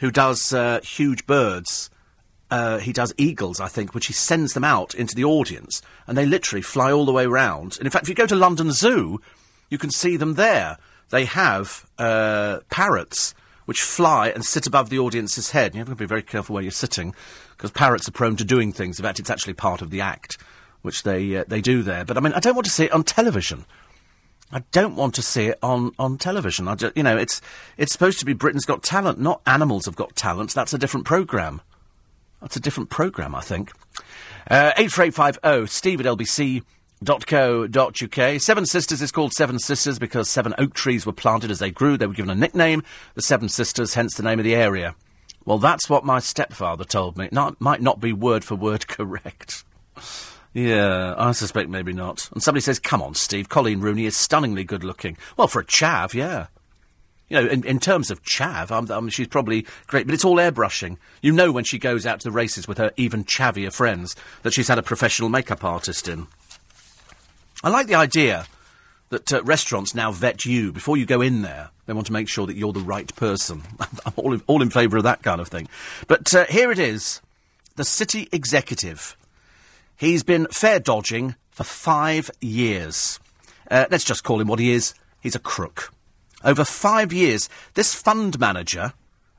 who 0.00 0.10
does 0.10 0.52
uh, 0.52 0.80
huge 0.82 1.26
birds. 1.26 1.88
Uh, 2.50 2.80
he 2.80 2.92
does 2.92 3.14
eagles, 3.16 3.60
I 3.60 3.68
think, 3.68 3.94
which 3.94 4.08
he 4.08 4.12
sends 4.12 4.52
them 4.52 4.62
out 4.62 4.94
into 4.94 5.14
the 5.14 5.24
audience, 5.24 5.80
and 6.06 6.18
they 6.18 6.26
literally 6.26 6.60
fly 6.60 6.92
all 6.92 7.06
the 7.06 7.12
way 7.12 7.24
round. 7.24 7.78
And 7.78 7.86
in 7.86 7.90
fact, 7.90 8.04
if 8.04 8.10
you 8.10 8.14
go 8.14 8.26
to 8.26 8.36
London 8.36 8.70
Zoo, 8.70 9.22
you 9.70 9.78
can 9.78 9.90
see 9.90 10.18
them 10.18 10.34
there. 10.34 10.76
They 11.08 11.24
have 11.24 11.86
uh, 11.96 12.58
parrots 12.68 13.34
which 13.64 13.80
fly 13.82 14.28
and 14.28 14.44
sit 14.44 14.66
above 14.66 14.88
the 14.88 14.98
audience's 14.98 15.50
head. 15.50 15.74
You 15.74 15.80
have 15.80 15.88
to 15.88 15.94
be 15.94 16.06
very 16.06 16.22
careful 16.22 16.54
where 16.54 16.62
you're 16.62 16.72
sitting, 16.72 17.14
because 17.56 17.70
parrots 17.70 18.08
are 18.08 18.12
prone 18.12 18.36
to 18.36 18.44
doing 18.44 18.72
things. 18.72 18.98
In 18.98 19.04
fact, 19.04 19.18
it's 19.18 19.30
actually 19.30 19.54
part 19.54 19.82
of 19.82 19.90
the 19.90 20.00
act, 20.00 20.38
which 20.82 21.02
they 21.02 21.36
uh, 21.36 21.44
they 21.48 21.60
do 21.60 21.82
there. 21.82 22.04
But 22.04 22.16
I 22.16 22.20
mean, 22.20 22.32
I 22.32 22.40
don't 22.40 22.54
want 22.54 22.66
to 22.66 22.70
see 22.70 22.84
it 22.84 22.92
on 22.92 23.04
television. 23.04 23.66
I 24.50 24.62
don't 24.72 24.96
want 24.96 25.14
to 25.16 25.22
see 25.22 25.46
it 25.46 25.58
on, 25.62 25.92
on 25.98 26.16
television. 26.16 26.68
I 26.68 26.74
just, 26.74 26.96
you 26.96 27.02
know, 27.02 27.18
it's 27.18 27.42
it's 27.76 27.92
supposed 27.92 28.18
to 28.20 28.24
be 28.24 28.32
Britain's 28.32 28.64
Got 28.64 28.82
Talent, 28.82 29.20
not 29.20 29.42
Animals 29.46 29.84
Have 29.84 29.96
Got 29.96 30.16
Talent. 30.16 30.54
That's 30.54 30.72
a 30.72 30.78
different 30.78 31.04
programme. 31.04 31.60
That's 32.40 32.56
a 32.56 32.60
different 32.60 32.88
programme, 32.88 33.34
I 33.34 33.40
think. 33.40 33.72
Uh, 34.50 34.72
84850 34.78 35.66
steve 35.66 36.00
at 36.00 36.06
lbc.co.uk. 36.06 36.64
Seven 38.40 38.64
Sisters 38.64 39.02
is 39.02 39.12
called 39.12 39.34
Seven 39.34 39.58
Sisters 39.58 39.98
because 39.98 40.30
seven 40.30 40.54
oak 40.56 40.72
trees 40.72 41.04
were 41.04 41.12
planted 41.12 41.50
as 41.50 41.58
they 41.58 41.70
grew. 41.70 41.98
They 41.98 42.06
were 42.06 42.14
given 42.14 42.30
a 42.30 42.34
nickname, 42.34 42.82
the 43.14 43.22
Seven 43.22 43.50
Sisters, 43.50 43.94
hence 43.94 44.14
the 44.14 44.22
name 44.22 44.38
of 44.38 44.44
the 44.44 44.54
area. 44.54 44.94
Well, 45.44 45.58
that's 45.58 45.90
what 45.90 46.04
my 46.04 46.20
stepfather 46.20 46.84
told 46.84 47.18
me. 47.18 47.28
Not, 47.32 47.60
might 47.60 47.82
not 47.82 48.00
be 48.00 48.14
word 48.14 48.44
for 48.44 48.54
word 48.54 48.86
correct. 48.88 49.64
Yeah, 50.58 51.14
I 51.16 51.30
suspect 51.30 51.70
maybe 51.70 51.92
not. 51.92 52.28
And 52.32 52.42
somebody 52.42 52.62
says, 52.62 52.80
come 52.80 53.00
on, 53.00 53.14
Steve, 53.14 53.48
Coleen 53.48 53.80
Rooney 53.80 54.06
is 54.06 54.16
stunningly 54.16 54.64
good 54.64 54.82
looking. 54.82 55.16
Well, 55.36 55.46
for 55.46 55.60
a 55.60 55.64
chav, 55.64 56.14
yeah. 56.14 56.48
You 57.28 57.40
know, 57.40 57.46
in, 57.46 57.62
in 57.64 57.78
terms 57.78 58.10
of 58.10 58.24
chav, 58.24 59.12
she's 59.12 59.28
probably 59.28 59.66
great, 59.86 60.06
but 60.06 60.14
it's 60.14 60.24
all 60.24 60.34
airbrushing. 60.34 60.96
You 61.22 61.30
know 61.30 61.52
when 61.52 61.62
she 61.62 61.78
goes 61.78 62.06
out 62.06 62.18
to 62.20 62.24
the 62.24 62.32
races 62.32 62.66
with 62.66 62.78
her 62.78 62.90
even 62.96 63.22
chavier 63.22 63.72
friends 63.72 64.16
that 64.42 64.52
she's 64.52 64.66
had 64.66 64.78
a 64.78 64.82
professional 64.82 65.28
makeup 65.28 65.62
artist 65.62 66.08
in. 66.08 66.26
I 67.62 67.68
like 67.68 67.86
the 67.86 67.94
idea 67.94 68.46
that 69.10 69.32
uh, 69.32 69.44
restaurants 69.44 69.94
now 69.94 70.10
vet 70.10 70.44
you 70.44 70.72
before 70.72 70.96
you 70.96 71.06
go 71.06 71.20
in 71.20 71.42
there. 71.42 71.70
They 71.86 71.92
want 71.92 72.08
to 72.08 72.12
make 72.12 72.28
sure 72.28 72.48
that 72.48 72.56
you're 72.56 72.72
the 72.72 72.80
right 72.80 73.14
person. 73.14 73.62
I'm 73.80 74.12
all 74.16 74.32
in, 74.32 74.42
all 74.48 74.60
in 74.60 74.70
favour 74.70 74.96
of 74.96 75.04
that 75.04 75.22
kind 75.22 75.40
of 75.40 75.46
thing. 75.46 75.68
But 76.08 76.34
uh, 76.34 76.46
here 76.46 76.72
it 76.72 76.80
is 76.80 77.20
the 77.76 77.84
city 77.84 78.28
executive. 78.32 79.16
He's 79.98 80.22
been 80.22 80.46
fare 80.52 80.78
dodging 80.78 81.34
for 81.50 81.64
five 81.64 82.30
years. 82.40 83.18
Uh, 83.68 83.86
let's 83.90 84.04
just 84.04 84.22
call 84.22 84.40
him 84.40 84.46
what 84.46 84.60
he 84.60 84.70
is. 84.70 84.94
He's 85.20 85.34
a 85.34 85.40
crook. 85.40 85.92
Over 86.44 86.64
five 86.64 87.12
years, 87.12 87.48
this 87.74 87.96
fund 87.96 88.38
manager 88.38 88.92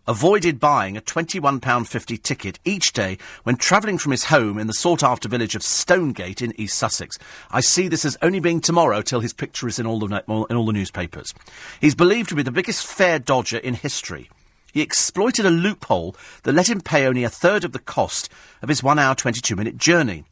avoided 0.06 0.60
buying 0.60 0.98
a 0.98 1.02
£21.50 1.02 2.22
ticket 2.22 2.60
each 2.66 2.92
day 2.92 3.18
when 3.44 3.56
travelling 3.56 3.98
from 3.98 4.12
his 4.12 4.26
home 4.26 4.58
in 4.58 4.68
the 4.68 4.74
sought 4.74 5.02
after 5.02 5.30
village 5.30 5.56
of 5.56 5.64
Stonegate 5.64 6.42
in 6.42 6.60
East 6.60 6.78
Sussex. 6.78 7.18
I 7.50 7.62
see 7.62 7.88
this 7.88 8.04
as 8.04 8.18
only 8.22 8.42
being 8.42 8.60
tomorrow 8.60 9.02
till 9.02 9.22
his 9.22 9.32
picture 9.32 9.70
is 9.70 9.80
in 9.80 9.86
all 9.86 10.00
the, 10.00 10.24
in 10.28 10.58
all 10.58 10.66
the 10.66 10.74
newspapers. 10.74 11.34
He's 11.80 11.96
believed 11.96 12.28
to 12.30 12.36
be 12.36 12.44
the 12.44 12.52
biggest 12.52 12.86
fare 12.86 13.20
dodger 13.20 13.60
in 13.60 13.76
history. 13.76 14.30
He 14.74 14.82
exploited 14.82 15.46
a 15.46 15.52
loophole 15.52 16.18
that 16.44 16.52
let 16.52 16.70
him 16.70 16.82
pay 16.82 17.06
only 17.06 17.24
a 17.24 17.30
third 17.30 17.64
of 17.64 17.72
the 17.72 17.80
cost 17.80 18.30
of 18.62 18.68
his 18.68 18.84
one 18.84 19.00
hour 19.00 19.16
22 19.16 19.56
minute 19.56 19.78
journey. 19.78 20.26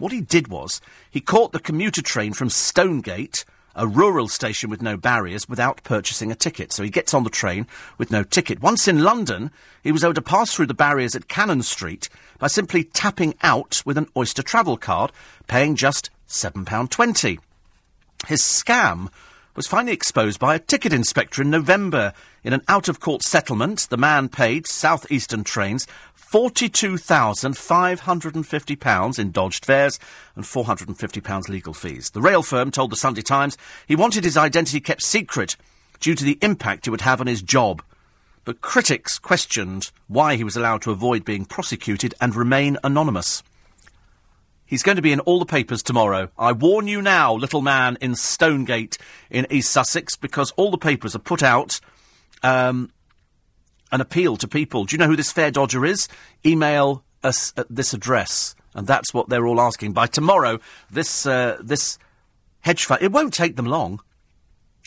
What 0.00 0.12
he 0.12 0.20
did 0.20 0.48
was, 0.48 0.80
he 1.10 1.20
caught 1.20 1.52
the 1.52 1.60
commuter 1.60 2.02
train 2.02 2.32
from 2.32 2.50
Stonegate 2.50 3.44
a 3.76 3.86
rural 3.86 4.28
station 4.28 4.68
with 4.68 4.82
no 4.82 4.96
barriers 4.96 5.48
without 5.48 5.82
purchasing 5.84 6.32
a 6.32 6.34
ticket. 6.34 6.72
So 6.72 6.82
he 6.82 6.90
gets 6.90 7.14
on 7.14 7.24
the 7.24 7.30
train 7.30 7.66
with 7.98 8.10
no 8.10 8.24
ticket. 8.24 8.60
Once 8.60 8.88
in 8.88 9.04
London, 9.04 9.50
he 9.82 9.92
was 9.92 10.02
able 10.02 10.14
to 10.14 10.22
pass 10.22 10.52
through 10.52 10.66
the 10.66 10.74
barriers 10.74 11.14
at 11.14 11.28
Cannon 11.28 11.62
Street 11.62 12.08
by 12.38 12.48
simply 12.48 12.82
tapping 12.82 13.34
out 13.42 13.82
with 13.84 13.96
an 13.96 14.08
Oyster 14.16 14.42
travel 14.42 14.76
card, 14.76 15.12
paying 15.46 15.76
just 15.76 16.10
£7.20. 16.28 17.38
His 18.26 18.42
scam 18.42 19.08
was 19.56 19.66
finally 19.66 19.92
exposed 19.92 20.40
by 20.40 20.54
a 20.54 20.60
ticket 20.60 20.92
inspector 20.92 21.42
in 21.42 21.50
November. 21.50 22.12
In 22.42 22.52
an 22.52 22.62
out 22.68 22.88
of 22.88 23.00
court 23.00 23.22
settlement, 23.22 23.88
the 23.90 23.96
man 23.96 24.28
paid 24.28 24.66
South 24.66 25.10
Eastern 25.10 25.44
Trains 25.44 25.86
£42,550 26.32 29.18
in 29.18 29.32
dodged 29.32 29.64
fares 29.64 29.98
and 30.36 30.44
£450 30.44 31.48
legal 31.48 31.74
fees. 31.74 32.10
The 32.10 32.20
rail 32.20 32.42
firm 32.42 32.70
told 32.70 32.92
the 32.92 32.96
Sunday 32.96 33.22
Times 33.22 33.58
he 33.88 33.96
wanted 33.96 34.22
his 34.22 34.36
identity 34.36 34.80
kept 34.80 35.02
secret 35.02 35.56
due 35.98 36.14
to 36.14 36.24
the 36.24 36.38
impact 36.40 36.86
it 36.86 36.90
would 36.90 37.00
have 37.00 37.20
on 37.20 37.26
his 37.26 37.42
job. 37.42 37.82
But 38.44 38.60
critics 38.60 39.18
questioned 39.18 39.90
why 40.06 40.36
he 40.36 40.44
was 40.44 40.56
allowed 40.56 40.82
to 40.82 40.92
avoid 40.92 41.24
being 41.24 41.44
prosecuted 41.44 42.14
and 42.20 42.36
remain 42.36 42.78
anonymous. 42.84 43.42
He's 44.64 44.84
going 44.84 44.96
to 44.96 45.02
be 45.02 45.12
in 45.12 45.20
all 45.20 45.38
the 45.40 45.46
papers 45.46 45.82
tomorrow. 45.82 46.30
I 46.38 46.52
warn 46.52 46.86
you 46.86 47.02
now, 47.02 47.34
little 47.34 47.60
man 47.60 47.98
in 48.00 48.14
Stonegate 48.14 48.98
in 49.28 49.48
East 49.50 49.72
Sussex, 49.72 50.14
because 50.14 50.52
all 50.52 50.70
the 50.70 50.78
papers 50.78 51.16
are 51.16 51.20
put 51.20 51.42
out 51.42 51.80
um, 52.44 52.92
an 53.92 54.00
appeal 54.00 54.36
to 54.36 54.48
people. 54.48 54.84
Do 54.84 54.94
you 54.94 54.98
know 54.98 55.06
who 55.06 55.16
this 55.16 55.32
fare 55.32 55.50
dodger 55.50 55.84
is? 55.84 56.08
Email 56.44 57.02
us 57.22 57.52
at 57.56 57.66
this 57.68 57.92
address. 57.92 58.54
And 58.74 58.86
that's 58.86 59.12
what 59.12 59.28
they're 59.28 59.46
all 59.46 59.60
asking. 59.60 59.92
By 59.92 60.06
tomorrow, 60.06 60.60
this, 60.90 61.26
uh, 61.26 61.58
this 61.60 61.98
hedge 62.60 62.84
fund, 62.84 63.02
it 63.02 63.12
won't 63.12 63.34
take 63.34 63.56
them 63.56 63.66
long. 63.66 64.00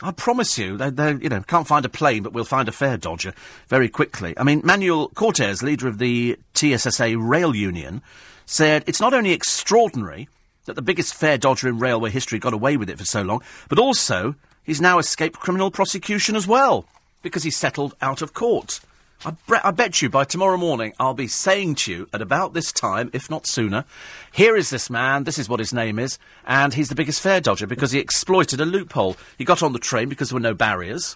I 0.01 0.11
promise 0.11 0.57
you, 0.57 0.77
they, 0.77 0.89
they, 0.89 1.11
you 1.13 1.29
know, 1.29 1.41
can't 1.41 1.67
find 1.67 1.85
a 1.85 1.89
plane, 1.89 2.23
but 2.23 2.33
we'll 2.33 2.45
find 2.45 2.67
a 2.67 2.71
fare 2.71 2.97
dodger 2.97 3.33
very 3.67 3.89
quickly. 3.89 4.33
I 4.37 4.43
mean, 4.43 4.61
Manuel 4.63 5.09
Cortes, 5.09 5.61
leader 5.61 5.87
of 5.87 5.97
the 5.97 6.37
TSSA 6.55 7.17
Rail 7.17 7.55
Union, 7.55 8.01
said 8.45 8.83
it's 8.87 8.99
not 8.99 9.13
only 9.13 9.31
extraordinary 9.31 10.27
that 10.65 10.75
the 10.75 10.81
biggest 10.81 11.13
fare 11.13 11.37
dodger 11.37 11.67
in 11.67 11.77
railway 11.77 12.09
history 12.09 12.39
got 12.39 12.53
away 12.53 12.77
with 12.77 12.89
it 12.89 12.97
for 12.97 13.05
so 13.05 13.21
long, 13.21 13.41
but 13.69 13.79
also 13.79 14.35
he's 14.63 14.81
now 14.81 14.97
escaped 14.97 15.39
criminal 15.39 15.71
prosecution 15.71 16.35
as 16.35 16.47
well 16.47 16.85
because 17.21 17.43
he's 17.43 17.57
settled 17.57 17.95
out 18.01 18.21
of 18.21 18.33
court. 18.33 18.79
I, 19.25 19.31
bre- 19.47 19.55
I, 19.63 19.71
bet 19.71 20.01
you 20.01 20.09
by 20.09 20.25
tomorrow 20.25 20.57
morning 20.57 20.93
I'll 20.99 21.13
be 21.13 21.27
saying 21.27 21.75
to 21.75 21.91
you 21.91 22.09
at 22.11 22.21
about 22.21 22.53
this 22.53 22.73
time, 22.73 23.09
if 23.13 23.29
not 23.29 23.47
sooner, 23.47 23.85
here 24.33 24.55
is 24.57 24.69
this 24.69 24.89
man, 24.89 25.23
this 25.23 25.39
is 25.39 25.47
what 25.47 25.59
his 25.59 25.73
name 25.73 25.97
is, 25.97 26.19
and 26.45 26.73
he's 26.73 26.89
the 26.89 26.95
biggest 26.95 27.21
fare 27.21 27.39
dodger 27.39 27.65
because 27.65 27.91
he 27.91 27.99
exploited 27.99 28.59
a 28.59 28.65
loophole. 28.65 29.15
He 29.37 29.45
got 29.45 29.63
on 29.63 29.71
the 29.71 29.79
train 29.79 30.09
because 30.09 30.29
there 30.29 30.35
were 30.35 30.41
no 30.41 30.53
barriers. 30.53 31.15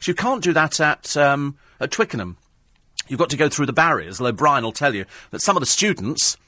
So 0.00 0.10
you 0.10 0.14
can't 0.14 0.42
do 0.42 0.54
that 0.54 0.80
at, 0.80 1.14
um, 1.16 1.58
at 1.78 1.90
Twickenham. 1.90 2.38
You've 3.08 3.18
got 3.18 3.30
to 3.30 3.36
go 3.36 3.50
through 3.50 3.66
the 3.66 3.72
barriers, 3.72 4.18
although 4.18 4.32
Brian 4.32 4.64
will 4.64 4.72
tell 4.72 4.94
you 4.94 5.04
that 5.30 5.42
some 5.42 5.56
of 5.56 5.60
the 5.60 5.66
students 5.66 6.38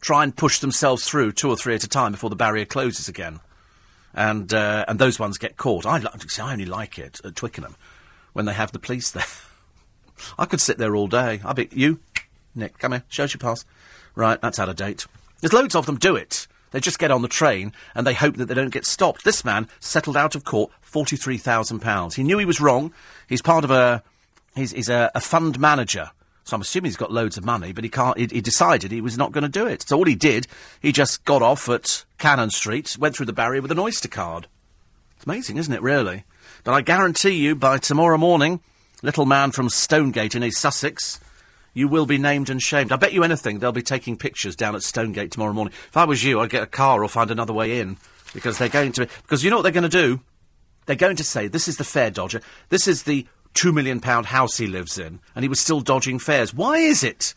try 0.00 0.24
and 0.24 0.34
push 0.34 0.60
themselves 0.60 1.04
through 1.04 1.32
two 1.32 1.50
or 1.50 1.56
three 1.56 1.74
at 1.74 1.84
a 1.84 1.88
time 1.88 2.12
before 2.12 2.30
the 2.30 2.36
barrier 2.36 2.64
closes 2.64 3.08
again. 3.08 3.40
And, 4.14 4.52
uh, 4.54 4.86
and 4.88 4.98
those 4.98 5.18
ones 5.18 5.36
get 5.36 5.58
caught. 5.58 5.84
I, 5.84 5.98
I 5.98 6.52
only 6.52 6.64
like 6.64 6.98
it 6.98 7.20
at 7.22 7.36
Twickenham 7.36 7.76
when 8.32 8.46
they 8.46 8.54
have 8.54 8.72
the 8.72 8.78
police 8.78 9.10
there. 9.10 9.24
I 10.38 10.46
could 10.46 10.60
sit 10.60 10.78
there 10.78 10.96
all 10.96 11.08
day. 11.08 11.40
I 11.44 11.52
bet 11.52 11.72
you, 11.72 12.00
Nick, 12.54 12.78
come 12.78 12.92
here, 12.92 13.04
show 13.08 13.24
us 13.24 13.34
your 13.34 13.38
pass. 13.38 13.64
Right, 14.14 14.40
that's 14.40 14.58
out 14.58 14.68
of 14.68 14.76
date. 14.76 15.06
There's 15.40 15.52
loads 15.52 15.74
of 15.74 15.86
them 15.86 15.96
do 15.96 16.16
it. 16.16 16.46
They 16.70 16.80
just 16.80 16.98
get 16.98 17.10
on 17.10 17.22
the 17.22 17.28
train 17.28 17.72
and 17.94 18.06
they 18.06 18.14
hope 18.14 18.36
that 18.36 18.46
they 18.46 18.54
don't 18.54 18.72
get 18.72 18.84
stopped. 18.84 19.24
This 19.24 19.44
man 19.44 19.68
settled 19.80 20.16
out 20.16 20.34
of 20.34 20.44
court 20.44 20.70
forty-three 20.80 21.38
thousand 21.38 21.80
pounds. 21.80 22.16
He 22.16 22.22
knew 22.22 22.38
he 22.38 22.44
was 22.44 22.60
wrong. 22.60 22.92
He's 23.28 23.42
part 23.42 23.64
of 23.64 23.70
a 23.70 24.02
he's, 24.54 24.72
he's 24.72 24.88
a, 24.88 25.10
a, 25.14 25.20
fund 25.20 25.58
manager. 25.58 26.10
So 26.44 26.56
I'm 26.56 26.62
assuming 26.62 26.88
he's 26.88 26.96
got 26.96 27.12
loads 27.12 27.36
of 27.36 27.44
money, 27.44 27.72
but 27.72 27.84
he 27.84 27.90
can't. 27.90 28.18
He, 28.18 28.26
he 28.26 28.40
decided 28.40 28.90
he 28.90 29.00
was 29.00 29.18
not 29.18 29.32
going 29.32 29.42
to 29.42 29.48
do 29.48 29.66
it. 29.66 29.82
So 29.88 29.96
all 29.96 30.04
he 30.04 30.14
did, 30.14 30.46
he 30.80 30.92
just 30.92 31.24
got 31.24 31.42
off 31.42 31.68
at 31.68 32.04
Cannon 32.18 32.50
Street, 32.50 32.96
went 32.98 33.14
through 33.14 33.26
the 33.26 33.32
barrier 33.32 33.62
with 33.62 33.72
an 33.72 33.78
Oyster 33.78 34.08
card. 34.08 34.46
It's 35.16 35.26
amazing, 35.26 35.58
isn't 35.58 35.72
it? 35.72 35.82
Really. 35.82 36.24
But 36.64 36.72
I 36.72 36.80
guarantee 36.80 37.34
you, 37.34 37.54
by 37.54 37.78
tomorrow 37.78 38.18
morning, 38.18 38.60
little 39.02 39.26
man 39.26 39.52
from 39.52 39.68
Stonegate 39.68 40.34
in 40.34 40.44
East 40.44 40.60
Sussex, 40.60 41.20
you 41.74 41.88
will 41.88 42.06
be 42.06 42.18
named 42.18 42.50
and 42.50 42.60
shamed. 42.60 42.92
I 42.92 42.96
bet 42.96 43.12
you 43.12 43.22
anything 43.22 43.58
they'll 43.58 43.72
be 43.72 43.82
taking 43.82 44.16
pictures 44.16 44.56
down 44.56 44.74
at 44.74 44.82
Stonegate 44.82 45.30
tomorrow 45.30 45.52
morning. 45.52 45.74
If 45.88 45.96
I 45.96 46.04
was 46.04 46.24
you, 46.24 46.40
I'd 46.40 46.50
get 46.50 46.62
a 46.62 46.66
car 46.66 47.02
or 47.04 47.08
find 47.08 47.30
another 47.30 47.52
way 47.52 47.80
in 47.80 47.96
because 48.34 48.58
they're 48.58 48.68
going 48.68 48.92
to. 48.92 49.06
Because 49.22 49.44
you 49.44 49.50
know 49.50 49.56
what 49.56 49.62
they're 49.62 49.72
going 49.72 49.82
to 49.82 49.88
do? 49.88 50.20
They're 50.86 50.96
going 50.96 51.16
to 51.16 51.24
say 51.24 51.48
this 51.48 51.68
is 51.68 51.76
the 51.76 51.84
fare 51.84 52.10
dodger. 52.10 52.40
This 52.70 52.88
is 52.88 53.04
the 53.04 53.26
two 53.54 53.72
million 53.72 54.00
pound 54.00 54.26
house 54.26 54.56
he 54.56 54.66
lives 54.66 54.98
in, 54.98 55.20
and 55.34 55.44
he 55.44 55.48
was 55.48 55.60
still 55.60 55.80
dodging 55.80 56.18
fares. 56.18 56.52
Why 56.54 56.78
is 56.78 57.04
it 57.04 57.34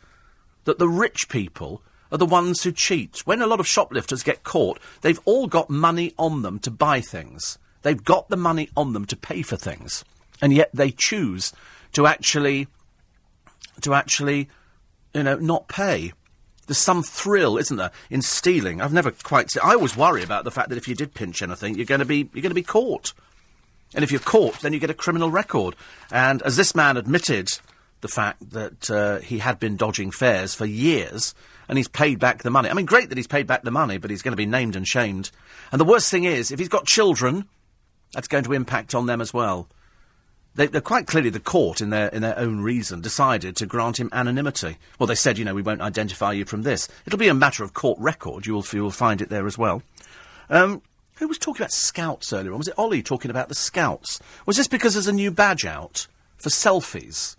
that 0.64 0.80
the 0.80 0.90
rich 0.90 1.30
people 1.30 1.82
are 2.12 2.18
the 2.18 2.26
ones 2.26 2.64
who 2.64 2.72
cheat? 2.72 3.22
When 3.26 3.42
a 3.42 3.48
lot 3.48 3.60
of 3.60 3.68
shoplifters 3.68 4.24
get 4.24 4.44
caught, 4.44 4.80
they've 5.02 5.20
all 5.26 5.48
got 5.48 5.70
money 5.70 6.14
on 6.18 6.42
them 6.42 6.60
to 6.60 6.72
buy 6.72 7.02
things. 7.02 7.58
They've 7.84 8.04
got 8.04 8.30
the 8.30 8.38
money 8.38 8.70
on 8.76 8.94
them 8.94 9.06
to 9.06 9.16
pay 9.16 9.42
for 9.42 9.56
things 9.56 10.04
and 10.42 10.54
yet 10.54 10.70
they 10.74 10.92
choose 10.92 11.54
to 11.94 12.08
actually 12.08 12.68
to 13.82 13.94
actually 13.94 14.50
you 15.14 15.24
know 15.24 15.36
not 15.36 15.68
pay 15.68 16.14
there's 16.68 16.78
some 16.78 17.04
thrill 17.04 17.58
isn't 17.58 17.78
there 17.78 17.92
in 18.10 18.22
stealing 18.22 18.82
i've 18.82 18.94
never 18.94 19.12
quite 19.12 19.52
i 19.64 19.74
always 19.74 19.98
worry 19.98 20.24
about 20.24 20.44
the 20.44 20.52
fact 20.52 20.70
that 20.70 20.78
if 20.78 20.88
you 20.88 20.96
did 20.96 21.14
pinch 21.14 21.42
anything 21.42 21.76
you're 21.76 21.86
going 21.86 22.00
to 22.00 22.06
be 22.06 22.30
you're 22.34 22.42
going 22.42 22.50
to 22.50 22.56
be 22.56 22.64
caught 22.64 23.14
and 23.94 24.04
if 24.04 24.12
you're 24.12 24.20
caught 24.20 24.60
then 24.62 24.74
you 24.74 24.80
get 24.80 24.90
a 24.90 24.96
criminal 24.96 25.32
record 25.32 25.76
and 26.12 26.42
as 26.44 26.58
this 26.58 26.76
man 26.76 26.98
admitted 26.98 27.50
the 28.02 28.08
fact 28.08 28.50
that 28.52 28.90
uh, 28.90 29.20
he 29.20 29.38
had 29.38 29.60
been 29.60 29.78
dodging 29.78 30.12
fares 30.12 30.54
for 30.54 30.66
years 30.66 31.34
and 31.70 31.78
he's 31.78 31.88
paid 31.88 32.20
back 32.20 32.44
the 32.44 32.50
money. 32.50 32.70
I 32.70 32.74
mean, 32.74 32.86
great 32.86 33.10
that 33.10 33.18
he's 33.18 33.28
paid 33.28 33.48
back 33.48 33.64
the 33.64 33.72
money, 33.72 33.98
but 33.98 34.10
he's 34.10 34.22
going 34.22 34.34
to 34.34 34.38
be 34.38 34.46
named 34.46 34.76
and 34.76 34.88
shamed. 34.88 35.32
And 35.72 35.80
the 35.80 35.86
worst 35.86 36.10
thing 36.12 36.26
is, 36.26 36.52
if 36.52 36.60
he's 36.60 36.68
got 36.68 36.86
children, 36.86 37.48
that's 38.12 38.28
going 38.28 38.44
to 38.44 38.54
impact 38.54 38.94
on 38.94 39.06
them 39.06 39.22
as 39.22 39.34
well. 39.34 39.70
They, 40.56 40.68
are 40.68 40.82
quite 40.82 41.08
clearly 41.08 41.30
the 41.30 41.40
court, 41.40 41.80
in 41.80 41.92
their 41.92 42.10
in 42.10 42.22
their 42.22 42.38
own 42.38 42.60
reason, 42.60 43.00
decided 43.00 43.56
to 43.56 43.66
grant 43.66 44.00
him 44.00 44.10
anonymity. 44.12 44.78
Well, 45.00 45.08
they 45.08 45.16
said, 45.16 45.38
you 45.38 45.46
know, 45.46 45.56
we 45.56 45.62
won't 45.62 45.82
identify 45.82 46.34
you 46.34 46.44
from 46.44 46.64
this. 46.64 46.90
It'll 47.06 47.20
be 47.20 47.30
a 47.30 47.34
matter 47.34 47.64
of 47.64 47.74
court 47.74 47.98
record. 48.00 48.46
You 48.46 48.56
will 48.56 48.66
you 48.74 48.84
will 48.84 48.92
find 48.92 49.22
it 49.22 49.30
there 49.30 49.48
as 49.48 49.58
well. 49.58 49.82
Um, 50.50 50.82
who 51.16 51.28
was 51.28 51.38
talking 51.38 51.62
about 51.62 51.72
scouts 51.72 52.34
earlier 52.34 52.52
on? 52.52 52.58
Was 52.58 52.68
it 52.68 52.78
Ollie 52.78 53.04
talking 53.04 53.32
about 53.32 53.48
the 53.48 53.56
scouts? 53.56 54.20
Was 54.46 54.58
this 54.58 54.68
because 54.68 54.94
there's 54.94 55.08
a 55.08 55.14
new 55.14 55.32
badge 55.32 55.66
out 55.66 56.08
for 56.38 56.50
selfies? 56.50 57.38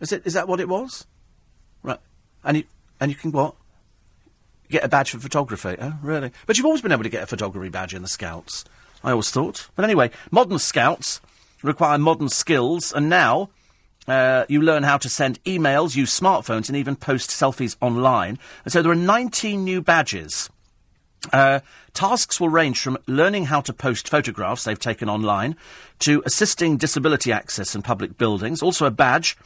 Is 0.00 0.12
it? 0.12 0.22
Is 0.24 0.34
that 0.34 0.46
what 0.46 0.60
it 0.60 0.68
was? 0.68 1.06
Right. 1.82 2.00
And 2.44 2.58
you 2.58 2.64
and 3.00 3.10
you 3.10 3.16
can 3.16 3.32
what? 3.32 3.56
Get 4.70 4.84
a 4.84 4.88
badge 4.88 5.10
for 5.10 5.18
photography. 5.18 5.76
Oh, 5.80 5.98
really? 6.02 6.30
But 6.46 6.56
you've 6.56 6.66
always 6.66 6.82
been 6.82 6.92
able 6.92 7.02
to 7.02 7.08
get 7.08 7.24
a 7.24 7.26
photography 7.26 7.68
badge 7.68 7.94
in 7.94 8.02
the 8.02 8.08
scouts. 8.08 8.64
I 9.02 9.10
always 9.10 9.30
thought. 9.30 9.68
But 9.74 9.84
anyway, 9.84 10.12
modern 10.30 10.60
scouts 10.60 11.20
require 11.62 11.98
modern 11.98 12.28
skills, 12.28 12.92
and 12.92 13.08
now 13.08 13.50
uh, 14.08 14.44
you 14.48 14.60
learn 14.60 14.82
how 14.82 14.98
to 14.98 15.08
send 15.08 15.42
emails, 15.44 15.96
use 15.96 16.18
smartphones, 16.18 16.68
and 16.68 16.76
even 16.76 16.96
post 16.96 17.30
selfies 17.30 17.76
online. 17.80 18.38
And 18.64 18.72
so 18.72 18.82
there 18.82 18.92
are 18.92 18.96
19 18.96 19.62
new 19.62 19.80
badges. 19.80 20.50
Uh, 21.32 21.60
tasks 21.94 22.40
will 22.40 22.48
range 22.48 22.80
from 22.80 22.98
learning 23.06 23.44
how 23.44 23.60
to 23.60 23.72
post 23.72 24.08
photographs 24.08 24.64
they've 24.64 24.78
taken 24.78 25.08
online 25.08 25.54
to 26.00 26.22
assisting 26.26 26.76
disability 26.76 27.30
access 27.30 27.76
in 27.76 27.82
public 27.82 28.18
buildings. 28.18 28.60
Also, 28.60 28.86
a 28.86 28.90
badge 28.90 29.36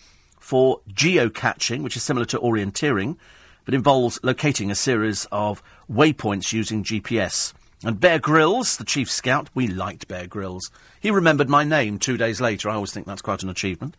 for 0.41 0.81
geocaching, 0.91 1.83
which 1.83 1.97
is 1.97 2.03
similar 2.03 2.25
to 2.25 2.39
orienteering, 2.39 3.17
but 3.67 3.75
involves 3.75 4.19
locating 4.23 4.71
a 4.71 4.75
series 4.75 5.27
of 5.31 5.63
waypoints 5.91 6.53
using 6.53 6.83
GPS. 6.83 7.53
And 7.87 8.01
Bear 8.01 8.19
Grylls, 8.19 8.79
the 8.79 8.85
chief 8.85 9.09
scout, 9.09 9.49
we 9.55 9.69
liked 9.69 10.09
Bear 10.09 10.27
Grylls. 10.27 10.73
He 10.99 11.13
remembered 11.13 11.49
my 11.49 11.63
name 11.63 12.01
two 12.01 12.17
days 12.17 12.41
later. 12.41 12.69
I 12.69 12.75
always 12.75 12.93
think 12.93 13.07
that's 13.07 13.23
quite 13.23 13.45
an 13.45 13.49
achievement. 13.49 13.97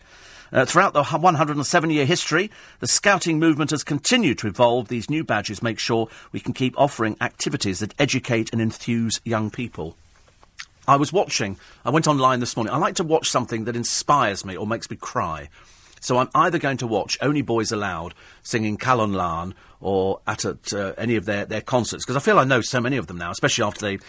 Uh, 0.52 0.66
throughout 0.66 0.92
the 0.92 1.06
107 1.06 1.90
year 1.90 2.06
history, 2.06 2.52
the 2.82 2.88
scouting 2.88 3.40
movement 3.40 3.72
has 3.72 3.86
continued 3.86 4.40
to 4.40 4.48
evolve. 4.48 4.90
These 4.90 5.10
new 5.10 5.24
badges 5.24 5.64
make 5.64 5.80
sure 5.80 6.10
we 6.34 6.42
can 6.42 6.52
keep 6.52 6.78
offering 6.78 7.16
activities 7.22 7.80
that 7.80 7.94
educate 7.98 8.52
and 8.52 8.62
enthuse 8.62 9.22
young 9.24 9.50
people. 9.50 9.96
I 10.86 10.98
was 10.98 11.14
watching, 11.14 11.58
I 11.86 11.90
went 11.90 12.10
online 12.10 12.42
this 12.42 12.58
morning. 12.58 12.74
I 12.74 12.78
like 12.80 12.96
to 12.96 13.06
watch 13.06 13.30
something 13.30 13.64
that 13.64 13.78
inspires 13.78 14.44
me 14.44 14.58
or 14.58 14.68
makes 14.68 14.90
me 14.90 14.98
cry. 14.98 15.48
So 16.02 16.18
I'm 16.18 16.30
either 16.36 16.60
going 16.60 16.78
to 16.78 16.88
watch 16.88 17.18
Only 17.22 17.42
Boys 17.42 17.72
Aloud 17.72 18.14
singing 18.44 18.78
Calon 18.78 19.14
Lân 19.14 19.54
or 19.80 20.20
at, 20.28 20.46
at 20.46 20.74
uh, 20.74 20.94
any 20.98 21.16
of 21.16 21.26
their, 21.26 21.46
their 21.46 21.62
concerts, 21.62 22.06
because 22.06 22.16
I 22.16 22.20
feel 22.20 22.40
I 22.40 22.44
know 22.44 22.62
so 22.62 22.82
many 22.82 22.98
of 22.98 23.08
them 23.08 23.18
now, 23.18 23.32
especially 23.32 23.64
after 23.64 23.82
they 23.82 24.00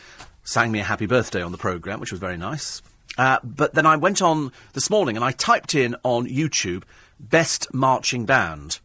sang 0.44 0.72
me 0.72 0.80
a 0.80 0.84
happy 0.84 1.06
birthday 1.06 1.42
on 1.42 1.52
the 1.52 1.58
programme, 1.58 2.00
which 2.00 2.10
was 2.10 2.20
very 2.20 2.36
nice. 2.36 2.82
Uh, 3.16 3.38
but 3.42 3.74
then 3.74 3.84
I 3.84 3.96
went 3.96 4.22
on 4.22 4.52
this 4.72 4.90
morning 4.90 5.16
and 5.16 5.24
I 5.24 5.32
typed 5.32 5.74
in 5.74 5.96
on 6.04 6.26
YouTube 6.26 6.84
Best 7.20 7.72
Marching 7.74 8.24
Band. 8.24 8.78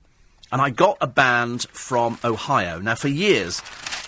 And 0.51 0.61
I 0.61 0.69
got 0.69 0.97
a 1.01 1.07
band 1.07 1.63
from 1.71 2.19
Ohio. 2.23 2.79
Now, 2.79 2.93
for 2.93 3.07
years, 3.07 3.61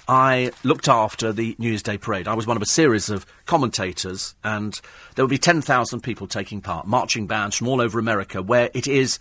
I 0.07 0.51
looked 0.63 0.87
after 0.87 1.33
the 1.33 1.55
New 1.57 1.69
Year's 1.69 1.81
Day 1.81 1.97
parade. 1.97 2.27
I 2.27 2.35
was 2.35 2.45
one 2.45 2.55
of 2.55 2.61
a 2.61 2.67
series 2.67 3.09
of 3.09 3.25
commentators, 3.47 4.35
and 4.43 4.79
there 5.15 5.25
would 5.25 5.31
be 5.31 5.39
10,000 5.39 6.01
people 6.01 6.27
taking 6.27 6.61
part, 6.61 6.85
marching 6.85 7.25
bands 7.25 7.55
from 7.55 7.67
all 7.67 7.81
over 7.81 7.97
America, 7.97 8.43
where 8.43 8.69
it 8.75 8.87
is 8.87 9.17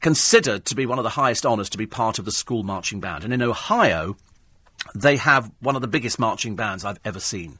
considered 0.00 0.64
to 0.66 0.74
be 0.74 0.86
one 0.86 0.98
of 0.98 1.04
the 1.04 1.10
highest 1.10 1.46
honours 1.46 1.70
to 1.70 1.78
be 1.78 1.86
part 1.86 2.18
of 2.18 2.24
the 2.24 2.32
school 2.32 2.62
marching 2.62 3.00
band. 3.00 3.24
And 3.24 3.32
in 3.32 3.42
Ohio, 3.42 4.16
they 4.94 5.16
have 5.16 5.50
one 5.60 5.76
of 5.76 5.82
the 5.82 5.88
biggest 5.88 6.18
marching 6.18 6.56
bands 6.56 6.84
I've 6.84 7.00
ever 7.04 7.20
seen 7.20 7.58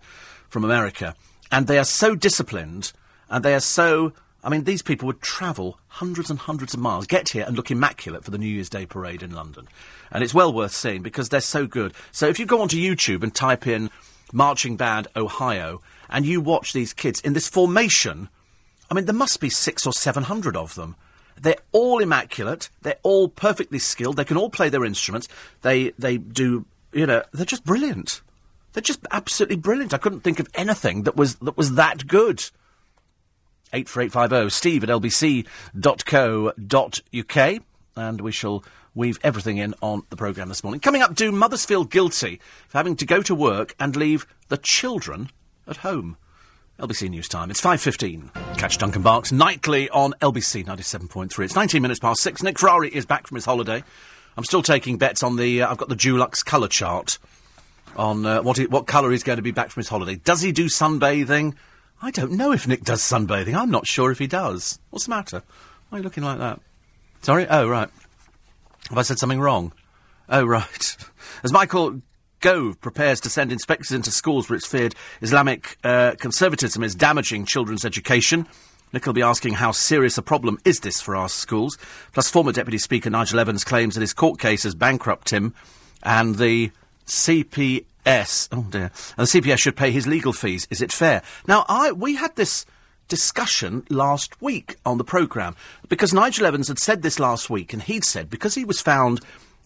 from 0.48 0.64
America. 0.64 1.14
And 1.50 1.66
they 1.66 1.78
are 1.78 1.84
so 1.84 2.14
disciplined, 2.14 2.92
and 3.30 3.44
they 3.44 3.54
are 3.54 3.60
so 3.60 4.12
I 4.46 4.48
mean, 4.48 4.62
these 4.62 4.82
people 4.82 5.06
would 5.06 5.20
travel 5.20 5.80
hundreds 5.88 6.30
and 6.30 6.38
hundreds 6.38 6.72
of 6.72 6.78
miles, 6.78 7.08
get 7.08 7.30
here 7.30 7.44
and 7.44 7.56
look 7.56 7.72
immaculate 7.72 8.22
for 8.22 8.30
the 8.30 8.38
New 8.38 8.46
Year's 8.46 8.68
Day 8.68 8.86
parade 8.86 9.24
in 9.24 9.32
London. 9.32 9.66
And 10.12 10.22
it's 10.22 10.32
well 10.32 10.52
worth 10.52 10.70
seeing 10.70 11.02
because 11.02 11.30
they're 11.30 11.40
so 11.40 11.66
good. 11.66 11.94
So 12.12 12.28
if 12.28 12.38
you 12.38 12.46
go 12.46 12.62
onto 12.62 12.76
YouTube 12.76 13.24
and 13.24 13.34
type 13.34 13.66
in 13.66 13.90
Marching 14.32 14.76
Band 14.76 15.08
Ohio 15.16 15.82
and 16.08 16.24
you 16.24 16.40
watch 16.40 16.72
these 16.72 16.92
kids 16.92 17.20
in 17.22 17.32
this 17.32 17.48
formation, 17.48 18.28
I 18.88 18.94
mean, 18.94 19.06
there 19.06 19.14
must 19.16 19.40
be 19.40 19.50
six 19.50 19.84
or 19.84 19.92
seven 19.92 20.22
hundred 20.22 20.56
of 20.56 20.76
them. 20.76 20.94
They're 21.40 21.56
all 21.72 22.00
immaculate. 22.00 22.70
They're 22.82 22.98
all 23.02 23.28
perfectly 23.28 23.78
skilled. 23.78 24.16
They 24.16 24.24
can 24.24 24.36
all 24.36 24.50
play 24.50 24.68
their 24.68 24.84
instruments. 24.84 25.28
They, 25.62 25.90
they 25.98 26.18
do, 26.18 26.66
you 26.92 27.06
know, 27.06 27.22
they're 27.32 27.46
just 27.46 27.64
brilliant. 27.64 28.22
They're 28.72 28.82
just 28.82 29.06
absolutely 29.10 29.56
brilliant. 29.56 29.94
I 29.94 29.98
couldn't 29.98 30.20
think 30.20 30.40
of 30.40 30.48
anything 30.54 31.02
that 31.04 31.16
was, 31.16 31.36
that 31.36 31.56
was 31.56 31.74
that 31.74 32.06
good. 32.06 32.44
84850 33.72 34.50
steve 34.50 34.84
at 34.84 34.90
lbc.co.uk 34.90 35.46
and 37.96 38.20
we 38.20 38.30
shall 38.30 38.64
weave 38.94 39.18
everything 39.22 39.58
in 39.58 39.74
on 39.82 40.02
the 40.10 40.16
programme 40.16 40.48
this 40.48 40.64
morning. 40.64 40.80
Coming 40.80 41.02
up, 41.02 41.14
do 41.14 41.30
mothers 41.32 41.64
feel 41.64 41.84
guilty 41.84 42.40
for 42.68 42.78
having 42.78 42.96
to 42.96 43.06
go 43.06 43.22
to 43.22 43.34
work 43.34 43.74
and 43.78 43.94
leave 43.96 44.26
the 44.48 44.56
children 44.56 45.30
at 45.66 45.78
home? 45.78 46.16
LBC 46.78 47.08
News 47.08 47.28
Time. 47.28 47.50
It's 47.50 47.60
5.15. 47.60 48.58
Catch 48.58 48.78
Duncan 48.78 49.02
Barkes 49.02 49.32
nightly 49.32 49.88
on 49.90 50.12
LBC 50.20 50.66
97.3. 50.66 51.44
It's 51.44 51.54
19 51.54 51.80
minutes 51.80 52.00
past 52.00 52.20
6. 52.20 52.42
Nick 52.42 52.58
Ferrari 52.58 52.94
is 52.94 53.06
back 53.06 53.26
from 53.26 53.36
his 53.36 53.46
holiday. 53.46 53.82
I'm 54.36 54.44
still 54.44 54.62
taking 54.62 54.98
bets 54.98 55.22
on 55.22 55.36
the... 55.36 55.62
Uh, 55.62 55.70
I've 55.70 55.78
got 55.78 55.88
the 55.88 55.96
Dulux 55.96 56.44
colour 56.44 56.68
chart 56.68 57.18
on 57.96 58.26
uh, 58.26 58.42
what, 58.42 58.58
what 58.70 58.86
colour 58.86 59.10
he's 59.10 59.22
going 59.22 59.36
to 59.36 59.42
be 59.42 59.52
back 59.52 59.70
from 59.70 59.80
his 59.80 59.88
holiday. 59.88 60.16
Does 60.16 60.42
he 60.42 60.52
do 60.52 60.66
sunbathing? 60.66 61.54
I 62.02 62.10
don't 62.10 62.32
know 62.32 62.52
if 62.52 62.68
Nick 62.68 62.84
does 62.84 63.00
sunbathing. 63.00 63.54
I'm 63.54 63.70
not 63.70 63.86
sure 63.86 64.10
if 64.10 64.18
he 64.18 64.26
does. 64.26 64.78
What's 64.90 65.06
the 65.06 65.10
matter? 65.10 65.42
Why 65.88 65.96
are 65.96 66.00
you 66.00 66.04
looking 66.04 66.24
like 66.24 66.38
that? 66.38 66.60
Sorry? 67.22 67.46
Oh, 67.48 67.66
right. 67.68 67.88
Have 68.90 68.98
I 68.98 69.02
said 69.02 69.18
something 69.18 69.40
wrong? 69.40 69.72
Oh, 70.28 70.44
right. 70.44 70.96
As 71.42 71.52
Michael 71.52 72.02
Gove 72.40 72.80
prepares 72.80 73.20
to 73.20 73.30
send 73.30 73.52
inspectors 73.52 73.92
into 73.92 74.10
schools 74.10 74.48
where 74.48 74.56
it's 74.56 74.66
feared 74.66 74.94
Islamic 75.22 75.78
uh, 75.84 76.14
conservatism 76.18 76.82
is 76.82 76.94
damaging 76.94 77.44
children's 77.44 77.84
education, 77.84 78.46
Nick 78.92 79.04
will 79.04 79.12
be 79.12 79.22
asking 79.22 79.54
how 79.54 79.72
serious 79.72 80.16
a 80.16 80.22
problem 80.22 80.58
is 80.64 80.80
this 80.80 81.00
for 81.00 81.16
our 81.16 81.28
schools. 81.28 81.76
Plus, 82.12 82.30
former 82.30 82.52
Deputy 82.52 82.78
Speaker 82.78 83.10
Nigel 83.10 83.40
Evans 83.40 83.64
claims 83.64 83.94
that 83.94 84.00
his 84.00 84.12
court 84.12 84.38
case 84.38 84.62
has 84.62 84.74
bankrupted 84.74 85.36
him 85.36 85.54
and 86.02 86.36
the 86.36 86.70
CPS. 87.06 88.48
Oh 88.52 88.66
dear. 88.70 88.90
And 89.18 89.26
the 89.26 89.40
CPS 89.40 89.58
should 89.58 89.76
pay 89.76 89.90
his 89.90 90.06
legal 90.06 90.32
fees. 90.32 90.66
Is 90.70 90.80
it 90.80 90.92
fair? 90.92 91.22
Now, 91.48 91.64
I 91.68 91.92
we 91.92 92.14
had 92.14 92.36
this 92.36 92.64
discussion 93.08 93.84
last 93.90 94.40
week 94.40 94.76
on 94.84 94.98
the 94.98 95.04
programme 95.04 95.56
because 95.88 96.12
Nigel 96.12 96.46
Evans 96.46 96.68
had 96.68 96.78
said 96.78 97.02
this 97.02 97.18
last 97.18 97.50
week, 97.50 97.72
and 97.72 97.82
he'd 97.82 98.04
said 98.04 98.30
because 98.30 98.54
he 98.54 98.64
was 98.64 98.80
found 98.80 99.20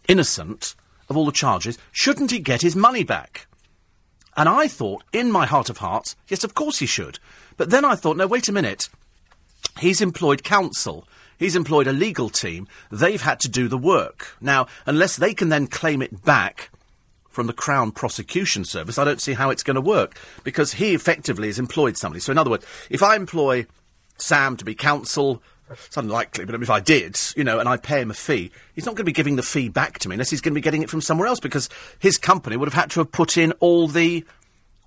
innocent 0.08 0.74
of 1.10 1.16
all 1.16 1.26
the 1.26 1.32
charges, 1.32 1.76
shouldn't 1.92 2.30
he 2.30 2.38
get 2.38 2.62
his 2.62 2.76
money 2.76 3.04
back? 3.04 3.46
And 4.36 4.48
I 4.48 4.68
thought, 4.68 5.02
in 5.12 5.30
my 5.30 5.44
heart 5.44 5.68
of 5.68 5.78
hearts, 5.78 6.16
yes, 6.28 6.44
of 6.44 6.54
course 6.54 6.78
he 6.78 6.86
should. 6.86 7.18
But 7.56 7.70
then 7.70 7.84
I 7.84 7.96
thought, 7.96 8.16
no, 8.16 8.26
wait 8.26 8.48
a 8.48 8.52
minute. 8.52 8.88
He's 9.80 10.00
employed 10.00 10.44
counsel. 10.44 11.06
He's 11.38 11.56
employed 11.56 11.86
a 11.86 11.92
legal 11.92 12.30
team. 12.30 12.68
They've 12.90 13.20
had 13.20 13.40
to 13.40 13.48
do 13.48 13.66
the 13.66 13.76
work. 13.76 14.36
Now, 14.40 14.66
unless 14.86 15.16
they 15.16 15.34
can 15.34 15.48
then 15.48 15.66
claim 15.66 16.00
it 16.00 16.24
back 16.24 16.70
from 17.28 17.48
the 17.48 17.52
Crown 17.52 17.90
Prosecution 17.92 18.64
Service, 18.64 18.98
I 18.98 19.04
don't 19.04 19.20
see 19.20 19.32
how 19.32 19.50
it's 19.50 19.62
going 19.62 19.74
to 19.76 19.80
work 19.80 20.18
because 20.44 20.74
he 20.74 20.94
effectively 20.94 21.48
has 21.48 21.58
employed 21.58 21.96
somebody. 21.96 22.20
So, 22.20 22.30
in 22.30 22.38
other 22.38 22.50
words, 22.50 22.66
if 22.88 23.02
I 23.02 23.16
employ 23.16 23.66
Sam 24.16 24.56
to 24.58 24.64
be 24.64 24.74
counsel, 24.74 25.42
it's 25.70 25.96
unlikely, 25.96 26.44
but 26.44 26.54
if 26.54 26.70
I 26.70 26.80
did, 26.80 27.16
you 27.36 27.44
know, 27.44 27.58
and 27.58 27.68
I 27.68 27.76
pay 27.76 28.00
him 28.00 28.10
a 28.10 28.14
fee, 28.14 28.50
he's 28.74 28.86
not 28.86 28.92
going 28.92 29.04
to 29.04 29.04
be 29.04 29.12
giving 29.12 29.36
the 29.36 29.42
fee 29.42 29.68
back 29.68 29.98
to 30.00 30.08
me 30.08 30.14
unless 30.14 30.30
he's 30.30 30.40
going 30.40 30.52
to 30.52 30.58
be 30.58 30.62
getting 30.62 30.82
it 30.82 30.90
from 30.90 31.00
somewhere 31.00 31.28
else 31.28 31.40
because 31.40 31.68
his 31.98 32.18
company 32.18 32.56
would 32.56 32.68
have 32.68 32.80
had 32.80 32.90
to 32.92 33.00
have 33.00 33.12
put 33.12 33.36
in 33.36 33.52
all 33.60 33.86
the 33.88 34.24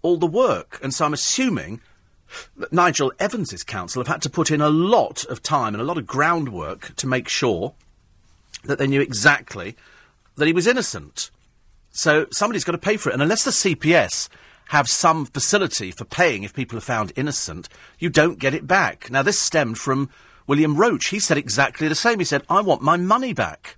all 0.02 0.18
the 0.18 0.28
work. 0.28 0.80
And 0.84 0.94
so 0.94 1.06
I'm 1.06 1.14
assuming 1.14 1.80
that 2.58 2.74
Nigel 2.74 3.14
Evans's 3.20 3.64
counsel 3.64 4.02
have 4.02 4.08
had 4.08 4.22
to 4.24 4.30
put 4.30 4.52
in 4.52 4.60
a 4.60 4.70
lot 4.70 5.24
of 5.26 5.42
time 5.42 5.74
and 5.74 5.82
a 5.82 5.86
lot 5.86 5.98
of 5.98 6.06
groundwork 6.06 6.94
to 6.96 7.08
make 7.08 7.30
sure 7.30 7.74
that 8.64 8.80
they 8.80 8.88
knew 8.88 9.02
exactly 9.02 9.78
that 10.36 10.48
he 10.48 10.54
was 10.54 10.68
innocent. 10.68 11.32
So 11.92 12.28
somebody's 12.32 12.64
got 12.64 12.74
to 12.74 12.78
pay 12.78 12.98
for 12.98 13.10
it. 13.10 13.14
And 13.14 13.22
unless 13.22 13.44
the 13.44 13.52
CPS 13.52 14.28
have 14.70 14.88
some 14.88 15.26
facility 15.26 15.92
for 15.92 16.06
paying 16.06 16.44
if 16.44 16.54
people 16.54 16.78
are 16.78 16.82
found 16.82 17.14
innocent, 17.16 17.70
you 18.00 18.10
don't 18.10 18.40
get 18.40 18.54
it 18.54 18.66
back. 18.66 19.12
Now, 19.12 19.22
this 19.22 19.40
stemmed 19.40 19.78
from 19.78 20.10
William 20.48 20.76
Roache. 20.76 21.10
He 21.10 21.20
said 21.20 21.38
exactly 21.38 21.88
the 21.88 21.96
same. 21.96 22.20
He 22.20 22.26
said, 22.26 22.44
I 22.50 22.62
want 22.62 22.82
my 22.82 22.98
money 22.98 23.34
back. 23.34 23.78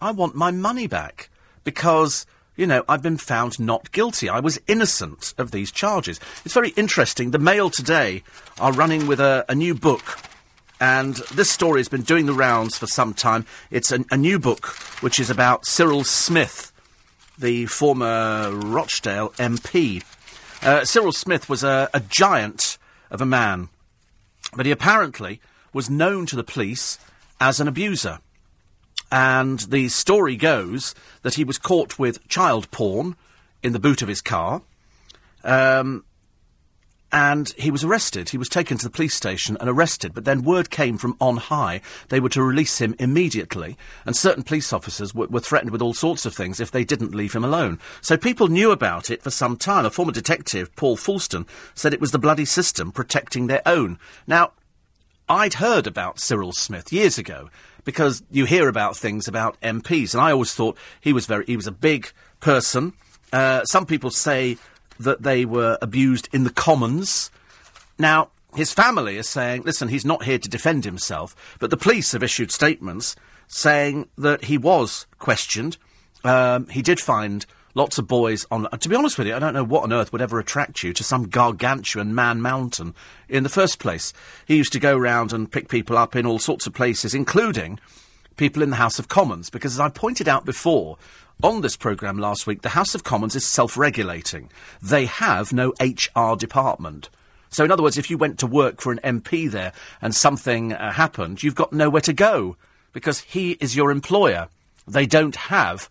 I 0.00 0.10
want 0.12 0.34
my 0.34 0.50
money 0.50 0.86
back 0.86 1.30
because, 1.64 2.26
you 2.56 2.66
know, 2.66 2.84
I've 2.88 3.02
been 3.02 3.16
found 3.18 3.58
not 3.58 3.92
guilty. 3.92 4.28
I 4.28 4.40
was 4.40 4.60
innocent 4.66 5.34
of 5.36 5.50
these 5.50 5.70
charges. 5.70 6.18
It's 6.44 6.54
very 6.54 6.70
interesting. 6.70 7.30
The 7.30 7.38
Mail 7.38 7.70
today 7.70 8.22
are 8.58 8.72
running 8.72 9.06
with 9.06 9.20
a, 9.20 9.44
a 9.48 9.54
new 9.54 9.74
book 9.74 10.18
And 10.80 11.16
this 11.34 11.50
story 11.50 11.80
has 11.80 11.90
been 11.90 12.02
doing 12.02 12.24
the 12.24 12.32
rounds 12.32 12.78
for 12.78 12.86
some 12.86 13.12
time. 13.12 13.44
It's 13.70 13.92
a, 13.92 14.02
a 14.10 14.16
new 14.16 14.38
book 14.38 14.68
which 15.02 15.20
is 15.20 15.28
about 15.28 15.66
Cyril 15.66 16.04
Smith, 16.04 16.72
the 17.38 17.66
former 17.66 18.50
Rochdale 18.50 19.30
MP. 19.30 20.02
Uh, 20.62 20.86
Cyril 20.86 21.12
Smith 21.12 21.50
was 21.50 21.62
a, 21.62 21.90
a 21.92 22.00
giant 22.00 22.78
of 23.10 23.20
a 23.20 23.26
man, 23.26 23.68
but 24.56 24.64
he 24.64 24.72
apparently 24.72 25.40
was 25.72 25.90
known 25.90 26.26
to 26.26 26.36
the 26.36 26.44
police 26.44 26.98
as 27.40 27.60
an 27.60 27.68
abuser. 27.68 28.18
And 29.12 29.60
the 29.60 29.88
story 29.88 30.36
goes 30.36 30.94
that 31.22 31.34
he 31.34 31.44
was 31.44 31.58
caught 31.58 31.98
with 31.98 32.26
child 32.28 32.70
porn 32.70 33.16
in 33.62 33.72
the 33.72 33.80
boot 33.80 34.02
of 34.02 34.08
his 34.08 34.20
car. 34.20 34.62
Um, 35.42 36.04
and 37.12 37.52
he 37.58 37.70
was 37.70 37.82
arrested. 37.82 38.28
He 38.28 38.38
was 38.38 38.48
taken 38.48 38.78
to 38.78 38.84
the 38.84 38.90
police 38.90 39.14
station 39.14 39.56
and 39.58 39.68
arrested, 39.68 40.14
but 40.14 40.24
then 40.24 40.42
word 40.42 40.70
came 40.70 40.96
from 40.96 41.16
on 41.20 41.38
high 41.38 41.80
they 42.08 42.20
were 42.20 42.28
to 42.30 42.42
release 42.42 42.78
him 42.78 42.94
immediately, 42.98 43.76
and 44.06 44.16
certain 44.16 44.44
police 44.44 44.72
officers 44.72 45.14
were, 45.14 45.26
were, 45.26 45.40
threatened 45.40 45.72
with 45.72 45.82
all 45.82 45.94
sorts 45.94 46.24
of 46.24 46.34
things 46.34 46.60
if 46.60 46.70
they 46.70 46.84
didn't 46.84 47.14
leave 47.14 47.32
him 47.32 47.44
alone. 47.44 47.78
So 48.00 48.16
people 48.16 48.48
knew 48.48 48.70
about 48.70 49.10
it 49.10 49.22
for 49.22 49.30
some 49.30 49.56
time. 49.56 49.84
A 49.84 49.90
former 49.90 50.12
detective, 50.12 50.74
Paul 50.76 50.96
Fulston, 50.96 51.46
said 51.74 51.92
it 51.92 52.00
was 52.00 52.12
the 52.12 52.18
bloody 52.18 52.44
system 52.44 52.92
protecting 52.92 53.46
their 53.48 53.62
own. 53.66 53.98
Now, 54.26 54.52
I'd 55.30 55.54
heard 55.54 55.86
about 55.86 56.18
Cyril 56.18 56.50
Smith 56.50 56.92
years 56.92 57.16
ago 57.16 57.50
because 57.84 58.24
you 58.32 58.46
hear 58.46 58.68
about 58.68 58.96
things 58.96 59.28
about 59.28 59.60
MPs, 59.60 60.12
and 60.12 60.20
I 60.20 60.32
always 60.32 60.52
thought 60.52 60.76
he 61.00 61.12
was 61.12 61.26
very 61.26 61.44
he 61.46 61.56
was 61.56 61.68
a 61.68 61.72
big 61.72 62.10
person. 62.40 62.94
Uh, 63.32 63.64
some 63.64 63.86
people 63.86 64.10
say 64.10 64.58
that 64.98 65.22
they 65.22 65.44
were 65.44 65.78
abused 65.80 66.28
in 66.32 66.42
the 66.42 66.50
Commons. 66.50 67.30
Now, 67.96 68.30
his 68.56 68.72
family 68.72 69.18
is 69.18 69.28
saying, 69.28 69.62
listen, 69.62 69.86
he's 69.86 70.04
not 70.04 70.24
here 70.24 70.38
to 70.38 70.48
defend 70.48 70.84
himself, 70.84 71.36
but 71.60 71.70
the 71.70 71.76
police 71.76 72.10
have 72.10 72.24
issued 72.24 72.50
statements 72.50 73.14
saying 73.46 74.08
that 74.18 74.44
he 74.44 74.58
was 74.58 75.06
questioned. 75.20 75.76
Um, 76.24 76.66
he 76.66 76.82
did 76.82 76.98
find 76.98 77.46
lots 77.74 77.98
of 77.98 78.06
boys 78.06 78.46
on. 78.50 78.68
To 78.70 78.88
be 78.88 78.96
honest 78.96 79.18
with 79.18 79.26
you, 79.26 79.34
I 79.34 79.38
don't 79.38 79.54
know 79.54 79.64
what 79.64 79.84
on 79.84 79.92
earth 79.92 80.12
would 80.12 80.22
ever 80.22 80.38
attract 80.38 80.82
you 80.82 80.92
to 80.92 81.04
some 81.04 81.28
gargantuan 81.28 82.14
man 82.14 82.40
mountain 82.40 82.94
in 83.28 83.42
the 83.42 83.48
first 83.48 83.78
place. 83.78 84.12
He 84.46 84.56
used 84.56 84.72
to 84.72 84.80
go 84.80 84.96
round 84.96 85.32
and 85.32 85.50
pick 85.50 85.68
people 85.68 85.96
up 85.96 86.16
in 86.16 86.26
all 86.26 86.38
sorts 86.38 86.66
of 86.66 86.74
places, 86.74 87.14
including 87.14 87.78
people 88.36 88.62
in 88.62 88.70
the 88.70 88.76
House 88.76 88.98
of 88.98 89.08
Commons, 89.08 89.50
because 89.50 89.74
as 89.74 89.80
I 89.80 89.88
pointed 89.88 90.28
out 90.28 90.44
before, 90.44 90.96
on 91.42 91.62
this 91.62 91.76
programme 91.76 92.18
last 92.18 92.46
week, 92.46 92.62
the 92.62 92.70
House 92.70 92.94
of 92.94 93.04
Commons 93.04 93.34
is 93.34 93.46
self 93.46 93.76
regulating. 93.76 94.50
They 94.82 95.06
have 95.06 95.52
no 95.52 95.72
HR 95.80 96.36
department. 96.36 97.08
So, 97.50 97.64
in 97.64 97.72
other 97.72 97.82
words, 97.82 97.98
if 97.98 98.10
you 98.10 98.18
went 98.18 98.38
to 98.40 98.46
work 98.46 98.80
for 98.80 98.92
an 98.92 99.00
MP 99.02 99.50
there 99.50 99.72
and 100.00 100.14
something 100.14 100.72
uh, 100.72 100.92
happened, 100.92 101.42
you've 101.42 101.54
got 101.54 101.72
nowhere 101.72 102.02
to 102.02 102.12
go 102.12 102.56
because 102.92 103.20
he 103.20 103.52
is 103.52 103.74
your 103.74 103.90
employer. 103.90 104.48
They 104.86 105.06
don't 105.06 105.36
have 105.36 105.88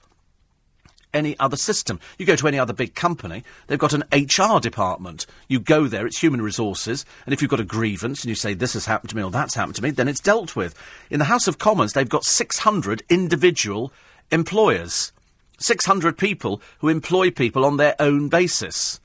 any 1.14 1.38
other 1.39 1.57
system. 1.57 1.99
You 2.18 2.26
go 2.26 2.36
to 2.36 2.47
any 2.47 2.60
other 2.60 2.74
big 2.74 2.95
company, 2.95 3.43
they've 3.68 3.80
got 3.80 3.93
an 3.93 4.03
HR 4.12 4.60
department. 4.60 5.26
You 5.47 5.60
go 5.60 5.88
there, 5.88 6.05
it's 6.05 6.22
human 6.22 6.41
resources, 6.41 7.05
and 7.26 7.34
if 7.34 7.41
you've 7.41 7.51
got 7.51 7.60
a 7.60 7.66
grievance 7.66 8.24
and 8.24 8.30
you 8.30 8.36
say 8.36 8.53
this 8.53 8.74
has 8.74 8.86
happened 8.86 9.10
to 9.12 9.16
me 9.16 9.24
or 9.24 9.32
that's 9.32 9.55
happened 9.55 9.76
to 9.76 9.84
me, 9.84 9.91
then 9.91 10.07
it's 10.07 10.20
dealt 10.20 10.55
with. 10.55 10.76
In 11.10 11.20
the 11.20 11.26
House 11.26 11.47
of 11.47 11.57
Commons, 11.57 11.93
they've 11.93 12.07
got 12.07 12.26
600 12.26 13.03
individual 13.10 13.91
employers. 14.32 15.12
600 15.60 16.18
people 16.18 16.62
who 16.80 16.88
employ 16.88 17.32
people 17.32 17.66
on 17.66 17.78
their 17.78 17.95
own 17.99 18.30
basis. 18.30 18.99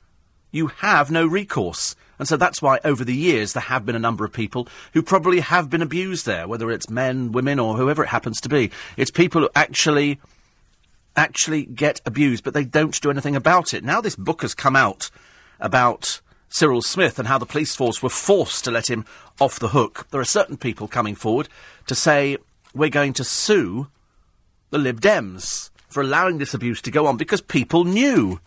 You 0.50 0.68
have 0.68 1.10
no 1.10 1.26
recourse. 1.26 1.96
And 2.18 2.28
so 2.28 2.36
that's 2.36 2.62
why 2.62 2.78
over 2.84 3.04
the 3.04 3.14
years 3.14 3.52
there 3.52 3.62
have 3.62 3.84
been 3.84 3.96
a 3.96 4.00
number 4.00 4.24
of 4.24 4.32
people 4.32 4.68
who 4.92 5.02
probably 5.02 5.40
have 5.40 5.68
been 5.68 5.82
abused 5.82 6.26
there, 6.26 6.46
whether 6.46 6.70
it's 6.70 6.88
men, 6.88 7.32
women, 7.32 7.58
or 7.58 7.76
whoever 7.76 8.04
it 8.04 8.08
happens 8.08 8.40
to 8.42 8.48
be. 8.48 8.70
It's 8.96 9.10
people 9.10 9.42
who 9.42 9.50
actually, 9.56 10.20
actually 11.16 11.66
get 11.66 12.00
abused, 12.04 12.44
but 12.44 12.54
they 12.54 12.64
don't 12.64 13.00
do 13.00 13.10
anything 13.10 13.36
about 13.36 13.74
it. 13.74 13.84
Now 13.84 14.00
this 14.00 14.16
book 14.16 14.42
has 14.42 14.54
come 14.54 14.76
out 14.76 15.10
about 15.60 16.20
Cyril 16.48 16.82
Smith 16.82 17.18
and 17.18 17.26
how 17.26 17.38
the 17.38 17.46
police 17.46 17.74
force 17.74 18.02
were 18.02 18.08
forced 18.08 18.64
to 18.64 18.70
let 18.70 18.88
him 18.88 19.04
off 19.40 19.58
the 19.58 19.68
hook. 19.68 20.06
There 20.10 20.20
are 20.20 20.24
certain 20.24 20.56
people 20.56 20.86
coming 20.86 21.14
forward 21.14 21.48
to 21.86 21.94
say, 21.94 22.36
we're 22.74 22.90
going 22.90 23.12
to 23.14 23.24
sue 23.24 23.88
the 24.70 24.78
Lib 24.78 25.00
Dems 25.00 25.70
for 25.88 26.00
allowing 26.00 26.38
this 26.38 26.54
abuse 26.54 26.80
to 26.82 26.90
go 26.90 27.06
on 27.06 27.16
because 27.16 27.40
people 27.40 27.84
knew. 27.84 28.40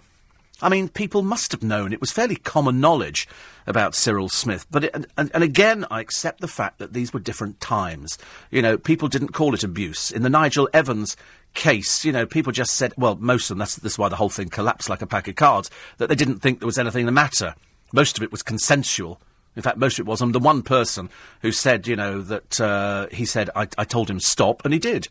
I 0.62 0.70
mean, 0.70 0.90
people 0.90 1.22
must 1.22 1.52
have 1.52 1.64
known. 1.64 1.94
It 1.94 2.02
was 2.02 2.12
fairly 2.12 2.36
common 2.36 2.80
knowledge 2.80 3.28
about 3.68 3.94
Cyril 3.94 4.28
Smith. 4.28 4.66
But 4.72 4.86
it, 4.86 4.96
and, 4.96 5.32
and, 5.34 5.44
again, 5.44 5.86
I 5.92 6.02
accept 6.02 6.42
the 6.42 6.48
fact 6.48 6.80
that 6.80 6.94
these 6.94 7.14
were 7.14 7.20
different 7.20 7.60
times. 7.60 8.18
You 8.50 8.62
know, 8.62 8.78
people 8.78 9.08
didn't 9.08 9.34
call 9.34 9.54
it 9.54 9.64
abuse. 9.64 10.12
In 10.12 10.24
the 10.24 10.30
Nigel 10.30 10.68
Evans 10.74 11.16
case, 11.54 12.06
you 12.06 12.12
know, 12.12 12.26
people 12.26 12.52
just 12.52 12.76
said, 12.76 12.94
well, 12.98 13.16
most 13.16 13.46
of 13.46 13.50
them, 13.50 13.60
that's, 13.60 13.76
that's 13.76 13.98
why 13.98 14.10
the 14.10 14.16
whole 14.16 14.30
thing 14.30 14.50
collapsed 14.50 14.90
like 14.90 15.02
a 15.02 15.08
pack 15.08 15.28
of 15.28 15.36
cards, 15.36 15.70
that 15.98 16.08
they 16.08 16.16
didn't 16.16 16.40
think 16.40 16.60
there 16.60 16.68
was 16.68 16.78
anything 16.78 17.06
the 17.06 17.12
matter. 17.12 17.56
Most 17.94 18.18
of 18.18 18.24
it 18.24 18.32
was 18.32 18.44
consensual. 18.44 19.20
In 19.56 19.64
fact, 19.64 19.78
most 19.78 19.98
of 19.98 20.06
it 20.06 20.10
was. 20.10 20.22
I'm 20.22 20.34
the 20.34 20.40
one 20.40 20.62
person 20.62 21.10
who 21.42 21.52
said, 21.52 21.88
you 21.88 21.96
know, 21.96 22.22
that 22.22 22.62
uh, 22.62 23.08
he 23.12 23.26
said, 23.26 23.50
I, 23.56 23.68
I 23.78 23.86
told 23.86 24.10
him 24.10 24.20
stop, 24.20 24.64
and 24.64 24.74
he 24.74 24.80
did. 24.80 25.08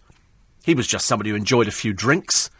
He 0.65 0.75
was 0.75 0.87
just 0.87 1.07
somebody 1.07 1.31
who 1.31 1.37
enjoyed 1.37 1.67
a 1.67 1.73
few 1.73 1.93
drinks, 1.93 2.51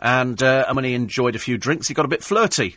and, 0.00 0.42
uh, 0.42 0.64
and 0.66 0.76
when 0.76 0.84
he 0.84 0.94
enjoyed 0.94 1.36
a 1.36 1.38
few 1.38 1.58
drinks, 1.58 1.88
he 1.88 1.94
got 1.94 2.06
a 2.06 2.08
bit 2.08 2.24
flirty. 2.24 2.76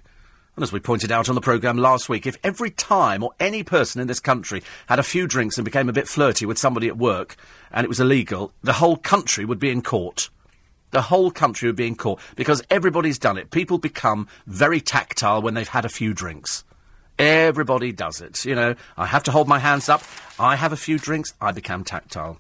And 0.58 0.64
as 0.64 0.72
we 0.72 0.80
pointed 0.80 1.12
out 1.12 1.30
on 1.30 1.36
the 1.36 1.42
programme 1.42 1.78
last 1.78 2.10
week, 2.10 2.26
if 2.26 2.36
every 2.44 2.72
time 2.72 3.22
or 3.22 3.32
any 3.40 3.62
person 3.62 4.02
in 4.02 4.08
this 4.08 4.20
country 4.20 4.64
had 4.88 4.98
a 4.98 5.04
few 5.04 5.28
drinks 5.28 5.56
and 5.58 5.64
became 5.64 5.88
a 5.88 5.94
bit 5.94 6.08
flirty 6.08 6.48
with 6.48 6.58
somebody 6.58 6.88
at 6.88 6.98
work 6.98 7.36
and 7.72 7.86
it 7.86 7.90
was 7.90 8.00
illegal, 8.00 8.52
the 8.64 8.74
whole 8.74 8.98
country 8.98 9.46
would 9.46 9.60
be 9.60 9.70
in 9.70 9.84
court. 9.84 10.32
The 10.98 11.04
whole 11.04 11.30
country 11.30 11.70
would 11.70 11.76
being 11.76 11.96
caught 11.96 12.20
because 12.36 12.64
everybody's 12.72 13.20
done 13.20 13.38
it. 13.38 13.52
People 13.52 13.78
become 13.78 14.28
very 14.48 14.82
tactile 14.82 15.44
when 15.44 15.54
they've 15.54 15.68
had 15.68 15.86
a 15.86 15.90
few 15.90 16.12
drinks. 16.12 16.64
Everybody 17.20 17.92
does 17.92 18.20
it. 18.20 18.44
You 18.46 18.56
know, 18.56 18.74
I 18.98 19.06
have 19.06 19.22
to 19.26 19.32
hold 19.32 19.48
my 19.48 19.60
hands 19.60 19.90
up. 19.90 20.02
I 20.40 20.56
have 20.56 20.74
a 20.74 20.76
few 20.76 20.98
drinks. 20.98 21.36
I 21.40 21.52
become 21.52 21.84
tactile. 21.84 22.40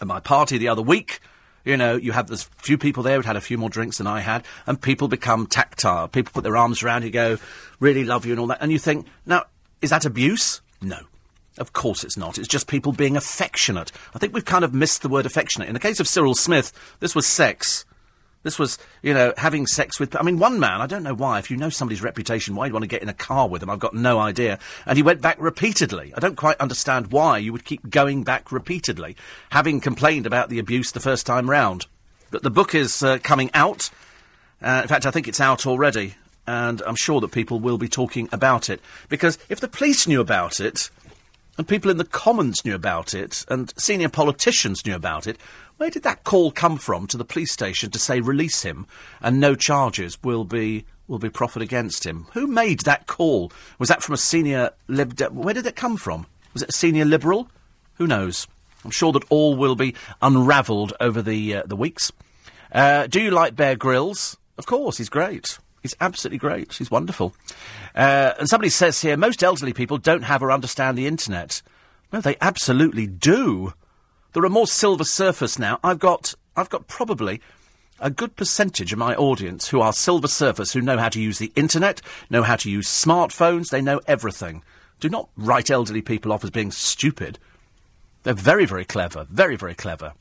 At 0.00 0.08
my 0.08 0.18
party 0.18 0.58
the 0.58 0.66
other 0.66 0.82
week, 0.82 1.20
you 1.64 1.76
know, 1.76 1.94
you 1.94 2.10
have 2.10 2.26
this 2.26 2.42
few 2.58 2.76
people 2.76 3.04
there 3.04 3.14
who'd 3.14 3.24
had 3.24 3.36
a 3.36 3.40
few 3.40 3.56
more 3.56 3.70
drinks 3.70 3.98
than 3.98 4.08
I 4.08 4.18
had, 4.18 4.44
and 4.66 4.82
people 4.82 5.06
become 5.06 5.46
tactile. 5.46 6.08
People 6.08 6.32
put 6.34 6.42
their 6.42 6.56
arms 6.56 6.82
around 6.82 7.04
you, 7.04 7.10
go, 7.10 7.38
really 7.78 8.02
love 8.02 8.26
you, 8.26 8.32
and 8.32 8.40
all 8.40 8.48
that. 8.48 8.58
And 8.60 8.72
you 8.72 8.80
think, 8.80 9.06
now, 9.26 9.44
is 9.80 9.90
that 9.90 10.04
abuse? 10.04 10.60
No. 10.82 10.98
Of 11.58 11.72
course 11.72 12.04
it's 12.04 12.16
not. 12.16 12.38
It's 12.38 12.48
just 12.48 12.68
people 12.68 12.92
being 12.92 13.16
affectionate. 13.16 13.90
I 14.14 14.18
think 14.18 14.34
we've 14.34 14.44
kind 14.44 14.64
of 14.64 14.74
missed 14.74 15.02
the 15.02 15.08
word 15.08 15.26
affectionate. 15.26 15.68
In 15.68 15.74
the 15.74 15.80
case 15.80 16.00
of 16.00 16.08
Cyril 16.08 16.34
Smith, 16.34 16.72
this 17.00 17.14
was 17.14 17.26
sex. 17.26 17.84
This 18.42 18.60
was, 18.60 18.78
you 19.02 19.12
know, 19.12 19.34
having 19.36 19.66
sex 19.66 19.98
with. 19.98 20.14
I 20.14 20.22
mean, 20.22 20.38
one 20.38 20.60
man, 20.60 20.80
I 20.80 20.86
don't 20.86 21.02
know 21.02 21.14
why, 21.14 21.40
if 21.40 21.50
you 21.50 21.56
know 21.56 21.68
somebody's 21.68 22.02
reputation, 22.02 22.54
why 22.54 22.66
you'd 22.66 22.72
want 22.72 22.84
to 22.84 22.88
get 22.88 23.02
in 23.02 23.08
a 23.08 23.14
car 23.14 23.48
with 23.48 23.60
them, 23.60 23.70
I've 23.70 23.80
got 23.80 23.92
no 23.92 24.20
idea. 24.20 24.60
And 24.86 24.96
he 24.96 25.02
went 25.02 25.20
back 25.20 25.36
repeatedly. 25.40 26.12
I 26.16 26.20
don't 26.20 26.36
quite 26.36 26.60
understand 26.60 27.08
why 27.08 27.38
you 27.38 27.52
would 27.52 27.64
keep 27.64 27.90
going 27.90 28.22
back 28.22 28.52
repeatedly, 28.52 29.16
having 29.50 29.80
complained 29.80 30.26
about 30.26 30.48
the 30.48 30.60
abuse 30.60 30.92
the 30.92 31.00
first 31.00 31.26
time 31.26 31.50
round. 31.50 31.86
But 32.30 32.44
the 32.44 32.50
book 32.50 32.72
is 32.72 33.02
uh, 33.02 33.18
coming 33.18 33.50
out. 33.52 33.90
Uh, 34.62 34.80
in 34.82 34.88
fact, 34.88 35.06
I 35.06 35.10
think 35.10 35.26
it's 35.26 35.40
out 35.40 35.66
already. 35.66 36.14
And 36.46 36.82
I'm 36.86 36.94
sure 36.94 37.20
that 37.22 37.32
people 37.32 37.58
will 37.58 37.78
be 37.78 37.88
talking 37.88 38.28
about 38.30 38.70
it. 38.70 38.80
Because 39.08 39.38
if 39.48 39.58
the 39.58 39.66
police 39.66 40.06
knew 40.06 40.20
about 40.20 40.60
it, 40.60 40.90
and 41.58 41.68
people 41.68 41.90
in 41.90 41.96
the 41.96 42.04
Commons 42.04 42.64
knew 42.64 42.74
about 42.74 43.14
it, 43.14 43.44
and 43.48 43.72
senior 43.76 44.08
politicians 44.08 44.84
knew 44.84 44.94
about 44.94 45.26
it, 45.26 45.38
where 45.76 45.90
did 45.90 46.02
that 46.04 46.24
call 46.24 46.50
come 46.50 46.76
from 46.78 47.06
to 47.08 47.16
the 47.16 47.24
police 47.24 47.52
station 47.52 47.90
to 47.90 47.98
say 47.98 48.20
release 48.20 48.62
him 48.62 48.86
and 49.20 49.38
no 49.38 49.54
charges 49.54 50.22
will 50.22 50.44
be 50.44 50.84
will 51.08 51.18
be 51.18 51.30
proffered 51.30 51.62
against 51.62 52.04
him? 52.04 52.26
Who 52.32 52.46
made 52.46 52.80
that 52.80 53.06
call? 53.06 53.52
Was 53.78 53.88
that 53.88 54.02
from 54.02 54.14
a 54.14 54.18
senior 54.18 54.70
Lib? 54.88 55.16
De- 55.16 55.28
where 55.28 55.54
did 55.54 55.66
it 55.66 55.76
come 55.76 55.96
from? 55.96 56.26
Was 56.52 56.62
it 56.62 56.70
a 56.70 56.72
senior 56.72 57.04
Liberal? 57.04 57.48
Who 57.94 58.06
knows? 58.06 58.46
I'm 58.84 58.90
sure 58.90 59.12
that 59.12 59.24
all 59.28 59.56
will 59.56 59.76
be 59.76 59.94
unravelled 60.22 60.94
over 61.00 61.22
the 61.22 61.56
uh, 61.56 61.62
the 61.66 61.76
weeks. 61.76 62.12
Uh, 62.72 63.06
do 63.06 63.20
you 63.20 63.30
like 63.30 63.54
Bear 63.54 63.76
Grylls? 63.76 64.36
Of 64.58 64.66
course, 64.66 64.98
he's 64.98 65.08
great. 65.08 65.58
He's 65.86 65.94
absolutely 66.00 66.38
great. 66.38 66.72
She's 66.72 66.90
wonderful. 66.90 67.32
Uh, 67.94 68.32
and 68.40 68.48
somebody 68.48 68.70
says 68.70 69.02
here 69.02 69.16
most 69.16 69.44
elderly 69.44 69.72
people 69.72 69.98
don't 69.98 70.24
have 70.24 70.42
or 70.42 70.50
understand 70.50 70.98
the 70.98 71.06
internet. 71.06 71.62
No, 72.12 72.20
they 72.20 72.36
absolutely 72.40 73.06
do. 73.06 73.72
There 74.32 74.44
are 74.44 74.48
more 74.48 74.66
silver 74.66 75.04
surfers 75.04 75.60
now. 75.60 75.78
I've 75.84 76.00
got, 76.00 76.34
I've 76.56 76.70
got 76.70 76.88
probably 76.88 77.40
a 78.00 78.10
good 78.10 78.34
percentage 78.34 78.92
of 78.92 78.98
my 78.98 79.14
audience 79.14 79.68
who 79.68 79.80
are 79.80 79.92
silver 79.92 80.26
surfers 80.26 80.72
who 80.72 80.80
know 80.80 80.98
how 80.98 81.08
to 81.08 81.20
use 81.20 81.38
the 81.38 81.52
internet, 81.54 82.02
know 82.30 82.42
how 82.42 82.56
to 82.56 82.68
use 82.68 82.88
smartphones, 82.88 83.68
they 83.68 83.80
know 83.80 84.00
everything. 84.08 84.64
Do 84.98 85.08
not 85.08 85.28
write 85.36 85.70
elderly 85.70 86.02
people 86.02 86.32
off 86.32 86.42
as 86.42 86.50
being 86.50 86.72
stupid. 86.72 87.38
They're 88.24 88.34
very, 88.34 88.64
very 88.66 88.84
clever. 88.84 89.24
Very, 89.30 89.54
very 89.54 89.76
clever. 89.76 90.14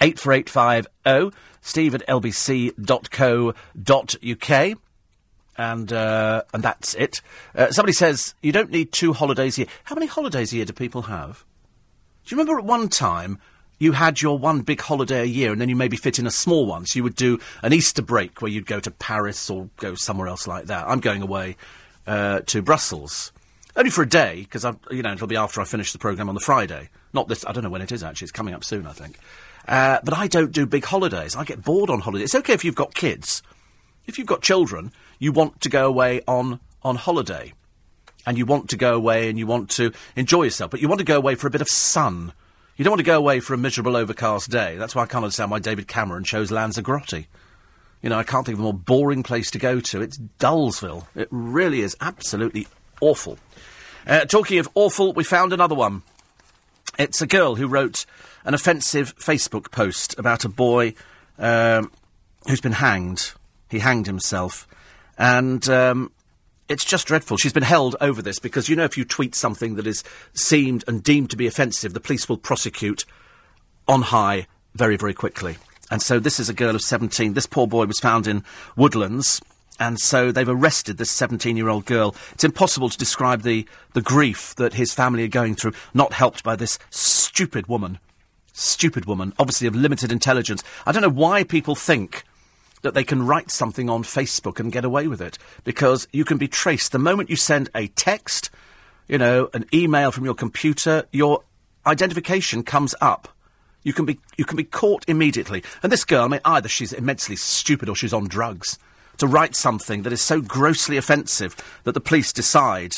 84850 0.00 1.36
steve 1.66 1.94
at 1.94 2.06
lbc.co.uk. 2.06 2.78
And, 5.58 5.90
uh, 5.90 6.42
and 6.52 6.62
that's 6.62 6.94
it. 6.94 7.22
Uh, 7.54 7.70
somebody 7.70 7.94
says, 7.94 8.34
you 8.42 8.52
don't 8.52 8.70
need 8.70 8.92
two 8.92 9.14
holidays 9.14 9.56
a 9.56 9.62
year. 9.62 9.70
How 9.84 9.94
many 9.94 10.06
holidays 10.06 10.52
a 10.52 10.56
year 10.56 10.66
do 10.66 10.74
people 10.74 11.02
have? 11.02 11.44
Do 12.24 12.34
you 12.34 12.40
remember 12.40 12.58
at 12.58 12.66
one 12.66 12.88
time 12.88 13.38
you 13.78 13.92
had 13.92 14.20
your 14.20 14.38
one 14.38 14.60
big 14.62 14.80
holiday 14.80 15.22
a 15.22 15.26
year 15.26 15.52
and 15.52 15.60
then 15.60 15.68
you 15.68 15.76
maybe 15.76 15.96
fit 15.96 16.18
in 16.18 16.26
a 16.26 16.30
small 16.30 16.66
one? 16.66 16.84
So 16.84 16.98
you 16.98 17.04
would 17.04 17.14
do 17.14 17.38
an 17.62 17.72
Easter 17.72 18.02
break 18.02 18.42
where 18.42 18.50
you'd 18.50 18.66
go 18.66 18.80
to 18.80 18.90
Paris 18.90 19.48
or 19.48 19.70
go 19.78 19.94
somewhere 19.94 20.28
else 20.28 20.46
like 20.46 20.66
that. 20.66 20.86
I'm 20.86 21.00
going 21.00 21.22
away 21.22 21.56
uh, 22.06 22.40
to 22.46 22.60
Brussels. 22.60 23.32
Only 23.76 23.90
for 23.90 24.02
a 24.02 24.08
day, 24.08 24.40
because 24.40 24.64
you 24.90 25.02
know 25.02 25.12
it'll 25.12 25.26
be 25.26 25.36
after 25.36 25.60
I 25.60 25.64
finish 25.64 25.92
the 25.92 25.98
programme 25.98 26.28
on 26.28 26.34
the 26.34 26.40
Friday. 26.40 26.88
Not 27.12 27.28
this. 27.28 27.44
I 27.46 27.52
don't 27.52 27.62
know 27.62 27.70
when 27.70 27.82
it 27.82 27.92
is 27.92 28.02
actually. 28.02 28.24
It's 28.24 28.32
coming 28.32 28.54
up 28.54 28.64
soon, 28.64 28.86
I 28.86 28.92
think. 28.92 29.18
Uh, 29.66 29.98
but 30.04 30.16
I 30.16 30.26
don't 30.28 30.52
do 30.52 30.66
big 30.66 30.84
holidays. 30.84 31.34
I 31.34 31.44
get 31.44 31.62
bored 31.62 31.90
on 31.90 32.00
holidays. 32.00 32.26
It's 32.26 32.34
okay 32.36 32.52
if 32.52 32.64
you've 32.64 32.74
got 32.74 32.94
kids. 32.94 33.42
If 34.06 34.18
you've 34.18 34.26
got 34.26 34.42
children, 34.42 34.92
you 35.18 35.32
want 35.32 35.60
to 35.62 35.68
go 35.68 35.86
away 35.86 36.20
on 36.28 36.60
on 36.82 36.94
holiday, 36.94 37.52
and 38.24 38.38
you 38.38 38.46
want 38.46 38.70
to 38.70 38.76
go 38.76 38.94
away 38.94 39.28
and 39.28 39.38
you 39.38 39.46
want 39.46 39.70
to 39.70 39.92
enjoy 40.14 40.44
yourself, 40.44 40.70
but 40.70 40.80
you 40.80 40.88
want 40.88 41.00
to 41.00 41.04
go 41.04 41.16
away 41.16 41.34
for 41.34 41.48
a 41.48 41.50
bit 41.50 41.60
of 41.60 41.68
sun. 41.68 42.32
You 42.76 42.84
don't 42.84 42.92
want 42.92 43.00
to 43.00 43.04
go 43.04 43.16
away 43.16 43.40
for 43.40 43.54
a 43.54 43.58
miserable 43.58 43.96
overcast 43.96 44.50
day. 44.50 44.76
That's 44.76 44.94
why 44.94 45.02
I 45.02 45.06
can't 45.06 45.24
understand 45.24 45.50
why 45.50 45.58
David 45.58 45.88
Cameron 45.88 46.24
chose 46.24 46.50
Lanzarote. 46.50 47.26
You 48.02 48.10
know, 48.10 48.18
I 48.18 48.22
can't 48.22 48.44
think 48.44 48.54
of 48.56 48.60
a 48.60 48.62
more 48.62 48.74
boring 48.74 49.22
place 49.22 49.50
to 49.52 49.58
go 49.58 49.80
to. 49.80 50.02
It's 50.02 50.18
Dullsville. 50.38 51.06
It 51.16 51.28
really 51.30 51.80
is 51.80 51.96
absolutely 52.00 52.68
awful. 53.00 53.38
Uh, 54.06 54.26
talking 54.26 54.58
of 54.58 54.68
awful, 54.74 55.12
we 55.12 55.24
found 55.24 55.52
another 55.52 55.74
one. 55.74 56.02
It's 56.98 57.20
a 57.20 57.26
girl 57.26 57.56
who 57.56 57.66
wrote 57.66 58.06
an 58.46 58.54
offensive 58.54 59.14
Facebook 59.18 59.70
post 59.70 60.18
about 60.18 60.44
a 60.44 60.48
boy 60.48 60.94
um, 61.38 61.90
who's 62.48 62.60
been 62.60 62.72
hanged. 62.72 63.32
He 63.68 63.80
hanged 63.80 64.06
himself. 64.06 64.66
And 65.18 65.68
um, 65.68 66.12
it's 66.68 66.84
just 66.84 67.06
dreadful. 67.06 67.36
She's 67.36 67.52
been 67.52 67.62
held 67.62 67.96
over 68.00 68.22
this 68.22 68.38
because, 68.38 68.68
you 68.68 68.76
know, 68.76 68.84
if 68.84 68.96
you 68.96 69.04
tweet 69.04 69.34
something 69.34 69.74
that 69.74 69.86
is 69.86 70.02
seemed 70.32 70.84
and 70.86 71.02
deemed 71.02 71.30
to 71.30 71.36
be 71.36 71.46
offensive, 71.46 71.92
the 71.92 72.00
police 72.00 72.28
will 72.28 72.38
prosecute 72.38 73.04
on 73.86 74.02
high 74.02 74.46
very, 74.74 74.96
very 74.96 75.14
quickly. 75.14 75.56
And 75.90 76.00
so 76.00 76.18
this 76.18 76.40
is 76.40 76.48
a 76.48 76.54
girl 76.54 76.74
of 76.74 76.82
17. 76.82 77.34
This 77.34 77.46
poor 77.46 77.66
boy 77.66 77.84
was 77.84 78.00
found 78.00 78.26
in 78.26 78.44
Woodlands 78.76 79.40
and 79.78 80.00
so 80.00 80.32
they've 80.32 80.48
arrested 80.48 80.96
this 80.96 81.10
17 81.10 81.56
year 81.56 81.68
old 81.68 81.84
girl. 81.84 82.14
It's 82.32 82.44
impossible 82.44 82.88
to 82.88 82.98
describe 82.98 83.42
the, 83.42 83.66
the 83.92 84.02
grief 84.02 84.54
that 84.56 84.74
his 84.74 84.94
family 84.94 85.24
are 85.24 85.28
going 85.28 85.54
through, 85.54 85.72
not 85.92 86.12
helped 86.12 86.42
by 86.42 86.56
this 86.56 86.78
stupid 86.90 87.66
woman. 87.66 87.98
Stupid 88.58 89.04
woman, 89.04 89.34
obviously 89.38 89.66
of 89.66 89.76
limited 89.76 90.10
intelligence. 90.10 90.64
I 90.86 90.92
don't 90.92 91.02
know 91.02 91.10
why 91.10 91.44
people 91.44 91.74
think 91.74 92.24
that 92.80 92.94
they 92.94 93.04
can 93.04 93.26
write 93.26 93.50
something 93.50 93.90
on 93.90 94.02
Facebook 94.02 94.58
and 94.58 94.72
get 94.72 94.82
away 94.82 95.08
with 95.08 95.20
it, 95.20 95.36
because 95.62 96.08
you 96.10 96.24
can 96.24 96.38
be 96.38 96.48
traced. 96.48 96.92
The 96.92 96.98
moment 96.98 97.28
you 97.28 97.36
send 97.36 97.68
a 97.74 97.88
text, 97.88 98.48
you 99.08 99.18
know, 99.18 99.50
an 99.52 99.66
email 99.74 100.10
from 100.10 100.24
your 100.24 100.34
computer, 100.34 101.04
your 101.12 101.42
identification 101.84 102.62
comes 102.62 102.94
up. 102.98 103.28
You 103.82 103.92
can 103.92 104.06
be 104.06 104.18
you 104.38 104.46
can 104.46 104.56
be 104.56 104.64
caught 104.64 105.04
immediately. 105.06 105.62
And 105.82 105.92
this 105.92 106.06
girl, 106.06 106.24
I 106.24 106.28
mean, 106.28 106.40
either 106.46 106.70
she's 106.70 106.94
immensely 106.94 107.36
stupid 107.36 107.90
or 107.90 107.94
she's 107.94 108.14
on 108.14 108.26
drugs 108.26 108.78
to 109.18 109.26
write 109.26 109.54
something 109.54 110.02
that 110.02 110.14
is 110.14 110.22
so 110.22 110.40
grossly 110.40 110.96
offensive 110.96 111.56
that 111.84 111.92
the 111.92 112.00
police 112.00 112.32
decide 112.32 112.96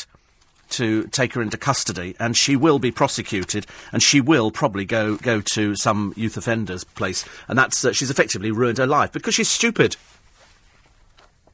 to 0.69 1.03
take 1.07 1.33
her 1.33 1.41
into 1.41 1.57
custody, 1.57 2.15
and 2.19 2.35
she 2.35 2.55
will 2.55 2.79
be 2.79 2.91
prosecuted, 2.91 3.65
and 3.91 4.01
she 4.01 4.21
will 4.21 4.51
probably 4.51 4.85
go 4.85 5.15
go 5.17 5.41
to 5.41 5.75
some 5.75 6.13
youth 6.15 6.37
offenders 6.37 6.83
place, 6.83 7.25
and 7.47 7.57
that's 7.57 7.83
uh, 7.83 7.93
she's 7.93 8.09
effectively 8.09 8.51
ruined 8.51 8.77
her 8.77 8.87
life 8.87 9.11
because 9.11 9.35
she's 9.35 9.49
stupid. 9.49 9.95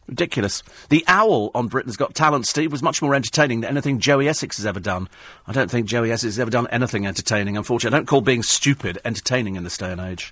Ridiculous. 0.07 0.61
The 0.89 1.03
owl 1.07 1.49
on 1.55 1.67
Britain's 1.67 1.97
Got 1.97 2.13
Talent, 2.13 2.45
Steve, 2.45 2.71
was 2.71 2.83
much 2.83 3.01
more 3.01 3.15
entertaining 3.15 3.61
than 3.61 3.71
anything 3.71 3.99
Joey 3.99 4.27
Essex 4.27 4.57
has 4.57 4.65
ever 4.65 4.79
done. 4.79 5.09
I 5.47 5.51
don't 5.51 5.71
think 5.71 5.87
Joey 5.87 6.11
Essex 6.11 6.35
has 6.35 6.39
ever 6.39 6.51
done 6.51 6.67
anything 6.67 7.07
entertaining, 7.07 7.57
unfortunately. 7.57 7.95
I 7.95 7.99
don't 7.99 8.05
call 8.05 8.21
being 8.21 8.43
stupid 8.43 8.99
entertaining 9.03 9.55
in 9.55 9.63
this 9.63 9.79
day 9.79 9.91
and 9.91 9.99
age. 9.99 10.31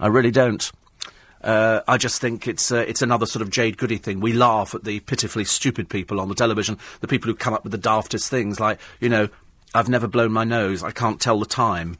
I 0.00 0.08
really 0.08 0.32
don't. 0.32 0.68
Uh, 1.44 1.82
I 1.86 1.98
just 1.98 2.22
think 2.22 2.48
it's 2.48 2.72
uh, 2.72 2.76
it's 2.88 3.02
another 3.02 3.26
sort 3.26 3.42
of 3.42 3.50
Jade 3.50 3.76
Goody 3.76 3.98
thing. 3.98 4.20
We 4.20 4.32
laugh 4.32 4.74
at 4.74 4.84
the 4.84 5.00
pitifully 5.00 5.44
stupid 5.44 5.90
people 5.90 6.18
on 6.18 6.30
the 6.30 6.34
television, 6.34 6.78
the 7.00 7.06
people 7.06 7.28
who 7.28 7.34
come 7.34 7.52
up 7.52 7.64
with 7.64 7.72
the 7.72 7.78
daftest 7.78 8.28
things, 8.28 8.58
like 8.58 8.80
you 8.98 9.10
know, 9.10 9.28
I've 9.74 9.90
never 9.90 10.08
blown 10.08 10.32
my 10.32 10.44
nose, 10.44 10.82
I 10.82 10.90
can't 10.90 11.20
tell 11.20 11.38
the 11.38 11.46
time. 11.46 11.98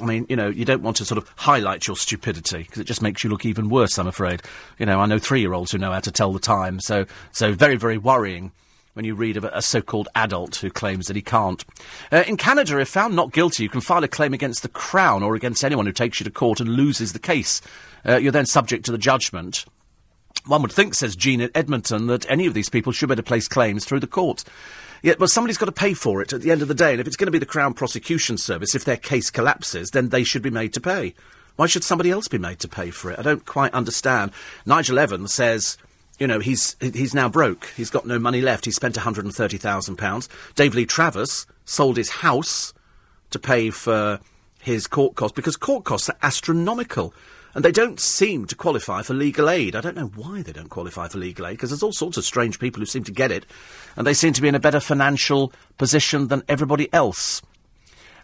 I 0.00 0.04
mean, 0.04 0.26
you 0.28 0.34
know, 0.34 0.48
you 0.48 0.64
don't 0.64 0.82
want 0.82 0.96
to 0.96 1.04
sort 1.04 1.18
of 1.18 1.30
highlight 1.36 1.86
your 1.86 1.96
stupidity 1.96 2.58
because 2.64 2.78
it 2.78 2.84
just 2.84 3.02
makes 3.02 3.22
you 3.22 3.30
look 3.30 3.44
even 3.44 3.68
worse. 3.68 3.98
I'm 3.98 4.08
afraid. 4.08 4.42
You 4.78 4.86
know, 4.86 4.98
I 4.98 5.06
know 5.06 5.18
three-year-olds 5.18 5.70
who 5.70 5.78
know 5.78 5.92
how 5.92 6.00
to 6.00 6.10
tell 6.10 6.32
the 6.32 6.40
time, 6.40 6.80
so 6.80 7.06
so 7.30 7.52
very 7.52 7.76
very 7.76 7.98
worrying 7.98 8.50
when 8.94 9.04
you 9.04 9.14
read 9.14 9.36
of 9.36 9.44
a, 9.44 9.62
so-called 9.62 10.08
adult 10.16 10.56
who 10.56 10.68
claims 10.68 11.06
that 11.06 11.14
he 11.14 11.22
can't. 11.22 11.64
Uh, 12.10 12.24
in 12.26 12.36
Canada, 12.36 12.76
if 12.80 12.88
found 12.88 13.14
not 13.14 13.32
guilty, 13.32 13.62
you 13.62 13.68
can 13.68 13.80
file 13.80 14.02
a 14.02 14.08
claim 14.08 14.34
against 14.34 14.62
the 14.62 14.68
Crown 14.68 15.22
or 15.22 15.36
against 15.36 15.62
anyone 15.62 15.86
who 15.86 15.92
takes 15.92 16.18
you 16.18 16.24
to 16.24 16.30
court 16.30 16.58
and 16.58 16.70
loses 16.70 17.12
the 17.12 17.20
case 17.20 17.62
uh, 18.06 18.16
you're 18.16 18.32
then 18.32 18.46
subject 18.46 18.84
to 18.86 18.92
the 18.92 18.98
judgment. 18.98 19.64
One 20.46 20.62
would 20.62 20.72
think, 20.72 20.94
says 20.94 21.16
Jean 21.16 21.40
at 21.40 21.50
Edmonton, 21.54 22.06
that 22.06 22.30
any 22.30 22.46
of 22.46 22.54
these 22.54 22.68
people 22.68 22.92
should 22.92 23.08
better 23.08 23.22
place 23.22 23.48
claims 23.48 23.84
through 23.84 24.00
the 24.00 24.06
courts. 24.06 24.44
Yet, 25.02 25.18
but 25.18 25.30
somebody's 25.30 25.58
got 25.58 25.66
to 25.66 25.72
pay 25.72 25.94
for 25.94 26.20
it 26.20 26.32
at 26.32 26.42
the 26.42 26.50
end 26.50 26.62
of 26.62 26.68
the 26.68 26.74
day, 26.74 26.92
and 26.92 27.00
if 27.00 27.06
it's 27.06 27.16
going 27.16 27.26
to 27.26 27.32
be 27.32 27.38
the 27.38 27.46
Crown 27.46 27.72
Prosecution 27.72 28.36
Service, 28.36 28.74
if 28.74 28.84
their 28.84 28.96
case 28.96 29.30
collapses, 29.30 29.90
then 29.90 30.10
they 30.10 30.24
should 30.24 30.42
be 30.42 30.50
made 30.50 30.74
to 30.74 30.80
pay. 30.80 31.14
Why 31.56 31.66
should 31.66 31.84
somebody 31.84 32.10
else 32.10 32.28
be 32.28 32.38
made 32.38 32.58
to 32.60 32.68
pay 32.68 32.90
for 32.90 33.10
it? 33.10 33.18
I 33.18 33.22
don't 33.22 33.44
quite 33.44 33.72
understand. 33.74 34.32
Nigel 34.66 34.98
Evans 34.98 35.32
says, 35.32 35.78
you 36.18 36.26
know, 36.26 36.38
he's 36.38 36.76
he's 36.80 37.14
now 37.14 37.28
broke. 37.28 37.72
He's 37.76 37.90
got 37.90 38.06
no 38.06 38.18
money 38.18 38.40
left. 38.40 38.66
He 38.66 38.70
spent 38.70 38.94
£130,000. 38.94 40.28
Dave 40.54 40.74
Lee 40.74 40.86
Travis 40.86 41.46
sold 41.64 41.96
his 41.96 42.10
house 42.10 42.74
to 43.30 43.38
pay 43.38 43.70
for 43.70 44.20
his 44.60 44.86
court 44.86 45.14
costs 45.16 45.34
because 45.34 45.56
court 45.56 45.84
costs 45.84 46.10
are 46.10 46.16
astronomical. 46.22 47.14
And 47.54 47.64
they 47.64 47.72
don't 47.72 47.98
seem 47.98 48.46
to 48.46 48.54
qualify 48.54 49.02
for 49.02 49.14
legal 49.14 49.50
aid. 49.50 49.74
I 49.74 49.80
don't 49.80 49.96
know 49.96 50.12
why 50.14 50.42
they 50.42 50.52
don't 50.52 50.68
qualify 50.68 51.08
for 51.08 51.18
legal 51.18 51.46
aid, 51.46 51.54
because 51.54 51.70
there's 51.70 51.82
all 51.82 51.92
sorts 51.92 52.16
of 52.16 52.24
strange 52.24 52.58
people 52.58 52.80
who 52.80 52.86
seem 52.86 53.04
to 53.04 53.12
get 53.12 53.32
it, 53.32 53.44
and 53.96 54.06
they 54.06 54.14
seem 54.14 54.32
to 54.34 54.42
be 54.42 54.48
in 54.48 54.54
a 54.54 54.60
better 54.60 54.80
financial 54.80 55.52
position 55.76 56.28
than 56.28 56.44
everybody 56.48 56.92
else. 56.92 57.42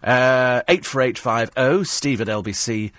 Uh, 0.03 0.63
84850 0.69 1.85
steve 1.85 2.21
at 2.21 2.29
lbc.co.uk. 2.29 2.93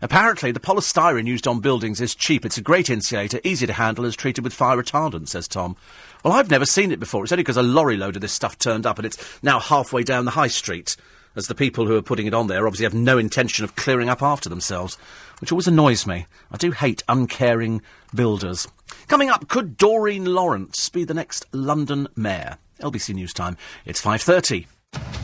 Apparently, 0.00 0.52
the 0.52 0.60
polystyrene 0.60 1.26
used 1.26 1.48
on 1.48 1.60
buildings 1.60 2.00
is 2.00 2.14
cheap. 2.14 2.44
It's 2.44 2.58
a 2.58 2.62
great 2.62 2.88
insulator, 2.88 3.40
easy 3.42 3.66
to 3.66 3.72
handle, 3.72 4.04
and 4.04 4.10
is 4.10 4.16
treated 4.16 4.44
with 4.44 4.52
fire 4.52 4.76
retardant, 4.76 5.28
says 5.28 5.48
Tom. 5.48 5.76
Well, 6.22 6.34
I've 6.34 6.50
never 6.50 6.66
seen 6.66 6.92
it 6.92 7.00
before. 7.00 7.24
It's 7.24 7.32
only 7.32 7.42
because 7.42 7.56
a 7.56 7.62
lorry 7.62 7.96
load 7.96 8.14
of 8.14 8.22
this 8.22 8.32
stuff 8.32 8.58
turned 8.58 8.86
up, 8.86 8.98
and 8.98 9.06
it's 9.06 9.42
now 9.42 9.58
halfway 9.58 10.04
down 10.04 10.24
the 10.24 10.32
high 10.32 10.48
street 10.48 10.96
as 11.38 11.46
the 11.46 11.54
people 11.54 11.86
who 11.86 11.96
are 11.96 12.02
putting 12.02 12.26
it 12.26 12.34
on 12.34 12.48
there 12.48 12.66
obviously 12.66 12.84
have 12.84 12.92
no 12.92 13.16
intention 13.16 13.64
of 13.64 13.76
clearing 13.76 14.08
up 14.08 14.22
after 14.22 14.48
themselves, 14.48 14.96
which 15.40 15.52
always 15.52 15.68
annoys 15.68 16.06
me. 16.06 16.26
I 16.50 16.56
do 16.56 16.72
hate 16.72 17.04
uncaring 17.08 17.80
builders. 18.12 18.66
Coming 19.06 19.30
up, 19.30 19.48
could 19.48 19.76
Doreen 19.76 20.24
Lawrence 20.24 20.88
be 20.88 21.04
the 21.04 21.14
next 21.14 21.46
London 21.52 22.08
mayor? 22.16 22.58
LBC 22.80 23.14
News 23.14 23.32
Time. 23.32 23.56
It's 23.86 24.02
5.30. 24.02 24.66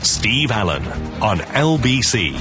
Steve 0.03 0.51
Allen 0.51 0.85
on 1.21 1.39
LBC. 1.39 2.39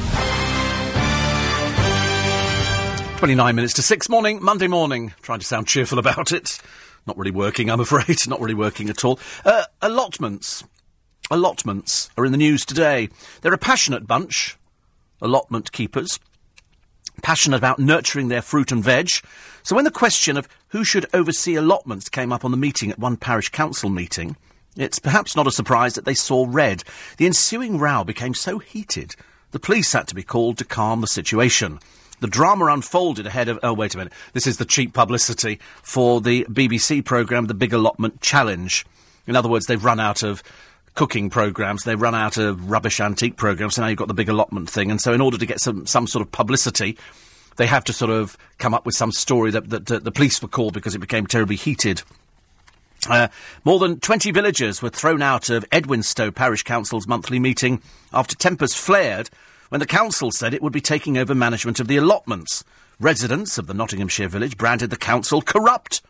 29 3.19 3.57
minutes 3.57 3.75
to 3.75 3.83
6 3.83 4.09
morning, 4.09 4.43
Monday 4.43 4.69
morning. 4.69 5.15
Trying 5.23 5.41
to 5.41 5.47
sound 5.47 5.67
cheerful 5.67 5.99
about 5.99 6.31
it. 6.31 6.61
Not 7.07 7.17
really 7.17 7.31
working, 7.33 7.71
I'm 7.71 7.81
afraid. 7.81 8.19
Not 8.29 8.41
really 8.41 8.55
working 8.55 8.89
at 8.89 9.05
all. 9.05 9.19
Uh, 9.45 9.65
allotments 9.83 10.63
allotments 11.31 12.11
are 12.17 12.25
in 12.25 12.33
the 12.33 12.39
news 12.39 12.65
today. 12.65 13.09
They're 13.41 13.53
a 13.53 13.59
passionate 13.59 14.07
bunch, 14.07 14.57
allotment 15.21 15.73
keepers, 15.73 16.19
passionate 17.23 17.57
about 17.57 17.79
nurturing 17.79 18.29
their 18.29 18.43
fruit 18.43 18.73
and 18.73 18.83
veg. 18.83 19.11
So 19.63 19.75
when 19.75 19.85
the 19.85 19.91
question 19.91 20.37
of 20.37 20.49
who 20.69 20.85
should 20.85 21.07
oversee 21.15 21.55
allotments 21.55 22.09
came 22.09 22.33
up 22.33 22.45
on 22.45 22.51
the 22.51 22.57
meeting 22.57 22.91
at 22.91 22.99
one 22.99 23.17
parish 23.17 23.49
council 23.49 23.89
meeting, 23.89 24.37
it's 24.77 24.99
perhaps 24.99 25.37
not 25.37 25.47
a 25.47 25.53
surprise 25.53 25.95
that 25.95 26.05
they 26.05 26.15
saw 26.15 26.47
red. 26.49 26.83
The 27.17 27.27
ensuing 27.27 27.79
row 27.79 28.05
became 28.05 28.35
so 28.35 28.59
heated, 28.59 29.15
the 29.55 29.61
police 29.61 29.93
had 29.93 30.09
to 30.09 30.17
be 30.17 30.25
called 30.25 30.59
to 30.59 30.65
calm 30.65 31.01
the 31.01 31.07
situation. 31.07 31.79
The 32.19 32.27
drama 32.27 32.67
unfolded 32.67 33.25
ahead 33.25 33.49
of. 33.49 33.61
Oh, 33.63 33.73
wait 33.73 33.95
a 33.95 33.99
minute. 33.99 34.13
This 34.33 34.49
is 34.49 34.57
the 34.57 34.65
cheap 34.65 34.93
publicity 34.93 35.61
for 35.81 36.21
the 36.21 36.45
BBC 36.47 37.05
programme, 37.05 37.47
The 37.47 37.55
Big 37.55 37.73
Allotment 37.73 38.21
Challenge. 38.21 38.85
In 39.29 39.37
other 39.37 39.49
words, 39.49 39.67
they've 39.67 39.85
run 39.85 40.01
out 40.01 40.25
of 40.25 40.43
cooking 40.95 41.31
programs. 41.31 41.85
They 41.85 41.97
run 41.97 42.15
out 42.15 42.37
of 42.37 42.71
rubbish 42.71 43.01
antique 43.01 43.37
programs, 43.37 43.75
so 43.75 43.83
now 43.83 43.89
you've 43.89 43.99
got 43.99 44.09
the 44.09 44.15
big 44.15 44.29
allotment 44.29 44.71
thing. 44.71 44.91
And 44.91 45.01
so, 45.01 45.12
in 45.12 45.21
order 45.21 45.39
to 45.39 45.47
get 45.47 45.61
some 45.61 45.87
some 45.87 46.07
sort 46.07 46.23
of 46.25 46.33
publicity, 46.33 46.97
they 47.57 47.66
have 47.66 47.85
to 47.85 47.93
sort 47.93 48.11
of 48.11 48.37
come 48.59 48.75
up 48.75 48.87
with 48.87 48.95
some 48.95 49.12
story 49.12 49.51
that, 49.53 49.71
that, 49.71 49.87
that 49.87 50.05
the 50.05 50.12
police 50.12 50.43
were 50.43 50.49
called 50.49 50.75
because 50.75 50.95
it 50.95 51.01
became 51.01 51.27
terribly 51.27 51.57
heated. 51.57 52.03
Uh, 53.09 53.29
more 53.65 53.79
than 53.79 54.01
20 54.01 54.31
villagers 54.31 54.81
were 54.81 54.89
thrown 54.89 55.21
out 55.21 55.51
of 55.51 55.69
Edwinstowe 55.71 56.35
Parish 56.35 56.62
Council's 56.62 57.07
monthly 57.07 57.39
meeting 57.39 57.83
after 58.12 58.35
tempers 58.35 58.75
flared 58.75 59.29
when 59.69 59.79
the 59.79 59.87
council 59.87 60.31
said 60.31 60.55
it 60.55 60.62
would 60.62 60.73
be 60.73 60.81
taking 60.81 61.19
over 61.19 61.35
management 61.35 61.81
of 61.81 61.89
the 61.89 61.97
allotments. 61.97 62.65
Residents 62.99 63.59
of 63.59 63.66
the 63.66 63.75
Nottinghamshire 63.75 64.29
village 64.29 64.57
branded 64.57 64.89
the 64.89 64.97
council 64.97 65.43
corrupt 65.43 66.01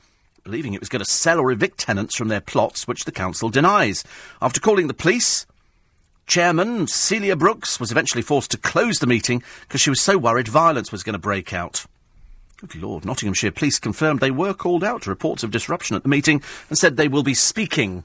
believing 0.44 0.74
it 0.74 0.80
was 0.80 0.90
going 0.90 1.02
to 1.02 1.10
sell 1.10 1.40
or 1.40 1.50
evict 1.50 1.78
tenants 1.78 2.14
from 2.14 2.28
their 2.28 2.40
plots, 2.40 2.86
which 2.86 3.06
the 3.06 3.12
council 3.12 3.48
denies. 3.48 4.04
After 4.42 4.60
calling 4.60 4.88
the 4.88 4.94
police, 4.94 5.46
Chairman 6.26 6.86
Celia 6.86 7.34
Brooks 7.34 7.80
was 7.80 7.90
eventually 7.90 8.22
forced 8.22 8.50
to 8.50 8.58
close 8.58 8.98
the 8.98 9.06
meeting 9.06 9.42
because 9.62 9.80
she 9.80 9.90
was 9.90 10.02
so 10.02 10.18
worried 10.18 10.48
violence 10.48 10.92
was 10.92 11.02
going 11.02 11.14
to 11.14 11.18
break 11.18 11.54
out. 11.54 11.86
Good 12.58 12.76
Lord, 12.76 13.04
Nottinghamshire 13.04 13.52
police 13.52 13.78
confirmed 13.78 14.20
they 14.20 14.30
were 14.30 14.54
called 14.54 14.84
out 14.84 15.02
to 15.02 15.10
reports 15.10 15.42
of 15.42 15.50
disruption 15.50 15.96
at 15.96 16.02
the 16.02 16.08
meeting 16.08 16.42
and 16.68 16.78
said 16.78 16.96
they 16.96 17.08
will 17.08 17.22
be 17.22 17.34
speaking 17.34 18.04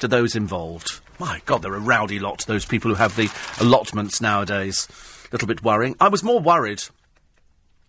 to 0.00 0.08
those 0.08 0.34
involved. 0.34 1.00
My 1.20 1.40
God, 1.46 1.62
they're 1.62 1.74
a 1.74 1.80
rowdy 1.80 2.18
lot, 2.18 2.46
those 2.46 2.64
people 2.64 2.90
who 2.90 2.96
have 2.96 3.14
the 3.14 3.30
allotments 3.60 4.20
nowadays. 4.20 4.88
A 5.30 5.34
little 5.34 5.48
bit 5.48 5.62
worrying. 5.62 5.94
I 6.00 6.08
was 6.08 6.24
more 6.24 6.40
worried. 6.40 6.82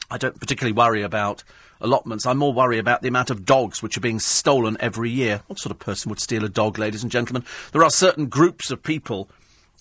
I 0.09 0.17
don't 0.17 0.39
particularly 0.39 0.73
worry 0.73 1.01
about 1.01 1.43
allotments. 1.81 2.25
I'm 2.25 2.37
more 2.37 2.53
worried 2.53 2.79
about 2.79 3.01
the 3.01 3.07
amount 3.07 3.29
of 3.29 3.45
dogs 3.45 3.81
which 3.81 3.97
are 3.97 4.01
being 4.01 4.19
stolen 4.19 4.77
every 4.79 5.09
year. 5.09 5.41
What 5.47 5.59
sort 5.59 5.71
of 5.71 5.79
person 5.79 6.09
would 6.09 6.19
steal 6.19 6.45
a 6.45 6.49
dog, 6.49 6.77
ladies 6.77 7.03
and 7.03 7.11
gentlemen? 7.11 7.43
There 7.71 7.83
are 7.83 7.89
certain 7.89 8.27
groups 8.27 8.71
of 8.71 8.83
people 8.83 9.29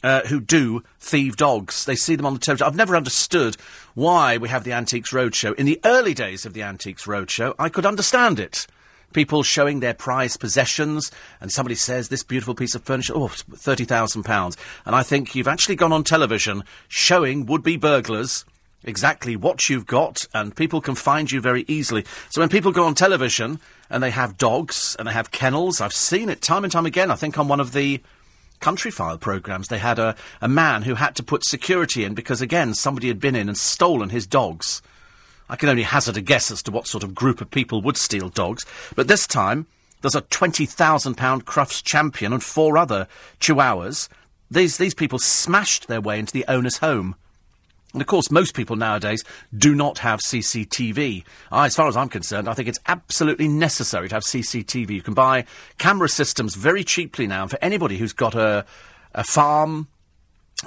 uh, 0.03 0.23
who 0.27 0.41
do 0.41 0.83
thieve 0.99 1.37
dogs. 1.37 1.85
They 1.85 1.97
see 1.97 2.17
them 2.17 2.27
on 2.27 2.35
the 2.35 2.41
television. 2.41 2.67
I've 2.67 2.77
never 2.77 2.97
understood 2.97 3.57
why 3.95 4.39
we 4.39 4.49
have 4.49 4.65
the 4.65 4.73
Antiques 4.73 5.13
Roadshow. 5.13 5.55
In 5.55 5.67
the 5.67 5.81
early 5.85 6.15
days 6.15 6.47
of 6.47 6.55
the 6.55 6.63
Antiques 6.63 7.07
Roadshow, 7.07 7.55
I 7.59 7.69
could 7.69 7.87
understand 7.87 8.41
it. 8.41 8.67
People 9.13 9.43
showing 9.43 9.81
their 9.81 9.95
prized 9.95 10.39
possessions, 10.39 11.11
and 11.41 11.51
somebody 11.51 11.75
says, 11.75 12.09
This 12.09 12.23
beautiful 12.23 12.55
piece 12.55 12.77
of 12.77 12.85
furniture, 12.85 13.13
oh, 13.17 13.27
£30,000. 13.29 14.57
And 14.87 14.95
I 14.95 15.03
think 15.03 15.35
you've 15.35 15.49
actually 15.49 15.75
gone 15.75 15.93
on 15.93 16.05
television 16.05 16.63
showing 16.89 17.47
would 17.47 17.65
be 17.65 17.77
burglars 17.77 18.45
exactly 18.85 19.37
what 19.37 19.69
you've 19.69 19.87
got, 19.87 20.27
and 20.33 20.57
people 20.57 20.81
can 20.81 20.95
find 20.95 21.31
you 21.31 21.41
very 21.41 21.65
easily. 21.69 22.05
So 22.31 22.41
when 22.41 22.49
people 22.49 22.73
go 22.73 22.85
on 22.85 22.95
television 22.95 23.61
and 23.89 24.03
they 24.03 24.11
have 24.11 24.39
dogs 24.39 24.97
and 24.99 25.07
they 25.09 25.13
have 25.13 25.31
kennels, 25.31 25.81
I've 25.81 25.93
seen 25.93 26.29
it 26.29 26.43
time 26.43 26.65
and 26.65 26.73
time 26.73 26.87
again. 26.87 27.11
I 27.11 27.17
think 27.17 27.39
on 27.39 27.49
one 27.49 27.61
of 27.61 27.73
the 27.73 28.01
Countryfile 28.61 29.19
programmes, 29.19 29.69
they 29.69 29.79
had 29.79 29.99
a, 29.99 30.15
a 30.41 30.49
man 30.49 30.83
who 30.83 30.95
had 30.95 31.17
to 31.17 31.23
put 31.23 31.45
security 31.45 32.05
in 32.05 32.15
because, 32.15 32.43
again, 32.43 32.75
somebody 32.75 33.09
had 33.09 33.19
been 33.19 33.35
in 33.35 33.49
and 33.49 33.57
stolen 33.57 34.11
his 34.11 34.27
dogs. 34.27 34.83
I 35.49 35.57
can 35.57 35.69
only 35.69 35.83
hazard 35.83 36.17
a 36.17 36.21
guess 36.21 36.51
as 36.51 36.63
to 36.65 36.71
what 36.71 36.87
sort 36.87 37.03
of 37.03 37.15
group 37.15 37.41
of 37.41 37.51
people 37.51 37.81
would 37.83 37.97
steal 37.97 38.29
dogs. 38.29 38.65
But 38.95 39.09
this 39.09 39.27
time, 39.27 39.67
there's 40.03 40.15
a 40.15 40.23
£20,000 40.23 41.43
Crufts 41.43 41.83
champion 41.83 42.33
and 42.33 42.43
four 42.43 42.79
other 42.79 43.09
chihuahuas. 43.41 44.09
These, 44.51 44.77
these 44.79 44.95
people 44.95 45.19
smashed 45.19 45.89
their 45.89 46.01
way 46.01 46.19
into 46.19 46.33
the 46.33 46.45
owner's 46.47 46.79
home. 46.79 47.17
And 47.93 48.01
of 48.01 48.07
course, 48.07 48.31
most 48.31 48.55
people 48.55 48.77
nowadays 48.77 49.25
do 49.57 49.75
not 49.75 49.99
have 49.99 50.21
CCTV. 50.21 51.25
I, 51.51 51.67
as 51.67 51.75
far 51.75 51.89
as 51.89 51.97
I'm 51.97 52.09
concerned, 52.09 52.49
I 52.49 52.55
think 52.55 52.69
it's 52.69 52.79
absolutely 52.87 53.49
necessary 53.49 54.09
to 54.09 54.15
have 54.15 54.23
CCTV. 54.23 54.91
You 54.91 55.03
can 55.03 55.15
buy 55.15 55.45
camera 55.79 56.09
systems 56.09 56.55
very 56.55 56.85
cheaply 56.85 57.27
now. 57.27 57.43
And 57.43 57.51
for 57.51 57.59
anybody 57.61 57.99
who's 57.99 58.13
got 58.13 58.35
a, 58.35 58.65
a 59.15 59.25
farm 59.25 59.89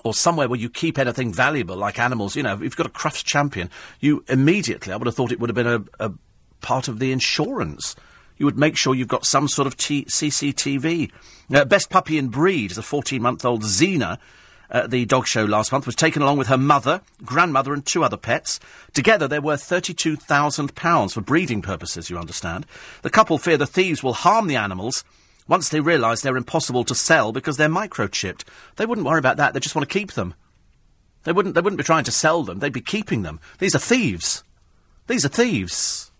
or 0.04 0.14
somewhere 0.14 0.50
where 0.50 0.60
you 0.60 0.70
keep 0.70 0.98
anything 0.98 1.32
valuable 1.32 1.78
like 1.78 1.98
animals, 1.98 2.36
you 2.36 2.44
know, 2.44 2.56
if 2.56 2.62
you've 2.62 2.76
got 2.76 2.88
a 2.88 2.90
Crufts 2.90 3.24
champion, 3.24 3.70
you 4.02 4.26
immediately, 4.28 4.91
I 4.91 4.98
would 4.98 5.08
have 5.08 5.16
thought 5.16 5.32
it 5.32 5.40
would 5.40 5.50
have 5.50 5.56
been 5.56 5.68
a, 5.68 6.06
a 6.06 6.12
part 6.60 6.90
of 6.90 7.00
the 7.00 7.14
insurance. 7.14 7.95
You 8.38 8.45
would 8.45 8.58
make 8.58 8.76
sure 8.76 8.94
you've 8.94 9.08
got 9.08 9.26
some 9.26 9.48
sort 9.48 9.68
of 9.68 9.78
t- 9.78 10.06
CCTV. 10.06 11.10
Uh, 11.54 11.64
best 11.64 11.90
puppy 11.90 12.18
in 12.18 12.28
breed 12.28 12.72
is 12.72 12.78
a 12.78 12.82
14 12.82 13.22
month 13.22 13.45
old 13.45 13.62
Xena 13.64 14.18
at 14.74 14.90
the 14.90 15.06
dog 15.06 15.28
show 15.28 15.45
last 15.45 15.72
month 15.72 15.86
was 15.86 15.95
taken 15.95 16.24
along 16.24 16.38
with 16.38 16.48
her 16.48 16.58
mother, 16.58 17.02
grandmother, 17.24 17.74
and 17.74 17.86
two 17.86 18.04
other 18.04 18.18
pets. 18.18 18.60
Together, 18.91 19.28
they're 19.28 19.41
worth 19.41 19.62
£32,000 19.62 21.14
for 21.14 21.22
breeding 21.22 21.62
purposes, 21.62 22.10
you 22.10 22.18
understand. 22.18 22.66
The 23.04 23.12
couple 23.12 23.38
fear 23.38 23.56
the 23.56 23.68
thieves 23.68 24.02
will 24.02 24.14
harm 24.14 24.48
the 24.48 24.56
animals 24.56 25.04
once 25.48 25.70
they 25.70 25.80
realise 25.80 26.22
they're 26.22 26.36
impossible 26.36 26.84
to 26.86 26.95
sell 26.95 27.32
because 27.32 27.58
they're 27.58 27.70
microchipped. 27.70 28.44
They 28.78 28.88
wouldn't 28.88 29.06
worry 29.06 29.20
about 29.20 29.38
that, 29.38 29.54
they 29.54 29.60
just 29.60 29.76
want 29.76 29.88
to 29.88 29.94
keep 29.94 30.14
them. 30.14 30.34
They 31.24 31.32
wouldn't, 31.32 31.56
they 31.56 31.62
wouldn't 31.62 31.78
be 31.78 31.84
trying 31.84 32.06
to 32.06 32.12
sell 32.12 32.44
them, 32.44 32.60
they'd 32.60 32.74
be 32.74 32.82
keeping 32.82 33.22
them. 33.22 33.40
These 33.60 33.76
are 33.76 33.80
thieves. 33.80 34.44
These 35.08 35.24
are 35.24 35.30
thieves. 35.30 36.12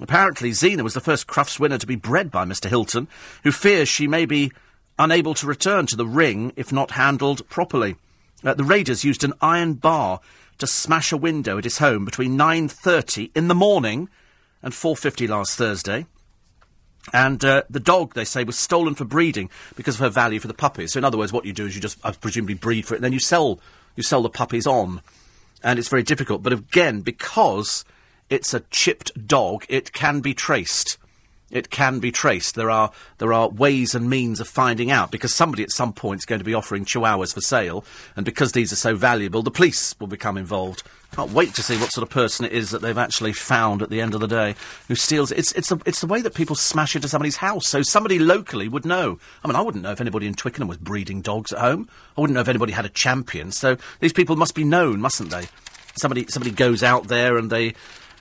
Apparently, 0.00 0.52
Zena 0.52 0.84
was 0.84 0.94
the 0.94 1.00
first 1.00 1.26
Crufts 1.26 1.58
winner 1.58 1.78
to 1.78 1.86
be 1.86 1.96
bred 1.96 2.30
by 2.30 2.44
Mr. 2.44 2.68
Hilton, 2.68 3.08
who 3.42 3.52
fears 3.52 3.88
she 3.88 4.06
may 4.06 4.26
be 4.26 4.52
unable 4.98 5.34
to 5.34 5.46
return 5.46 5.86
to 5.86 5.96
the 5.96 6.06
ring 6.06 6.52
if 6.56 6.72
not 6.72 6.92
handled 6.92 7.48
properly. 7.48 7.96
Uh, 8.44 8.54
the 8.54 8.64
raiders 8.64 9.04
used 9.04 9.24
an 9.24 9.32
iron 9.40 9.74
bar 9.74 10.20
to 10.58 10.66
smash 10.66 11.12
a 11.12 11.16
window 11.16 11.58
at 11.58 11.64
his 11.64 11.78
home 11.78 12.04
between 12.04 12.36
9.30 12.36 13.30
in 13.34 13.48
the 13.48 13.54
morning 13.54 14.08
and 14.62 14.72
4.50 14.72 15.28
last 15.28 15.56
Thursday. 15.56 16.06
And 17.12 17.44
uh, 17.44 17.62
the 17.70 17.80
dog, 17.80 18.14
they 18.14 18.24
say, 18.24 18.44
was 18.44 18.58
stolen 18.58 18.94
for 18.94 19.04
breeding 19.04 19.50
because 19.76 19.94
of 19.94 20.00
her 20.00 20.10
value 20.10 20.40
for 20.40 20.48
the 20.48 20.54
puppies. 20.54 20.92
So, 20.92 20.98
in 20.98 21.04
other 21.04 21.16
words, 21.16 21.32
what 21.32 21.44
you 21.44 21.52
do 21.52 21.66
is 21.66 21.74
you 21.74 21.80
just 21.80 21.98
uh, 22.04 22.12
presumably 22.12 22.54
breed 22.54 22.84
for 22.86 22.94
it, 22.94 22.98
and 22.98 23.04
then 23.04 23.12
you 23.12 23.20
sell 23.20 23.60
you 23.96 24.02
sell 24.02 24.22
the 24.22 24.28
puppies 24.28 24.66
on, 24.66 25.00
and 25.62 25.78
it's 25.78 25.88
very 25.88 26.02
difficult. 26.02 26.42
But 26.42 26.52
again, 26.52 27.00
because 27.00 27.84
it's 28.28 28.52
a 28.52 28.60
chipped 28.70 29.26
dog, 29.26 29.64
it 29.68 29.92
can 29.92 30.20
be 30.20 30.34
traced 30.34 30.98
it 31.50 31.70
can 31.70 31.98
be 31.98 32.12
traced. 32.12 32.54
There 32.54 32.70
are 32.70 32.90
there 33.18 33.32
are 33.32 33.48
ways 33.48 33.94
and 33.94 34.08
means 34.08 34.40
of 34.40 34.48
finding 34.48 34.90
out 34.90 35.10
because 35.10 35.34
somebody 35.34 35.62
at 35.62 35.72
some 35.72 35.92
point 35.92 36.20
is 36.20 36.24
going 36.26 36.40
to 36.40 36.44
be 36.44 36.54
offering 36.54 36.84
chihuahuas 36.84 37.34
for 37.34 37.40
sale, 37.40 37.84
and 38.16 38.24
because 38.24 38.52
these 38.52 38.72
are 38.72 38.76
so 38.76 38.94
valuable, 38.94 39.42
the 39.42 39.50
police 39.50 39.94
will 39.98 40.06
become 40.06 40.36
involved. 40.36 40.82
Can't 41.12 41.32
wait 41.32 41.54
to 41.54 41.62
see 41.62 41.78
what 41.78 41.90
sort 41.90 42.02
of 42.02 42.10
person 42.10 42.44
it 42.44 42.52
is 42.52 42.70
that 42.70 42.82
they've 42.82 42.98
actually 42.98 43.32
found 43.32 43.80
at 43.80 43.88
the 43.88 44.00
end 44.00 44.14
of 44.14 44.20
the 44.20 44.26
day 44.26 44.54
who 44.88 44.94
steals. 44.94 45.32
It's 45.32 45.52
it's 45.52 45.70
the 45.70 45.80
it's 45.86 46.02
the 46.02 46.06
way 46.06 46.20
that 46.20 46.34
people 46.34 46.54
smash 46.54 46.94
into 46.94 47.08
somebody's 47.08 47.36
house, 47.36 47.66
so 47.66 47.82
somebody 47.82 48.18
locally 48.18 48.68
would 48.68 48.84
know. 48.84 49.18
I 49.42 49.48
mean, 49.48 49.56
I 49.56 49.62
wouldn't 49.62 49.82
know 49.82 49.92
if 49.92 50.00
anybody 50.00 50.26
in 50.26 50.34
Twickenham 50.34 50.68
was 50.68 50.76
breeding 50.76 51.22
dogs 51.22 51.52
at 51.52 51.60
home. 51.60 51.88
I 52.16 52.20
wouldn't 52.20 52.34
know 52.34 52.42
if 52.42 52.48
anybody 52.48 52.72
had 52.72 52.84
a 52.84 52.90
champion. 52.90 53.52
So 53.52 53.78
these 54.00 54.12
people 54.12 54.36
must 54.36 54.54
be 54.54 54.64
known, 54.64 55.00
mustn't 55.00 55.30
they? 55.30 55.46
Somebody 55.96 56.26
somebody 56.28 56.54
goes 56.54 56.82
out 56.82 57.08
there 57.08 57.38
and 57.38 57.50
they 57.50 57.74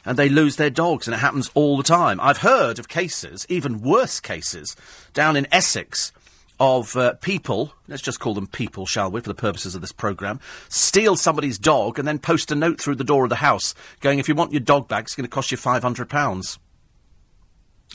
and 0.07 0.17
they 0.17 0.29
lose 0.29 0.55
their 0.55 0.69
dogs, 0.69 1.05
and 1.05 1.13
it 1.13 1.19
happens 1.19 1.51
all 1.53 1.75
the 1.75 1.83
time. 1.83 2.19
I've 2.21 2.37
heard 2.37 2.79
of 2.79 2.87
cases, 2.87 3.45
even 3.49 3.81
worse 3.81 4.21
cases, 4.21 4.75
down 5.13 5.35
in 5.35 5.45
Essex 5.51 6.13
of 6.61 6.95
uh, 6.95 7.13
people, 7.15 7.73
let's 7.89 8.01
just 8.01 8.19
call 8.19 8.33
them 8.33 8.47
people, 8.47 8.85
shall 8.85 9.11
we, 9.11 9.19
for 9.19 9.27
the 9.27 9.35
purposes 9.35 9.75
of 9.75 9.81
this 9.81 9.91
programme, 9.91 10.39
steal 10.69 11.17
somebody's 11.17 11.59
dog 11.59 11.99
and 11.99 12.07
then 12.07 12.19
post 12.19 12.51
a 12.51 12.55
note 12.55 12.79
through 12.79 12.95
the 12.95 13.03
door 13.03 13.25
of 13.25 13.29
the 13.29 13.35
house 13.35 13.75
going, 13.99 14.17
if 14.17 14.29
you 14.29 14.33
want 14.33 14.53
your 14.53 14.61
dog 14.61 14.87
back, 14.87 15.03
it's 15.03 15.13
going 15.13 15.25
to 15.25 15.29
cost 15.29 15.51
you 15.51 15.57
£500. 15.57 16.57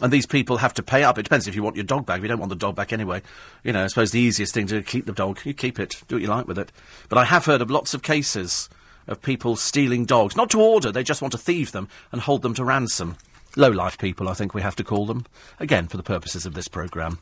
And 0.01 0.13
these 0.13 0.27
people 0.27 0.59
have 0.59 0.75
to 0.75 0.83
pay 0.83 1.03
up. 1.05 1.19
It 1.19 1.25
depends 1.25 1.49
if 1.49 1.55
you 1.55 1.63
want 1.63 1.77
your 1.77 1.85
dog 1.85 2.07
back. 2.07 2.19
If 2.19 2.23
you 2.23 2.29
don't 2.29 2.39
want 2.39 2.51
the 2.51 2.57
dog 2.57 2.77
back 2.77 2.93
anyway, 2.93 3.23
you 3.65 3.73
know, 3.73 3.85
I 3.85 3.87
suppose 3.89 4.11
the 4.11 4.21
easiest 4.21 4.55
thing 4.55 4.67
to 4.69 4.83
keep 4.83 5.07
the 5.07 5.13
dog, 5.13 5.41
you 5.45 5.55
keep 5.55 5.81
it, 5.81 6.03
do 6.09 6.17
what 6.17 6.23
you 6.23 6.29
like 6.29 6.47
with 6.47 6.59
it. 6.59 6.73
But 7.09 7.19
I 7.19 7.25
have 7.25 7.47
heard 7.47 7.63
of 7.63 7.71
lots 7.71 7.95
of 7.95 8.03
cases 8.03 8.69
of 9.07 9.23
people 9.23 9.57
stealing 9.57 10.05
dogs. 10.05 10.37
Not 10.37 10.51
to 10.51 10.61
order, 10.61 10.93
they 10.93 11.03
just 11.03 11.23
want 11.23 11.33
to 11.33 11.39
thieve 11.39 11.73
them 11.73 11.89
and 12.11 12.21
hold 12.21 12.43
them 12.43 12.55
to 12.55 12.65
ransom. 12.65 13.17
Low 13.55 13.69
life 13.69 13.99
people, 13.99 14.31
I 14.31 14.35
think 14.35 14.55
we 14.55 14.63
have 14.63 14.77
to 14.77 14.85
call 14.85 15.05
them. 15.05 15.27
Again, 15.61 15.87
for 15.87 15.99
the 15.99 16.03
purposes 16.03 16.47
of 16.47 16.55
this 16.55 16.69
programme. 16.69 17.19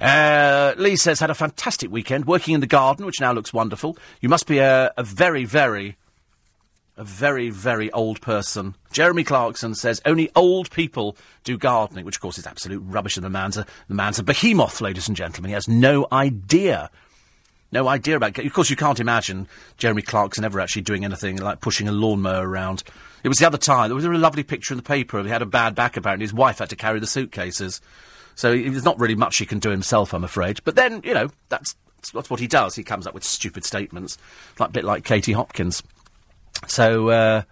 Uh, 0.00 0.72
Lee 0.76 0.94
says, 0.94 1.18
had 1.18 1.30
a 1.30 1.34
fantastic 1.34 1.90
weekend 1.90 2.26
working 2.26 2.54
in 2.54 2.60
the 2.60 2.66
garden, 2.66 3.04
which 3.04 3.20
now 3.20 3.32
looks 3.32 3.52
wonderful. 3.52 3.98
You 4.20 4.28
must 4.28 4.46
be 4.46 4.58
a, 4.58 4.92
a 4.96 5.02
very, 5.02 5.44
very, 5.44 5.96
a 6.96 7.02
very, 7.02 7.50
very 7.50 7.90
old 7.90 8.20
person. 8.20 8.76
Jeremy 8.92 9.24
Clarkson 9.24 9.74
says, 9.74 10.00
only 10.06 10.30
old 10.36 10.70
people 10.70 11.16
do 11.42 11.58
gardening, 11.58 12.04
which 12.04 12.18
of 12.18 12.22
course 12.22 12.38
is 12.38 12.46
absolute 12.46 12.82
rubbish, 12.86 13.16
and 13.16 13.24
the 13.24 13.30
man's 13.30 13.56
a, 13.56 13.66
the 13.88 13.94
man's 13.94 14.20
a 14.20 14.22
behemoth, 14.22 14.80
ladies 14.80 15.08
and 15.08 15.16
gentlemen. 15.16 15.48
He 15.48 15.54
has 15.54 15.66
no 15.66 16.06
idea 16.12 16.88
no 17.74 17.88
idea 17.88 18.16
about. 18.16 18.38
Of 18.38 18.52
course, 18.52 18.70
you 18.70 18.76
can't 18.76 19.00
imagine 19.00 19.46
Jeremy 19.76 20.02
Clarkson 20.02 20.44
ever 20.44 20.60
actually 20.60 20.82
doing 20.82 21.04
anything 21.04 21.36
like 21.36 21.60
pushing 21.60 21.88
a 21.88 21.92
lawnmower 21.92 22.48
around. 22.48 22.82
It 23.22 23.28
was 23.28 23.38
the 23.38 23.46
other 23.46 23.58
time. 23.58 23.88
There 23.88 23.96
was 23.96 24.04
a 24.04 24.10
lovely 24.10 24.44
picture 24.44 24.72
in 24.72 24.76
the 24.76 24.82
paper. 24.82 25.18
Of 25.18 25.26
he 25.26 25.32
had 25.32 25.42
a 25.42 25.46
bad 25.46 25.74
back 25.74 25.96
apparently. 25.96 26.24
His 26.24 26.32
wife 26.32 26.58
had 26.60 26.70
to 26.70 26.76
carry 26.76 27.00
the 27.00 27.06
suitcases. 27.06 27.80
So 28.36 28.56
there's 28.56 28.84
not 28.84 28.98
really 28.98 29.14
much 29.14 29.36
he 29.36 29.46
can 29.46 29.58
do 29.58 29.70
himself, 29.70 30.12
I'm 30.12 30.24
afraid. 30.24 30.60
But 30.64 30.76
then, 30.76 31.02
you 31.04 31.14
know, 31.14 31.30
that's 31.48 31.76
that's 32.12 32.30
what 32.30 32.40
he 32.40 32.46
does. 32.46 32.74
He 32.74 32.82
comes 32.82 33.06
up 33.06 33.14
with 33.14 33.24
stupid 33.24 33.64
statements, 33.64 34.18
like 34.58 34.70
a 34.70 34.72
bit 34.72 34.84
like 34.84 35.04
Katie 35.04 35.32
Hopkins. 35.32 35.82
So, 36.66 37.08
uh, 37.08 37.42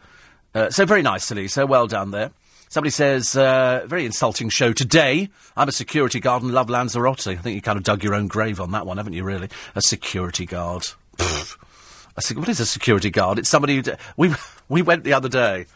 uh, 0.55 0.70
so 0.70 0.85
very 0.85 1.03
nice, 1.03 1.31
Lee. 1.31 1.49
So 1.49 1.66
well 1.66 1.86
done 1.86 2.11
there. 2.11 2.31
Somebody 2.73 2.90
says, 2.93 3.36
uh, 3.36 3.85
very 3.86 4.07
insulting 4.07 4.49
show 4.49 4.73
today. 4.73 5.28
I'm 5.59 5.69
a 5.69 5.73
security 5.73 6.20
guard 6.20 6.43
and 6.43 6.55
love 6.55 6.70
Lanzarote. 6.70 7.27
I 7.27 7.36
think 7.36 7.55
you 7.55 7.61
kind 7.61 7.77
of 7.77 7.85
dug 7.85 8.03
your 8.03 8.15
own 8.15 8.28
grave 8.28 8.62
on 8.62 8.70
that 8.70 8.86
one, 8.86 8.97
haven't 8.97 9.12
you, 9.12 9.24
really? 9.24 9.51
A 9.74 9.82
security 9.82 10.47
guard. 10.47 10.89
I 11.19 11.23
Pfft. 11.23 12.36
what 12.39 12.49
is 12.49 12.61
a 12.61 12.65
security 12.65 13.11
guard? 13.11 13.39
It's 13.39 13.51
somebody 13.51 13.77
who. 13.77 13.82
D- 13.82 13.93
we, 14.16 14.35
we 14.70 14.81
went 14.81 15.05
the 15.05 15.12
other 15.12 15.28
day. 15.28 15.66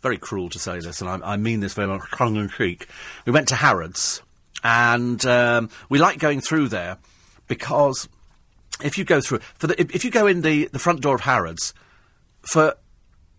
Very 0.00 0.16
cruel 0.16 0.48
to 0.48 0.58
say 0.58 0.80
this, 0.80 1.02
and 1.02 1.10
I, 1.10 1.32
I 1.32 1.36
mean 1.36 1.60
this 1.60 1.74
very 1.74 1.88
much 1.88 2.10
tongue 2.12 2.36
in 2.36 2.48
cheek. 2.48 2.86
We 3.26 3.32
went 3.32 3.48
to 3.48 3.56
Harrods, 3.56 4.22
and 4.64 5.22
um, 5.26 5.68
we 5.90 5.98
like 5.98 6.18
going 6.18 6.40
through 6.40 6.68
there 6.68 6.96
because 7.46 8.08
if 8.82 8.96
you 8.96 9.04
go 9.04 9.20
through, 9.20 9.40
for 9.56 9.66
the, 9.66 9.78
if, 9.78 9.94
if 9.94 10.04
you 10.06 10.10
go 10.10 10.26
in 10.26 10.40
the, 10.40 10.70
the 10.72 10.78
front 10.78 11.02
door 11.02 11.14
of 11.14 11.20
Harrods, 11.20 11.74
for 12.40 12.74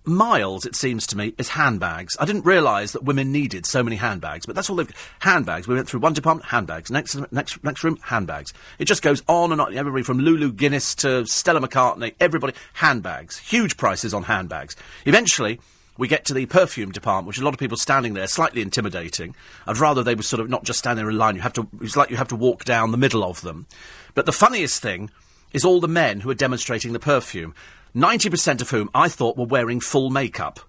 Miles, 0.03 0.65
it 0.65 0.75
seems 0.75 1.05
to 1.07 1.17
me, 1.17 1.33
is 1.37 1.49
handbags. 1.49 2.17
I 2.19 2.25
didn't 2.25 2.45
realise 2.45 2.93
that 2.93 3.03
women 3.03 3.31
needed 3.31 3.67
so 3.67 3.83
many 3.83 3.97
handbags, 3.97 4.47
but 4.47 4.55
that's 4.55 4.69
all 4.69 4.75
they've 4.75 4.87
got. 4.87 4.97
handbags. 5.19 5.67
We 5.67 5.75
went 5.75 5.87
through 5.87 5.99
one 5.99 6.13
department, 6.13 6.49
handbags. 6.49 6.89
Next, 6.89 7.15
next, 7.31 7.63
next 7.63 7.83
room, 7.83 7.99
handbags. 8.01 8.51
It 8.79 8.85
just 8.85 9.03
goes 9.03 9.21
on 9.27 9.51
and 9.51 9.61
on. 9.61 9.77
Everybody 9.77 10.03
from 10.03 10.19
Lulu 10.19 10.53
Guinness 10.53 10.95
to 10.95 11.25
Stella 11.27 11.59
McCartney, 11.59 12.15
everybody 12.19 12.53
handbags. 12.73 13.37
Huge 13.37 13.77
prices 13.77 14.13
on 14.13 14.23
handbags. 14.23 14.75
Eventually, 15.05 15.59
we 15.97 16.07
get 16.07 16.25
to 16.25 16.33
the 16.33 16.47
perfume 16.47 16.91
department, 16.91 17.27
which 17.27 17.37
a 17.37 17.43
lot 17.43 17.53
of 17.53 17.59
people 17.59 17.77
standing 17.77 18.15
there, 18.15 18.25
slightly 18.25 18.63
intimidating. 18.63 19.35
I'd 19.67 19.77
rather 19.77 20.01
they 20.01 20.15
were 20.15 20.23
sort 20.23 20.39
of 20.39 20.49
not 20.49 20.63
just 20.63 20.79
standing 20.79 21.03
there 21.03 21.11
in 21.11 21.17
line. 21.19 21.35
You 21.35 21.41
have 21.41 21.53
to. 21.53 21.67
It's 21.79 21.95
like 21.95 22.09
you 22.09 22.17
have 22.17 22.29
to 22.29 22.35
walk 22.35 22.65
down 22.65 22.91
the 22.91 22.97
middle 22.97 23.23
of 23.23 23.41
them. 23.41 23.67
But 24.15 24.25
the 24.25 24.31
funniest 24.31 24.81
thing 24.81 25.11
is 25.53 25.63
all 25.63 25.79
the 25.79 25.87
men 25.87 26.21
who 26.21 26.29
are 26.31 26.35
demonstrating 26.35 26.93
the 26.93 26.99
perfume. 26.99 27.53
90% 27.95 28.61
of 28.61 28.69
whom 28.69 28.89
I 28.93 29.09
thought 29.09 29.37
were 29.37 29.45
wearing 29.45 29.79
full 29.79 30.09
makeup. 30.09 30.59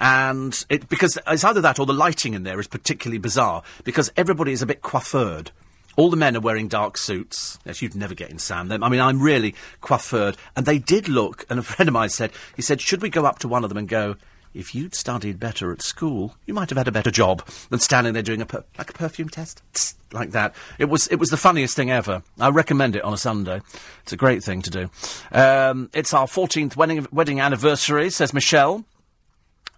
And 0.00 0.64
it, 0.68 0.88
because 0.88 1.18
it's 1.28 1.44
either 1.44 1.60
that 1.60 1.78
or 1.78 1.86
the 1.86 1.92
lighting 1.92 2.34
in 2.34 2.42
there 2.42 2.58
is 2.58 2.66
particularly 2.66 3.18
bizarre, 3.18 3.62
because 3.84 4.10
everybody 4.16 4.52
is 4.52 4.60
a 4.62 4.66
bit 4.66 4.82
coiffured. 4.82 5.50
All 5.96 6.10
the 6.10 6.16
men 6.16 6.36
are 6.36 6.40
wearing 6.40 6.68
dark 6.68 6.96
suits. 6.96 7.58
Yes, 7.64 7.82
you'd 7.82 7.94
never 7.94 8.14
get 8.14 8.30
in 8.30 8.38
Sam. 8.38 8.68
Them. 8.68 8.82
I 8.82 8.88
mean, 8.88 9.00
I'm 9.00 9.22
really 9.22 9.54
coiffured. 9.82 10.36
And 10.56 10.66
they 10.66 10.78
did 10.78 11.08
look, 11.08 11.46
and 11.48 11.58
a 11.58 11.62
friend 11.62 11.88
of 11.88 11.92
mine 11.92 12.08
said, 12.08 12.32
he 12.56 12.62
said, 12.62 12.80
should 12.80 13.02
we 13.02 13.10
go 13.10 13.26
up 13.26 13.38
to 13.40 13.48
one 13.48 13.62
of 13.62 13.68
them 13.68 13.78
and 13.78 13.88
go, 13.88 14.16
if 14.54 14.74
you'd 14.74 14.94
studied 14.94 15.38
better 15.38 15.72
at 15.72 15.82
school, 15.82 16.34
you 16.46 16.54
might 16.54 16.70
have 16.70 16.78
had 16.78 16.88
a 16.88 16.92
better 16.92 17.10
job 17.10 17.46
than 17.70 17.80
standing 17.80 18.12
there 18.12 18.22
doing 18.22 18.42
a 18.42 18.46
per- 18.46 18.64
like 18.76 18.90
a 18.90 18.94
perfume 18.94 19.28
test, 19.28 19.62
Tss, 19.72 19.94
like 20.12 20.32
that. 20.32 20.54
It 20.78 20.86
was 20.86 21.06
it 21.08 21.16
was 21.16 21.30
the 21.30 21.36
funniest 21.36 21.76
thing 21.76 21.90
ever. 21.90 22.22
I 22.38 22.50
recommend 22.50 22.96
it 22.96 23.04
on 23.04 23.12
a 23.12 23.16
Sunday. 23.16 23.60
It's 24.02 24.12
a 24.12 24.16
great 24.16 24.42
thing 24.42 24.62
to 24.62 24.70
do. 24.70 24.90
Um, 25.30 25.90
it's 25.94 26.14
our 26.14 26.26
14th 26.26 26.76
wedding 26.76 27.06
wedding 27.12 27.40
anniversary, 27.40 28.10
says 28.10 28.32
Michelle. 28.32 28.84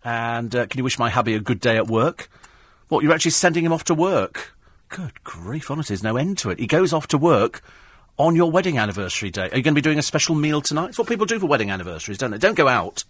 And 0.05 0.55
uh, 0.55 0.67
can 0.67 0.79
you 0.79 0.85
wish 0.85 0.99
my 0.99 1.11
hubby 1.11 1.35
a 1.35 1.41
good 1.41 1.61
day 1.61 1.77
at 1.77 1.89
work? 1.89 2.29
What 2.89 3.03
you're 3.03 3.15
actually 3.15 3.31
sending 3.31 3.65
him 3.65 3.73
off 3.73 3.85
to 3.85 3.95
work? 3.95 4.55
Good 4.91 5.25
grief, 5.25 5.71
honestly, 5.71 5.95
there's 5.95 6.03
no 6.03 6.17
end 6.17 6.39
to 6.39 6.51
it. 6.51 6.59
He 6.59 6.67
goes 6.67 6.93
off 6.93 7.09
to 7.09 7.19
work 7.19 7.63
on 8.19 8.37
your 8.37 8.51
wedding 8.51 8.79
anniversary 8.79 9.31
day. 9.31 9.49
Are 9.51 9.57
you 9.57 9.63
going 9.63 9.75
to 9.75 9.75
be 9.75 9.81
doing 9.81 9.99
a 9.99 10.03
special 10.03 10.35
meal 10.35 10.61
tonight? 10.61 10.91
It's 10.91 10.99
what 10.99 11.09
people 11.09 11.27
do 11.27 11.39
for 11.39 11.47
wedding 11.47 11.71
anniversaries, 11.71 12.19
don't 12.19 12.31
they? 12.31 12.39
Don't 12.39 12.55
go 12.55 12.69
out. 12.69 13.05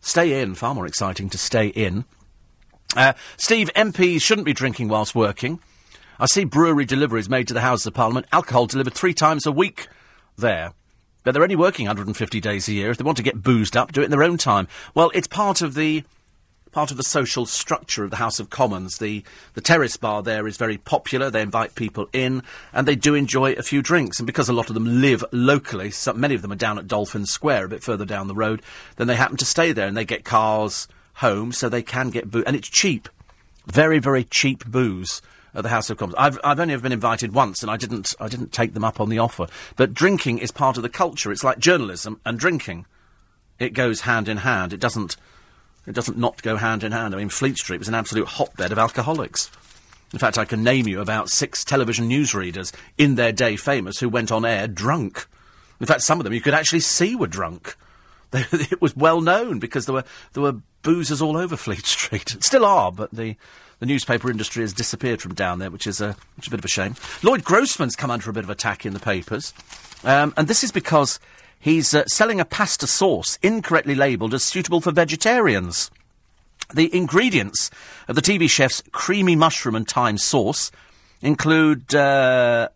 Stay 0.00 0.40
in. 0.40 0.54
Far 0.54 0.74
more 0.74 0.86
exciting 0.86 1.28
to 1.30 1.38
stay 1.38 1.68
in. 1.68 2.04
Uh, 2.96 3.12
Steve, 3.36 3.70
MPs 3.76 4.22
shouldn't 4.22 4.46
be 4.46 4.52
drinking 4.52 4.88
whilst 4.88 5.14
working. 5.14 5.60
I 6.20 6.26
see 6.26 6.42
brewery 6.42 6.84
deliveries 6.84 7.28
made 7.28 7.46
to 7.46 7.54
the 7.54 7.60
Houses 7.60 7.86
of 7.86 7.94
Parliament. 7.94 8.26
Alcohol 8.32 8.66
delivered 8.66 8.92
three 8.92 9.14
times 9.14 9.46
a 9.46 9.52
week 9.52 9.86
there. 10.36 10.72
But 11.22 11.32
they're 11.32 11.44
only 11.44 11.54
working 11.54 11.86
150 11.86 12.40
days 12.40 12.66
a 12.66 12.72
year. 12.72 12.90
If 12.90 12.96
they 12.96 13.04
want 13.04 13.18
to 13.18 13.22
get 13.22 13.40
boozed 13.40 13.76
up, 13.76 13.92
do 13.92 14.00
it 14.00 14.06
in 14.06 14.10
their 14.10 14.24
own 14.24 14.36
time. 14.36 14.66
Well, 14.96 15.12
it's 15.14 15.28
part 15.28 15.62
of 15.62 15.74
the 15.74 16.02
part 16.72 16.90
of 16.90 16.96
the 16.96 17.04
social 17.04 17.46
structure 17.46 18.02
of 18.02 18.10
the 18.10 18.16
House 18.16 18.40
of 18.40 18.50
Commons. 18.50 18.98
The 18.98 19.22
the 19.54 19.60
terrace 19.60 19.96
bar 19.96 20.24
there 20.24 20.48
is 20.48 20.56
very 20.56 20.76
popular. 20.76 21.30
They 21.30 21.40
invite 21.40 21.76
people 21.76 22.08
in, 22.12 22.42
and 22.72 22.88
they 22.88 22.96
do 22.96 23.14
enjoy 23.14 23.52
a 23.52 23.62
few 23.62 23.80
drinks. 23.80 24.18
And 24.18 24.26
because 24.26 24.48
a 24.48 24.52
lot 24.52 24.70
of 24.70 24.74
them 24.74 25.00
live 25.00 25.24
locally, 25.30 25.92
so 25.92 26.14
many 26.14 26.34
of 26.34 26.42
them 26.42 26.50
are 26.50 26.56
down 26.56 26.80
at 26.80 26.88
Dolphin 26.88 27.26
Square, 27.26 27.66
a 27.66 27.68
bit 27.68 27.84
further 27.84 28.04
down 28.04 28.26
the 28.26 28.34
road, 28.34 28.60
then 28.96 29.06
they 29.06 29.14
happen 29.14 29.36
to 29.36 29.44
stay 29.44 29.70
there, 29.70 29.86
and 29.86 29.96
they 29.96 30.04
get 30.04 30.24
cars 30.24 30.88
home, 31.14 31.52
so 31.52 31.68
they 31.68 31.82
can 31.82 32.10
get 32.10 32.28
booze, 32.28 32.44
and 32.44 32.56
it's 32.56 32.68
cheap, 32.68 33.08
very 33.66 34.00
very 34.00 34.24
cheap 34.24 34.64
booze. 34.66 35.22
At 35.54 35.62
the 35.62 35.70
House 35.70 35.88
of 35.88 35.96
Commons, 35.96 36.14
I've 36.18 36.38
I've 36.44 36.60
only 36.60 36.74
ever 36.74 36.82
been 36.82 36.92
invited 36.92 37.32
once, 37.32 37.62
and 37.62 37.70
I 37.70 37.76
didn't 37.76 38.14
I 38.20 38.28
didn't 38.28 38.52
take 38.52 38.74
them 38.74 38.84
up 38.84 39.00
on 39.00 39.08
the 39.08 39.18
offer. 39.18 39.46
But 39.76 39.94
drinking 39.94 40.38
is 40.38 40.50
part 40.50 40.76
of 40.76 40.82
the 40.82 40.88
culture. 40.88 41.32
It's 41.32 41.42
like 41.42 41.58
journalism 41.58 42.20
and 42.24 42.38
drinking. 42.38 42.86
It 43.58 43.72
goes 43.72 44.02
hand 44.02 44.28
in 44.28 44.38
hand. 44.38 44.72
It 44.72 44.80
doesn't 44.80 45.16
it 45.86 45.94
doesn't 45.94 46.18
not 46.18 46.42
go 46.42 46.56
hand 46.56 46.84
in 46.84 46.92
hand. 46.92 47.14
I 47.14 47.18
mean, 47.18 47.30
Fleet 47.30 47.56
Street 47.56 47.78
was 47.78 47.88
an 47.88 47.94
absolute 47.94 48.28
hotbed 48.28 48.72
of 48.72 48.78
alcoholics. 48.78 49.50
In 50.12 50.18
fact, 50.18 50.38
I 50.38 50.44
can 50.44 50.62
name 50.62 50.86
you 50.86 51.00
about 51.00 51.30
six 51.30 51.64
television 51.64 52.08
newsreaders 52.08 52.72
in 52.96 53.14
their 53.14 53.32
day 53.32 53.56
famous 53.56 53.98
who 53.98 54.08
went 54.08 54.30
on 54.30 54.44
air 54.44 54.66
drunk. 54.68 55.26
In 55.80 55.86
fact, 55.86 56.02
some 56.02 56.20
of 56.20 56.24
them 56.24 56.32
you 56.32 56.40
could 56.40 56.54
actually 56.54 56.80
see 56.80 57.16
were 57.16 57.26
drunk. 57.26 57.76
They, 58.30 58.40
it 58.52 58.80
was 58.82 58.96
well 58.96 59.20
known 59.20 59.58
because 59.58 59.86
there 59.86 59.94
were 59.94 60.04
there 60.34 60.42
were 60.42 60.60
boozers 60.82 61.22
all 61.22 61.36
over 61.36 61.56
Fleet 61.56 61.86
Street. 61.86 62.36
Still 62.40 62.64
are, 62.64 62.92
but 62.92 63.10
the 63.10 63.36
the 63.80 63.86
newspaper 63.86 64.30
industry 64.30 64.62
has 64.62 64.72
disappeared 64.72 65.22
from 65.22 65.34
down 65.34 65.58
there, 65.58 65.70
which 65.70 65.86
is 65.86 66.00
a 66.00 66.16
which 66.36 66.46
is 66.46 66.48
a 66.48 66.50
bit 66.50 66.60
of 66.60 66.64
a 66.64 66.68
shame. 66.68 66.96
Lloyd 67.22 67.44
Grossman's 67.44 67.96
come 67.96 68.10
under 68.10 68.30
a 68.30 68.32
bit 68.32 68.44
of 68.44 68.50
attack 68.50 68.84
in 68.84 68.92
the 68.92 69.00
papers, 69.00 69.52
um, 70.04 70.34
and 70.36 70.48
this 70.48 70.64
is 70.64 70.72
because 70.72 71.20
he's 71.58 71.94
uh, 71.94 72.04
selling 72.06 72.40
a 72.40 72.44
pasta 72.44 72.86
sauce 72.86 73.38
incorrectly 73.42 73.94
labelled 73.94 74.34
as 74.34 74.42
suitable 74.42 74.80
for 74.80 74.90
vegetarians. 74.90 75.90
The 76.74 76.94
ingredients 76.94 77.70
of 78.08 78.14
the 78.14 78.22
TV 78.22 78.48
chef's 78.50 78.82
creamy 78.92 79.36
mushroom 79.36 79.74
and 79.74 79.88
thyme 79.88 80.18
sauce 80.18 80.70
include 81.22 81.94
uh, 81.94 82.68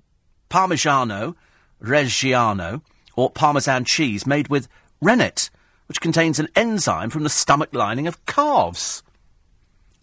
Parmigiano, 0.48 1.34
Reggiano, 1.82 2.80
or 3.16 3.30
Parmesan 3.30 3.84
cheese 3.84 4.26
made 4.26 4.48
with 4.48 4.68
rennet, 5.00 5.50
which 5.86 6.00
contains 6.00 6.38
an 6.38 6.48
enzyme 6.56 7.10
from 7.10 7.22
the 7.22 7.28
stomach 7.28 7.74
lining 7.74 8.06
of 8.06 8.24
calves. 8.24 9.02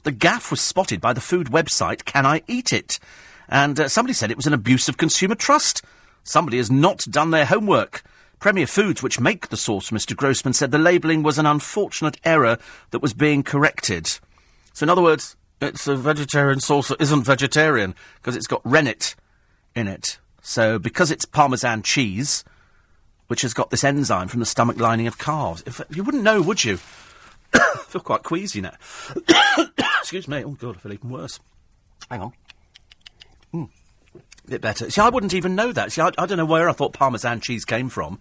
The 0.04 0.12
gaff 0.12 0.50
was 0.50 0.62
spotted 0.62 1.02
by 1.02 1.14
the 1.14 1.22
food 1.22 1.48
website 1.48 2.06
Can 2.06 2.26
I 2.26 2.42
Eat 2.48 2.72
It? 2.72 3.00
And 3.50 3.80
uh, 3.80 3.88
somebody 3.90 4.14
said 4.14 4.32
it 4.32 4.38
was 4.38 4.48
an 4.48 4.54
abuse 4.54 4.88
of 4.88 4.98
consumer 4.98 5.36
trust. 5.36 5.84
Somebody 6.24 6.58
has 6.58 6.72
not 6.72 7.00
done 7.10 7.32
their 7.32 7.46
homework. 7.46 8.04
Premier 8.40 8.68
Foods, 8.68 9.04
which 9.04 9.20
make 9.20 9.50
the 9.50 9.58
sauce, 9.58 9.90
Mr. 9.90 10.16
Grossman, 10.16 10.54
said 10.54 10.72
the 10.72 10.78
labelling 10.78 11.24
was 11.24 11.38
an 11.38 11.46
unfortunate 11.46 12.18
error 12.24 12.58
that 12.92 13.02
was 13.02 13.14
being 13.14 13.44
corrected. 13.44 14.08
So, 14.72 14.86
in 14.86 14.90
other 14.90 15.02
words, 15.02 15.36
it's 15.62 15.88
a 15.88 15.96
vegetarian 15.98 16.62
sauce 16.62 16.88
that 16.88 17.02
isn't 17.02 17.24
vegetarian 17.24 17.96
because 18.16 18.38
it's 18.38 18.48
got 18.48 18.62
rennet 18.64 19.16
in 19.76 19.90
it. 19.90 20.20
So, 20.42 20.80
because 20.80 21.12
it's 21.12 21.26
Parmesan 21.26 21.82
cheese, 21.82 22.46
which 23.28 23.42
has 23.42 23.54
got 23.54 23.72
this 23.72 23.84
enzyme 23.84 24.30
from 24.30 24.40
the 24.40 24.46
stomach 24.46 24.80
lining 24.80 25.08
of 25.08 25.18
calves, 25.18 25.62
if, 25.66 25.82
you 25.90 26.04
wouldn't 26.04 26.24
know, 26.24 26.42
would 26.42 26.64
you? 26.64 26.80
I 27.54 27.84
feel 27.88 28.02
quite 28.02 28.24
queasy 28.24 28.62
now. 28.62 28.76
Excuse 30.00 30.28
me. 30.28 30.44
Oh, 30.44 30.52
God, 30.52 30.78
I 30.78 30.80
feel 30.80 30.94
even 30.94 31.10
worse. 31.10 31.40
Hang 32.10 32.22
on. 32.22 32.34
Mm 33.54 33.70
bit 34.50 34.62
better. 34.62 34.90
See, 34.90 35.00
I 35.00 35.10
wouldn't 35.10 35.34
even 35.34 35.56
know 35.56 35.72
that. 35.72 35.92
See, 35.92 36.02
I, 36.02 36.08
I 36.18 36.26
don't 36.26 36.38
know 36.38 36.46
where 36.46 36.68
I 36.68 36.74
thought 36.74 36.94
Parmesan 36.94 37.40
cheese 37.40 37.64
came 37.64 37.90
from, 37.90 38.20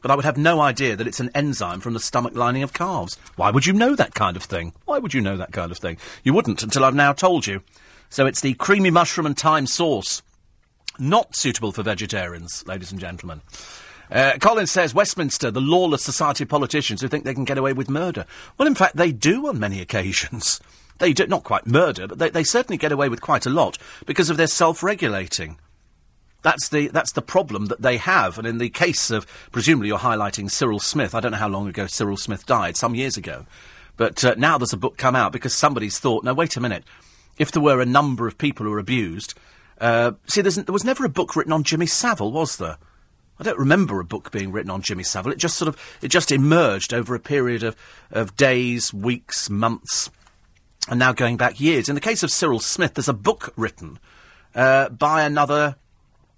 but 0.00 0.10
I 0.10 0.14
would 0.14 0.24
have 0.24 0.36
no 0.36 0.60
idea 0.60 0.94
that 0.94 1.06
it's 1.06 1.20
an 1.20 1.30
enzyme 1.34 1.80
from 1.80 1.94
the 1.94 2.00
stomach 2.00 2.34
lining 2.34 2.62
of 2.62 2.72
calves. 2.72 3.16
Why 3.36 3.50
would 3.50 3.66
you 3.66 3.72
know 3.72 3.96
that 3.96 4.14
kind 4.14 4.36
of 4.36 4.44
thing? 4.44 4.72
Why 4.84 4.98
would 4.98 5.14
you 5.14 5.20
know 5.20 5.36
that 5.36 5.52
kind 5.52 5.72
of 5.72 5.78
thing? 5.78 5.98
You 6.22 6.34
wouldn't 6.34 6.62
until 6.62 6.84
I've 6.84 6.94
now 6.94 7.12
told 7.12 7.46
you. 7.46 7.62
So 8.10 8.26
it's 8.26 8.42
the 8.42 8.54
creamy 8.54 8.90
mushroom 8.90 9.26
and 9.26 9.38
thyme 9.38 9.66
sauce. 9.66 10.22
Not 10.98 11.34
suitable 11.34 11.72
for 11.72 11.82
vegetarians, 11.82 12.66
ladies 12.66 12.92
and 12.92 13.00
gentlemen. 13.00 13.40
Uh, 14.12 14.36
Collins 14.38 14.70
says 14.70 14.92
Westminster, 14.94 15.50
the 15.50 15.60
lawless 15.60 16.04
society 16.04 16.44
of 16.44 16.50
politicians 16.50 17.00
who 17.00 17.08
think 17.08 17.24
they 17.24 17.32
can 17.32 17.46
get 17.46 17.56
away 17.56 17.72
with 17.72 17.88
murder. 17.88 18.26
Well, 18.58 18.68
in 18.68 18.74
fact, 18.74 18.96
they 18.96 19.10
do 19.10 19.48
on 19.48 19.58
many 19.58 19.80
occasions. 19.80 20.60
They 20.98 21.14
do, 21.14 21.26
not 21.26 21.44
quite 21.44 21.66
murder, 21.66 22.06
but 22.06 22.18
they, 22.18 22.28
they 22.28 22.44
certainly 22.44 22.76
get 22.76 22.92
away 22.92 23.08
with 23.08 23.22
quite 23.22 23.46
a 23.46 23.50
lot 23.50 23.78
because 24.04 24.28
of 24.28 24.36
their 24.36 24.46
self-regulating. 24.46 25.58
That's 26.42 26.68
the 26.68 26.88
that's 26.88 27.12
the 27.12 27.22
problem 27.22 27.66
that 27.66 27.82
they 27.82 27.96
have. 27.96 28.36
And 28.36 28.46
in 28.46 28.58
the 28.58 28.68
case 28.68 29.10
of 29.10 29.26
presumably 29.50 29.88
you're 29.88 29.98
highlighting 29.98 30.50
Cyril 30.50 30.80
Smith. 30.80 31.14
I 31.14 31.20
don't 31.20 31.32
know 31.32 31.38
how 31.38 31.48
long 31.48 31.68
ago 31.68 31.86
Cyril 31.86 32.16
Smith 32.16 32.46
died, 32.46 32.76
some 32.76 32.94
years 32.94 33.16
ago, 33.16 33.46
but 33.96 34.24
uh, 34.24 34.34
now 34.36 34.58
there's 34.58 34.72
a 34.72 34.76
book 34.76 34.96
come 34.96 35.16
out 35.16 35.32
because 35.32 35.54
somebody's 35.54 35.98
thought. 35.98 36.24
Now 36.24 36.34
wait 36.34 36.56
a 36.56 36.60
minute, 36.60 36.84
if 37.38 37.52
there 37.52 37.62
were 37.62 37.80
a 37.80 37.86
number 37.86 38.26
of 38.26 38.38
people 38.38 38.66
who 38.66 38.72
were 38.72 38.78
abused, 38.78 39.34
uh, 39.80 40.12
see, 40.26 40.42
there 40.42 40.64
was 40.68 40.84
never 40.84 41.04
a 41.04 41.08
book 41.08 41.36
written 41.36 41.52
on 41.52 41.62
Jimmy 41.62 41.86
Savile, 41.86 42.32
was 42.32 42.56
there? 42.56 42.76
I 43.42 43.44
don't 43.44 43.58
remember 43.58 43.98
a 43.98 44.04
book 44.04 44.30
being 44.30 44.52
written 44.52 44.70
on 44.70 44.82
Jimmy 44.82 45.02
Savile. 45.02 45.32
It 45.32 45.38
just 45.38 45.56
sort 45.56 45.66
of 45.68 45.98
it 46.00 46.08
just 46.12 46.30
emerged 46.30 46.94
over 46.94 47.12
a 47.12 47.18
period 47.18 47.64
of, 47.64 47.74
of 48.12 48.36
days, 48.36 48.94
weeks, 48.94 49.50
months 49.50 50.10
and 50.88 51.00
now 51.00 51.12
going 51.12 51.36
back 51.36 51.58
years. 51.58 51.88
In 51.88 51.96
the 51.96 52.00
case 52.00 52.22
of 52.22 52.30
Cyril 52.30 52.60
Smith, 52.60 52.94
there's 52.94 53.08
a 53.08 53.12
book 53.12 53.52
written 53.56 53.98
uh, 54.54 54.90
by 54.90 55.24
another 55.24 55.74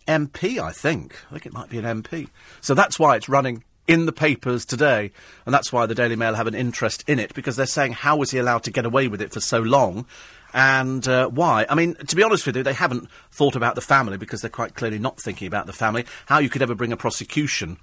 MP, 0.08 0.58
I 0.58 0.72
think. 0.72 1.18
I 1.28 1.32
think 1.32 1.44
it 1.44 1.52
might 1.52 1.68
be 1.68 1.76
an 1.76 1.84
MP. 1.84 2.30
So 2.62 2.72
that's 2.72 2.98
why 2.98 3.16
it's 3.16 3.28
running 3.28 3.64
in 3.86 4.06
the 4.06 4.12
papers 4.12 4.64
today, 4.64 5.10
and 5.44 5.54
that's 5.54 5.70
why 5.70 5.84
the 5.84 5.94
Daily 5.94 6.16
Mail 6.16 6.36
have 6.36 6.46
an 6.46 6.54
interest 6.54 7.04
in 7.06 7.18
it, 7.18 7.34
because 7.34 7.56
they're 7.56 7.66
saying 7.66 7.92
how 7.92 8.16
was 8.16 8.30
he 8.30 8.38
allowed 8.38 8.62
to 8.62 8.70
get 8.70 8.86
away 8.86 9.08
with 9.08 9.20
it 9.20 9.30
for 9.30 9.40
so 9.40 9.60
long, 9.60 10.06
and 10.54 11.06
uh, 11.06 11.28
why. 11.28 11.66
I 11.68 11.74
mean, 11.74 11.94
to 11.96 12.16
be 12.16 12.22
honest 12.22 12.46
with 12.46 12.56
you, 12.56 12.62
they 12.62 12.72
haven't 12.72 13.10
thought 13.30 13.56
about 13.56 13.74
the 13.74 13.82
family, 13.82 14.16
because 14.16 14.40
they're 14.40 14.48
quite 14.48 14.74
clearly 14.74 14.98
not 14.98 15.20
thinking 15.20 15.46
about 15.46 15.66
the 15.66 15.74
family. 15.74 16.06
How 16.26 16.38
you 16.38 16.48
could 16.48 16.62
ever 16.62 16.74
bring 16.74 16.92
a 16.92 16.96
prosecution 16.96 17.76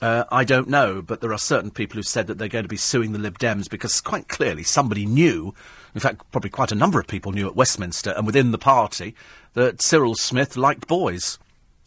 uh, 0.00 0.22
I 0.30 0.44
don't 0.44 0.68
know, 0.68 1.02
but 1.02 1.20
there 1.20 1.32
are 1.32 1.38
certain 1.38 1.72
people 1.72 1.96
who 1.96 2.04
said 2.04 2.28
that 2.28 2.38
they're 2.38 2.46
going 2.46 2.62
to 2.62 2.68
be 2.68 2.76
suing 2.76 3.10
the 3.10 3.18
Lib 3.18 3.36
Dems 3.36 3.68
because 3.68 4.00
quite 4.00 4.28
clearly 4.28 4.62
somebody 4.62 5.04
knew 5.04 5.52
in 5.94 6.00
fact, 6.00 6.30
probably 6.30 6.50
quite 6.50 6.72
a 6.72 6.76
number 6.76 7.00
of 7.00 7.06
people 7.06 7.32
knew 7.32 7.48
at 7.48 7.56
Westminster 7.56 8.10
and 8.10 8.26
within 8.26 8.52
the 8.52 8.58
party 8.58 9.14
that 9.54 9.82
Cyril 9.82 10.14
Smith 10.14 10.56
liked 10.56 10.86
boys. 10.86 11.38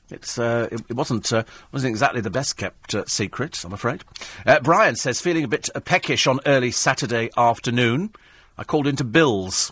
It's, 0.09 0.37
uh, 0.37 0.67
it, 0.69 0.81
it, 0.89 0.93
wasn't 0.95 1.31
uh, 1.31 1.45
wasn't 1.71 1.91
exactly 1.91 2.19
the 2.19 2.29
best 2.29 2.57
kept 2.57 2.93
uh, 2.93 3.05
secret, 3.05 3.63
I'm 3.63 3.71
afraid. 3.71 4.03
Uh, 4.45 4.59
Brian 4.59 4.97
says 4.97 5.21
feeling 5.21 5.45
a 5.45 5.47
bit 5.47 5.69
peckish 5.85 6.27
on 6.27 6.41
early 6.45 6.71
Saturday 6.71 7.29
afternoon. 7.37 8.11
I 8.57 8.65
called 8.65 8.87
into 8.87 9.05
Bill's, 9.05 9.71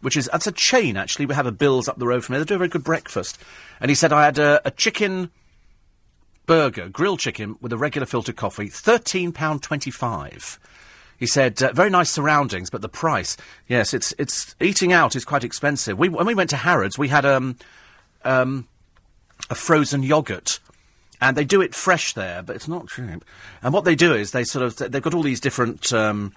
which 0.00 0.16
is 0.16 0.28
that's 0.32 0.46
a 0.46 0.52
chain 0.52 0.96
actually. 0.96 1.26
We 1.26 1.34
have 1.34 1.46
a 1.46 1.52
Bill's 1.52 1.88
up 1.88 1.98
the 1.98 2.06
road 2.06 2.24
from 2.24 2.34
here. 2.34 2.44
They 2.44 2.48
do 2.48 2.54
a 2.54 2.58
very 2.58 2.68
good 2.68 2.84
breakfast, 2.84 3.38
and 3.80 3.90
he 3.90 3.94
said 3.94 4.12
I 4.12 4.24
had 4.24 4.38
a, 4.38 4.60
a 4.64 4.70
chicken 4.70 5.30
burger, 6.46 6.88
grilled 6.88 7.20
chicken 7.20 7.56
with 7.60 7.72
a 7.72 7.78
regular 7.78 8.06
filter 8.06 8.32
coffee, 8.32 8.68
thirteen 8.68 9.32
pound 9.32 9.62
twenty 9.62 9.90
five. 9.90 10.58
He 11.18 11.26
said, 11.26 11.62
uh, 11.62 11.70
very 11.74 11.90
nice 11.90 12.10
surroundings, 12.10 12.70
but 12.70 12.80
the 12.80 12.88
price, 12.88 13.36
yes, 13.68 13.92
it's, 13.92 14.14
it's, 14.16 14.56
eating 14.58 14.90
out 14.90 15.14
is 15.14 15.26
quite 15.26 15.44
expensive. 15.44 15.98
We, 15.98 16.08
when 16.08 16.24
we 16.24 16.34
went 16.34 16.48
to 16.48 16.56
Harrods, 16.56 16.96
we 16.96 17.08
had, 17.08 17.26
um, 17.26 17.56
um, 18.24 18.66
a 19.50 19.54
frozen 19.54 20.02
yogurt. 20.02 20.60
And 21.20 21.36
they 21.36 21.44
do 21.44 21.60
it 21.60 21.74
fresh 21.74 22.14
there, 22.14 22.42
but 22.42 22.56
it's 22.56 22.68
not 22.68 22.88
cheap. 22.88 23.22
And 23.62 23.74
what 23.74 23.84
they 23.84 23.94
do 23.94 24.14
is 24.14 24.30
they 24.30 24.44
sort 24.44 24.64
of, 24.64 24.90
they've 24.90 25.02
got 25.02 25.12
all 25.12 25.22
these 25.22 25.40
different, 25.40 25.92
um, 25.92 26.32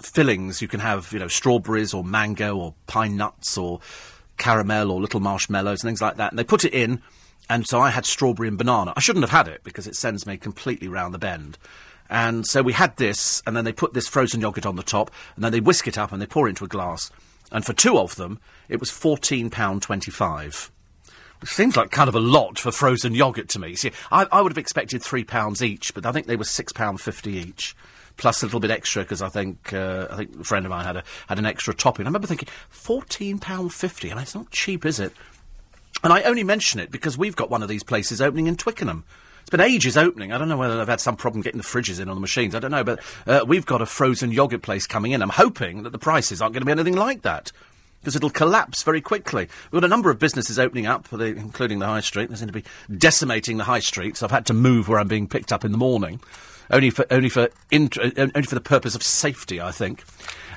fillings. 0.00 0.60
You 0.62 0.68
can 0.68 0.80
have, 0.80 1.12
you 1.12 1.18
know, 1.18 1.28
strawberries 1.28 1.94
or 1.94 2.04
mango 2.04 2.56
or 2.56 2.74
pine 2.86 3.16
nuts 3.16 3.56
or 3.56 3.80
caramel 4.36 4.90
or 4.90 5.00
little 5.00 5.20
marshmallows 5.20 5.82
and 5.82 5.88
things 5.88 6.02
like 6.02 6.16
that. 6.16 6.32
And 6.32 6.38
they 6.38 6.44
put 6.44 6.64
it 6.64 6.74
in, 6.74 7.02
and 7.48 7.66
so 7.66 7.80
I 7.80 7.90
had 7.90 8.06
strawberry 8.06 8.48
and 8.48 8.58
banana. 8.58 8.92
I 8.96 9.00
shouldn't 9.00 9.22
have 9.22 9.30
had 9.30 9.48
it 9.48 9.62
because 9.64 9.86
it 9.86 9.96
sends 9.96 10.26
me 10.26 10.36
completely 10.36 10.88
round 10.88 11.14
the 11.14 11.18
bend. 11.18 11.58
And 12.10 12.46
so 12.46 12.62
we 12.62 12.72
had 12.72 12.96
this, 12.96 13.42
and 13.46 13.56
then 13.56 13.64
they 13.64 13.72
put 13.72 13.94
this 13.94 14.08
frozen 14.08 14.40
yogurt 14.40 14.66
on 14.66 14.76
the 14.76 14.82
top, 14.82 15.10
and 15.36 15.44
then 15.44 15.52
they 15.52 15.60
whisk 15.60 15.88
it 15.88 15.98
up 15.98 16.12
and 16.12 16.20
they 16.20 16.26
pour 16.26 16.46
it 16.46 16.50
into 16.50 16.64
a 16.64 16.68
glass. 16.68 17.10
And 17.50 17.64
for 17.64 17.72
two 17.72 17.98
of 17.98 18.16
them, 18.16 18.40
it 18.68 18.80
was 18.80 18.90
£14.25. 18.90 20.70
Which 21.40 21.50
seems 21.50 21.76
like 21.76 21.90
kind 21.90 22.08
of 22.08 22.14
a 22.14 22.20
lot 22.20 22.58
for 22.58 22.72
frozen 22.72 23.14
yogurt 23.14 23.48
to 23.50 23.58
me. 23.58 23.74
See, 23.74 23.92
I, 24.10 24.26
I 24.32 24.40
would 24.40 24.52
have 24.52 24.58
expected 24.58 25.02
£3 25.02 25.62
each, 25.62 25.94
but 25.94 26.06
I 26.06 26.12
think 26.12 26.26
they 26.26 26.36
were 26.36 26.44
£6.50 26.44 27.26
each. 27.26 27.76
Plus 28.16 28.42
a 28.42 28.46
little 28.46 28.60
bit 28.60 28.70
extra 28.70 29.02
because 29.02 29.22
I 29.22 29.28
think 29.28 29.72
uh, 29.72 30.06
I 30.10 30.16
think 30.16 30.40
a 30.40 30.44
friend 30.44 30.64
of 30.64 30.70
mine 30.70 30.84
had 30.84 30.96
a 30.96 31.04
had 31.26 31.38
an 31.38 31.46
extra 31.46 31.74
topping. 31.74 32.06
I 32.06 32.08
remember 32.08 32.28
thinking 32.28 32.48
fourteen 32.68 33.38
pound 33.38 33.72
fifty. 33.72 34.10
and 34.10 34.20
it's 34.20 34.34
not 34.34 34.50
cheap, 34.50 34.84
is 34.84 35.00
it? 35.00 35.12
And 36.02 36.12
I 36.12 36.22
only 36.22 36.44
mention 36.44 36.80
it 36.80 36.90
because 36.90 37.18
we've 37.18 37.34
got 37.34 37.50
one 37.50 37.62
of 37.62 37.68
these 37.68 37.82
places 37.82 38.20
opening 38.20 38.46
in 38.46 38.56
Twickenham. 38.56 39.04
It's 39.40 39.50
been 39.50 39.60
ages 39.60 39.96
opening. 39.96 40.32
I 40.32 40.38
don't 40.38 40.48
know 40.48 40.56
whether 40.56 40.78
they've 40.78 40.88
had 40.88 41.00
some 41.00 41.16
problem 41.16 41.42
getting 41.42 41.60
the 41.60 41.66
fridges 41.66 42.00
in 42.00 42.08
on 42.08 42.14
the 42.14 42.20
machines. 42.20 42.54
I 42.54 42.60
don't 42.60 42.70
know, 42.70 42.84
but 42.84 43.00
uh, 43.26 43.44
we've 43.46 43.66
got 43.66 43.82
a 43.82 43.86
frozen 43.86 44.30
yogurt 44.30 44.62
place 44.62 44.86
coming 44.86 45.12
in. 45.12 45.20
I'm 45.20 45.28
hoping 45.28 45.82
that 45.82 45.90
the 45.90 45.98
prices 45.98 46.40
aren't 46.40 46.54
going 46.54 46.62
to 46.62 46.66
be 46.66 46.72
anything 46.72 46.96
like 46.96 47.22
that 47.22 47.52
because 48.00 48.16
it'll 48.16 48.30
collapse 48.30 48.82
very 48.82 49.00
quickly. 49.00 49.48
We've 49.70 49.80
got 49.80 49.86
a 49.86 49.88
number 49.88 50.10
of 50.10 50.18
businesses 50.18 50.58
opening 50.58 50.86
up, 50.86 51.10
including 51.12 51.78
the 51.78 51.86
high 51.86 52.00
street. 52.00 52.28
They 52.30 52.36
seem 52.36 52.48
to 52.48 52.52
be 52.52 52.64
decimating 52.94 53.56
the 53.56 53.64
high 53.64 53.80
street, 53.80 54.16
so 54.16 54.26
I've 54.26 54.30
had 54.30 54.46
to 54.46 54.54
move 54.54 54.88
where 54.88 54.98
I'm 54.98 55.08
being 55.08 55.26
picked 55.26 55.52
up 55.52 55.64
in 55.64 55.72
the 55.72 55.78
morning, 55.78 56.20
only 56.70 56.90
for 56.90 57.06
only 57.10 57.28
for 57.28 57.42
uh, 57.42 57.48
only 57.72 58.42
for 58.42 58.54
the 58.54 58.60
purpose 58.60 58.94
of 58.94 59.02
safety, 59.02 59.60
I 59.60 59.70
think. 59.70 60.04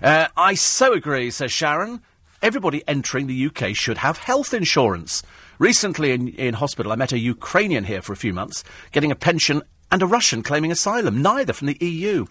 Uh, 0.02 0.28
I 0.36 0.54
so 0.54 0.94
agree, 0.94 1.32
says 1.32 1.52
Sharon. 1.52 2.02
Everybody 2.42 2.84
entering 2.88 3.26
the 3.26 3.48
UK 3.48 3.76
should 3.76 3.98
have 3.98 4.20
health 4.20 4.54
insurance. 4.54 5.24
Recently 5.58 6.12
in, 6.12 6.28
in 6.30 6.54
hospital, 6.54 6.92
I 6.92 6.96
met 6.96 7.12
a 7.12 7.18
Ukrainian 7.18 7.86
here 7.86 8.04
for 8.04 8.14
a 8.14 8.18
few 8.18 8.32
months, 8.32 8.64
getting 8.92 9.12
a 9.12 9.16
pension 9.16 9.64
and 9.92 10.04
a 10.04 10.06
Russian 10.06 10.44
claiming 10.44 10.72
asylum, 10.72 11.22
neither 11.22 11.54
from 11.54 11.68
the 11.68 11.78
EU. 11.80 12.26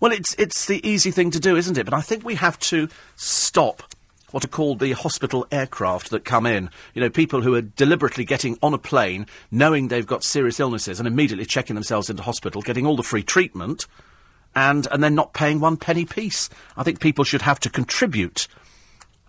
Well, 0.00 0.10
it's, 0.10 0.34
it's 0.34 0.66
the 0.66 0.86
easy 0.86 1.10
thing 1.10 1.30
to 1.30 1.38
do, 1.38 1.56
isn't 1.56 1.78
it? 1.78 1.84
But 1.84 1.94
I 1.94 2.00
think 2.00 2.24
we 2.24 2.34
have 2.36 2.58
to 2.60 2.88
stop 3.14 3.84
what 4.32 4.44
are 4.44 4.48
called 4.48 4.80
the 4.80 4.92
hospital 4.92 5.46
aircraft 5.52 6.10
that 6.10 6.24
come 6.24 6.44
in. 6.46 6.68
You 6.94 7.00
know, 7.00 7.10
people 7.10 7.42
who 7.42 7.54
are 7.54 7.62
deliberately 7.62 8.24
getting 8.24 8.58
on 8.62 8.74
a 8.74 8.78
plane, 8.78 9.26
knowing 9.50 9.88
they've 9.88 10.06
got 10.06 10.24
serious 10.24 10.58
illnesses, 10.58 10.98
and 10.98 11.06
immediately 11.06 11.46
checking 11.46 11.74
themselves 11.74 12.10
into 12.10 12.22
hospital, 12.22 12.62
getting 12.62 12.86
all 12.86 12.96
the 12.96 13.02
free 13.02 13.22
treatment, 13.22 13.86
and, 14.54 14.88
and 14.90 15.02
then 15.02 15.14
not 15.14 15.32
paying 15.32 15.60
one 15.60 15.76
penny 15.76 16.04
piece. 16.04 16.50
I 16.76 16.82
think 16.82 17.00
people 17.00 17.24
should 17.24 17.42
have 17.42 17.60
to 17.60 17.70
contribute 17.70 18.48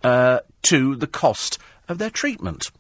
uh, 0.03 0.39
to 0.63 0.95
the 0.95 1.07
cost 1.07 1.59
of 1.87 1.97
their 1.97 2.09
treatment. 2.09 2.71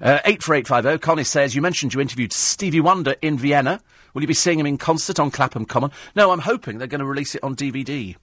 Uh, 0.00 0.20
84850, 0.24 0.98
Connie 0.98 1.24
says, 1.24 1.54
you 1.54 1.62
mentioned 1.62 1.94
you 1.94 2.00
interviewed 2.00 2.32
Stevie 2.32 2.80
Wonder 2.80 3.16
in 3.22 3.38
Vienna. 3.38 3.80
Will 4.12 4.22
you 4.22 4.28
be 4.28 4.34
seeing 4.34 4.60
him 4.60 4.66
in 4.66 4.78
concert 4.78 5.18
on 5.18 5.30
Clapham 5.30 5.64
Common? 5.64 5.90
No, 6.14 6.30
I'm 6.30 6.40
hoping 6.40 6.78
they're 6.78 6.86
going 6.86 7.00
to 7.00 7.04
release 7.04 7.34
it 7.34 7.42
on 7.42 7.56
DVD. 7.56 8.16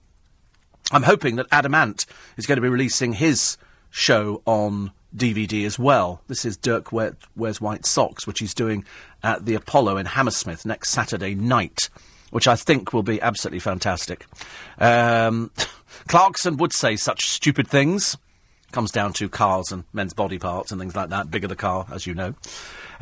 I'm 0.90 1.04
hoping 1.04 1.36
that 1.36 1.46
Adam 1.52 1.74
Ant 1.74 2.06
is 2.36 2.46
going 2.46 2.56
to 2.56 2.62
be 2.62 2.68
releasing 2.68 3.14
his 3.14 3.56
show 3.90 4.42
on 4.46 4.92
DVD 5.16 5.64
as 5.64 5.78
well. 5.78 6.22
This 6.28 6.44
is 6.44 6.56
Dirk 6.56 6.92
Wears 6.92 7.60
White 7.60 7.86
Socks, 7.86 8.26
which 8.26 8.40
he's 8.40 8.54
doing 8.54 8.84
at 9.22 9.44
the 9.44 9.54
Apollo 9.54 9.98
in 9.98 10.06
Hammersmith 10.06 10.66
next 10.66 10.90
Saturday 10.90 11.34
night, 11.34 11.88
which 12.30 12.48
I 12.48 12.56
think 12.56 12.92
will 12.92 13.02
be 13.02 13.20
absolutely 13.20 13.60
fantastic. 13.60 14.26
Um, 14.78 15.50
Clarkson 16.08 16.56
would 16.56 16.72
say 16.72 16.96
such 16.96 17.28
stupid 17.28 17.68
things 17.68 18.16
comes 18.72 18.90
down 18.90 19.12
to 19.12 19.28
cars 19.28 19.70
and 19.70 19.84
men's 19.92 20.14
body 20.14 20.38
parts 20.38 20.72
and 20.72 20.80
things 20.80 20.96
like 20.96 21.10
that. 21.10 21.30
Bigger 21.30 21.46
the 21.46 21.54
car, 21.56 21.86
as 21.92 22.06
you 22.06 22.14
know. 22.14 22.34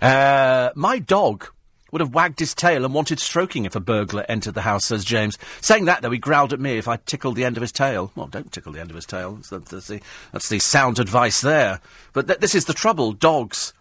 Uh, 0.02 0.70
my 0.74 0.98
dog 0.98 1.47
would 1.93 2.01
have 2.01 2.15
wagged 2.15 2.39
his 2.39 2.55
tail 2.55 2.85
and 2.85 2.95
wanted 2.95 3.21
stroking 3.21 3.65
if 3.65 3.75
a 3.75 3.81
burglar 3.81 4.25
entered 4.29 4.55
the 4.55 4.62
house, 4.62 4.87
says 4.87 5.05
James. 5.05 5.39
Saying 5.61 5.87
that, 5.87 6.03
though, 6.03 6.11
he 6.11 6.19
growled 6.19 6.53
at 6.53 6.61
me 6.61 6.79
if 6.79 6.89
I 6.89 6.97
tickled 6.97 7.37
the 7.37 7.45
end 7.45 7.57
of 7.57 7.61
his 7.61 7.73
tail. 7.73 8.12
Well, 8.15 8.27
don't 8.27 8.53
tickle 8.53 8.73
the 8.73 8.81
end 8.81 8.91
of 8.91 8.97
his 8.97 9.07
tail. 9.07 9.33
That's, 9.35 9.49
that's, 9.49 9.87
the, 9.89 10.01
that's 10.33 10.49
the, 10.49 10.59
sound 10.59 10.99
advice 10.99 11.41
there. 11.41 11.81
But 12.12 12.27
th- 12.27 12.41
this 12.41 12.55
is 12.55 12.67
the 12.67 12.75
trouble. 12.75 13.12
Dogs 13.12 13.73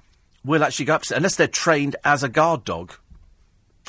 will 0.44 0.64
actually 0.64 0.86
go 0.86 0.96
upstairs, 0.96 1.18
unless 1.18 1.36
they're 1.36 1.48
trained 1.48 1.96
as 2.04 2.24
a 2.24 2.30
guard 2.30 2.64
dog. 2.64 2.94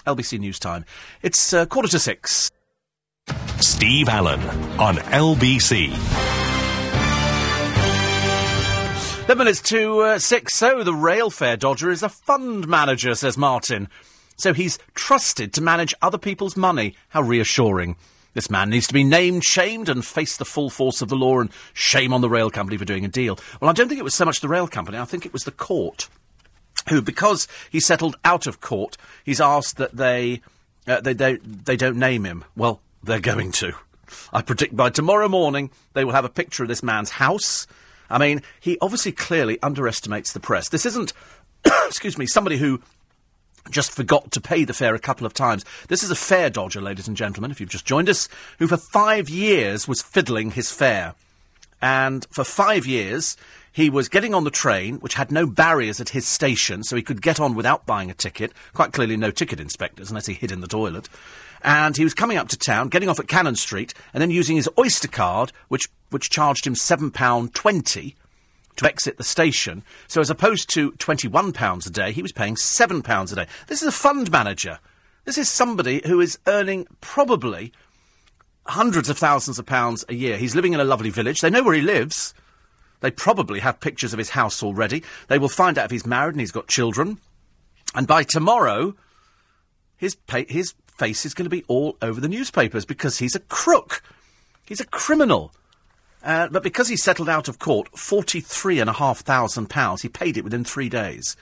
LBC 0.07 0.39
News 0.39 0.59
Time. 0.59 0.85
It's 1.23 1.53
uh, 1.53 1.67
quarter 1.67 1.89
to 1.89 1.99
six. 1.99 2.51
Steve 3.61 4.09
Allen 4.09 4.41
on 4.79 4.97
LBC. 4.97 5.89
11 9.31 9.39
minutes 9.39 9.63
to 9.63 10.01
uh, 10.01 10.19
6. 10.19 10.53
So, 10.53 10.83
the 10.83 10.93
rail 10.93 11.31
fare 11.31 11.57
dodger 11.57 11.89
is 11.89 12.03
a 12.03 12.09
fund 12.09 12.67
manager, 12.67 13.15
says 13.15 13.39
Martin. 13.39 13.89
So 14.41 14.55
he's 14.55 14.79
trusted 14.95 15.53
to 15.55 15.63
manage 15.63 15.95
other 16.03 16.19
people's 16.19 16.57
money. 16.57 16.95
How 17.11 17.23
reassuring. 17.23 17.97
This 18.33 18.51
man 18.51 18.71
needs 18.71 18.87
to 18.87 18.95
be 18.95 19.03
named, 19.03 19.45
shamed, 19.45 19.89
and 19.89 20.05
face 20.05 20.37
the 20.37 20.45
full 20.45 20.71
force 20.71 21.03
of 21.03 21.09
the 21.09 21.17
law, 21.17 21.41
and 21.41 21.51
shame 21.73 22.13
on 22.13 22.21
the 22.21 22.29
rail 22.29 22.49
company 22.49 22.77
for 22.77 22.85
doing 22.85 23.05
a 23.05 23.09
deal. 23.09 23.39
Well, 23.61 23.69
I 23.69 23.73
don't 23.73 23.89
think 23.89 23.99
it 23.99 24.05
was 24.05 24.15
so 24.15 24.25
much 24.25 24.41
the 24.41 24.49
rail 24.49 24.69
company, 24.69 24.99
I 24.99 25.05
think 25.05 25.27
it 25.27 25.33
was 25.33 25.43
the 25.43 25.51
court, 25.51 26.09
who, 26.89 27.03
because 27.03 27.49
he 27.71 27.81
settled 27.81 28.17
out 28.25 28.47
of 28.47 28.61
court, 28.61 28.97
he's 29.25 29.41
asked 29.41 29.79
that 29.79 29.97
they, 29.97 30.43
uh, 30.87 31.01
they, 31.01 31.13
they, 31.13 31.39
they 31.43 31.77
don't 31.77 31.97
name 31.97 32.25
him. 32.25 32.45
Well, 32.55 32.81
they're 33.03 33.19
going 33.19 33.51
to. 33.53 33.73
I 34.33 34.43
predict 34.43 34.77
by 34.77 34.91
tomorrow 34.91 35.29
morning 35.29 35.71
they 35.95 36.05
will 36.05 36.13
have 36.13 36.25
a 36.25 36.29
picture 36.29 36.63
of 36.63 36.69
this 36.69 36.85
man's 36.85 37.11
house 37.11 37.67
I 38.11 38.19
mean, 38.19 38.43
he 38.59 38.77
obviously 38.83 39.13
clearly 39.13 39.59
underestimates 39.63 40.33
the 40.33 40.41
press. 40.41 40.69
This 40.69 40.85
isn't, 40.85 41.13
excuse 41.87 42.19
me, 42.19 42.27
somebody 42.27 42.57
who 42.57 42.83
just 43.71 43.93
forgot 43.93 44.31
to 44.33 44.41
pay 44.41 44.65
the 44.65 44.73
fare 44.73 44.95
a 44.95 45.01
couple 45.01 45.27
of 45.27 45.35
times. 45.35 45.65
This 45.89 46.03
is 46.03 46.11
a 46.11 46.17
fare 46.17 46.51
dodger, 46.51 46.81
ladies 46.81 47.09
and 47.09 47.17
gentlemen, 47.17 47.51
if 47.51 47.61
you've 47.61 47.69
just 47.69 47.85
joined 47.85 48.09
us, 48.09 48.29
who 48.59 48.67
for 48.67 48.77
five 48.77 49.29
years 49.29 49.87
was 49.87 50.03
fiddling 50.03 50.53
his 50.53 50.73
fare. 50.73 51.15
And 51.83 52.27
for 52.31 52.45
five 52.45 52.87
years, 52.87 53.37
he 53.73 53.91
was 53.91 54.09
getting 54.09 54.35
on 54.35 54.45
the 54.45 54.51
train, 54.51 54.97
which 54.97 55.15
had 55.15 55.31
no 55.31 55.47
barriers 55.47 56.01
at 56.01 56.11
his 56.11 56.27
station, 56.27 56.83
so 56.83 56.97
he 56.97 57.03
could 57.03 57.23
get 57.23 57.41
on 57.41 57.55
without 57.55 57.87
buying 57.87 58.11
a 58.11 58.15
ticket. 58.15 58.53
Quite 58.75 58.93
clearly, 58.93 59.17
no 59.17 59.31
ticket 59.31 59.61
inspectors, 59.61 60.11
unless 60.11 60.27
he 60.27 60.35
hid 60.35 60.53
in 60.53 60.61
the 60.61 60.67
toilet 60.67 61.09
and 61.63 61.97
he 61.97 62.05
was 62.05 62.15
coming 62.15 62.37
up 62.37 62.49
to 62.49 62.59
town, 62.59 62.89
getting 62.89 63.09
off 63.09 63.21
at 63.21 63.29
Cannon 63.29 63.57
Street, 63.57 63.95
and 64.15 64.21
then 64.21 64.31
using 64.31 64.57
his 64.57 64.69
Oyster 64.79 65.09
card, 65.09 65.53
which 65.69 65.89
which 66.11 66.31
charged 66.31 66.67
him 66.67 66.75
seven 66.75 67.11
pound 67.11 67.55
twenty 67.55 68.17
to 68.81 68.87
exit 68.87 69.19
the 69.19 69.25
station. 69.25 69.83
So 70.09 70.21
as 70.21 70.31
opposed 70.31 70.69
to 70.71 70.93
twenty 70.93 71.29
one 71.29 71.53
pounds 71.53 71.87
a 71.87 71.91
day, 71.91 72.13
he 72.13 72.23
was 72.23 72.33
paying 72.33 72.57
seven 72.57 73.03
pounds 73.03 73.33
a 73.33 73.37
day. 73.37 73.47
This 73.69 73.83
is 73.83 73.89
a 73.89 73.93
fund 73.93 74.31
manager. 74.31 74.79
This 75.25 75.39
is 75.39 75.49
somebody 75.49 76.01
who 76.07 76.21
is 76.21 76.39
earning 76.47 76.87
probably 77.01 77.73
hundreds 78.67 79.09
of 79.09 79.19
thousands 79.19 79.59
of 79.59 79.67
pounds 79.67 80.05
a 80.09 80.15
year. 80.15 80.39
He's 80.39 80.55
living 80.55 80.73
in 80.73 80.81
a 80.81 80.85
lovely 80.85 81.11
village. 81.11 81.41
They 81.41 81.51
know 81.51 81.63
where 81.63 81.75
he 81.75 81.83
lives. 81.83 82.35
They 83.01 83.11
probably 83.11 83.61
have 83.61 83.81
pictures 83.81 84.13
of 84.13 84.19
his 84.19 84.31
house 84.31 84.63
already. 84.63 85.03
They 85.29 85.39
will 85.39 85.49
find 85.49 85.79
out 85.79 85.87
if 85.87 85.91
he's 85.91 86.07
married 86.07 86.35
and 86.35 86.41
he's 86.41 86.53
got 86.53 86.69
children. 86.69 87.19
And 87.95 88.07
by 88.07 88.23
tomorrow, 88.23 88.95
his 89.97 90.15
pay, 90.15 90.47
his 90.49 90.75
face 90.97 91.27
is 91.27 91.35
going 91.35 91.47
to 91.47 91.51
be 91.51 91.65
all 91.69 91.97
over 92.01 92.21
the 92.21 92.29
newspapers 92.29 92.85
because 92.85 93.19
he's 93.19 93.35
a 93.35 93.41
crook. 93.41 94.03
He's 94.67 94.81
a 94.81 94.87
criminal. 94.87 95.53
Uh, 96.23 96.49
but 96.49 96.63
because 96.63 96.89
he 96.89 96.97
settled 96.97 97.29
out 97.29 97.49
of 97.49 97.59
court 97.59 97.89
forty-three 97.99 98.81
and 98.81 98.91
a 98.91 98.95
half 98.95 99.21
thousand 99.21 99.71
pounds, 99.71 100.03
he 100.03 100.09
paid 100.09 100.37
it 100.37 100.45
within 100.45 100.65
three 100.65 100.89
days. 100.89 101.37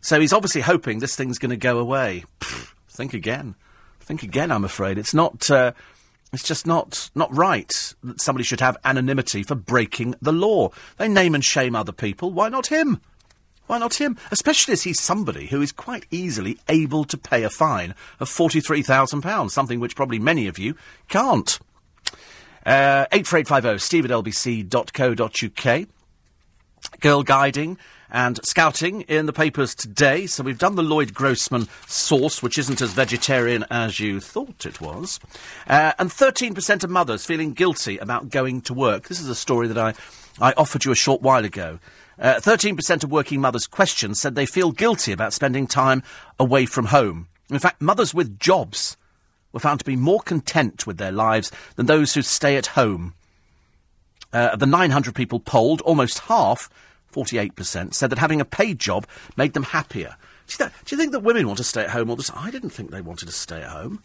So 0.00 0.20
he's 0.20 0.32
obviously 0.32 0.62
hoping 0.62 0.98
this 0.98 1.16
thing's 1.16 1.38
going 1.38 1.50
to 1.50 1.56
go 1.56 1.78
away. 1.78 2.24
Pfft, 2.40 2.72
think 2.88 3.14
again. 3.14 3.54
Think 4.00 4.22
again. 4.22 4.50
I'm 4.50 4.64
afraid 4.64 4.98
it's 4.98 5.14
not. 5.14 5.50
Uh, 5.50 5.72
it's 6.32 6.44
just 6.44 6.66
not 6.66 7.10
not 7.14 7.34
right 7.34 7.94
that 8.04 8.20
somebody 8.20 8.44
should 8.44 8.60
have 8.60 8.76
anonymity 8.84 9.42
for 9.42 9.56
breaking 9.56 10.14
the 10.22 10.32
law. 10.32 10.70
They 10.96 11.08
name 11.08 11.34
and 11.34 11.44
shame 11.44 11.74
other 11.74 11.92
people. 11.92 12.30
Why 12.30 12.48
not 12.48 12.68
him? 12.68 13.00
Why 13.66 13.78
not 13.78 14.00
him? 14.00 14.18
Especially 14.32 14.72
as 14.72 14.82
he's 14.82 15.00
somebody 15.00 15.46
who 15.46 15.62
is 15.62 15.70
quite 15.70 16.04
easily 16.10 16.58
able 16.68 17.04
to 17.04 17.16
pay 17.16 17.44
a 17.44 17.50
fine 17.50 17.94
of 18.18 18.28
£43,000, 18.28 19.48
something 19.48 19.78
which 19.78 19.94
probably 19.94 20.18
many 20.18 20.48
of 20.48 20.58
you 20.58 20.74
can't. 21.08 21.56
Uh, 22.64 23.06
84850 23.12 23.78
steve 23.78 24.04
at 24.04 24.10
lbc.co.uk. 24.10 25.88
Girl 27.00 27.22
guiding 27.22 27.78
and 28.10 28.40
scouting 28.44 29.02
in 29.02 29.26
the 29.26 29.32
papers 29.32 29.74
today. 29.74 30.26
So 30.26 30.42
we've 30.42 30.58
done 30.58 30.74
the 30.74 30.82
Lloyd 30.82 31.14
Grossman 31.14 31.68
sauce, 31.86 32.42
which 32.42 32.58
isn't 32.58 32.80
as 32.80 32.92
vegetarian 32.92 33.64
as 33.70 34.00
you 34.00 34.20
thought 34.20 34.66
it 34.66 34.80
was. 34.80 35.20
Uh, 35.66 35.92
and 35.98 36.10
13% 36.10 36.84
of 36.84 36.90
mothers 36.90 37.24
feeling 37.24 37.52
guilty 37.52 37.98
about 37.98 38.30
going 38.30 38.60
to 38.62 38.74
work. 38.74 39.08
This 39.08 39.20
is 39.20 39.28
a 39.28 39.34
story 39.34 39.68
that 39.68 39.78
I, 39.78 39.94
I 40.40 40.52
offered 40.56 40.84
you 40.84 40.92
a 40.92 40.96
short 40.96 41.22
while 41.22 41.44
ago. 41.44 41.78
Uh, 42.18 42.34
13% 42.34 43.04
of 43.04 43.10
working 43.10 43.40
mothers 43.40 43.66
questioned 43.66 44.18
said 44.18 44.34
they 44.34 44.46
feel 44.46 44.72
guilty 44.72 45.12
about 45.12 45.32
spending 45.32 45.66
time 45.66 46.02
away 46.38 46.66
from 46.66 46.86
home. 46.86 47.28
In 47.50 47.58
fact, 47.58 47.80
mothers 47.80 48.12
with 48.12 48.38
jobs 48.38 48.96
were 49.52 49.60
found 49.60 49.80
to 49.80 49.84
be 49.84 49.96
more 49.96 50.20
content 50.20 50.86
with 50.86 50.98
their 50.98 51.12
lives 51.12 51.50
than 51.76 51.86
those 51.86 52.14
who 52.14 52.22
stay 52.22 52.56
at 52.56 52.68
home. 52.68 53.14
Uh, 54.32 54.50
of 54.52 54.60
the 54.60 54.66
900 54.66 55.14
people 55.14 55.40
polled, 55.40 55.80
almost 55.80 56.20
half 56.20 56.70
48%, 57.12 57.94
said 57.94 58.10
that 58.10 58.18
having 58.18 58.40
a 58.40 58.44
paid 58.44 58.78
job 58.78 59.06
made 59.36 59.54
them 59.54 59.64
happier. 59.64 60.16
Do 60.46 60.64
you, 60.64 60.70
do 60.84 60.94
you 60.94 60.98
think 60.98 61.12
that 61.12 61.20
women 61.20 61.46
want 61.46 61.58
to 61.58 61.64
stay 61.64 61.82
at 61.82 61.90
home 61.90 62.10
all 62.10 62.16
the 62.16 62.22
time? 62.22 62.46
I 62.46 62.50
didn't 62.50 62.70
think 62.70 62.90
they 62.90 63.00
wanted 63.00 63.26
to 63.26 63.32
stay 63.32 63.62
at 63.62 63.70
home. 63.70 64.02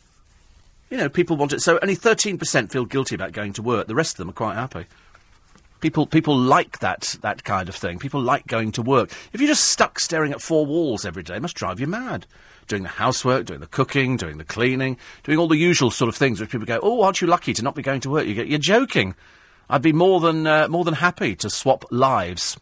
You 0.89 0.97
know, 0.97 1.09
people 1.09 1.37
want 1.37 1.53
it. 1.53 1.61
So 1.61 1.79
only 1.81 1.95
13% 1.95 2.71
feel 2.71 2.85
guilty 2.85 3.15
about 3.15 3.31
going 3.31 3.53
to 3.53 3.61
work. 3.61 3.87
The 3.87 3.95
rest 3.95 4.13
of 4.13 4.17
them 4.17 4.29
are 4.29 4.33
quite 4.33 4.55
happy. 4.55 4.85
People, 5.81 6.07
people 6.07 6.37
like 6.37 6.79
that, 6.79 7.17
that 7.21 7.43
kind 7.43 7.69
of 7.69 7.75
thing. 7.75 7.99
People 7.99 8.21
like 8.21 8.47
going 8.47 8.71
to 8.73 8.81
work. 8.81 9.11
If 9.33 9.41
you're 9.41 9.47
just 9.47 9.65
stuck 9.65 9.99
staring 9.99 10.31
at 10.31 10.41
four 10.41 10.65
walls 10.65 11.05
every 11.05 11.23
day, 11.23 11.35
it 11.35 11.41
must 11.41 11.55
drive 11.55 11.79
you 11.79 11.87
mad. 11.87 12.25
Doing 12.67 12.83
the 12.83 12.89
housework, 12.89 13.45
doing 13.45 13.59
the 13.59 13.67
cooking, 13.67 14.17
doing 14.17 14.37
the 14.37 14.43
cleaning, 14.43 14.97
doing 15.23 15.37
all 15.37 15.47
the 15.47 15.57
usual 15.57 15.91
sort 15.91 16.09
of 16.09 16.15
things 16.15 16.39
which 16.39 16.49
people 16.49 16.65
go, 16.65 16.79
oh, 16.81 17.03
aren't 17.03 17.21
you 17.21 17.27
lucky 17.27 17.53
to 17.53 17.61
not 17.61 17.75
be 17.75 17.81
going 17.81 18.01
to 18.01 18.09
work? 18.09 18.25
You 18.25 18.33
get, 18.33 18.47
you're 18.47 18.59
joking. 18.59 19.15
I'd 19.69 19.81
be 19.81 19.93
more 19.93 20.19
than, 20.19 20.47
uh, 20.47 20.67
more 20.67 20.83
than 20.83 20.95
happy 20.95 21.35
to 21.37 21.49
swap 21.49 21.85
lives. 21.91 22.57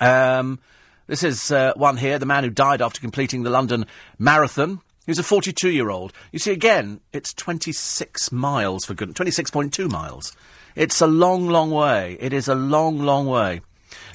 Um, 0.00 0.60
this 1.06 1.22
is 1.22 1.50
uh, 1.50 1.72
one 1.76 1.96
here, 1.96 2.18
the 2.18 2.26
man 2.26 2.44
who 2.44 2.50
died 2.50 2.80
after 2.80 3.00
completing 3.00 3.42
the 3.42 3.50
London 3.50 3.86
Marathon. 4.18 4.80
He 5.04 5.10
was 5.10 5.18
a 5.18 5.24
42 5.24 5.70
year 5.70 5.90
old. 5.90 6.12
You 6.30 6.38
see, 6.38 6.52
again, 6.52 7.00
it's 7.12 7.34
26 7.34 8.30
miles 8.30 8.84
for 8.84 8.94
goodness, 8.94 9.18
26.2 9.18 9.90
miles. 9.90 10.36
It's 10.76 11.00
a 11.00 11.06
long, 11.06 11.48
long 11.48 11.70
way. 11.70 12.16
It 12.20 12.32
is 12.32 12.48
a 12.48 12.54
long, 12.54 13.00
long 13.00 13.26
way. 13.26 13.62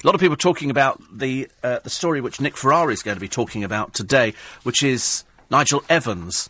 A 0.02 0.06
lot 0.06 0.14
of 0.14 0.20
people 0.20 0.36
talking 0.36 0.70
about 0.70 1.00
the 1.12 1.48
uh, 1.62 1.80
the 1.80 1.90
story 1.90 2.20
which 2.20 2.40
Nick 2.40 2.56
Ferrari 2.56 2.94
is 2.94 3.02
going 3.02 3.16
to 3.16 3.20
be 3.20 3.28
talking 3.28 3.64
about 3.64 3.94
today, 3.94 4.34
which 4.62 4.82
is 4.82 5.24
Nigel 5.50 5.82
Evans, 5.88 6.48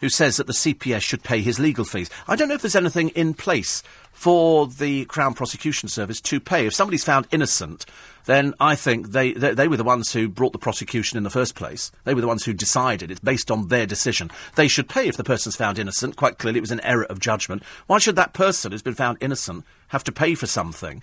who 0.00 0.08
says 0.08 0.36
that 0.36 0.46
the 0.46 0.52
CPS 0.52 1.02
should 1.02 1.22
pay 1.22 1.40
his 1.40 1.58
legal 1.58 1.84
fees. 1.84 2.10
I 2.26 2.36
don't 2.36 2.48
know 2.48 2.54
if 2.54 2.62
there's 2.62 2.76
anything 2.76 3.10
in 3.10 3.34
place 3.34 3.82
for 4.12 4.66
the 4.66 5.04
Crown 5.06 5.34
Prosecution 5.34 5.88
Service 5.88 6.20
to 6.22 6.40
pay. 6.40 6.66
If 6.66 6.74
somebody's 6.74 7.04
found 7.04 7.28
innocent, 7.30 7.86
then 8.26 8.54
I 8.60 8.74
think 8.74 9.10
they, 9.10 9.32
they, 9.32 9.54
they, 9.54 9.68
were 9.68 9.76
the 9.76 9.84
ones 9.84 10.12
who 10.12 10.28
brought 10.28 10.52
the 10.52 10.58
prosecution 10.58 11.16
in 11.16 11.24
the 11.24 11.30
first 11.30 11.54
place. 11.54 11.90
They 12.04 12.14
were 12.14 12.20
the 12.20 12.28
ones 12.28 12.44
who 12.44 12.52
decided. 12.52 13.10
It's 13.10 13.20
based 13.20 13.50
on 13.50 13.68
their 13.68 13.86
decision. 13.86 14.30
They 14.56 14.68
should 14.68 14.88
pay 14.88 15.08
if 15.08 15.16
the 15.16 15.24
person's 15.24 15.56
found 15.56 15.78
innocent. 15.78 16.16
Quite 16.16 16.38
clearly, 16.38 16.58
it 16.58 16.62
was 16.62 16.70
an 16.70 16.84
error 16.84 17.04
of 17.04 17.20
judgment. 17.20 17.62
Why 17.86 17.98
should 17.98 18.16
that 18.16 18.32
person 18.32 18.72
who's 18.72 18.82
been 18.82 18.94
found 18.94 19.18
innocent 19.20 19.64
have 19.88 20.04
to 20.04 20.12
pay 20.12 20.34
for 20.34 20.46
something? 20.46 21.02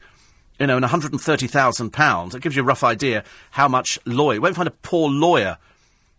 You 0.59 0.67
know, 0.67 0.77
and 0.77 0.85
£130,000, 0.85 2.35
it 2.35 2.41
gives 2.41 2.55
you 2.55 2.63
a 2.63 2.65
rough 2.65 2.83
idea 2.83 3.23
how 3.51 3.67
much 3.67 3.99
lawyer. 4.05 4.35
You 4.35 4.41
won't 4.41 4.55
find 4.55 4.67
a 4.67 4.71
poor 4.71 5.09
lawyer 5.09 5.57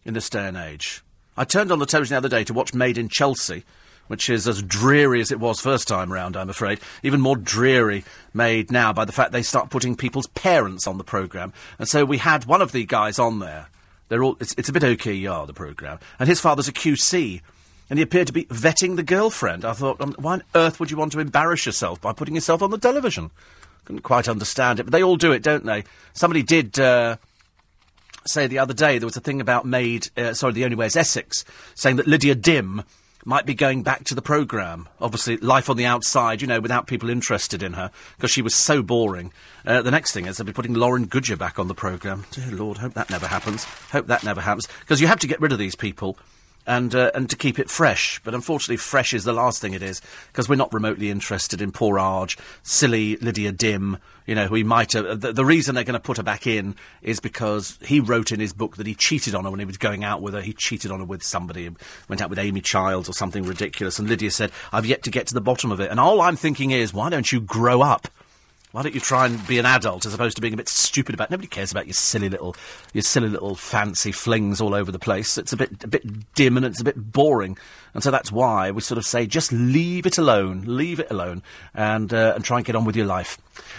in 0.05 0.15
this 0.15 0.31
day 0.31 0.47
and 0.47 0.57
age. 0.57 1.03
I 1.37 1.45
turned 1.45 1.73
on 1.73 1.79
the 1.79 1.87
television 1.87 2.15
the 2.15 2.19
other 2.19 2.29
day 2.29 2.45
to 2.45 2.53
watch 2.53 2.75
Made 2.75 2.99
in 2.99 3.09
Chelsea, 3.09 3.65
which 4.09 4.29
is 4.29 4.49
as 4.49 4.63
dreary 4.63 5.21
as 5.21 5.31
it 5.31 5.41
was 5.41 5.61
first 5.61 5.87
time 5.87 6.13
round, 6.13 6.37
I'm 6.37 6.51
afraid. 6.51 6.81
Even 7.03 7.21
more 7.21 7.37
dreary 7.37 8.05
made 8.33 8.71
now 8.71 8.93
by 8.93 9.05
the 9.05 9.13
fact 9.13 9.33
they 9.33 9.43
start 9.43 9.71
putting 9.71 9.97
people's 9.97 10.27
parents 10.29 10.87
on 10.87 10.99
the 10.99 11.05
programme. 11.05 11.53
And 11.79 11.89
so 11.89 12.05
we 12.05 12.19
had 12.19 12.47
one 12.47 12.63
of 12.63 12.73
the 12.73 12.85
guys 12.87 13.19
on 13.19 13.39
there. 13.39 13.69
They're 14.09 14.25
all, 14.25 14.37
it's, 14.41 14.55
it's 14.57 14.69
a 14.69 14.73
bit 14.73 14.83
OKR, 14.83 15.47
the 15.47 15.53
programme. 15.53 15.99
And 16.19 16.29
his 16.29 16.41
father's 16.41 16.69
a 16.69 16.73
QC. 16.73 17.41
And 17.91 17.99
he 17.99 18.03
appeared 18.03 18.27
to 18.27 18.33
be 18.33 18.45
vetting 18.47 18.97
the 18.97 19.03
girlfriend. 19.03 19.65
I 19.65 19.73
thought, 19.73 20.01
um, 20.01 20.15
why 20.19 20.35
on 20.35 20.43
earth 20.55 20.79
would 20.81 20.91
you 20.91 20.97
want 20.97 21.13
to 21.13 21.21
embarrass 21.21 21.67
yourself 21.67 22.01
by 22.01 22.13
putting 22.13 22.35
yourself 22.35 22.63
on 22.63 22.71
the 22.71 22.79
television? 22.79 23.31
Couldn't 23.89 24.03
quite 24.03 24.29
understand 24.29 24.81
it, 24.81 24.83
but 24.83 24.93
they 24.93 25.03
all 25.03 25.17
do 25.17 25.33
it, 25.33 25.43
don't 25.43 25.65
they? 25.65 25.83
Somebody 26.13 26.43
did 26.43 26.79
uh, 26.79 27.17
say 28.27 28.47
the 28.47 28.59
other 28.59 28.75
day 28.75 28.99
there 28.99 29.07
was 29.07 29.17
a 29.17 29.21
thing 29.21 29.41
about 29.41 29.65
Made, 29.65 30.11
uh, 30.15 30.35
sorry, 30.35 30.53
The 30.53 30.65
Only 30.65 30.77
Way 30.77 30.85
is 30.85 30.95
Essex, 30.95 31.43
saying 31.75 31.97
that 31.97 32.07
Lydia 32.07 32.35
Dim 32.35 32.83
might 33.25 33.47
be 33.47 33.55
going 33.55 33.83
back 33.83 34.05
to 34.05 34.15
the 34.15 34.21
programme. 34.21 34.91
Obviously, 35.01 35.39
life 35.39 35.71
on 35.71 35.79
the 35.79 35.87
outside, 35.87 36.43
you 36.43 36.47
know, 36.47 36.61
without 36.61 36.87
people 36.87 37.09
interested 37.09 37.63
in 37.63 37.73
her, 37.73 37.91
because 38.19 38.31
she 38.31 38.43
was 38.43 38.55
so 38.55 38.83
boring. 38.83 39.33
Uh, 39.65 39.81
the 39.81 39.91
next 39.91 40.13
thing 40.13 40.27
is 40.27 40.37
they'll 40.37 40.47
be 40.47 40.53
putting 40.53 40.75
Lauren 40.75 41.07
Goodger 41.07 41.39
back 41.39 41.59
on 41.59 41.69
the 41.69 41.75
programme. 41.75 42.27
Dear 42.33 42.51
Lord, 42.51 42.77
hope 42.77 42.93
that 42.93 43.09
never 43.09 43.27
happens. 43.27 43.65
Hope 43.91 44.09
that 44.09 44.23
never 44.23 44.43
happens. 44.43 44.69
Because 44.81 45.01
you 45.01 45.07
have 45.07 45.21
to 45.21 45.27
get 45.27 45.41
rid 45.41 45.53
of 45.53 45.59
these 45.59 45.75
people 45.75 46.19
and 46.69 46.95
uh, 46.95 47.11
and 47.15 47.29
to 47.31 47.37
keep 47.37 47.59
it 47.59 47.71
fresh. 47.71 48.21
But 48.23 48.35
unfortunately, 48.35 48.77
fresh 48.77 49.15
is 49.15 49.25
the 49.25 49.33
last 49.33 49.61
thing 49.61 49.73
it 49.73 49.83
is 49.83 50.01
because 50.29 50.49
we're 50.49 50.57
not 50.57 50.73
remotely 50.73 51.11
interested 51.11 51.61
in 51.61 51.73
poor 51.73 51.99
Arge, 51.99 52.39
silly 52.63 53.17
Lydia 53.17 53.51
Dim. 53.51 53.97
You 54.27 54.35
know, 54.35 54.47
he 54.49 54.63
might 54.63 54.93
have. 54.93 55.23
The, 55.23 55.33
the 55.33 55.45
reason 55.45 55.75
they're 55.75 55.85
going 55.85 55.95
to 55.95 56.01
put 56.01 56.19
her 56.19 56.23
back 56.23 56.47
in 56.47 56.77
is 57.01 57.19
because 57.19 57.79
he 57.81 57.99
wrote 57.99 58.31
in 58.31 58.39
his 58.39 58.53
book 58.53 58.77
that 58.77 58.87
he 58.87 58.95
cheated 58.95 59.35
on 59.35 59.45
her 59.45 59.51
when 59.51 59.61
he 59.61 59.65
was 59.65 59.79
going 59.79 60.05
out 60.05 60.21
with 60.21 60.35
her. 60.35 60.43
He 60.43 60.53
cheated 60.53 60.91
on 60.91 61.01
her 61.01 61.07
with 61.07 61.23
somebody, 61.23 61.71
went 62.09 62.21
out 62.21 62.29
with 62.29 62.39
Amy 62.39 62.61
Childs 62.61 63.09
or 63.09 63.15
something 63.15 63.45
ridiculous. 63.45 63.99
And 63.99 64.07
Lydia 64.07 64.31
said, 64.31 64.53
"I've 64.71 64.87
yet 64.87 65.03
to 65.05 65.11
get 65.11 65.27
to 65.29 65.35
the 65.35 65.41
bottom 65.41 65.73
of 65.73 65.81
it." 65.81 65.91
And 65.91 65.99
all 65.99 66.21
I'm 66.21 66.37
thinking 66.37 66.71
is, 66.71 66.93
why 66.93 67.09
don't 67.09 67.33
you 67.33 67.41
grow 67.41 67.81
up? 67.81 68.09
Why 68.73 68.83
don't 68.83 68.95
you 68.95 69.01
try 69.01 69.25
and 69.25 69.47
be 69.47 69.59
an 69.59 69.65
adult 69.65 70.05
as 70.05 70.13
opposed 70.13 70.37
to 70.37 70.43
being 70.43 70.53
a 70.53 70.59
bit 70.59 70.69
stupid 70.69 71.15
about? 71.15 71.29
It? 71.29 71.31
Nobody 71.31 71.49
cares 71.49 71.73
about 71.73 71.87
your 71.87 71.95
silly 71.95 72.29
little, 72.29 72.55
your 72.93 73.03
silly 73.03 73.29
little 73.31 73.55
fancy 73.55 74.13
flings 74.13 74.61
all 74.61 74.75
over 74.75 74.93
the 74.93 74.99
place. 74.99 75.39
It's 75.39 75.55
a 75.55 75.57
bit, 75.57 75.83
a 75.85 75.89
bit 75.89 76.35
dim 76.35 76.57
and 76.59 76.67
it's 76.67 76.81
a 76.81 76.85
bit 76.85 77.13
boring, 77.13 77.57
and 77.95 78.03
so 78.03 78.11
that's 78.11 78.31
why 78.31 78.71
we 78.71 78.83
sort 78.83 78.99
of 78.99 79.07
say 79.07 79.27
just 79.27 79.53
leave 79.53 80.05
it 80.05 80.19
alone, 80.19 80.65
leave 80.67 81.01
it 81.01 81.11
alone, 81.11 81.43
and 81.75 82.13
uh, 82.13 82.33
and 82.35 82.45
try 82.45 82.59
and 82.59 82.67
get 82.67 82.77
on 82.77 82.85
with 82.85 82.95
your 82.97 83.07
life. 83.07 83.39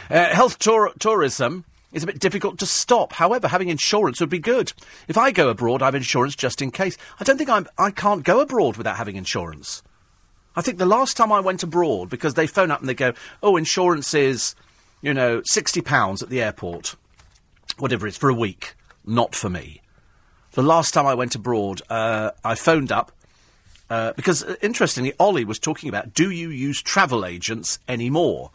Uh, 0.10 0.34
health 0.34 0.58
tour- 0.58 0.94
tourism 0.98 1.66
is 1.92 2.04
a 2.04 2.08
bit 2.08 2.20
difficult 2.20 2.58
to 2.60 2.66
stop. 2.66 3.14
However, 3.14 3.48
having 3.48 3.70
insurance 3.70 4.20
would 4.20 4.30
be 4.30 4.40
good. 4.40 4.74
If 5.08 5.18
I 5.18 5.32
go 5.32 5.50
abroad, 5.50 5.82
I 5.82 5.86
have 5.86 5.96
insurance 5.96 6.36
just 6.36 6.62
in 6.62 6.72
case. 6.72 6.98
I 7.20 7.24
don't 7.24 7.38
think 7.38 7.50
I'm, 7.50 7.68
I 7.78 7.92
can't 7.92 8.24
go 8.24 8.42
abroad 8.42 8.78
without 8.78 8.98
having 8.98 9.16
insurance. 9.16 9.82
I 10.56 10.62
think 10.62 10.78
the 10.78 10.86
last 10.86 11.16
time 11.16 11.32
I 11.32 11.40
went 11.40 11.64
abroad, 11.64 12.10
because 12.10 12.34
they 12.34 12.48
phone 12.48 12.72
up 12.72 12.80
and 12.80 12.90
they 12.90 12.94
go, 12.94 13.14
oh, 13.42 13.56
insurance 13.56 14.14
is 14.14 14.56
you 15.02 15.14
know, 15.14 15.42
£60 15.42 16.24
at 16.24 16.30
the 16.30 16.42
airport, 16.42 16.96
whatever 17.78 18.08
it 18.08 18.12
is, 18.12 18.18
for 18.18 18.30
a 18.30 18.34
week. 18.34 18.76
Not 19.06 19.34
for 19.34 19.50
me. 19.50 19.82
The 20.52 20.64
last 20.64 20.94
time 20.94 21.06
I 21.06 21.14
went 21.14 21.36
abroad, 21.36 21.82
uh, 21.90 22.32
I 22.44 22.56
phoned 22.56 22.92
up 22.92 23.12
uh, 23.90 24.14
because, 24.14 24.44
uh, 24.44 24.56
interestingly, 24.62 25.14
Ollie 25.20 25.46
was 25.46 25.60
talking 25.60 25.90
about 25.90 26.14
do 26.14 26.30
you 26.30 26.50
use 26.50 26.82
travel 26.82 27.26
agents 27.26 27.80
anymore? 27.88 28.52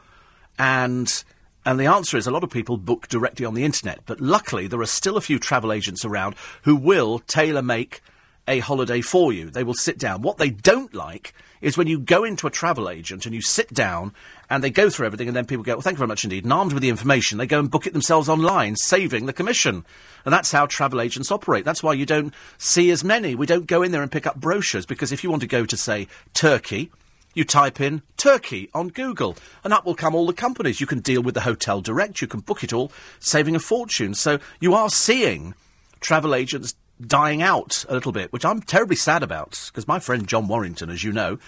And 0.59 1.25
and 1.66 1.81
the 1.81 1.87
answer 1.87 2.16
is 2.16 2.27
a 2.27 2.31
lot 2.31 2.45
of 2.45 2.51
people 2.51 2.77
book 2.77 3.09
directly 3.09 3.47
on 3.47 3.55
the 3.55 3.65
internet. 3.65 4.01
But 4.07 4.21
luckily, 4.21 4.66
there 4.66 4.81
are 4.81 4.87
still 4.87 5.16
a 5.16 5.23
few 5.23 5.39
travel 5.39 5.73
agents 5.73 6.05
around 6.05 6.37
who 6.62 6.77
will 6.77 7.21
tailor 7.21 7.62
make 7.62 8.03
a 8.47 8.59
holiday 8.59 9.01
for 9.01 9.33
you. 9.33 9.51
They 9.51 9.65
will 9.65 9.75
sit 9.75 9.99
down. 9.99 10.23
What 10.23 10.39
they 10.39 10.51
don't 10.51 10.95
like 10.95 11.35
is 11.61 11.79
when 11.79 11.87
you 11.87 11.99
go 11.99 12.25
into 12.25 12.47
a 12.47 12.51
travel 12.51 12.91
agent 12.91 13.25
and 13.25 13.35
you 13.35 13.41
sit 13.41 13.73
down 13.73 14.12
and 14.51 14.62
they 14.62 14.71
go 14.71 14.91
through 14.91 15.07
everything 15.07 15.29
and 15.29 15.37
then 15.37 15.47
people 15.47 15.65
go, 15.65 15.75
well, 15.75 15.81
thank 15.81 15.95
you 15.95 15.99
very 15.99 16.09
much 16.09 16.25
indeed. 16.25 16.45
And 16.45 16.53
armed 16.53 16.75
with 16.75 16.83
the 16.83 16.91
information, 16.91 17.39
they 17.39 17.47
go 17.47 17.59
and 17.59 17.71
book 17.71 17.87
it 17.87 17.95
themselves 17.95 18.29
online, 18.29 18.77
saving 18.77 19.27
the 19.27 19.33
commission. 19.33 19.85
And 20.25 20.33
that's 20.33 20.53
how 20.53 20.66
travel 20.66 21.01
agents 21.01 21.33
operate. 21.33 21.65
That's 21.65 21.83
why 21.83 21.95
you 21.95 22.05
don't 22.05 22.35
see 22.59 22.91
as 22.91 23.03
many. 23.03 23.35
We 23.35 23.47
don't 23.47 23.66
go 23.66 23.83
in 23.83 23.93
there 23.93 24.03
and 24.03 24.12
pick 24.12 24.27
up 24.27 24.37
brochures 24.37 24.87
because 24.87 25.11
if 25.12 25.25
you 25.25 25.31
want 25.31 25.43
to 25.43 25.49
go 25.49 25.65
to, 25.65 25.77
say, 25.77 26.07
Turkey, 26.35 26.91
you 27.33 27.45
type 27.45 27.81
in 27.81 28.03
Turkey 28.16 28.71
on 28.75 28.89
Google, 28.89 29.37
and 29.65 29.73
up 29.73 29.85
will 29.85 29.95
come 29.95 30.15
all 30.15 30.27
the 30.27 30.33
companies. 30.33 30.81
You 30.81 30.87
can 30.87 31.01
deal 31.01 31.23
with 31.23 31.35
the 31.35 31.41
hotel 31.41 31.81
direct, 31.81 32.21
you 32.21 32.29
can 32.29 32.41
book 32.41 32.62
it 32.62 32.73
all, 32.73 32.93
saving 33.19 33.57
a 33.57 33.61
fortune. 33.61 34.15
So 34.15 34.39
you 34.61 34.75
are 34.75 34.89
seeing 34.89 35.55
travel 36.01 36.35
agents 36.35 36.75
dying 37.06 37.43
out 37.43 37.85
a 37.89 37.94
little 37.94 38.12
bit, 38.12 38.32
which 38.32 38.44
I'm 38.44 38.60
terribly 38.60 38.97
sad 38.97 39.22
about, 39.22 39.60
because 39.66 39.89
my 39.89 39.98
friend 39.98 40.26
John 40.26 40.48
Warrington, 40.48 40.90
as 40.90 41.05
you 41.05 41.12
know, 41.12 41.39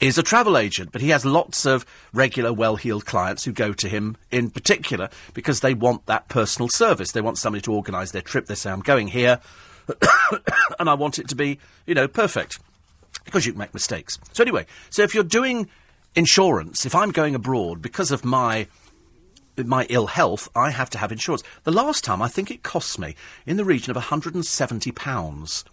is 0.00 0.18
a 0.18 0.22
travel 0.22 0.58
agent, 0.58 0.92
but 0.92 1.00
he 1.00 1.10
has 1.10 1.24
lots 1.24 1.64
of 1.64 1.86
regular, 2.12 2.52
well 2.52 2.76
heeled 2.76 3.06
clients 3.06 3.44
who 3.44 3.52
go 3.52 3.72
to 3.72 3.88
him 3.88 4.16
in 4.30 4.50
particular 4.50 5.08
because 5.32 5.60
they 5.60 5.74
want 5.74 6.06
that 6.06 6.28
personal 6.28 6.68
service. 6.68 7.12
They 7.12 7.20
want 7.20 7.38
somebody 7.38 7.62
to 7.62 7.72
organise 7.72 8.10
their 8.10 8.22
trip. 8.22 8.46
They 8.46 8.54
say, 8.54 8.70
I'm 8.70 8.80
going 8.80 9.08
here, 9.08 9.40
and 10.78 10.90
I 10.90 10.94
want 10.94 11.18
it 11.18 11.28
to 11.28 11.34
be, 11.34 11.58
you 11.86 11.94
know, 11.94 12.08
perfect. 12.08 12.58
Because 13.24 13.46
you 13.46 13.52
can 13.52 13.58
make 13.58 13.72
mistakes. 13.72 14.18
So, 14.32 14.42
anyway, 14.42 14.66
so 14.90 15.02
if 15.02 15.14
you're 15.14 15.24
doing 15.24 15.70
insurance, 16.14 16.84
if 16.84 16.94
I'm 16.94 17.10
going 17.10 17.34
abroad 17.34 17.80
because 17.80 18.10
of 18.10 18.24
my 18.24 18.66
my 19.56 19.86
ill 19.88 20.06
health, 20.06 20.48
I 20.54 20.70
have 20.70 20.90
to 20.90 20.98
have 20.98 21.12
insurance. 21.12 21.42
The 21.64 21.72
last 21.72 22.04
time, 22.04 22.20
I 22.22 22.28
think 22.28 22.50
it 22.50 22.62
cost 22.62 22.98
me 22.98 23.14
in 23.46 23.56
the 23.56 23.64
region 23.64 23.96
of 23.96 24.02
£170 24.02 25.64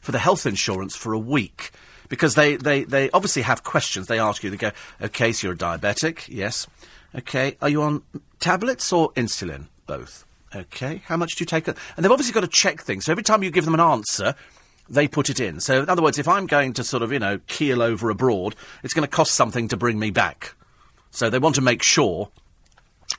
for 0.00 0.12
the 0.12 0.18
health 0.18 0.46
insurance 0.46 0.96
for 0.96 1.12
a 1.12 1.18
week. 1.18 1.70
Because 2.08 2.34
they, 2.34 2.56
they, 2.56 2.84
they 2.84 3.10
obviously 3.10 3.42
have 3.42 3.64
questions. 3.64 4.06
They 4.06 4.18
ask 4.18 4.42
you, 4.42 4.50
they 4.50 4.56
go, 4.56 4.72
okay, 5.02 5.30
so 5.32 5.48
you're 5.48 5.56
diabetic, 5.56 6.26
yes. 6.28 6.66
Okay, 7.14 7.56
are 7.60 7.68
you 7.68 7.82
on 7.82 8.02
tablets 8.40 8.92
or 8.92 9.12
insulin? 9.12 9.66
Both. 9.86 10.24
Okay, 10.54 11.02
how 11.06 11.16
much 11.16 11.36
do 11.36 11.42
you 11.42 11.46
take? 11.46 11.68
And 11.68 11.76
they've 11.96 12.10
obviously 12.10 12.32
got 12.32 12.40
to 12.40 12.48
check 12.48 12.80
things. 12.80 13.04
So 13.04 13.12
every 13.12 13.22
time 13.22 13.42
you 13.42 13.50
give 13.50 13.66
them 13.66 13.74
an 13.74 13.80
answer, 13.80 14.34
they 14.88 15.06
put 15.06 15.28
it 15.28 15.40
in. 15.40 15.60
So 15.60 15.82
in 15.82 15.88
other 15.88 16.02
words, 16.02 16.18
if 16.18 16.28
I'm 16.28 16.46
going 16.46 16.72
to 16.74 16.84
sort 16.84 17.02
of, 17.02 17.12
you 17.12 17.18
know, 17.18 17.40
keel 17.46 17.82
over 17.82 18.08
abroad, 18.08 18.56
it's 18.82 18.94
going 18.94 19.06
to 19.06 19.10
cost 19.14 19.34
something 19.34 19.68
to 19.68 19.76
bring 19.76 19.98
me 19.98 20.10
back. 20.10 20.54
So 21.10 21.28
they 21.30 21.38
want 21.38 21.54
to 21.56 21.60
make 21.60 21.82
sure 21.82 22.30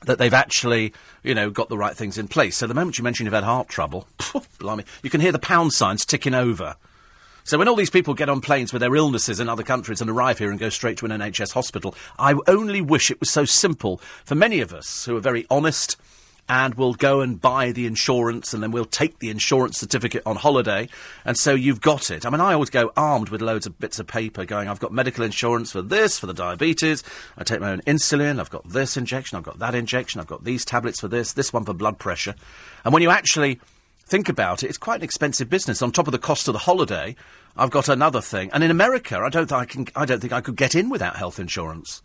that 0.06 0.18
they've 0.18 0.34
actually, 0.34 0.92
you 1.22 1.34
know, 1.34 1.50
got 1.50 1.68
the 1.68 1.78
right 1.78 1.96
things 1.96 2.18
in 2.18 2.28
place. 2.28 2.56
So 2.56 2.66
the 2.66 2.74
moment 2.74 2.98
you 2.98 3.04
mention 3.04 3.26
you've 3.26 3.34
had 3.34 3.44
heart 3.44 3.68
trouble, 3.68 4.06
blimey, 4.58 4.84
you 5.02 5.10
can 5.10 5.20
hear 5.20 5.32
the 5.32 5.38
pound 5.38 5.72
signs 5.72 6.04
ticking 6.04 6.34
over. 6.34 6.76
So 7.44 7.58
when 7.58 7.68
all 7.68 7.76
these 7.76 7.90
people 7.90 8.14
get 8.14 8.28
on 8.28 8.40
planes 8.40 8.72
with 8.72 8.80
their 8.80 8.94
illnesses 8.94 9.40
in 9.40 9.48
other 9.48 9.62
countries 9.62 10.00
and 10.00 10.10
arrive 10.10 10.38
here 10.38 10.50
and 10.50 10.58
go 10.58 10.68
straight 10.68 10.98
to 10.98 11.06
an 11.06 11.10
NHS 11.10 11.52
hospital, 11.52 11.94
I 12.18 12.34
only 12.46 12.80
wish 12.80 13.10
it 13.10 13.20
was 13.20 13.30
so 13.30 13.44
simple 13.44 14.00
for 14.24 14.34
many 14.34 14.60
of 14.60 14.72
us 14.72 15.04
who 15.04 15.16
are 15.16 15.20
very 15.20 15.46
honest 15.50 15.96
and 16.50 16.74
we'll 16.74 16.94
go 16.94 17.20
and 17.20 17.40
buy 17.40 17.70
the 17.70 17.86
insurance 17.86 18.52
and 18.52 18.60
then 18.60 18.72
we'll 18.72 18.84
take 18.84 19.20
the 19.20 19.30
insurance 19.30 19.78
certificate 19.78 20.20
on 20.26 20.34
holiday. 20.34 20.88
And 21.24 21.38
so 21.38 21.54
you've 21.54 21.80
got 21.80 22.10
it. 22.10 22.26
I 22.26 22.30
mean, 22.30 22.40
I 22.40 22.54
always 22.54 22.70
go 22.70 22.92
armed 22.96 23.28
with 23.28 23.40
loads 23.40 23.66
of 23.66 23.78
bits 23.78 24.00
of 24.00 24.08
paper 24.08 24.44
going, 24.44 24.66
I've 24.66 24.80
got 24.80 24.92
medical 24.92 25.24
insurance 25.24 25.70
for 25.70 25.80
this, 25.80 26.18
for 26.18 26.26
the 26.26 26.34
diabetes. 26.34 27.04
I 27.38 27.44
take 27.44 27.60
my 27.60 27.70
own 27.70 27.82
insulin. 27.82 28.40
I've 28.40 28.50
got 28.50 28.68
this 28.68 28.96
injection. 28.96 29.38
I've 29.38 29.44
got 29.44 29.60
that 29.60 29.76
injection. 29.76 30.20
I've 30.20 30.26
got 30.26 30.42
these 30.42 30.64
tablets 30.64 30.98
for 30.98 31.06
this, 31.06 31.34
this 31.34 31.52
one 31.52 31.64
for 31.64 31.72
blood 31.72 32.00
pressure. 32.00 32.34
And 32.84 32.92
when 32.92 33.04
you 33.04 33.10
actually 33.10 33.60
think 34.06 34.28
about 34.28 34.64
it, 34.64 34.70
it's 34.70 34.76
quite 34.76 34.96
an 34.96 35.04
expensive 35.04 35.48
business. 35.48 35.82
On 35.82 35.92
top 35.92 36.08
of 36.08 36.12
the 36.12 36.18
cost 36.18 36.48
of 36.48 36.52
the 36.52 36.58
holiday, 36.58 37.14
I've 37.56 37.70
got 37.70 37.88
another 37.88 38.20
thing. 38.20 38.50
And 38.52 38.64
in 38.64 38.72
America, 38.72 39.16
I 39.18 39.28
don't 39.28 39.48
think 39.48 39.60
I 39.60 39.64
can, 39.66 39.86
I 39.94 40.04
don't 40.04 40.18
think 40.18 40.32
I 40.32 40.40
could 40.40 40.56
get 40.56 40.74
in 40.74 40.90
without 40.90 41.14
health 41.14 41.38
insurance. 41.38 42.02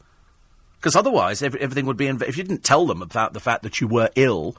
Because 0.86 0.95
otherwise, 0.95 1.41
every, 1.41 1.60
everything 1.62 1.88
would 1.88 1.98
be. 1.98 2.06
Inv- 2.06 2.28
if 2.28 2.38
you 2.38 2.44
didn't 2.44 2.64
tell 2.64 2.86
them 2.86 3.02
about 3.02 3.34
the 3.34 3.40
fact 3.40 3.64
that 3.64 3.82
you 3.82 3.88
were 3.88 4.12
ill, 4.14 4.56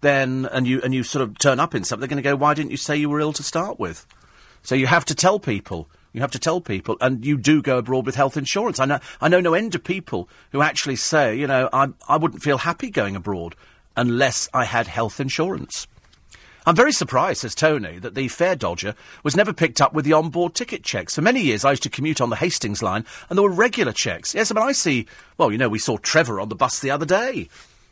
then 0.00 0.48
and 0.50 0.66
you 0.66 0.80
and 0.82 0.94
you 0.94 1.02
sort 1.02 1.22
of 1.22 1.38
turn 1.38 1.60
up 1.60 1.74
in 1.74 1.84
something, 1.84 2.00
they're 2.00 2.08
going 2.08 2.22
to 2.22 2.26
go, 2.26 2.34
"Why 2.34 2.54
didn't 2.54 2.70
you 2.70 2.78
say 2.78 2.96
you 2.96 3.10
were 3.10 3.20
ill 3.20 3.34
to 3.34 3.42
start 3.42 3.78
with?" 3.78 4.06
So 4.62 4.74
you 4.74 4.86
have 4.86 5.04
to 5.04 5.14
tell 5.14 5.38
people. 5.38 5.86
You 6.14 6.22
have 6.22 6.30
to 6.30 6.38
tell 6.38 6.62
people, 6.62 6.96
and 7.02 7.26
you 7.26 7.36
do 7.36 7.60
go 7.60 7.76
abroad 7.76 8.06
with 8.06 8.14
health 8.14 8.38
insurance. 8.38 8.80
I 8.80 8.86
know. 8.86 9.00
I 9.20 9.28
know 9.28 9.40
no 9.40 9.52
end 9.52 9.74
of 9.74 9.84
people 9.84 10.30
who 10.52 10.62
actually 10.62 10.96
say, 10.96 11.36
you 11.36 11.46
know, 11.46 11.68
I 11.74 11.88
I 12.08 12.16
wouldn't 12.16 12.42
feel 12.42 12.56
happy 12.56 12.88
going 12.88 13.14
abroad 13.14 13.54
unless 13.98 14.48
I 14.54 14.64
had 14.64 14.86
health 14.86 15.20
insurance. 15.20 15.86
I'm 16.68 16.76
very 16.76 16.92
surprised, 16.92 17.40
says 17.40 17.54
Tony, 17.54 17.98
that 17.98 18.14
the 18.14 18.28
fare 18.28 18.54
dodger 18.54 18.94
was 19.22 19.34
never 19.34 19.54
picked 19.54 19.80
up 19.80 19.94
with 19.94 20.04
the 20.04 20.12
on-board 20.12 20.54
ticket 20.54 20.82
checks. 20.82 21.14
For 21.14 21.22
many 21.22 21.40
years, 21.40 21.64
I 21.64 21.70
used 21.70 21.82
to 21.84 21.88
commute 21.88 22.20
on 22.20 22.28
the 22.28 22.36
Hastings 22.36 22.82
line, 22.82 23.06
and 23.30 23.38
there 23.38 23.42
were 23.42 23.50
regular 23.50 23.90
checks. 23.92 24.34
Yes, 24.34 24.50
I 24.50 24.54
mean, 24.54 24.64
I 24.64 24.72
see. 24.72 25.06
Well, 25.38 25.50
you 25.50 25.56
know, 25.56 25.70
we 25.70 25.78
saw 25.78 25.96
Trevor 25.96 26.38
on 26.38 26.50
the 26.50 26.54
bus 26.54 26.80
the 26.80 26.90
other 26.90 27.06
day. 27.06 27.48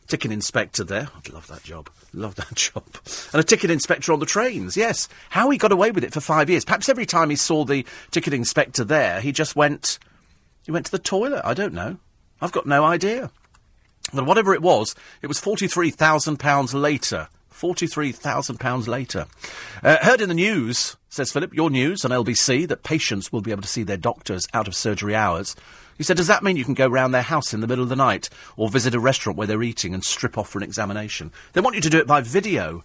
Ticket 0.08 0.30
inspector 0.30 0.84
there. 0.84 1.08
I'd 1.16 1.32
love 1.32 1.46
that 1.46 1.62
job. 1.62 1.88
Love 2.12 2.34
that 2.34 2.54
job. 2.54 2.84
And 3.32 3.40
a 3.40 3.44
ticket 3.44 3.70
inspector 3.70 4.12
on 4.12 4.20
the 4.20 4.26
trains. 4.26 4.76
Yes. 4.76 5.08
How 5.30 5.48
he 5.48 5.56
got 5.56 5.72
away 5.72 5.90
with 5.90 6.04
it 6.04 6.12
for 6.12 6.20
five 6.20 6.50
years. 6.50 6.66
Perhaps 6.66 6.90
every 6.90 7.06
time 7.06 7.30
he 7.30 7.36
saw 7.36 7.64
the 7.64 7.86
ticket 8.10 8.34
inspector 8.34 8.84
there, 8.84 9.22
he 9.22 9.32
just 9.32 9.56
went. 9.56 9.98
He 10.66 10.70
went 10.70 10.84
to 10.84 10.92
the 10.92 10.98
toilet. 10.98 11.40
I 11.46 11.54
don't 11.54 11.72
know. 11.72 11.96
I've 12.42 12.52
got 12.52 12.66
no 12.66 12.84
idea. 12.84 13.30
But 14.12 14.26
whatever 14.26 14.52
it 14.52 14.60
was, 14.60 14.94
it 15.22 15.28
was 15.28 15.40
forty-three 15.40 15.92
thousand 15.92 16.36
pounds 16.36 16.74
later 16.74 17.28
£43,000 17.60 18.86
later. 18.86 19.26
Uh, 19.82 19.96
heard 20.02 20.20
in 20.20 20.28
the 20.28 20.34
news, 20.34 20.96
says 21.08 21.32
Philip, 21.32 21.54
your 21.54 21.70
news 21.70 22.04
on 22.04 22.10
LBC, 22.10 22.68
that 22.68 22.82
patients 22.82 23.32
will 23.32 23.40
be 23.40 23.50
able 23.50 23.62
to 23.62 23.68
see 23.68 23.82
their 23.82 23.96
doctors 23.96 24.46
out 24.52 24.68
of 24.68 24.74
surgery 24.74 25.14
hours. 25.14 25.56
He 25.96 26.04
said, 26.04 26.18
does 26.18 26.26
that 26.26 26.42
mean 26.42 26.56
you 26.56 26.64
can 26.64 26.74
go 26.74 26.88
round 26.88 27.14
their 27.14 27.22
house 27.22 27.54
in 27.54 27.60
the 27.60 27.66
middle 27.66 27.82
of 27.82 27.88
the 27.88 27.96
night 27.96 28.28
or 28.56 28.68
visit 28.68 28.94
a 28.94 29.00
restaurant 29.00 29.38
where 29.38 29.46
they're 29.46 29.62
eating 29.62 29.94
and 29.94 30.04
strip 30.04 30.36
off 30.36 30.50
for 30.50 30.58
an 30.58 30.64
examination? 30.64 31.32
They 31.54 31.62
want 31.62 31.76
you 31.76 31.82
to 31.82 31.90
do 31.90 31.98
it 31.98 32.06
by 32.06 32.20
video. 32.20 32.84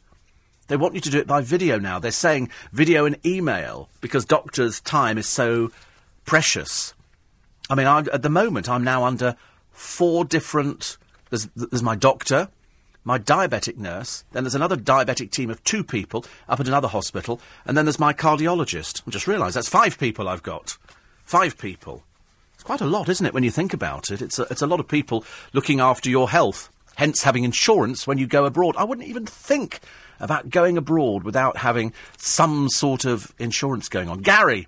They 0.67 0.77
want 0.77 0.95
you 0.95 1.01
to 1.01 1.09
do 1.09 1.19
it 1.19 1.27
by 1.27 1.41
video 1.41 1.77
now. 1.77 1.99
They're 1.99 2.11
saying 2.11 2.49
video 2.71 3.05
and 3.05 3.17
email 3.25 3.89
because 3.99 4.23
doctors' 4.23 4.79
time 4.79 5.17
is 5.17 5.27
so 5.27 5.71
precious. 6.23 6.93
I 7.69 7.75
mean, 7.75 7.87
I, 7.87 7.99
at 7.99 8.21
the 8.21 8.29
moment, 8.29 8.69
I'm 8.69 8.83
now 8.83 9.03
under 9.03 9.35
four 9.71 10.23
different. 10.23 10.97
There's, 11.29 11.49
there's 11.55 11.83
my 11.83 11.95
doctor, 11.95 12.47
my 13.03 13.17
diabetic 13.17 13.77
nurse, 13.77 14.23
then 14.31 14.43
there's 14.43 14.55
another 14.55 14.77
diabetic 14.77 15.31
team 15.31 15.49
of 15.49 15.63
two 15.63 15.83
people 15.83 16.25
up 16.47 16.59
at 16.59 16.67
another 16.67 16.87
hospital, 16.87 17.39
and 17.65 17.75
then 17.75 17.85
there's 17.85 17.99
my 17.99 18.13
cardiologist. 18.13 19.01
I 19.07 19.11
just 19.11 19.27
realised 19.27 19.55
that's 19.55 19.69
five 19.69 19.97
people 19.97 20.27
I've 20.27 20.43
got. 20.43 20.77
Five 21.23 21.57
people. 21.57 22.03
It's 22.53 22.63
quite 22.63 22.81
a 22.81 22.85
lot, 22.85 23.09
isn't 23.09 23.25
it, 23.25 23.33
when 23.33 23.43
you 23.43 23.51
think 23.51 23.73
about 23.73 24.11
it? 24.11 24.21
It's 24.21 24.37
a, 24.37 24.43
it's 24.43 24.61
a 24.61 24.67
lot 24.67 24.79
of 24.79 24.87
people 24.87 25.25
looking 25.53 25.79
after 25.79 26.09
your 26.09 26.29
health, 26.29 26.69
hence 26.95 27.23
having 27.23 27.43
insurance 27.43 28.05
when 28.05 28.17
you 28.17 28.27
go 28.27 28.45
abroad. 28.45 28.75
I 28.77 28.83
wouldn't 28.83 29.07
even 29.07 29.25
think 29.25 29.79
about 30.19 30.51
going 30.51 30.77
abroad 30.77 31.23
without 31.23 31.57
having 31.57 31.93
some 32.17 32.69
sort 32.69 33.05
of 33.05 33.33
insurance 33.39 33.89
going 33.89 34.09
on. 34.09 34.19
Gary, 34.19 34.67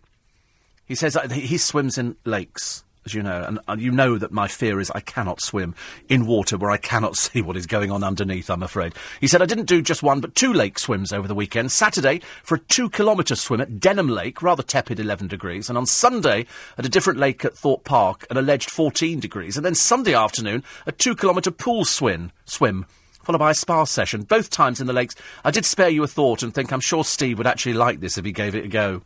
he 0.88 0.96
says 0.96 1.16
he 1.32 1.58
swims 1.58 2.00
in 2.00 2.16
lakes 2.26 2.84
as 3.06 3.14
you 3.14 3.24
know, 3.24 3.60
and, 3.68 3.82
you 3.82 3.92
know 3.92 4.18
that 4.18 4.32
my 4.32 4.48
fear 4.48 4.80
is 4.80 4.92
I 4.92 5.00
cannot 5.00 5.42
swim 5.42 5.76
in 6.10 6.26
water 6.26 6.58
where 6.58 6.72
I 6.72 6.78
cannot 6.78 7.18
see 7.18 7.42
what 7.42 7.58
is 7.58 7.66
going 7.66 7.92
on 7.92 8.04
underneath, 8.04 8.50
I'm 8.50 8.64
afraid. 8.64 8.94
He 9.20 9.28
said, 9.28 9.42
I 9.42 9.46
didn't 9.46 9.66
do 9.66 9.82
just 9.82 10.04
one, 10.04 10.20
but 10.20 10.36
two 10.36 10.54
lake 10.54 10.80
swims 10.80 11.12
over 11.12 11.28
the 11.28 11.36
weekend. 11.36 11.72
Saturday 11.72 12.22
for 12.44 12.56
a 12.56 12.60
two 12.60 12.90
kilometre 12.90 13.36
swim 13.36 13.62
at 13.62 13.80
Denham 13.80 14.08
Lake, 14.08 14.42
rather 14.42 14.64
tepid 14.64 15.00
11 15.00 15.28
degrees, 15.28 15.70
and 15.70 15.78
on 15.78 15.86
Sunday 15.86 16.46
at 16.78 16.86
a 16.86 16.90
different 16.90 17.20
lake 17.20 17.44
at 17.46 17.58
Thorpe 17.58 17.84
Park, 17.84 18.26
an 18.30 18.38
alleged 18.38 18.70
14 18.70 19.20
degrees, 19.20 19.58
and 19.58 19.66
then 19.66 19.76
Sunday 19.76 20.14
afternoon 20.14 20.64
a 20.86 20.92
two 20.92 21.16
kilometre 21.16 21.52
pool 21.52 21.86
swim, 21.86 22.32
swim 22.46 22.86
followed 23.24 23.40
by 23.40 23.52
a 23.52 23.56
spa 23.56 23.86
session, 23.86 24.24
both 24.24 24.50
times 24.50 24.82
in 24.82 24.88
the 24.88 24.94
lakes. 24.94 25.16
I 25.46 25.52
did 25.52 25.66
spare 25.66 25.90
you 25.90 26.04
a 26.04 26.08
thought 26.08 26.44
and 26.44 26.54
think 26.54 26.72
I'm 26.72 26.82
sure 26.82 27.06
Steve 27.06 27.38
would 27.38 27.48
actually 27.48 27.74
like 27.74 28.02
this 28.02 28.18
if 28.18 28.26
he 28.26 28.34
gave 28.34 28.54
it 28.54 28.66
a 28.66 28.68
go. 28.68 29.02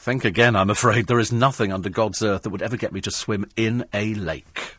Think 0.00 0.24
again, 0.24 0.56
I'm 0.56 0.70
afraid. 0.70 1.08
There 1.08 1.18
is 1.18 1.30
nothing 1.30 1.74
under 1.74 1.90
God's 1.90 2.22
earth 2.22 2.44
that 2.44 2.48
would 2.48 2.62
ever 2.62 2.78
get 2.78 2.90
me 2.90 3.02
to 3.02 3.10
swim 3.10 3.44
in 3.54 3.84
a 3.92 4.14
lake. 4.14 4.78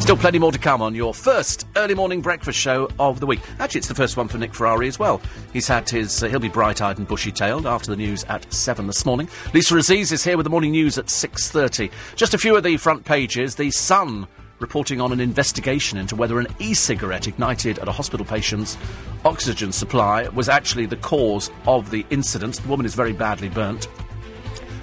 Still 0.00 0.16
plenty 0.16 0.40
more 0.40 0.50
to 0.50 0.58
come 0.58 0.82
on 0.82 0.96
your 0.96 1.14
first 1.14 1.68
early 1.76 1.94
morning 1.94 2.20
breakfast 2.20 2.58
show 2.58 2.88
of 2.98 3.20
the 3.20 3.26
week. 3.26 3.38
Actually, 3.60 3.78
it's 3.78 3.86
the 3.86 3.94
first 3.94 4.16
one 4.16 4.26
for 4.26 4.38
Nick 4.38 4.54
Ferrari 4.54 4.88
as 4.88 4.98
well. 4.98 5.20
He's 5.52 5.68
had 5.68 5.88
his, 5.88 6.20
uh, 6.20 6.26
he'll 6.26 6.40
be 6.40 6.48
bright-eyed 6.48 6.98
and 6.98 7.06
bushy-tailed 7.06 7.64
after 7.64 7.92
the 7.92 7.96
news 7.96 8.24
at 8.24 8.52
7 8.52 8.88
this 8.88 9.06
morning. 9.06 9.28
Lisa 9.54 9.76
Aziz 9.76 10.10
is 10.10 10.24
here 10.24 10.36
with 10.36 10.42
the 10.42 10.50
morning 10.50 10.72
news 10.72 10.98
at 10.98 11.06
6.30. 11.06 11.92
Just 12.16 12.34
a 12.34 12.38
few 12.38 12.56
of 12.56 12.64
the 12.64 12.78
front 12.78 13.04
pages. 13.04 13.54
The 13.54 13.70
Sun 13.70 14.26
reporting 14.62 15.00
on 15.00 15.12
an 15.12 15.20
investigation 15.20 15.98
into 15.98 16.16
whether 16.16 16.40
an 16.40 16.46
e-cigarette 16.58 17.28
ignited 17.28 17.78
at 17.78 17.88
a 17.88 17.92
hospital 17.92 18.24
patient's 18.24 18.78
oxygen 19.24 19.72
supply 19.72 20.28
was 20.28 20.48
actually 20.48 20.86
the 20.86 20.96
cause 20.96 21.50
of 21.66 21.90
the 21.90 22.06
incident. 22.08 22.62
The 22.62 22.68
woman 22.68 22.86
is 22.86 22.94
very 22.94 23.12
badly 23.12 23.48
burnt. 23.48 23.88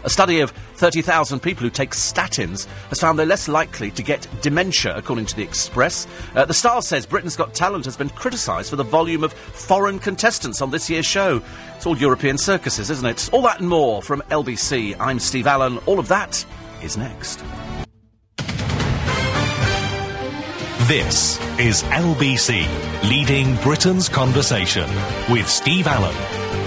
A 0.04 0.10
study 0.10 0.40
of 0.40 0.52
30,000 0.76 1.42
people 1.42 1.64
who 1.64 1.70
take 1.70 1.92
statins 1.92 2.68
has 2.88 3.02
found 3.02 3.20
they're 3.20 3.26
less 3.26 3.50
likely 3.50 3.92
to 3.92 4.02
get 4.04 4.28
dementia, 4.42 4.96
according 4.96 5.26
to 5.26 5.36
the 5.36 5.44
Express. 5.44 6.08
Uh, 6.36 6.46
the 6.46 6.54
Star 6.54 6.82
says 6.82 7.06
Britain's 7.06 7.36
Got 7.36 7.54
Talent 7.54 7.84
has 7.84 7.98
been 7.98 8.10
criticised 8.10 8.70
for 8.70 8.78
the 8.78 8.84
volume 8.84 9.24
of 9.26 9.34
foreign 9.34 10.00
contestants 10.00 10.62
on 10.62 10.72
this 10.72 10.90
year's 10.90 11.06
show. 11.06 11.42
It's 11.76 11.86
all 11.86 11.98
European 11.98 12.38
circuses, 12.38 12.90
isn't 12.90 13.06
it? 13.06 13.30
All 13.34 13.42
that 13.42 13.60
and 13.60 13.68
more 13.68 14.02
from 14.02 14.22
LBC. 14.30 14.96
I'm 15.00 15.20
Steve 15.20 15.48
Allen. 15.48 15.80
All 15.86 16.00
of 16.00 16.08
that 16.08 16.46
is 16.82 16.96
next. 16.96 17.44
This 20.90 21.40
is 21.60 21.84
LBC, 21.84 22.66
leading 23.07 23.56
Britain's 23.57 24.10
conversation 24.10 24.90
with 25.30 25.48
Steve 25.48 25.86
Allen. 25.86 26.16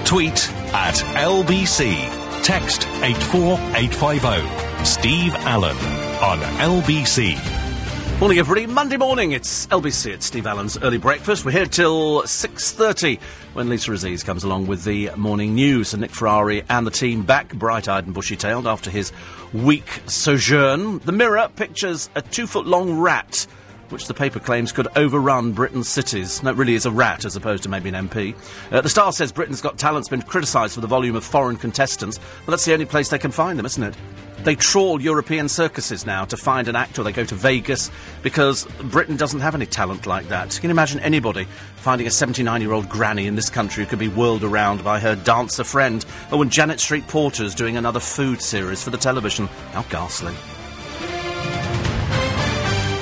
Tweet 0.05 0.49
at 0.73 0.95
LBC. 1.17 2.45
Text 2.45 2.87
84850. 3.03 4.85
Steve 4.85 5.35
Allen 5.35 5.77
on 6.23 6.39
LBC. 6.61 7.37
Morning, 8.21 8.39
everybody. 8.39 8.69
Monday 8.69 8.97
morning. 8.97 9.33
It's 9.33 9.67
LBC. 9.67 10.13
It's 10.13 10.27
Steve 10.27 10.47
Allen's 10.47 10.79
early 10.79 10.99
breakfast. 10.99 11.45
We're 11.45 11.51
here 11.51 11.67
till 11.67 12.25
six 12.25 12.71
thirty 12.71 13.19
when 13.55 13.69
Lisa 13.69 13.91
Aziz 13.93 14.23
comes 14.23 14.45
along 14.45 14.69
with 14.69 14.85
the 14.85 15.11
morning 15.17 15.57
news. 15.57 15.95
And 15.95 16.01
Nick 16.03 16.13
Ferrari 16.13 16.63
and 16.69 16.87
the 16.87 16.93
team 16.93 17.23
back, 17.23 17.53
bright-eyed 17.55 18.05
and 18.05 18.15
bushy-tailed 18.15 18.69
after 18.69 18.89
his 18.89 19.11
week 19.53 20.03
sojourn. 20.07 21.01
The 21.01 21.11
Mirror 21.11 21.51
pictures 21.57 22.09
a 22.15 22.23
two-foot-long 22.23 23.01
rat 23.01 23.49
which 23.93 24.07
the 24.07 24.15
paper 24.15 24.41
claims 24.41 24.73
could 24.73 24.89
overrun 24.97 25.53
Britain's 25.53 25.89
cities. 25.89 26.41
That 26.41 26.57
really 26.57 26.75
is 26.75 26.87
a 26.87 26.91
rat 26.91 27.25
as 27.25 27.37
opposed 27.37 27.63
to 27.65 27.69
maybe 27.69 27.91
an 27.91 28.09
MP. 28.09 28.35
Uh, 28.71 28.81
the 28.81 28.89
Star 28.89 29.13
says 29.13 29.31
Britain's 29.31 29.61
Got 29.61 29.79
Talent's 29.79 30.09
been 30.09 30.23
criticised 30.23 30.75
for 30.75 30.81
the 30.81 30.87
volume 30.87 31.15
of 31.15 31.25
foreign 31.25 31.57
contestants, 31.57 32.19
but 32.45 32.51
that's 32.51 32.65
the 32.65 32.73
only 32.73 32.87
place 32.87 33.11
they 33.11 33.19
can 33.19 33.31
find 33.31 33.59
them, 33.59 33.67
isn't 33.67 33.83
it? 33.83 33.95
They 34.45 34.57
trawl 34.57 35.01
European 35.01 35.49
circuses 35.49 36.05
now 36.05 36.25
to 36.25 36.37
find 36.37 36.67
an 36.67 36.75
actor. 36.75 37.05
They 37.05 37.13
go 37.13 37.25
to 37.25 37.35
Vegas 37.35 37.93
because 38.23 38.65
Britain 38.83 39.17
doesn't 39.17 39.39
have 39.39 39.55
any 39.55 39.67
talent 39.67 40.05
like 40.05 40.29
that. 40.29 40.59
Can 40.61 40.69
you 40.69 40.73
imagine 40.73 40.99
anybody 40.99 41.47
finding 41.77 42.09
a 42.09 42.11
79 42.11 42.61
year 42.61 42.73
old 42.73 42.89
granny 42.89 43.29
in 43.29 43.37
this 43.37 43.51
country 43.51 43.85
who 43.85 43.91
could 43.91 44.01
be 44.01 44.09
whirled 44.09 44.43
around 44.43 44.83
by 44.83 44.99
her 44.99 45.15
dancer 45.15 45.63
friend? 45.63 46.05
Or 46.33 46.39
when 46.39 46.51
Janet 46.51 46.81
Street 46.81 47.07
Porter's 47.07 47.55
doing 47.55 47.77
another 47.77 48.01
food 48.01 48.43
series 48.43 48.83
for 48.83 48.91
the 48.91 48.99
television. 48.99 49.47
How 49.73 49.83
ghastly. 49.83 50.35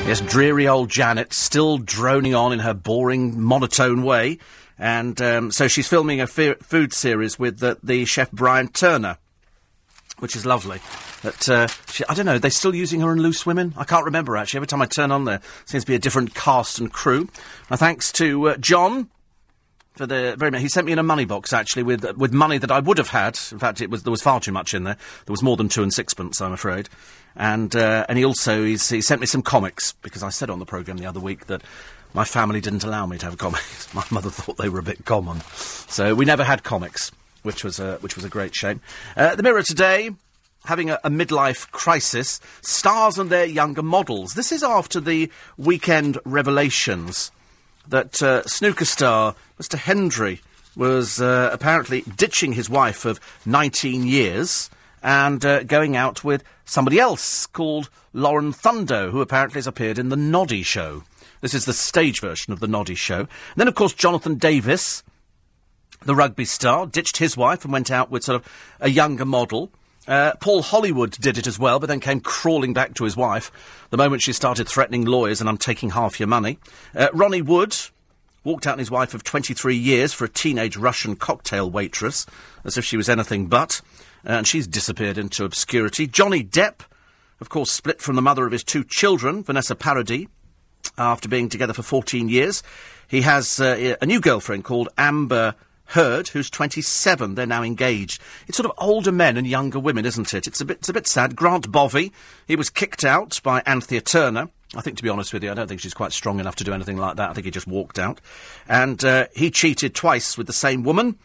Yes, 0.06 0.20
dreary 0.22 0.66
old 0.66 0.90
Janet, 0.90 1.32
still 1.32 1.78
droning 1.78 2.34
on 2.34 2.52
in 2.52 2.58
her 2.58 2.74
boring, 2.74 3.40
monotone 3.40 4.02
way. 4.02 4.38
And 4.76 5.20
um, 5.22 5.52
so 5.52 5.68
she's 5.68 5.86
filming 5.86 6.20
a 6.20 6.26
fe- 6.26 6.54
food 6.54 6.92
series 6.92 7.38
with 7.38 7.60
the, 7.60 7.78
the 7.82 8.04
chef 8.06 8.28
Brian 8.32 8.68
Turner, 8.68 9.18
which 10.18 10.34
is 10.34 10.44
lovely. 10.44 10.80
But 11.22 11.48
uh, 11.48 11.68
she, 11.92 12.04
I 12.08 12.14
don't 12.14 12.26
know, 12.26 12.34
are 12.34 12.38
they're 12.40 12.50
still 12.50 12.74
using 12.74 13.02
her 13.02 13.12
in 13.12 13.20
Loose 13.20 13.46
Women? 13.46 13.72
I 13.76 13.84
can't 13.84 14.04
remember, 14.04 14.36
actually. 14.36 14.58
Every 14.58 14.66
time 14.66 14.82
I 14.82 14.86
turn 14.86 15.12
on 15.12 15.26
there, 15.26 15.40
seems 15.66 15.84
to 15.84 15.88
be 15.88 15.94
a 15.94 16.00
different 16.00 16.34
cast 16.34 16.80
and 16.80 16.92
crew. 16.92 17.28
My 17.68 17.76
thanks 17.76 18.10
to 18.12 18.48
uh, 18.48 18.56
John 18.56 19.10
for 19.94 20.06
the 20.06 20.34
very 20.38 20.50
much. 20.50 20.62
He 20.62 20.68
sent 20.68 20.86
me 20.86 20.92
in 20.92 20.98
a 20.98 21.02
money 21.02 21.26
box 21.26 21.52
actually 21.52 21.82
with 21.82 22.16
with 22.16 22.32
money 22.32 22.58
that 22.58 22.70
I 22.70 22.80
would 22.80 22.98
have 22.98 23.10
had. 23.10 23.38
In 23.52 23.58
fact, 23.58 23.80
it 23.80 23.90
was 23.90 24.02
there 24.02 24.10
was 24.10 24.22
far 24.22 24.40
too 24.40 24.50
much 24.52 24.72
in 24.72 24.84
there. 24.84 24.96
There 25.26 25.32
was 25.32 25.42
more 25.42 25.56
than 25.56 25.68
two 25.68 25.82
and 25.82 25.92
sixpence, 25.92 26.40
I'm 26.40 26.52
afraid. 26.52 26.88
And 27.36 27.74
uh, 27.76 28.06
and 28.08 28.18
he 28.18 28.24
also 28.24 28.64
he 28.64 28.76
sent 28.76 29.20
me 29.20 29.26
some 29.26 29.42
comics 29.42 29.92
because 30.02 30.22
I 30.22 30.30
said 30.30 30.50
on 30.50 30.58
the 30.58 30.66
program 30.66 30.98
the 30.98 31.06
other 31.06 31.20
week 31.20 31.46
that 31.46 31.62
my 32.12 32.24
family 32.24 32.60
didn't 32.60 32.84
allow 32.84 33.06
me 33.06 33.18
to 33.18 33.26
have 33.26 33.38
comics. 33.38 33.92
my 33.94 34.04
mother 34.10 34.30
thought 34.30 34.56
they 34.56 34.68
were 34.68 34.80
a 34.80 34.82
bit 34.84 35.04
common, 35.04 35.40
so 35.50 36.14
we 36.14 36.24
never 36.24 36.44
had 36.44 36.62
comics, 36.64 37.12
which 37.42 37.64
was 37.64 37.78
a 37.78 37.96
which 37.96 38.16
was 38.16 38.24
a 38.24 38.28
great 38.28 38.54
shame. 38.54 38.80
Uh, 39.16 39.34
the 39.36 39.42
Mirror 39.42 39.62
today 39.62 40.10
having 40.64 40.90
a, 40.90 40.98
a, 41.04 41.08
midlife 41.08 41.70
crisis, 41.70 42.38
stars 42.60 43.18
and 43.18 43.30
their 43.30 43.46
younger 43.46 43.82
models. 43.82 44.34
This 44.34 44.52
is 44.52 44.62
after 44.62 45.00
the 45.00 45.30
weekend 45.56 46.18
revelations 46.26 47.32
that 47.88 48.22
uh, 48.22 48.42
snooker 48.44 48.84
star 48.84 49.34
Mr. 49.58 49.76
Hendry 49.76 50.40
was 50.76 51.20
uh, 51.20 51.50
apparently 51.52 52.02
ditching 52.02 52.52
his 52.52 52.70
wife 52.70 53.04
of 53.04 53.20
19 53.46 54.06
years 54.06 54.70
and 55.02 55.44
uh, 55.44 55.62
going 55.64 55.96
out 55.96 56.24
with 56.24 56.44
somebody 56.64 56.98
else 56.98 57.46
called 57.46 57.90
Lauren 58.12 58.52
Thundow, 58.52 59.10
who 59.10 59.20
apparently 59.20 59.58
has 59.58 59.66
appeared 59.66 59.98
in 59.98 60.08
The 60.08 60.16
Noddy 60.16 60.62
Show. 60.62 61.04
This 61.40 61.54
is 61.54 61.64
the 61.64 61.72
stage 61.72 62.20
version 62.20 62.52
of 62.52 62.60
The 62.60 62.68
Noddy 62.68 62.94
Show. 62.94 63.20
And 63.20 63.28
then, 63.56 63.68
of 63.68 63.74
course, 63.74 63.94
Jonathan 63.94 64.36
Davies, 64.36 65.02
the 66.04 66.14
rugby 66.14 66.44
star, 66.44 66.86
ditched 66.86 67.16
his 67.16 67.36
wife 67.36 67.64
and 67.64 67.72
went 67.72 67.90
out 67.90 68.10
with 68.10 68.24
sort 68.24 68.42
of 68.42 68.52
a 68.80 68.90
younger 68.90 69.24
model. 69.24 69.70
Uh, 70.06 70.32
Paul 70.40 70.62
Hollywood 70.62 71.12
did 71.12 71.38
it 71.38 71.46
as 71.46 71.58
well, 71.58 71.78
but 71.78 71.86
then 71.86 72.00
came 72.00 72.20
crawling 72.20 72.72
back 72.72 72.94
to 72.94 73.04
his 73.04 73.16
wife 73.16 73.52
the 73.90 73.96
moment 73.96 74.22
she 74.22 74.32
started 74.32 74.68
threatening 74.68 75.04
lawyers 75.04 75.40
and 75.40 75.48
I'm 75.48 75.58
taking 75.58 75.90
half 75.90 76.18
your 76.18 76.26
money. 76.26 76.58
Uh, 76.94 77.08
Ronnie 77.12 77.42
Wood 77.42 77.76
walked 78.44 78.66
out 78.66 78.74
on 78.74 78.78
his 78.78 78.90
wife 78.90 79.14
of 79.14 79.22
23 79.22 79.76
years 79.76 80.12
for 80.12 80.24
a 80.24 80.28
teenage 80.28 80.76
Russian 80.76 81.16
cocktail 81.16 81.70
waitress, 81.70 82.26
as 82.64 82.78
if 82.78 82.84
she 82.84 82.96
was 82.96 83.08
anything 83.08 83.46
but, 83.46 83.80
and 84.24 84.46
she's 84.46 84.66
disappeared 84.66 85.18
into 85.18 85.44
obscurity. 85.44 86.06
Johnny 86.06 86.44
Depp, 86.44 86.80
of 87.40 87.48
course, 87.48 87.70
split 87.70 88.00
from 88.00 88.16
the 88.16 88.22
mother 88.22 88.46
of 88.46 88.52
his 88.52 88.64
two 88.64 88.84
children, 88.84 89.42
Vanessa 89.42 89.74
Paradis, 89.74 90.26
after 90.98 91.28
being 91.28 91.48
together 91.48 91.72
for 91.72 91.82
14 91.82 92.28
years. 92.28 92.62
He 93.08 93.22
has 93.22 93.60
uh, 93.60 93.96
a 94.00 94.06
new 94.06 94.20
girlfriend 94.20 94.64
called 94.64 94.88
Amber 94.96 95.54
Heard, 95.86 96.28
who's 96.28 96.48
27. 96.50 97.34
They're 97.34 97.46
now 97.46 97.64
engaged. 97.64 98.22
It's 98.46 98.56
sort 98.56 98.70
of 98.70 98.76
older 98.78 99.10
men 99.10 99.36
and 99.36 99.44
younger 99.46 99.80
women, 99.80 100.06
isn't 100.06 100.32
it? 100.32 100.46
It's 100.46 100.60
a 100.60 100.64
bit, 100.64 100.78
it's 100.78 100.88
a 100.88 100.92
bit 100.92 101.08
sad. 101.08 101.34
Grant 101.34 101.72
Bovey, 101.72 102.12
he 102.46 102.54
was 102.54 102.70
kicked 102.70 103.02
out 103.02 103.40
by 103.42 103.60
Anthea 103.66 104.00
Turner. 104.00 104.50
I 104.76 104.82
think, 104.82 104.98
to 104.98 105.02
be 105.02 105.08
honest 105.08 105.32
with 105.32 105.42
you, 105.42 105.50
I 105.50 105.54
don't 105.54 105.66
think 105.66 105.80
she's 105.80 105.94
quite 105.94 106.12
strong 106.12 106.38
enough 106.38 106.54
to 106.56 106.64
do 106.64 106.72
anything 106.72 106.96
like 106.96 107.16
that. 107.16 107.30
I 107.30 107.32
think 107.32 107.44
he 107.44 107.50
just 107.50 107.66
walked 107.66 107.98
out. 107.98 108.20
And 108.68 109.04
uh, 109.04 109.26
he 109.34 109.50
cheated 109.50 109.96
twice 109.96 110.38
with 110.38 110.46
the 110.46 110.52
same 110.52 110.84
woman, 110.84 111.18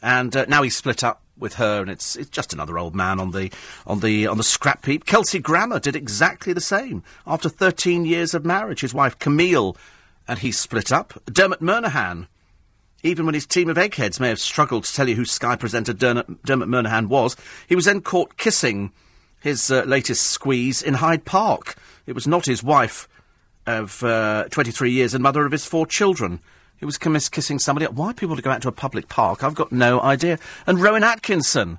and 0.00 0.36
uh, 0.36 0.44
now 0.48 0.62
he's 0.62 0.76
split 0.76 1.02
up 1.02 1.23
with 1.36 1.54
her, 1.54 1.80
and 1.80 1.90
it's 1.90 2.16
it's 2.16 2.30
just 2.30 2.52
another 2.52 2.78
old 2.78 2.94
man 2.94 3.20
on 3.20 3.30
the 3.32 3.50
on 3.86 4.00
the 4.00 4.26
on 4.26 4.36
the 4.36 4.44
scrap 4.44 4.84
heap. 4.86 5.06
Kelsey 5.06 5.38
Grammer 5.38 5.80
did 5.80 5.96
exactly 5.96 6.52
the 6.52 6.60
same 6.60 7.02
after 7.26 7.48
13 7.48 8.04
years 8.04 8.34
of 8.34 8.44
marriage. 8.44 8.80
His 8.80 8.94
wife 8.94 9.18
Camille, 9.18 9.76
and 10.28 10.38
he 10.38 10.52
split 10.52 10.92
up. 10.92 11.20
Dermot 11.26 11.60
Murnaghan 11.60 12.26
even 13.04 13.26
when 13.26 13.34
his 13.34 13.46
team 13.46 13.68
of 13.68 13.76
eggheads 13.76 14.18
may 14.18 14.30
have 14.30 14.40
struggled 14.40 14.84
to 14.84 14.92
tell 14.94 15.08
you 15.08 15.14
who 15.14 15.26
Sky 15.26 15.54
presenter 15.56 15.92
Dermot, 15.92 16.42
Dermot 16.42 16.68
Murnaghan 16.68 17.06
was, 17.08 17.36
he 17.68 17.76
was 17.76 17.84
then 17.84 18.00
caught 18.00 18.38
kissing 18.38 18.92
his 19.40 19.70
uh, 19.70 19.82
latest 19.82 20.26
squeeze 20.26 20.82
in 20.82 20.94
Hyde 20.94 21.26
Park. 21.26 21.76
It 22.06 22.14
was 22.14 22.26
not 22.26 22.46
his 22.46 22.62
wife 22.62 23.06
of 23.66 24.02
uh, 24.02 24.44
23 24.50 24.90
years 24.90 25.12
and 25.12 25.22
mother 25.22 25.44
of 25.44 25.52
his 25.52 25.66
four 25.66 25.86
children. 25.86 26.40
He 26.78 26.84
was 26.84 26.98
kiss- 26.98 27.28
kissing 27.28 27.58
somebody. 27.58 27.86
Why 27.86 28.12
people 28.12 28.36
to 28.36 28.42
go 28.42 28.50
out 28.50 28.62
to 28.62 28.68
a 28.68 28.72
public 28.72 29.08
park? 29.08 29.42
I've 29.42 29.54
got 29.54 29.72
no 29.72 30.00
idea. 30.00 30.38
And 30.66 30.80
Rowan 30.80 31.04
Atkinson. 31.04 31.78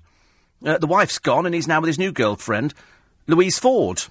Uh, 0.66 0.78
the 0.78 0.88
wife's 0.88 1.20
gone 1.20 1.46
and 1.46 1.54
he's 1.54 1.68
now 1.68 1.80
with 1.80 1.90
his 1.90 2.00
new 2.00 2.12
girlfriend, 2.12 2.74
Louise 3.28 3.60
Ford. 3.60 4.04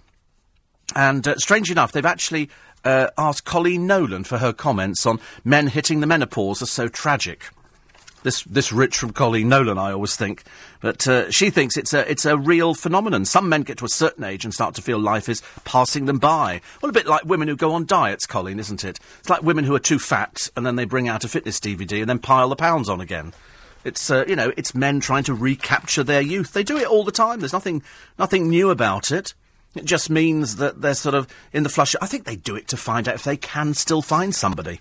And 0.94 1.26
uh, 1.26 1.36
strange 1.36 1.70
enough, 1.70 1.90
they've 1.90 2.04
actually 2.04 2.50
uh, 2.84 3.08
asked 3.16 3.44
Coleen 3.44 3.80
Nolan 3.80 4.24
for 4.24 4.38
her 4.38 4.52
comments 4.52 5.06
on 5.06 5.20
men 5.42 5.68
hitting 5.68 6.00
the 6.00 6.06
menopause 6.06 6.62
are 6.62 6.66
so 6.66 6.86
tragic. 6.86 7.48
This, 8.24 8.42
this 8.44 8.72
rich 8.72 8.96
from 8.96 9.12
Coleen 9.12 9.46
Nolan, 9.46 9.78
I 9.78 9.92
always 9.92 10.16
think. 10.16 10.42
But 10.80 11.06
uh, 11.06 11.30
she 11.30 11.50
thinks 11.50 11.76
it's 11.76 11.92
a, 11.92 12.10
it's 12.10 12.24
a 12.24 12.38
real 12.38 12.74
phenomenon. 12.74 13.26
Some 13.26 13.50
men 13.50 13.62
get 13.62 13.78
to 13.78 13.84
a 13.84 13.88
certain 13.88 14.24
age 14.24 14.44
and 14.44 14.52
start 14.52 14.74
to 14.76 14.82
feel 14.82 14.98
life 14.98 15.28
is 15.28 15.42
passing 15.64 16.06
them 16.06 16.18
by. 16.18 16.62
Well, 16.80 16.88
a 16.88 16.92
bit 16.92 17.06
like 17.06 17.26
women 17.26 17.48
who 17.48 17.54
go 17.54 17.72
on 17.72 17.84
diets, 17.84 18.26
Coleen, 18.26 18.58
isn't 18.58 18.82
it? 18.82 18.98
It's 19.20 19.28
like 19.28 19.42
women 19.42 19.64
who 19.64 19.74
are 19.74 19.78
too 19.78 19.98
fat 19.98 20.48
and 20.56 20.64
then 20.64 20.76
they 20.76 20.86
bring 20.86 21.06
out 21.06 21.22
a 21.22 21.28
fitness 21.28 21.60
DVD 21.60 22.00
and 22.00 22.08
then 22.08 22.18
pile 22.18 22.48
the 22.48 22.56
pounds 22.56 22.88
on 22.88 23.00
again. 23.00 23.34
It's, 23.84 24.10
uh, 24.10 24.24
you 24.26 24.36
know, 24.36 24.54
it's 24.56 24.74
men 24.74 25.00
trying 25.00 25.24
to 25.24 25.34
recapture 25.34 26.02
their 26.02 26.22
youth. 26.22 26.54
They 26.54 26.64
do 26.64 26.78
it 26.78 26.86
all 26.86 27.04
the 27.04 27.12
time. 27.12 27.40
There's 27.40 27.52
nothing, 27.52 27.82
nothing 28.18 28.48
new 28.48 28.70
about 28.70 29.12
it. 29.12 29.34
It 29.74 29.84
just 29.84 30.08
means 30.08 30.56
that 30.56 30.80
they're 30.80 30.94
sort 30.94 31.14
of 31.14 31.28
in 31.52 31.62
the 31.62 31.68
flush. 31.68 31.94
I 32.00 32.06
think 32.06 32.24
they 32.24 32.36
do 32.36 32.56
it 32.56 32.68
to 32.68 32.76
find 32.76 33.06
out 33.06 33.16
if 33.16 33.24
they 33.24 33.36
can 33.36 33.74
still 33.74 34.00
find 34.02 34.34
somebody. 34.34 34.80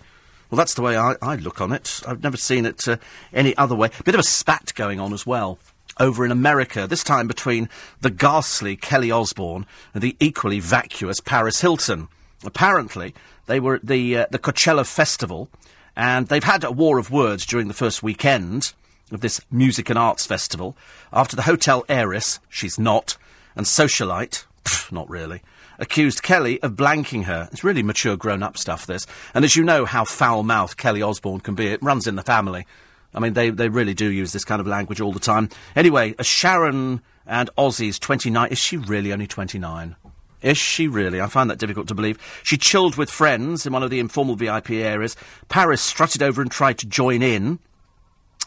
Well, 0.53 0.59
that's 0.59 0.75
the 0.75 0.83
way 0.83 0.95
I, 0.95 1.15
I 1.19 1.35
look 1.37 1.61
on 1.61 1.71
it. 1.71 2.01
I've 2.07 2.21
never 2.21 2.37
seen 2.37 2.67
it 2.67 2.87
uh, 2.87 2.97
any 3.33 3.57
other 3.57 3.73
way. 3.73 3.89
Bit 4.05 4.13
of 4.13 4.19
a 4.19 4.23
spat 4.23 4.71
going 4.75 4.99
on 4.99 5.11
as 5.11 5.25
well 5.25 5.57
over 5.99 6.23
in 6.23 6.29
America, 6.29 6.85
this 6.85 7.03
time 7.03 7.27
between 7.27 7.69
the 8.01 8.11
ghastly 8.11 8.75
Kelly 8.75 9.09
Osbourne 9.09 9.65
and 9.95 10.03
the 10.03 10.15
equally 10.19 10.59
vacuous 10.59 11.19
Paris 11.19 11.61
Hilton. 11.61 12.07
Apparently, 12.45 13.15
they 13.47 13.59
were 13.59 13.73
at 13.77 13.87
the, 13.87 14.15
uh, 14.15 14.25
the 14.29 14.37
Coachella 14.37 14.85
Festival, 14.85 15.49
and 15.95 16.27
they've 16.27 16.43
had 16.43 16.63
a 16.63 16.71
war 16.71 16.99
of 16.99 17.09
words 17.09 17.47
during 17.47 17.67
the 17.67 17.73
first 17.73 18.03
weekend 18.03 18.73
of 19.11 19.21
this 19.21 19.41
music 19.49 19.89
and 19.89 19.97
arts 19.97 20.27
festival 20.27 20.77
after 21.11 21.35
the 21.35 21.41
hotel 21.41 21.83
heiress, 21.89 22.39
she's 22.47 22.77
not, 22.77 23.17
and 23.55 23.65
socialite, 23.65 24.45
Pff, 24.65 24.91
not 24.91 25.09
really. 25.09 25.41
Accused 25.79 26.23
Kelly 26.23 26.61
of 26.61 26.73
blanking 26.73 27.23
her. 27.23 27.49
It's 27.51 27.63
really 27.63 27.83
mature 27.83 28.15
grown 28.15 28.43
up 28.43 28.57
stuff, 28.57 28.85
this. 28.85 29.05
And 29.33 29.43
as 29.43 29.55
you 29.55 29.63
know 29.63 29.85
how 29.85 30.05
foul 30.05 30.43
mouthed 30.43 30.77
Kelly 30.77 31.01
Osbourne 31.01 31.39
can 31.39 31.55
be, 31.55 31.67
it 31.67 31.81
runs 31.81 32.07
in 32.07 32.15
the 32.15 32.23
family. 32.23 32.65
I 33.13 33.19
mean, 33.19 33.33
they, 33.33 33.49
they 33.49 33.69
really 33.69 33.93
do 33.93 34.09
use 34.09 34.33
this 34.33 34.45
kind 34.45 34.59
of 34.59 34.67
language 34.67 35.01
all 35.01 35.11
the 35.11 35.19
time. 35.19 35.49
Anyway, 35.75 36.15
Sharon 36.21 37.01
and 37.25 37.49
Ozzy's 37.57 37.99
29. 37.99 38.51
Is 38.51 38.57
she 38.57 38.77
really 38.77 39.13
only 39.13 39.27
29? 39.27 39.95
Is 40.41 40.57
she 40.57 40.87
really? 40.87 41.21
I 41.21 41.27
find 41.27 41.49
that 41.49 41.59
difficult 41.59 41.87
to 41.87 41.95
believe. 41.95 42.19
She 42.43 42.57
chilled 42.57 42.95
with 42.95 43.09
friends 43.09 43.65
in 43.65 43.71
one 43.71 43.83
of 43.83 43.89
the 43.89 43.99
informal 43.99 44.35
VIP 44.35 44.71
areas. 44.71 45.15
Paris 45.47 45.81
strutted 45.81 46.21
over 46.21 46.41
and 46.41 46.51
tried 46.51 46.77
to 46.79 46.85
join 46.85 47.21
in. 47.21 47.59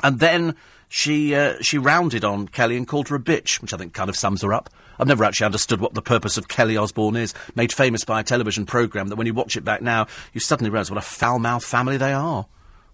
And 0.03 0.21
then 0.21 0.57
she, 0.89 1.35
uh, 1.35 1.55
she 1.63 1.79
rounded 1.79 2.23
on 2.23 2.49
Kelly 2.49 2.77
and 2.77 2.87
called 2.87 3.09
her 3.09 3.17
a 3.17 3.21
bitch, 3.21 3.63
which 3.63 3.73
I 3.73 3.79
think 3.79 3.95
kind 3.95 4.11
of 4.11 4.17
sums 4.17 4.43
her 4.43 4.53
up. 4.53 4.69
I've 4.99 5.07
never 5.07 5.25
actually 5.25 5.47
understood 5.47 5.81
what 5.81 5.95
the 5.95 6.03
purpose 6.03 6.37
of 6.37 6.49
Kelly 6.49 6.77
Osbourne 6.77 7.17
is, 7.17 7.35
made 7.55 7.73
famous 7.73 8.05
by 8.05 8.21
a 8.21 8.25
television 8.25 8.67
programme 8.67 9.09
that 9.09 9.17
when 9.17 9.27
you 9.27 9.35
watch 9.35 9.57
it 9.57 9.65
back 9.65 9.83
now, 9.83 10.07
you 10.33 10.41
suddenly 10.41 10.71
realise 10.71 10.91
what 10.91 10.99
a 10.99 11.03
foul-mouthed 11.03 11.65
family 11.65 11.97
they 11.97 12.13
are. 12.13 12.47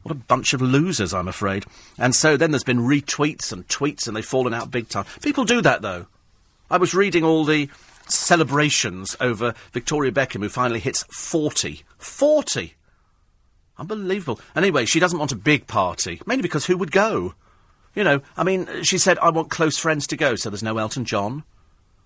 What 0.02 0.12
a 0.12 0.18
bunch 0.18 0.52
of 0.52 0.60
losers, 0.60 1.14
I'm 1.14 1.28
afraid. 1.28 1.64
And 1.96 2.14
so 2.14 2.36
then 2.36 2.50
there's 2.50 2.64
been 2.64 2.80
retweets 2.80 3.52
and 3.52 3.66
tweets, 3.68 4.06
and 4.06 4.16
they've 4.16 4.24
fallen 4.24 4.52
out 4.52 4.70
big 4.70 4.88
time. 4.88 5.04
People 5.22 5.44
do 5.44 5.60
that, 5.62 5.82
though. 5.82 6.06
I 6.70 6.78
was 6.78 6.94
reading 6.94 7.22
all 7.22 7.44
the 7.44 7.70
celebrations 8.08 9.16
over 9.20 9.54
Victoria 9.72 10.10
Beckham, 10.10 10.40
who 10.40 10.48
finally 10.48 10.80
hits 10.80 11.04
40. 11.04 11.82
40! 11.98 12.74
Unbelievable. 13.78 14.40
Anyway, 14.54 14.84
she 14.86 15.00
doesn't 15.00 15.18
want 15.18 15.32
a 15.32 15.36
big 15.36 15.66
party, 15.66 16.20
mainly 16.26 16.42
because 16.42 16.66
who 16.66 16.76
would 16.76 16.92
go? 16.92 17.34
You 17.94 18.04
know, 18.04 18.22
I 18.36 18.44
mean, 18.44 18.82
she 18.82 18.98
said, 18.98 19.18
I 19.18 19.30
want 19.30 19.50
close 19.50 19.78
friends 19.78 20.06
to 20.08 20.16
go, 20.16 20.34
so 20.34 20.50
there's 20.50 20.62
no 20.62 20.78
Elton 20.78 21.04
John, 21.04 21.44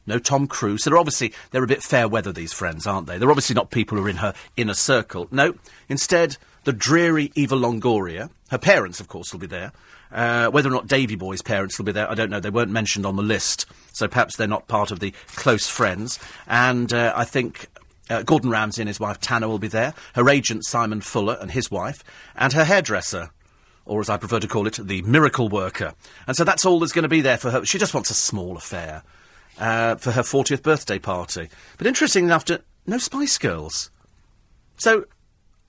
no 0.07 0.19
Tom 0.19 0.47
Cruise. 0.47 0.85
So 0.85 0.91
they're 0.91 0.99
obviously, 0.99 1.33
they're 1.51 1.65
a 1.65 1.69
bit 1.69 1.83
fair 1.83 2.09
weather, 2.09 2.33
these 2.33 2.53
friends, 2.53 2.87
aren't 2.87 3.07
they? 3.07 3.19
They're 3.19 3.31
obviously 3.31 3.55
not 3.55 3.71
people 3.71 3.99
who 3.99 4.05
are 4.05 4.11
in 4.11 4.17
her 4.17 4.35
inner 4.57 4.75
circle. 4.75 5.29
No, 5.31 5.55
instead, 5.89 6.37
the 6.65 6.73
dreary 6.73 7.33
Eva 7.35 7.57
Longoria, 7.57 8.31
her 8.51 8.59
parents, 8.59 9.01
of 9.01 9.09
course, 9.09 9.33
will 9.33 9.41
be 9.41 9.47
there, 9.47 9.73
Uh, 10.13 10.49
whether 10.51 10.69
or 10.69 10.73
not 10.73 10.87
Davy 10.87 11.17
Boy's 11.17 11.43
parents 11.43 11.79
will 11.79 11.85
be 11.85 11.93
there, 11.93 12.09
I 12.09 12.15
don't 12.15 12.31
know. 12.31 12.41
They 12.41 12.51
weren't 12.51 12.71
mentioned 12.71 13.05
on 13.05 13.17
the 13.17 13.23
list, 13.23 13.67
so 13.93 14.07
perhaps 14.07 14.37
they're 14.37 14.47
not 14.47 14.69
part 14.69 14.93
of 14.93 15.01
the 15.01 15.13
close 15.35 15.67
friends. 15.67 16.21
And 16.47 16.93
uh, 16.93 17.13
I 17.17 17.25
think 17.25 17.67
uh, 18.09 18.23
Gordon 18.23 18.51
Ramsay 18.51 18.83
and 18.83 18.89
his 18.89 19.01
wife 19.01 19.19
Tana 19.19 19.49
will 19.49 19.59
be 19.59 19.69
there, 19.69 19.95
her 20.15 20.31
agent 20.31 20.65
Simon 20.65 21.01
Fuller 21.01 21.37
and 21.41 21.51
his 21.51 21.73
wife, 21.73 22.05
and 22.37 22.53
her 22.53 22.65
hairdresser, 22.65 23.31
or 23.85 24.01
as 24.01 24.09
I 24.09 24.17
prefer 24.17 24.39
to 24.39 24.49
call 24.49 24.69
it, 24.69 24.79
the 24.81 25.03
miracle 25.03 25.49
worker. 25.49 25.95
And 26.29 26.37
so 26.37 26.45
that's 26.45 26.65
all 26.65 26.79
there's 26.79 26.93
going 26.93 27.03
to 27.03 27.09
be 27.09 27.21
there 27.21 27.39
for 27.39 27.51
her. 27.51 27.65
She 27.65 27.79
just 27.79 27.95
wants 27.95 28.11
a 28.11 28.15
small 28.15 28.57
affair 28.57 29.03
uh, 29.59 29.97
for 29.97 30.13
her 30.13 30.23
40th 30.23 30.63
birthday 30.63 30.99
party. 30.99 31.49
But 31.79 31.87
interesting 31.87 32.25
enough, 32.25 32.45
to, 32.47 32.63
no 32.87 32.99
Spice 32.99 33.39
Girls. 33.39 33.91
So 34.77 35.07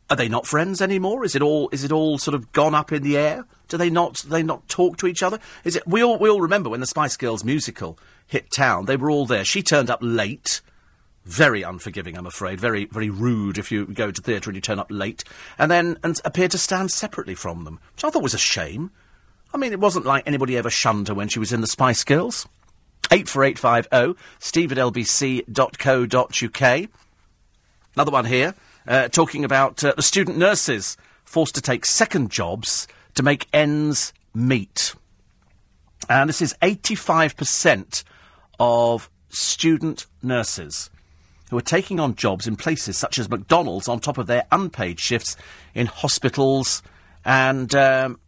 are 0.09 0.15
they 0.15 0.29
not 0.29 0.47
friends 0.47 0.81
anymore? 0.81 1.25
Is 1.25 1.35
it 1.35 1.41
all 1.41 1.69
is 1.69 1.83
it 1.83 1.91
all 1.91 2.17
sort 2.17 2.35
of 2.35 2.51
gone 2.53 2.75
up 2.75 2.91
in 2.91 3.03
the 3.03 3.17
air? 3.17 3.45
Do 3.67 3.77
they 3.77 3.89
not 3.89 4.15
do 4.15 4.29
they 4.29 4.43
not 4.43 4.67
talk 4.69 4.97
to 4.97 5.07
each 5.07 5.21
other? 5.21 5.39
Is 5.63 5.75
it 5.75 5.87
we 5.87 6.03
all 6.03 6.17
we 6.17 6.29
all 6.29 6.41
remember 6.41 6.69
when 6.69 6.79
the 6.79 6.87
Spice 6.87 7.17
Girls 7.17 7.43
musical 7.43 7.99
hit 8.25 8.51
town? 8.51 8.85
They 8.85 8.97
were 8.97 9.11
all 9.11 9.25
there. 9.25 9.43
She 9.43 9.61
turned 9.61 9.89
up 9.89 9.99
late. 10.01 10.61
Very 11.25 11.61
unforgiving, 11.61 12.17
I'm 12.17 12.25
afraid. 12.25 12.57
Very, 12.57 12.85
very 12.85 13.09
rude 13.09 13.57
if 13.57 13.69
you 13.69 13.85
go 13.85 14.11
to 14.11 14.21
theatre 14.21 14.49
and 14.49 14.55
you 14.55 14.61
turn 14.61 14.79
up 14.79 14.87
late, 14.89 15.25
and 15.59 15.69
then 15.69 15.97
and 16.01 16.17
appear 16.23 16.47
to 16.47 16.57
stand 16.57 16.89
separately 16.89 17.35
from 17.35 17.65
them, 17.65 17.81
which 17.95 18.05
I 18.05 18.09
thought 18.09 18.23
was 18.23 18.33
a 18.33 18.37
shame. 18.37 18.91
I 19.53 19.57
mean, 19.57 19.73
it 19.73 19.79
wasn't 19.81 20.05
like 20.05 20.23
anybody 20.25 20.55
ever 20.55 20.69
shunned 20.69 21.09
her 21.09 21.13
when 21.13 21.27
she 21.27 21.39
was 21.39 21.51
in 21.51 21.59
the 21.59 21.67
Spice 21.67 22.05
Girls. 22.05 22.47
84850 23.11 24.21
steve 24.39 24.71
at 24.71 24.77
lbc.co.uk. 24.77 26.09
Another 27.95 28.11
one 28.11 28.25
here, 28.25 28.53
uh, 28.87 29.07
talking 29.07 29.43
about 29.43 29.83
uh, 29.83 29.93
the 29.95 30.03
student 30.03 30.37
nurses 30.37 30.97
forced 31.23 31.55
to 31.55 31.61
take 31.61 31.85
second 31.85 32.29
jobs 32.31 32.87
to 33.15 33.23
make 33.23 33.47
ends 33.51 34.13
meet. 34.33 34.93
And 36.09 36.29
this 36.29 36.41
is 36.41 36.53
85% 36.61 38.03
of 38.59 39.09
student 39.29 40.05
nurses 40.21 40.89
who 41.49 41.57
are 41.57 41.61
taking 41.61 41.99
on 41.99 42.15
jobs 42.15 42.47
in 42.47 42.55
places 42.55 42.97
such 42.97 43.17
as 43.17 43.29
McDonald's 43.29 43.87
on 43.87 43.99
top 43.99 44.17
of 44.17 44.27
their 44.27 44.45
unpaid 44.51 44.99
shifts 44.99 45.35
in 45.73 45.87
hospitals 45.87 46.83
and, 47.25 47.73
um, 47.73 48.19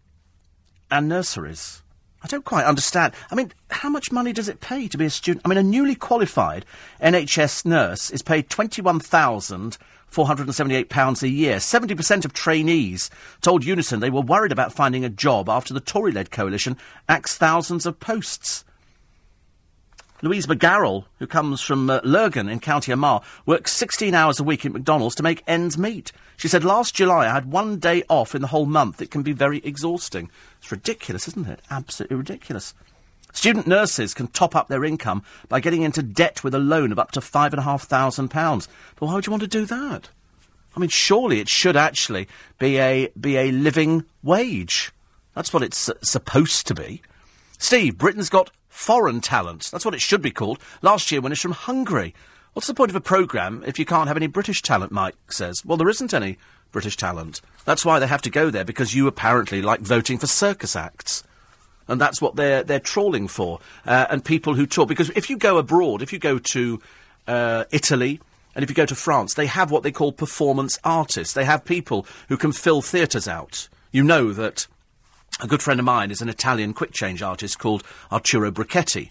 and 0.89 1.07
nurseries. 1.07 1.83
I 2.21 2.27
don't 2.27 2.45
quite 2.45 2.65
understand. 2.65 3.13
I 3.31 3.35
mean, 3.35 3.53
how 3.71 3.89
much 3.89 4.11
money 4.11 4.33
does 4.33 4.49
it 4.49 4.59
pay 4.59 4.89
to 4.89 4.97
be 4.97 5.05
a 5.05 5.09
student? 5.09 5.41
I 5.45 5.49
mean, 5.49 5.57
a 5.57 5.63
newly 5.63 5.95
qualified 5.95 6.65
NHS 7.01 7.65
nurse 7.65 8.11
is 8.11 8.21
paid 8.21 8.49
£21,478 8.49 11.23
a 11.23 11.29
year. 11.29 11.55
70% 11.57 12.25
of 12.25 12.33
trainees 12.33 13.09
told 13.41 13.63
Unison 13.63 14.01
they 14.01 14.09
were 14.09 14.19
worried 14.21 14.51
about 14.51 14.73
finding 14.73 15.05
a 15.05 15.09
job 15.09 15.47
after 15.47 15.73
the 15.73 15.79
Tory 15.79 16.11
led 16.11 16.29
coalition 16.29 16.75
axed 17.07 17.37
thousands 17.37 17.85
of 17.85 18.01
posts. 18.01 18.65
Louise 20.21 20.47
McGarrell, 20.47 21.05
who 21.19 21.27
comes 21.27 21.61
from 21.61 21.89
uh, 21.89 22.01
Lurgan 22.03 22.49
in 22.49 22.59
County 22.59 22.91
Armagh, 22.91 23.23
works 23.45 23.71
16 23.71 24.13
hours 24.13 24.39
a 24.39 24.43
week 24.43 24.65
at 24.65 24.73
McDonald's 24.73 25.15
to 25.15 25.23
make 25.23 25.43
ends 25.47 25.77
meet. 25.77 26.11
She 26.35 26.49
said, 26.49 26.65
Last 26.65 26.93
July 26.93 27.27
I 27.27 27.33
had 27.33 27.51
one 27.51 27.79
day 27.79 28.03
off 28.09 28.35
in 28.35 28.41
the 28.41 28.47
whole 28.47 28.65
month. 28.65 29.01
It 29.01 29.11
can 29.11 29.23
be 29.23 29.31
very 29.31 29.59
exhausting. 29.59 30.29
It's 30.59 30.71
ridiculous, 30.71 31.27
isn't 31.29 31.47
it? 31.47 31.61
Absolutely 31.71 32.17
ridiculous. 32.17 32.73
Student 33.31 33.67
nurses 33.67 34.13
can 34.13 34.27
top 34.27 34.55
up 34.55 34.67
their 34.67 34.83
income 34.83 35.23
by 35.47 35.61
getting 35.61 35.83
into 35.83 36.03
debt 36.03 36.43
with 36.43 36.53
a 36.53 36.59
loan 36.59 36.91
of 36.91 36.99
up 36.99 37.11
to 37.11 37.21
£5,500. 37.21 38.67
But 38.95 39.05
why 39.05 39.13
would 39.13 39.25
you 39.25 39.31
want 39.31 39.43
to 39.43 39.47
do 39.47 39.65
that? 39.65 40.09
I 40.75 40.79
mean, 40.79 40.89
surely 40.89 41.39
it 41.39 41.47
should 41.47 41.77
actually 41.77 42.27
be 42.57 42.77
a, 42.77 43.09
be 43.19 43.37
a 43.37 43.51
living 43.51 44.03
wage. 44.21 44.91
That's 45.33 45.53
what 45.53 45.63
it's 45.63 45.87
uh, 45.87 45.93
supposed 46.01 46.67
to 46.67 46.75
be. 46.75 47.01
Steve, 47.57 47.97
Britain's 47.97 48.29
got 48.29 48.51
foreign 48.79 49.19
talent. 49.19 49.69
That's 49.71 49.83
what 49.83 49.93
it 49.93 50.01
should 50.01 50.21
be 50.21 50.31
called. 50.31 50.57
Last 50.81 51.11
year, 51.11 51.19
when 51.19 51.33
it's 51.33 51.41
from 51.41 51.51
Hungary. 51.51 52.15
What's 52.53 52.67
the 52.67 52.73
point 52.73 52.89
of 52.89 52.95
a 52.95 53.01
programme 53.01 53.61
if 53.67 53.77
you 53.77 53.85
can't 53.85 54.07
have 54.07 54.15
any 54.15 54.27
British 54.27 54.61
talent, 54.61 54.93
Mike 54.93 55.15
says? 55.29 55.65
Well, 55.65 55.77
there 55.77 55.89
isn't 55.89 56.13
any 56.13 56.37
British 56.71 56.95
talent. 56.95 57.41
That's 57.65 57.83
why 57.83 57.99
they 57.99 58.07
have 58.07 58.21
to 58.21 58.29
go 58.29 58.49
there, 58.49 58.63
because 58.63 58.95
you 58.95 59.05
apparently 59.07 59.61
like 59.61 59.81
voting 59.81 60.17
for 60.17 60.27
circus 60.27 60.77
acts. 60.77 61.23
And 61.89 61.99
that's 61.99 62.21
what 62.21 62.37
they're, 62.37 62.63
they're 62.63 62.79
trawling 62.79 63.27
for. 63.27 63.59
Uh, 63.85 64.07
and 64.09 64.23
people 64.23 64.53
who 64.53 64.65
talk. 64.65 64.87
Because 64.87 65.09
if 65.09 65.29
you 65.29 65.37
go 65.37 65.57
abroad, 65.57 66.01
if 66.01 66.13
you 66.13 66.19
go 66.19 66.39
to 66.39 66.81
uh, 67.27 67.65
Italy, 67.71 68.21
and 68.55 68.63
if 68.63 68.69
you 68.69 68.75
go 68.75 68.85
to 68.85 68.95
France, 68.95 69.33
they 69.33 69.47
have 69.47 69.71
what 69.71 69.83
they 69.83 69.91
call 69.91 70.13
performance 70.13 70.79
artists. 70.85 71.33
They 71.33 71.45
have 71.45 71.65
people 71.65 72.07
who 72.29 72.37
can 72.37 72.53
fill 72.53 72.81
theatres 72.81 73.27
out. 73.27 73.67
You 73.91 74.03
know 74.03 74.31
that 74.33 74.67
a 75.39 75.47
good 75.47 75.61
friend 75.61 75.79
of 75.79 75.85
mine 75.85 76.11
is 76.11 76.21
an 76.21 76.29
Italian 76.29 76.73
quick 76.73 76.91
change 76.91 77.21
artist 77.21 77.59
called 77.59 77.83
Arturo 78.11 78.51
Brachetti. 78.51 79.09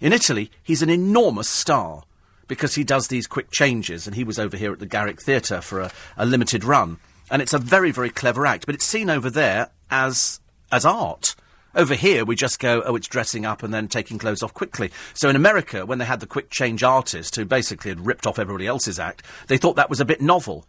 In 0.00 0.12
Italy, 0.12 0.50
he's 0.62 0.82
an 0.82 0.90
enormous 0.90 1.48
star 1.48 2.04
because 2.48 2.76
he 2.76 2.84
does 2.84 3.08
these 3.08 3.26
quick 3.26 3.50
changes, 3.50 4.06
and 4.06 4.14
he 4.14 4.24
was 4.24 4.38
over 4.38 4.56
here 4.56 4.72
at 4.72 4.78
the 4.78 4.86
Garrick 4.86 5.20
Theatre 5.20 5.60
for 5.60 5.80
a, 5.80 5.90
a 6.16 6.24
limited 6.24 6.64
run. 6.64 6.98
And 7.30 7.42
it's 7.42 7.52
a 7.52 7.58
very, 7.58 7.90
very 7.90 8.10
clever 8.10 8.46
act, 8.46 8.66
but 8.66 8.74
it's 8.74 8.86
seen 8.86 9.10
over 9.10 9.28
there 9.28 9.70
as 9.90 10.40
as 10.70 10.84
art. 10.84 11.34
Over 11.74 11.94
here, 11.94 12.24
we 12.24 12.36
just 12.36 12.58
go, 12.58 12.82
oh, 12.86 12.96
it's 12.96 13.08
dressing 13.08 13.44
up 13.44 13.62
and 13.62 13.74
then 13.74 13.86
taking 13.86 14.18
clothes 14.18 14.42
off 14.42 14.54
quickly. 14.54 14.90
So 15.12 15.28
in 15.28 15.36
America, 15.36 15.84
when 15.84 15.98
they 15.98 16.06
had 16.06 16.20
the 16.20 16.26
quick 16.26 16.48
change 16.48 16.82
artist 16.82 17.36
who 17.36 17.44
basically 17.44 17.90
had 17.90 18.06
ripped 18.06 18.26
off 18.26 18.38
everybody 18.38 18.66
else's 18.66 18.98
act, 18.98 19.22
they 19.48 19.58
thought 19.58 19.76
that 19.76 19.90
was 19.90 20.00
a 20.00 20.06
bit 20.06 20.22
novel. 20.22 20.64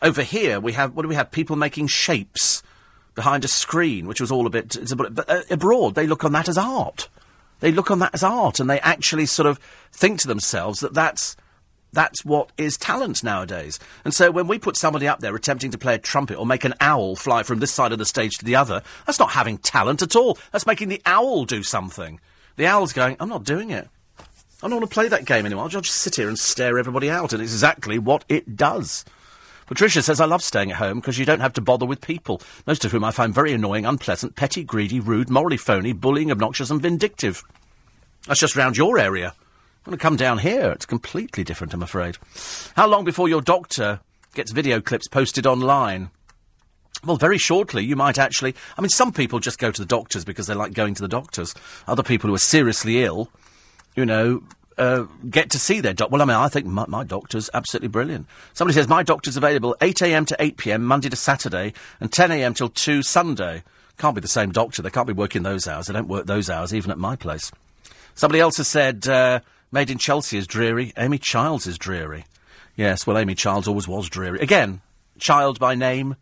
Over 0.00 0.22
here, 0.22 0.58
we 0.58 0.72
have, 0.72 0.94
what 0.94 1.02
do 1.02 1.08
we 1.08 1.14
have? 1.14 1.30
People 1.30 1.56
making 1.56 1.88
shapes 1.88 2.62
behind 3.16 3.44
a 3.44 3.48
screen, 3.48 4.06
which 4.06 4.20
was 4.20 4.30
all 4.30 4.46
a 4.46 4.50
bit. 4.50 4.76
But 4.96 5.28
uh, 5.28 5.42
abroad, 5.50 5.96
they 5.96 6.06
look 6.06 6.24
on 6.24 6.32
that 6.32 6.48
as 6.48 6.56
art. 6.56 7.08
They 7.58 7.72
look 7.72 7.90
on 7.90 7.98
that 7.98 8.14
as 8.14 8.22
art, 8.22 8.60
and 8.60 8.70
they 8.70 8.78
actually 8.80 9.26
sort 9.26 9.46
of 9.46 9.58
think 9.90 10.20
to 10.20 10.28
themselves 10.28 10.78
that 10.80 10.94
that's 10.94 11.36
that's 11.92 12.24
what 12.24 12.52
is 12.58 12.76
talent 12.76 13.24
nowadays. 13.24 13.80
And 14.04 14.12
so 14.12 14.30
when 14.30 14.46
we 14.46 14.58
put 14.58 14.76
somebody 14.76 15.08
up 15.08 15.20
there 15.20 15.34
attempting 15.34 15.70
to 15.70 15.78
play 15.78 15.94
a 15.94 15.98
trumpet 15.98 16.36
or 16.36 16.44
make 16.44 16.64
an 16.64 16.74
owl 16.80 17.16
fly 17.16 17.42
from 17.42 17.58
this 17.58 17.72
side 17.72 17.90
of 17.90 17.98
the 17.98 18.04
stage 18.04 18.36
to 18.38 18.44
the 18.44 18.56
other, 18.56 18.82
that's 19.06 19.18
not 19.18 19.30
having 19.30 19.56
talent 19.58 20.02
at 20.02 20.14
all. 20.14 20.38
That's 20.52 20.66
making 20.66 20.88
the 20.88 21.00
owl 21.06 21.46
do 21.46 21.62
something. 21.62 22.20
The 22.56 22.66
owl's 22.66 22.92
going, 22.92 23.16
I'm 23.18 23.30
not 23.30 23.44
doing 23.44 23.70
it. 23.70 23.88
I 24.62 24.68
don't 24.68 24.78
want 24.78 24.90
to 24.90 24.94
play 24.94 25.08
that 25.08 25.24
game 25.24 25.46
anymore. 25.46 25.64
I'll 25.64 25.70
just 25.70 25.90
sit 25.90 26.16
here 26.16 26.28
and 26.28 26.38
stare 26.38 26.78
everybody 26.78 27.10
out, 27.10 27.32
and 27.32 27.42
it's 27.42 27.52
exactly 27.52 27.98
what 27.98 28.24
it 28.28 28.56
does. 28.56 29.04
Patricia 29.66 30.02
says, 30.02 30.20
I 30.20 30.26
love 30.26 30.42
staying 30.42 30.70
at 30.70 30.78
home 30.78 31.00
because 31.00 31.18
you 31.18 31.24
don't 31.24 31.40
have 31.40 31.52
to 31.54 31.60
bother 31.60 31.86
with 31.86 32.00
people, 32.00 32.40
most 32.66 32.84
of 32.84 32.92
whom 32.92 33.02
I 33.04 33.10
find 33.10 33.34
very 33.34 33.52
annoying, 33.52 33.84
unpleasant, 33.84 34.36
petty, 34.36 34.62
greedy, 34.62 35.00
rude, 35.00 35.28
morally 35.28 35.56
phony, 35.56 35.92
bullying, 35.92 36.30
obnoxious, 36.30 36.70
and 36.70 36.80
vindictive. 36.80 37.42
That's 38.26 38.40
just 38.40 38.56
round 38.56 38.76
your 38.76 38.98
area. 38.98 39.34
Going 39.84 39.96
to 39.96 40.02
come 40.02 40.16
down 40.16 40.38
here. 40.38 40.72
It's 40.72 40.86
completely 40.86 41.44
different, 41.44 41.72
I'm 41.72 41.82
afraid. 41.82 42.18
How 42.74 42.88
long 42.88 43.04
before 43.04 43.28
your 43.28 43.40
doctor 43.40 44.00
gets 44.34 44.50
video 44.50 44.80
clips 44.80 45.06
posted 45.06 45.46
online? 45.46 46.10
Well, 47.04 47.16
very 47.16 47.38
shortly, 47.38 47.84
you 47.84 47.94
might 47.94 48.18
actually. 48.18 48.54
I 48.76 48.80
mean, 48.80 48.88
some 48.88 49.12
people 49.12 49.38
just 49.38 49.60
go 49.60 49.70
to 49.70 49.80
the 49.80 49.86
doctors 49.86 50.24
because 50.24 50.48
they 50.48 50.54
like 50.54 50.72
going 50.72 50.94
to 50.94 51.02
the 51.02 51.08
doctors. 51.08 51.54
Other 51.86 52.02
people 52.02 52.28
who 52.28 52.34
are 52.34 52.38
seriously 52.38 53.04
ill, 53.04 53.30
you 53.94 54.04
know, 54.04 54.42
uh, 54.78 55.04
get 55.28 55.50
to 55.50 55.58
see 55.58 55.80
their 55.80 55.94
doctor. 55.94 56.12
Well, 56.12 56.22
I 56.22 56.24
mean, 56.24 56.36
I 56.36 56.48
think 56.48 56.66
my, 56.66 56.84
my, 56.88 57.04
doctor's 57.04 57.48
absolutely 57.54 57.88
brilliant. 57.88 58.26
Somebody 58.52 58.74
says 58.74 58.88
my 58.88 59.02
doctor's 59.02 59.36
available 59.36 59.76
8 59.80 60.02
a.m. 60.02 60.26
to 60.26 60.36
8 60.38 60.56
p.m. 60.56 60.84
Monday 60.84 61.08
to 61.08 61.16
Saturday 61.16 61.72
and 62.00 62.12
10 62.12 62.30
a.m. 62.32 62.54
till 62.54 62.68
2 62.68 63.02
Sunday. 63.02 63.62
Can't 63.98 64.14
be 64.14 64.20
the 64.20 64.28
same 64.28 64.52
doctor. 64.52 64.82
They 64.82 64.90
can't 64.90 65.06
be 65.06 65.12
working 65.12 65.42
those 65.42 65.66
hours. 65.66 65.86
They 65.86 65.94
don't 65.94 66.08
work 66.08 66.26
those 66.26 66.50
hours 66.50 66.74
even 66.74 66.90
at 66.90 66.98
my 66.98 67.16
place. 67.16 67.50
Somebody 68.14 68.40
else 68.40 68.58
has 68.58 68.68
said 68.68 69.08
uh, 69.08 69.40
Made 69.72 69.90
in 69.90 69.98
Chelsea 69.98 70.38
is 70.38 70.46
dreary. 70.46 70.92
Amy 70.96 71.18
Childs 71.18 71.66
is 71.66 71.78
dreary. 71.78 72.24
Yes, 72.76 73.06
well, 73.06 73.18
Amy 73.18 73.34
Childs 73.34 73.66
always 73.66 73.88
was 73.88 74.08
dreary. 74.08 74.40
Again, 74.40 74.80
child 75.18 75.58
by 75.58 75.74
name, 75.74 76.16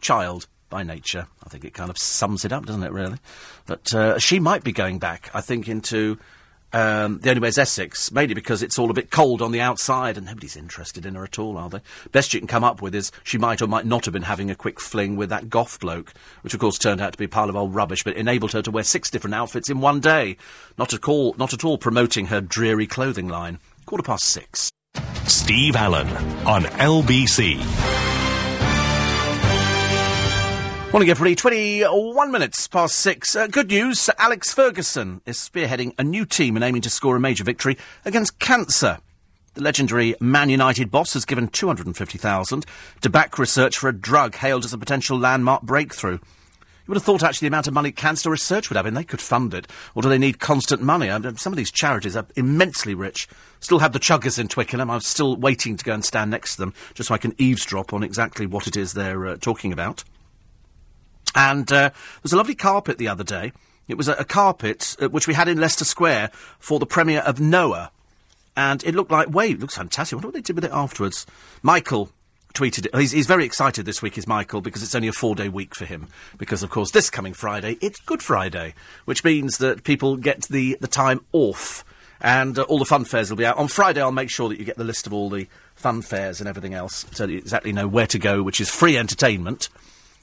child 0.00 0.46
by 0.70 0.82
nature. 0.82 1.26
I 1.44 1.48
think 1.48 1.64
it 1.64 1.74
kind 1.74 1.90
of 1.90 1.98
sums 1.98 2.44
it 2.44 2.52
up, 2.52 2.66
doesn't 2.66 2.82
it, 2.82 2.92
really? 2.92 3.18
But 3.66 3.92
uh, 3.94 4.18
she 4.18 4.40
might 4.40 4.64
be 4.64 4.72
going 4.72 4.98
back, 4.98 5.30
I 5.34 5.40
think, 5.40 5.68
into 5.68 6.18
um, 6.72 7.18
the 7.20 7.30
only 7.30 7.40
way 7.40 7.48
is 7.48 7.58
Essex, 7.58 8.12
mainly 8.12 8.34
because 8.34 8.62
it's 8.62 8.78
all 8.78 8.90
a 8.90 8.94
bit 8.94 9.10
cold 9.10 9.40
on 9.40 9.52
the 9.52 9.60
outside 9.60 10.16
and 10.16 10.26
nobody's 10.26 10.56
interested 10.56 11.06
in 11.06 11.14
her 11.14 11.24
at 11.24 11.38
all, 11.38 11.56
are 11.56 11.70
they? 11.70 11.80
Best 12.12 12.34
you 12.34 12.40
can 12.40 12.46
come 12.46 12.64
up 12.64 12.82
with 12.82 12.94
is 12.94 13.10
she 13.24 13.38
might 13.38 13.62
or 13.62 13.66
might 13.66 13.86
not 13.86 14.04
have 14.04 14.12
been 14.12 14.22
having 14.22 14.50
a 14.50 14.54
quick 14.54 14.80
fling 14.80 15.16
with 15.16 15.30
that 15.30 15.48
goth 15.48 15.80
bloke, 15.80 16.12
which 16.42 16.54
of 16.54 16.60
course 16.60 16.78
turned 16.78 17.00
out 17.00 17.12
to 17.12 17.18
be 17.18 17.24
a 17.24 17.28
pile 17.28 17.48
of 17.48 17.56
old 17.56 17.74
rubbish, 17.74 18.04
but 18.04 18.16
enabled 18.16 18.52
her 18.52 18.62
to 18.62 18.70
wear 18.70 18.84
six 18.84 19.10
different 19.10 19.34
outfits 19.34 19.70
in 19.70 19.80
one 19.80 20.00
day. 20.00 20.36
Not 20.76 20.92
at 20.92 21.08
all, 21.08 21.34
not 21.38 21.52
at 21.52 21.64
all 21.64 21.78
promoting 21.78 22.26
her 22.26 22.40
dreary 22.40 22.86
clothing 22.86 23.28
line. 23.28 23.58
Quarter 23.86 24.04
past 24.04 24.24
six. 24.24 24.70
Steve 25.26 25.76
Allen 25.76 26.08
on 26.46 26.64
LBC. 26.64 28.17
Morning, 30.90 31.10
everybody. 31.10 31.34
21 31.34 32.32
minutes 32.32 32.66
past 32.66 32.94
six. 32.94 33.36
Uh, 33.36 33.46
good 33.46 33.68
news. 33.68 34.08
Alex 34.18 34.54
Ferguson 34.54 35.20
is 35.26 35.36
spearheading 35.36 35.92
a 35.98 36.02
new 36.02 36.24
team 36.24 36.56
and 36.56 36.64
aiming 36.64 36.80
to 36.80 36.88
score 36.88 37.14
a 37.14 37.20
major 37.20 37.44
victory 37.44 37.76
against 38.06 38.38
cancer. 38.38 38.96
The 39.52 39.60
legendary 39.60 40.14
Man 40.18 40.48
United 40.48 40.90
boss 40.90 41.12
has 41.12 41.26
given 41.26 41.48
250,000 41.48 42.64
to 43.02 43.10
back 43.10 43.38
research 43.38 43.76
for 43.76 43.90
a 43.90 43.92
drug 43.92 44.36
hailed 44.36 44.64
as 44.64 44.72
a 44.72 44.78
potential 44.78 45.18
landmark 45.18 45.60
breakthrough. 45.60 46.14
You 46.14 46.20
would 46.86 46.96
have 46.96 47.04
thought 47.04 47.22
actually 47.22 47.48
the 47.48 47.54
amount 47.54 47.68
of 47.68 47.74
money 47.74 47.92
cancer 47.92 48.30
research 48.30 48.70
would 48.70 48.76
have, 48.76 48.86
and 48.86 48.96
they 48.96 49.04
could 49.04 49.20
fund 49.20 49.52
it. 49.52 49.66
Or 49.94 50.00
do 50.00 50.08
they 50.08 50.16
need 50.16 50.40
constant 50.40 50.80
money? 50.80 51.10
I 51.10 51.18
mean, 51.18 51.36
some 51.36 51.52
of 51.52 51.58
these 51.58 51.70
charities 51.70 52.16
are 52.16 52.26
immensely 52.34 52.94
rich. 52.94 53.28
Still 53.60 53.80
have 53.80 53.92
the 53.92 54.00
chuggers 54.00 54.38
in 54.38 54.48
Twickenham. 54.48 54.90
I'm 54.90 55.00
still 55.00 55.36
waiting 55.36 55.76
to 55.76 55.84
go 55.84 55.92
and 55.92 56.02
stand 56.02 56.30
next 56.30 56.54
to 56.54 56.62
them 56.62 56.74
just 56.94 57.08
so 57.08 57.14
I 57.14 57.18
can 57.18 57.34
eavesdrop 57.36 57.92
on 57.92 58.02
exactly 58.02 58.46
what 58.46 58.66
it 58.66 58.74
is 58.74 58.94
they're 58.94 59.26
uh, 59.26 59.36
talking 59.36 59.70
about. 59.70 60.02
And 61.34 61.70
uh, 61.70 61.90
there 61.90 61.92
was 62.22 62.32
a 62.32 62.36
lovely 62.36 62.54
carpet 62.54 62.98
the 62.98 63.08
other 63.08 63.24
day. 63.24 63.52
It 63.86 63.96
was 63.96 64.08
a, 64.08 64.14
a 64.14 64.24
carpet 64.24 64.96
uh, 65.00 65.08
which 65.08 65.26
we 65.26 65.34
had 65.34 65.48
in 65.48 65.60
Leicester 65.60 65.84
Square 65.84 66.30
for 66.58 66.78
the 66.78 66.86
premiere 66.86 67.20
of 67.20 67.40
Noah. 67.40 67.90
And 68.56 68.82
it 68.84 68.94
looked 68.94 69.10
like, 69.10 69.30
wait, 69.30 69.52
it 69.52 69.60
looks 69.60 69.76
fantastic. 69.76 70.14
I 70.14 70.16
wonder 70.16 70.28
what 70.28 70.34
they 70.34 70.40
did 70.40 70.56
with 70.56 70.64
it 70.64 70.72
afterwards. 70.72 71.26
Michael 71.62 72.10
tweeted 72.54 72.86
it. 72.86 72.94
He's, 72.96 73.12
he's 73.12 73.26
very 73.26 73.44
excited 73.44 73.86
this 73.86 74.02
week, 74.02 74.18
is 74.18 74.26
Michael, 74.26 74.60
because 74.60 74.82
it's 74.82 74.94
only 74.94 75.08
a 75.08 75.12
four 75.12 75.34
day 75.34 75.48
week 75.48 75.74
for 75.74 75.84
him. 75.84 76.08
Because, 76.38 76.62
of 76.62 76.70
course, 76.70 76.90
this 76.90 77.08
coming 77.08 77.34
Friday, 77.34 77.78
it's 77.80 78.00
Good 78.00 78.22
Friday, 78.22 78.74
which 79.04 79.22
means 79.22 79.58
that 79.58 79.84
people 79.84 80.16
get 80.16 80.42
the, 80.48 80.76
the 80.80 80.88
time 80.88 81.24
off. 81.32 81.84
And 82.20 82.58
uh, 82.58 82.62
all 82.62 82.78
the 82.80 82.84
fun 82.84 83.04
fairs 83.04 83.30
will 83.30 83.36
be 83.36 83.46
out. 83.46 83.58
On 83.58 83.68
Friday, 83.68 84.00
I'll 84.00 84.10
make 84.10 84.30
sure 84.30 84.48
that 84.48 84.58
you 84.58 84.64
get 84.64 84.76
the 84.76 84.84
list 84.84 85.06
of 85.06 85.12
all 85.12 85.30
the 85.30 85.46
fun 85.76 86.02
fairs 86.02 86.40
and 86.40 86.48
everything 86.48 86.74
else 86.74 87.06
so 87.12 87.26
you 87.26 87.38
exactly 87.38 87.72
know 87.72 87.86
where 87.86 88.08
to 88.08 88.18
go, 88.18 88.42
which 88.42 88.60
is 88.60 88.68
free 88.68 88.96
entertainment. 88.96 89.68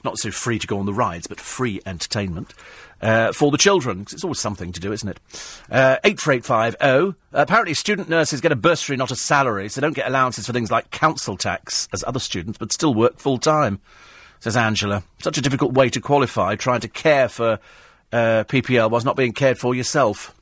Not 0.06 0.18
so 0.18 0.30
free 0.30 0.60
to 0.60 0.68
go 0.68 0.78
on 0.78 0.86
the 0.86 0.94
rides, 0.94 1.26
but 1.26 1.40
free 1.40 1.80
entertainment 1.84 2.54
uh, 3.02 3.32
for 3.32 3.50
the 3.50 3.58
children. 3.58 4.04
'cause 4.04 4.14
it's 4.14 4.22
always 4.22 4.38
something 4.38 4.70
to 4.70 4.78
do, 4.78 4.92
isn't 4.92 5.08
it? 5.08 5.18
Uh, 5.68 5.96
84850. 6.04 7.16
apparently, 7.32 7.74
student 7.74 8.08
nurses 8.08 8.40
get 8.40 8.52
a 8.52 8.56
bursary, 8.56 8.96
not 8.96 9.10
a 9.10 9.16
salary, 9.16 9.68
so 9.68 9.80
they 9.80 9.84
don't 9.84 9.96
get 9.96 10.06
allowances 10.06 10.46
for 10.46 10.52
things 10.52 10.70
like 10.70 10.92
council 10.92 11.36
tax 11.36 11.88
as 11.92 12.04
other 12.06 12.20
students, 12.20 12.56
but 12.56 12.72
still 12.72 12.94
work 12.94 13.18
full 13.18 13.38
time, 13.38 13.80
says 14.38 14.56
Angela. 14.56 15.02
Such 15.20 15.38
a 15.38 15.42
difficult 15.42 15.72
way 15.72 15.88
to 15.90 16.00
qualify, 16.00 16.54
trying 16.54 16.80
to 16.82 16.88
care 16.88 17.28
for 17.28 17.58
uh, 18.12 18.44
PPL 18.46 18.88
whilst 18.88 19.04
not 19.04 19.16
being 19.16 19.32
cared 19.32 19.58
for 19.58 19.74
yourself. 19.74 20.32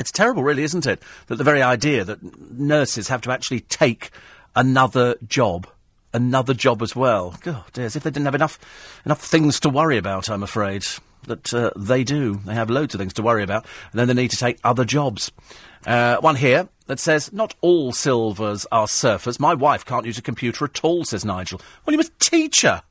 It's 0.00 0.10
terrible, 0.10 0.42
really, 0.42 0.64
isn't 0.64 0.86
it? 0.86 1.00
That 1.28 1.36
the 1.36 1.44
very 1.44 1.62
idea 1.62 2.02
that 2.02 2.18
nurses 2.58 3.06
have 3.06 3.20
to 3.22 3.30
actually 3.30 3.60
take 3.60 4.10
another 4.56 5.14
job, 5.24 5.68
another 6.16 6.54
job 6.54 6.82
as 6.82 6.96
well. 6.96 7.36
God, 7.42 7.64
dear, 7.72 7.84
as 7.84 7.94
if 7.94 8.02
they 8.02 8.10
didn't 8.10 8.24
have 8.24 8.34
enough 8.34 8.58
enough 9.04 9.20
things 9.20 9.60
to 9.60 9.68
worry 9.68 9.98
about. 9.98 10.28
I'm 10.28 10.42
afraid 10.42 10.84
that 11.26 11.52
uh, 11.54 11.70
they 11.76 12.02
do. 12.02 12.40
They 12.44 12.54
have 12.54 12.70
loads 12.70 12.94
of 12.94 12.98
things 12.98 13.12
to 13.14 13.22
worry 13.22 13.42
about, 13.42 13.66
and 13.92 14.00
then 14.00 14.08
they 14.08 14.14
need 14.14 14.30
to 14.30 14.36
take 14.36 14.58
other 14.64 14.84
jobs. 14.84 15.30
Uh, 15.86 16.16
one 16.16 16.36
here 16.36 16.68
that 16.86 16.98
says, 16.98 17.32
"Not 17.32 17.54
all 17.60 17.92
silvers 17.92 18.66
are 18.72 18.86
surfers. 18.86 19.38
My 19.38 19.54
wife 19.54 19.84
can't 19.84 20.06
use 20.06 20.18
a 20.18 20.22
computer 20.22 20.64
at 20.64 20.82
all," 20.82 21.04
says 21.04 21.24
Nigel. 21.24 21.60
Well, 21.84 21.92
you 21.92 21.98
must 21.98 22.18
teach 22.18 22.62
her. 22.62 22.82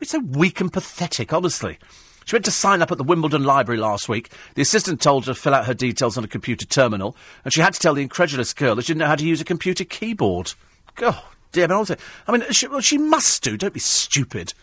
It's 0.00 0.12
so 0.12 0.20
weak 0.20 0.60
and 0.60 0.72
pathetic, 0.72 1.32
honestly. 1.32 1.78
She 2.26 2.34
went 2.34 2.44
to 2.46 2.50
sign 2.50 2.82
up 2.82 2.90
at 2.90 2.98
the 2.98 3.04
Wimbledon 3.04 3.44
Library 3.44 3.80
last 3.80 4.08
week. 4.08 4.30
The 4.54 4.62
assistant 4.62 5.00
told 5.00 5.26
her 5.26 5.32
to 5.32 5.40
fill 5.40 5.54
out 5.54 5.66
her 5.66 5.74
details 5.74 6.18
on 6.18 6.24
a 6.24 6.28
computer 6.28 6.66
terminal, 6.66 7.16
and 7.44 7.54
she 7.54 7.60
had 7.60 7.74
to 7.74 7.80
tell 7.80 7.94
the 7.94 8.02
incredulous 8.02 8.52
girl 8.52 8.74
that 8.74 8.82
she 8.82 8.92
didn't 8.92 9.00
know 9.00 9.06
how 9.06 9.14
to 9.14 9.26
use 9.26 9.40
a 9.40 9.44
computer 9.44 9.84
keyboard. 9.84 10.54
God, 10.96 11.22
dear, 11.56 11.72
I 11.72 11.76
mean, 11.76 11.96
I 12.28 12.32
mean 12.32 12.52
she, 12.52 12.68
well, 12.68 12.80
she 12.80 12.98
must 12.98 13.42
do. 13.42 13.56
Don't 13.56 13.74
be 13.74 13.80
stupid. 13.80 14.54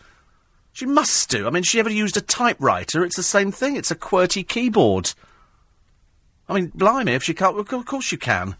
She 0.72 0.86
must 0.86 1.28
do. 1.30 1.46
I 1.46 1.50
mean, 1.50 1.62
she 1.62 1.78
ever 1.78 1.90
used 1.90 2.16
a 2.16 2.20
typewriter? 2.20 3.04
It's 3.04 3.16
the 3.16 3.22
same 3.22 3.52
thing. 3.52 3.76
It's 3.76 3.90
a 3.90 3.96
QWERTY 3.96 4.46
keyboard. 4.48 5.12
I 6.48 6.54
mean, 6.54 6.72
blimey, 6.74 7.12
if 7.12 7.22
she 7.22 7.34
can't, 7.34 7.54
well, 7.54 7.64
of 7.68 7.86
course 7.86 8.10
you 8.10 8.18
can. 8.18 8.56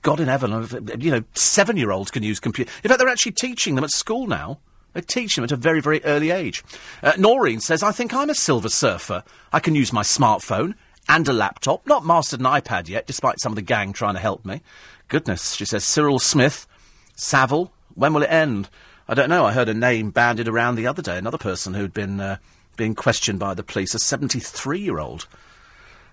God 0.00 0.20
in 0.20 0.28
heaven, 0.28 0.66
you 0.98 1.10
know, 1.10 1.24
seven-year-olds 1.34 2.10
can 2.10 2.22
use 2.22 2.40
computer. 2.40 2.70
In 2.82 2.88
fact, 2.88 2.98
they're 2.98 3.08
actually 3.08 3.32
teaching 3.32 3.74
them 3.74 3.84
at 3.84 3.90
school 3.90 4.26
now. 4.26 4.58
They 4.94 5.02
teach 5.02 5.34
them 5.34 5.44
at 5.44 5.52
a 5.52 5.56
very, 5.56 5.80
very 5.80 6.02
early 6.04 6.30
age. 6.30 6.64
Uh, 7.02 7.12
Noreen 7.18 7.60
says, 7.60 7.82
I 7.82 7.92
think 7.92 8.14
I'm 8.14 8.30
a 8.30 8.34
silver 8.34 8.70
surfer. 8.70 9.22
I 9.52 9.60
can 9.60 9.74
use 9.74 9.92
my 9.92 10.02
smartphone 10.02 10.74
and 11.08 11.28
a 11.28 11.32
laptop. 11.32 11.86
Not 11.86 12.06
mastered 12.06 12.40
an 12.40 12.46
iPad 12.46 12.88
yet, 12.88 13.06
despite 13.06 13.40
some 13.40 13.52
of 13.52 13.56
the 13.56 13.62
gang 13.62 13.92
trying 13.92 14.14
to 14.14 14.20
help 14.20 14.46
me. 14.46 14.62
Goodness, 15.08 15.54
she 15.54 15.66
says, 15.66 15.84
Cyril 15.84 16.18
Smith, 16.18 16.66
Savile, 17.14 17.72
when 17.94 18.12
will 18.12 18.22
it 18.22 18.30
end? 18.30 18.68
I 19.08 19.14
don't 19.14 19.28
know. 19.28 19.44
I 19.44 19.52
heard 19.52 19.68
a 19.68 19.74
name 19.74 20.10
bandied 20.10 20.48
around 20.48 20.76
the 20.76 20.86
other 20.86 21.02
day, 21.02 21.18
another 21.18 21.38
person 21.38 21.74
who'd 21.74 21.92
been 21.92 22.20
uh, 22.20 22.38
being 22.76 22.94
questioned 22.94 23.38
by 23.38 23.54
the 23.54 23.62
police, 23.62 23.94
a 23.94 23.98
73-year-old. 23.98 25.26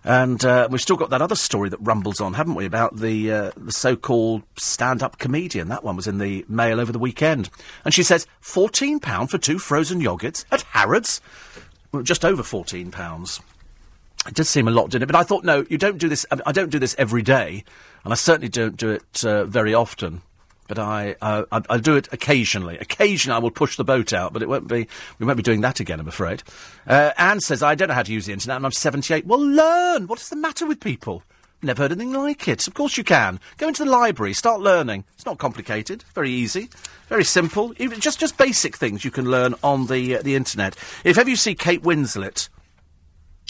And 0.04 0.44
uh, 0.44 0.68
we've 0.70 0.82
still 0.82 0.96
got 0.96 1.12
that 1.12 1.22
other 1.22 1.36
story 1.36 1.70
that 1.70 1.78
rumbles 1.80 2.20
on, 2.20 2.34
haven't 2.34 2.56
we, 2.56 2.66
about 2.66 2.98
the 2.98 3.32
uh, 3.32 3.52
the 3.56 3.72
so-called 3.72 4.42
stand-up 4.56 5.20
comedian. 5.20 5.70
That 5.70 5.84
one 5.84 5.96
was 5.96 6.08
in 6.08 6.18
the 6.18 6.44
Mail 6.50 6.80
over 6.80 6.92
the 6.92 7.00
weekend. 7.00 7.52
And 7.86 7.94
she 7.94 8.02
says, 8.02 8.26
£14 8.42 9.30
for 9.30 9.38
two 9.38 9.60
frozen 9.60 10.02
yogurts 10.02 10.44
at 10.52 10.64
Harrods? 10.64 11.22
Well, 11.92 12.02
just 12.02 12.26
over 12.26 12.42
£14. 12.42 13.42
It 14.28 14.34
does 14.34 14.50
seem 14.50 14.68
a 14.68 14.72
lot, 14.72 14.90
didn't 14.90 15.04
it? 15.04 15.12
But 15.12 15.20
I 15.20 15.24
thought, 15.24 15.44
no, 15.44 15.66
you 15.70 15.78
don't 15.78 16.00
do 16.00 16.10
this. 16.10 16.26
I, 16.32 16.40
I 16.48 16.52
don't 16.52 16.72
do 16.72 16.80
this 16.80 16.96
every 16.98 17.22
day, 17.22 17.64
and 18.04 18.12
I 18.12 18.16
certainly 18.16 18.50
don't 18.50 18.78
do 18.78 18.90
it 18.90 19.24
uh, 19.24 19.46
very 19.46 19.74
often. 19.74 20.24
But 20.72 20.80
I, 20.80 21.18
uh, 21.22 21.44
I, 21.52 21.62
I 21.70 21.78
do 21.80 21.98
it 21.98 22.08
occasionally. 22.14 22.78
Occasionally, 22.78 23.36
I 23.36 23.40
will 23.40 23.52
push 23.52 23.76
the 23.76 23.84
boat 23.84 24.14
out, 24.14 24.32
but 24.32 24.42
it 24.42 24.48
won't 24.48 24.70
be. 24.70 24.88
We 25.20 25.26
won't 25.26 25.36
be 25.36 25.44
doing 25.44 25.60
that 25.60 25.82
again, 25.82 26.00
I'm 26.00 26.08
afraid. 26.08 26.44
Uh, 26.88 27.12
Anne 27.18 27.42
says, 27.42 27.62
"I 27.62 27.76
don't 27.76 27.90
know 27.90 27.94
how 27.94 28.04
to 28.04 28.14
use 28.14 28.26
the 28.26 28.32
internet, 28.32 28.56
and 28.56 28.66
I'm 28.66 28.72
78." 28.72 29.26
Well, 29.26 29.46
learn. 29.46 30.08
What 30.08 30.22
is 30.22 30.30
the 30.30 30.38
matter 30.38 30.66
with 30.66 30.80
people? 30.80 31.24
Never 31.62 31.84
heard 31.84 31.92
anything 31.92 32.14
like 32.14 32.48
it. 32.48 32.70
Of 32.70 32.74
course 32.74 32.96
you 32.96 33.04
can. 33.04 33.42
Go 33.58 33.68
into 33.68 33.84
the 33.84 33.92
library, 33.92 34.32
start 34.32 34.62
learning. 34.62 35.04
It's 35.16 35.26
not 35.26 35.40
complicated. 35.40 36.06
Very 36.16 36.32
easy, 36.32 36.70
very 37.10 37.26
simple. 37.26 37.74
Even 37.78 38.00
just 38.00 38.22
just 38.22 38.38
basic 38.38 38.78
things 38.78 39.04
you 39.04 39.12
can 39.12 39.26
learn 39.26 39.56
on 39.62 39.88
the 39.88 40.16
uh, 40.16 40.22
the 40.22 40.36
internet. 40.36 40.78
If 41.04 41.18
ever 41.18 41.30
you 41.30 41.36
see 41.36 41.54
Kate 41.54 41.84
Winslet 41.84 42.48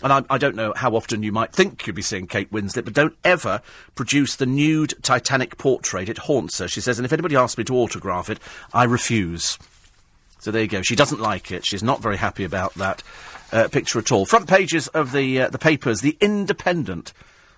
and 0.04 0.14
I, 0.14 0.24
I, 0.30 0.38
don't 0.38 0.56
know 0.56 0.74
how 0.76 0.96
often 0.96 1.24
you 1.24 1.32
might 1.32 1.54
think 1.54 1.86
you'd 1.86 1.96
be 1.96 2.02
seeing 2.02 2.28
Kate 2.28 2.52
Winslet, 2.52 2.86
but 2.86 2.94
don't 2.94 3.16
ever 3.24 3.62
produce 3.96 4.36
the 4.36 4.46
nude 4.46 4.94
Titanic 5.02 5.58
portrait. 5.58 6.10
It 6.10 6.20
haunts 6.20 6.60
her, 6.60 6.68
she 6.68 6.82
says, 6.82 7.00
and 7.00 7.06
if 7.06 7.14
anybody 7.14 7.36
asks 7.36 7.58
me 7.58 7.64
to 7.66 7.76
autograph 7.76 8.30
it, 8.30 8.40
I 8.74 8.84
refuse. 8.84 9.58
So 10.40 10.50
there 10.52 10.64
you 10.64 10.68
go. 10.68 10.82
She 10.82 10.96
doesn't 10.96 11.22
like 11.22 11.52
it. 11.52 11.66
She's 11.66 11.84
not 11.84 12.02
very 12.02 12.18
happy 12.18 12.44
about 12.44 12.74
that 12.76 13.04
uh, 13.52 13.68
picture 13.68 14.00
at 14.00 14.12
all. 14.12 14.26
Front 14.26 14.48
pages 14.48 14.88
of 14.90 15.12
the 15.12 15.42
uh, 15.42 15.50
the 15.50 15.60
papers, 15.60 16.02
The 16.02 16.18
Independent. 16.20 17.14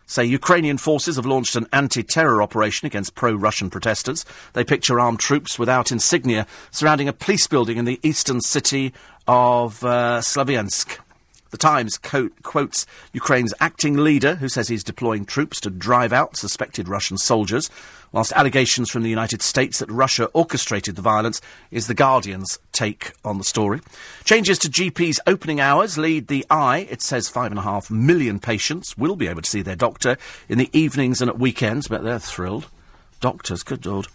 Say 0.06 0.26
Ukrainian 0.26 0.78
forces 0.78 1.16
have 1.16 1.26
launched 1.26 1.56
an 1.56 1.66
anti-terror 1.72 2.42
operation 2.42 2.86
against 2.86 3.16
pro-Russian 3.16 3.70
protesters. 3.70 4.26
They 4.52 4.66
picture 4.66 5.00
armed 5.00 5.20
troops 5.20 5.58
without 5.58 5.94
insignia 5.94 6.46
surrounding 6.72 7.08
a 7.08 7.14
police 7.14 7.48
building 7.48 7.78
in 7.78 7.86
the 7.86 8.02
eastern 8.04 8.42
city 8.42 8.94
of 9.28 9.84
uh, 9.86 10.20
Slaviansk. 10.20 10.98
The 11.54 11.58
Times 11.60 12.00
co- 12.00 12.32
quotes 12.42 12.88
Ukraine's 13.14 13.54
acting 13.60 13.96
leader, 13.96 14.34
who 14.34 14.50
says 14.50 14.70
he's 14.70 14.84
deploying 14.84 15.24
troops 15.24 15.60
to 15.62 15.70
drive 15.70 16.12
out 16.12 16.36
suspected 16.36 16.88
Russian 16.88 17.16
soldiers, 17.16 17.70
whilst 18.12 18.32
allegations 18.32 18.90
from 18.90 19.04
the 19.04 19.10
United 19.12 19.44
States 19.44 19.78
that 19.78 19.92
Russia 19.92 20.26
orchestrated 20.34 20.96
the 20.96 21.04
violence 21.04 21.42
is 21.70 21.86
The 21.86 21.94
Guardian's 21.94 22.58
take 22.72 23.12
on 23.24 23.38
the 23.38 23.44
story. 23.44 23.82
Changes 24.24 24.58
to 24.60 24.68
GP's 24.68 25.20
opening 25.28 25.60
hours 25.60 25.96
lead 25.96 26.26
the 26.26 26.44
eye. 26.50 26.88
It 26.90 27.04
says 27.04 27.30
five 27.30 27.52
and 27.52 27.60
a 27.60 27.64
half 27.64 27.92
million 27.92 28.40
patients 28.40 28.98
will 28.98 29.16
be 29.16 29.28
able 29.28 29.44
to 29.44 29.50
see 29.50 29.62
their 29.62 29.76
doctor 29.76 30.18
in 30.50 30.58
the 30.58 30.72
evenings 30.74 31.22
and 31.22 31.30
at 31.30 31.38
weekends, 31.38 31.88
but 31.88 32.04
they're 32.04 32.18
thrilled. 32.18 32.66
Doctors, 33.20 33.62
good 33.62 33.86
lord. 33.86 34.08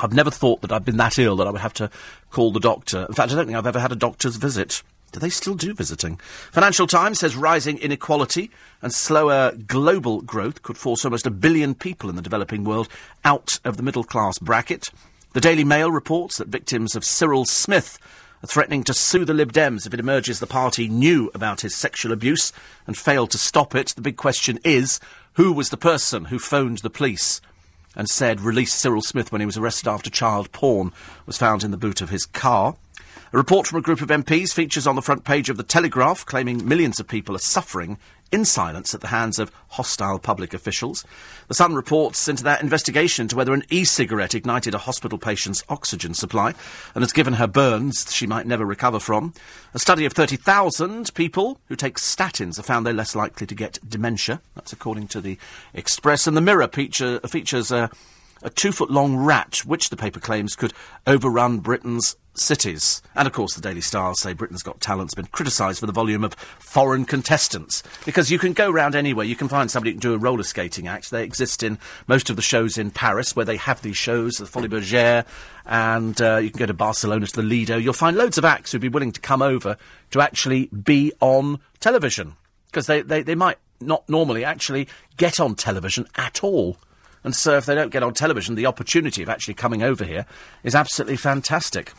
I've 0.00 0.12
never 0.12 0.32
thought 0.32 0.62
that 0.62 0.72
I've 0.72 0.84
been 0.84 0.96
that 0.96 1.20
ill 1.20 1.36
that 1.36 1.46
I 1.46 1.52
would 1.52 1.60
have 1.60 1.74
to 1.74 1.88
call 2.30 2.50
the 2.50 2.58
doctor. 2.58 3.06
In 3.08 3.14
fact, 3.14 3.30
I 3.30 3.36
don't 3.36 3.46
think 3.46 3.56
I've 3.56 3.64
ever 3.64 3.78
had 3.78 3.92
a 3.92 3.96
doctor's 3.96 4.34
visit. 4.34 4.82
Do 5.12 5.20
they 5.20 5.30
still 5.30 5.54
do 5.54 5.72
visiting? 5.72 6.20
Financial 6.52 6.86
Times 6.86 7.18
says 7.18 7.34
rising 7.34 7.78
inequality 7.78 8.50
and 8.82 8.92
slower 8.92 9.52
global 9.52 10.20
growth 10.20 10.62
could 10.62 10.76
force 10.76 11.04
almost 11.04 11.26
a 11.26 11.30
billion 11.30 11.74
people 11.74 12.10
in 12.10 12.16
the 12.16 12.22
developing 12.22 12.64
world 12.64 12.88
out 13.24 13.58
of 13.64 13.76
the 13.76 13.82
middle 13.82 14.04
class 14.04 14.38
bracket. 14.38 14.90
The 15.32 15.40
Daily 15.40 15.64
Mail 15.64 15.90
reports 15.90 16.36
that 16.36 16.48
victims 16.48 16.94
of 16.94 17.04
Cyril 17.04 17.46
Smith 17.46 17.98
are 18.42 18.46
threatening 18.46 18.84
to 18.84 18.94
sue 18.94 19.24
the 19.24 19.34
Lib 19.34 19.52
Dems 19.52 19.86
if 19.86 19.94
it 19.94 20.00
emerges 20.00 20.40
the 20.40 20.46
party 20.46 20.88
knew 20.88 21.30
about 21.34 21.62
his 21.62 21.74
sexual 21.74 22.12
abuse 22.12 22.52
and 22.86 22.96
failed 22.96 23.30
to 23.30 23.38
stop 23.38 23.74
it. 23.74 23.88
The 23.88 24.02
big 24.02 24.16
question 24.16 24.58
is 24.62 25.00
who 25.34 25.52
was 25.52 25.70
the 25.70 25.76
person 25.76 26.26
who 26.26 26.38
phoned 26.38 26.78
the 26.78 26.90
police 26.90 27.40
and 27.96 28.08
said 28.08 28.40
release 28.40 28.74
Cyril 28.74 29.02
Smith 29.02 29.32
when 29.32 29.40
he 29.40 29.46
was 29.46 29.56
arrested 29.56 29.88
after 29.88 30.10
child 30.10 30.52
porn 30.52 30.92
was 31.26 31.38
found 31.38 31.64
in 31.64 31.70
the 31.70 31.76
boot 31.76 32.00
of 32.00 32.10
his 32.10 32.26
car? 32.26 32.76
A 33.30 33.36
report 33.36 33.66
from 33.66 33.78
a 33.78 33.82
group 33.82 34.00
of 34.00 34.08
MPs 34.08 34.54
features 34.54 34.86
on 34.86 34.96
the 34.96 35.02
front 35.02 35.22
page 35.22 35.50
of 35.50 35.58
The 35.58 35.62
Telegraph, 35.62 36.24
claiming 36.24 36.66
millions 36.66 36.98
of 36.98 37.06
people 37.06 37.36
are 37.36 37.40
suffering 37.40 37.98
in 38.32 38.46
silence 38.46 38.94
at 38.94 39.02
the 39.02 39.08
hands 39.08 39.38
of 39.38 39.52
hostile 39.68 40.18
public 40.18 40.54
officials. 40.54 41.04
The 41.48 41.54
Sun 41.54 41.74
reports 41.74 42.26
into 42.26 42.42
that 42.44 42.62
investigation 42.62 43.24
into 43.24 43.36
whether 43.36 43.52
an 43.52 43.64
e-cigarette 43.68 44.34
ignited 44.34 44.74
a 44.74 44.78
hospital 44.78 45.18
patient's 45.18 45.62
oxygen 45.68 46.14
supply 46.14 46.54
and 46.94 47.02
has 47.02 47.12
given 47.12 47.34
her 47.34 47.46
burns 47.46 48.10
she 48.14 48.26
might 48.26 48.46
never 48.46 48.64
recover 48.64 48.98
from. 48.98 49.34
A 49.74 49.78
study 49.78 50.06
of 50.06 50.14
30,000 50.14 51.12
people 51.14 51.60
who 51.66 51.76
take 51.76 51.98
statins 51.98 52.56
have 52.56 52.64
found 52.64 52.86
they're 52.86 52.94
less 52.94 53.14
likely 53.14 53.46
to 53.46 53.54
get 53.54 53.78
dementia. 53.86 54.40
That's 54.54 54.72
according 54.72 55.08
to 55.08 55.20
the 55.20 55.36
Express. 55.74 56.26
And 56.26 56.34
the 56.34 56.40
Mirror 56.40 56.68
feature, 56.68 57.20
features 57.20 57.70
a 57.70 57.90
a 58.42 58.50
two 58.50 58.72
foot 58.72 58.90
long 58.90 59.16
rat, 59.16 59.58
which 59.64 59.90
the 59.90 59.96
paper 59.96 60.20
claims 60.20 60.56
could 60.56 60.72
overrun 61.06 61.58
Britain's 61.58 62.16
cities. 62.34 63.02
And 63.14 63.26
of 63.26 63.32
course, 63.32 63.54
the 63.54 63.60
Daily 63.60 63.80
Stars 63.80 64.20
say 64.20 64.32
Britain's 64.32 64.62
Got 64.62 64.80
Talent's 64.80 65.14
been 65.14 65.26
criticised 65.26 65.80
for 65.80 65.86
the 65.86 65.92
volume 65.92 66.24
of 66.24 66.34
foreign 66.34 67.04
contestants. 67.04 67.82
Because 68.04 68.30
you 68.30 68.38
can 68.38 68.52
go 68.52 68.70
round 68.70 68.94
anywhere, 68.94 69.26
you 69.26 69.36
can 69.36 69.48
find 69.48 69.70
somebody 69.70 69.90
who 69.90 70.00
can 70.00 70.10
do 70.10 70.14
a 70.14 70.18
roller 70.18 70.42
skating 70.42 70.86
act. 70.86 71.10
They 71.10 71.24
exist 71.24 71.62
in 71.62 71.78
most 72.06 72.30
of 72.30 72.36
the 72.36 72.42
shows 72.42 72.78
in 72.78 72.90
Paris 72.90 73.34
where 73.34 73.44
they 73.44 73.56
have 73.56 73.82
these 73.82 73.96
shows, 73.96 74.34
the 74.34 74.46
Folies 74.46 74.70
Bergère, 74.70 75.26
and 75.66 76.20
uh, 76.20 76.36
you 76.36 76.50
can 76.50 76.58
go 76.58 76.66
to 76.66 76.74
Barcelona 76.74 77.26
to 77.26 77.36
the 77.36 77.42
Lido. 77.42 77.76
You'll 77.76 77.92
find 77.92 78.16
loads 78.16 78.38
of 78.38 78.44
acts 78.44 78.72
who'd 78.72 78.80
be 78.80 78.88
willing 78.88 79.12
to 79.12 79.20
come 79.20 79.42
over 79.42 79.76
to 80.10 80.20
actually 80.20 80.66
be 80.66 81.12
on 81.20 81.60
television. 81.80 82.34
Because 82.66 82.86
they, 82.86 83.02
they, 83.02 83.22
they 83.22 83.34
might 83.34 83.58
not 83.80 84.08
normally 84.08 84.44
actually 84.44 84.88
get 85.16 85.40
on 85.40 85.54
television 85.54 86.06
at 86.16 86.44
all. 86.44 86.76
And 87.24 87.34
so 87.34 87.56
if 87.56 87.66
they 87.66 87.74
don't 87.74 87.90
get 87.90 88.02
on 88.02 88.14
television, 88.14 88.54
the 88.54 88.66
opportunity 88.66 89.22
of 89.22 89.28
actually 89.28 89.54
coming 89.54 89.82
over 89.82 90.04
here 90.04 90.26
is 90.62 90.74
absolutely 90.74 91.16
fantastic. 91.16 91.92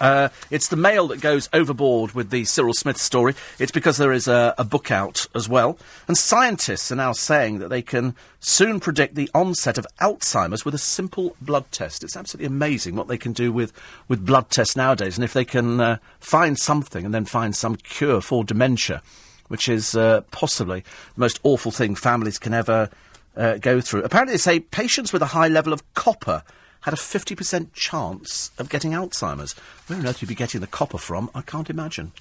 Uh, 0.00 0.28
it's 0.50 0.68
the 0.68 0.76
Mail 0.76 1.08
that 1.08 1.20
goes 1.20 1.48
overboard 1.52 2.12
with 2.12 2.30
the 2.30 2.44
Cyril 2.44 2.74
Smith 2.74 2.98
story. 2.98 3.34
It's 3.58 3.72
because 3.72 3.96
there 3.96 4.12
is 4.12 4.26
a, 4.26 4.54
a, 4.58 4.64
book 4.64 4.90
out 4.90 5.26
as 5.34 5.48
well. 5.48 5.78
And 6.08 6.18
scientists 6.18 6.90
are 6.90 6.96
now 6.96 7.12
saying 7.12 7.58
that 7.58 7.68
they 7.68 7.82
can 7.82 8.14
soon 8.40 8.80
predict 8.80 9.14
the 9.14 9.30
onset 9.34 9.78
of 9.78 9.86
Alzheimer's 10.00 10.64
with 10.64 10.74
a 10.74 10.78
simple 10.78 11.36
blood 11.40 11.70
test. 11.70 12.02
It's 12.02 12.16
absolutely 12.16 12.46
amazing 12.46 12.96
what 12.96 13.08
they 13.08 13.18
can 13.18 13.32
do 13.32 13.52
with, 13.52 13.72
with 14.08 14.26
blood 14.26 14.50
tests 14.50 14.76
nowadays. 14.76 15.16
And 15.16 15.24
if 15.24 15.32
they 15.32 15.44
can 15.44 15.80
uh, 15.80 15.98
find 16.18 16.58
something 16.58 17.04
and 17.04 17.14
then 17.14 17.24
find 17.24 17.54
some 17.54 17.76
cure 17.76 18.20
for 18.20 18.44
dementia, 18.44 19.02
which 19.48 19.68
is 19.68 19.94
uh, 19.94 20.22
possibly 20.30 20.80
the 20.80 21.20
most 21.20 21.38
awful 21.42 21.70
thing 21.70 21.94
families 21.94 22.38
can 22.38 22.52
ever 22.54 22.90
uh, 23.36 23.58
go 23.58 23.80
through. 23.80 24.02
Apparently, 24.02 24.34
they 24.34 24.38
say 24.38 24.60
patients 24.60 25.12
with 25.12 25.22
a 25.22 25.26
high 25.26 25.48
level 25.48 25.72
of 25.72 25.82
copper 25.94 26.42
had 26.82 26.92
a 26.92 26.98
50% 26.98 27.72
chance 27.72 28.50
of 28.58 28.68
getting 28.68 28.92
Alzheimer's. 28.92 29.54
Where 29.86 29.98
on 29.98 30.06
earth 30.06 30.20
you'd 30.20 30.28
be 30.28 30.34
getting 30.34 30.60
the 30.60 30.66
copper 30.66 30.98
from, 30.98 31.30
I 31.34 31.40
can't 31.40 31.70
imagine. 31.70 32.12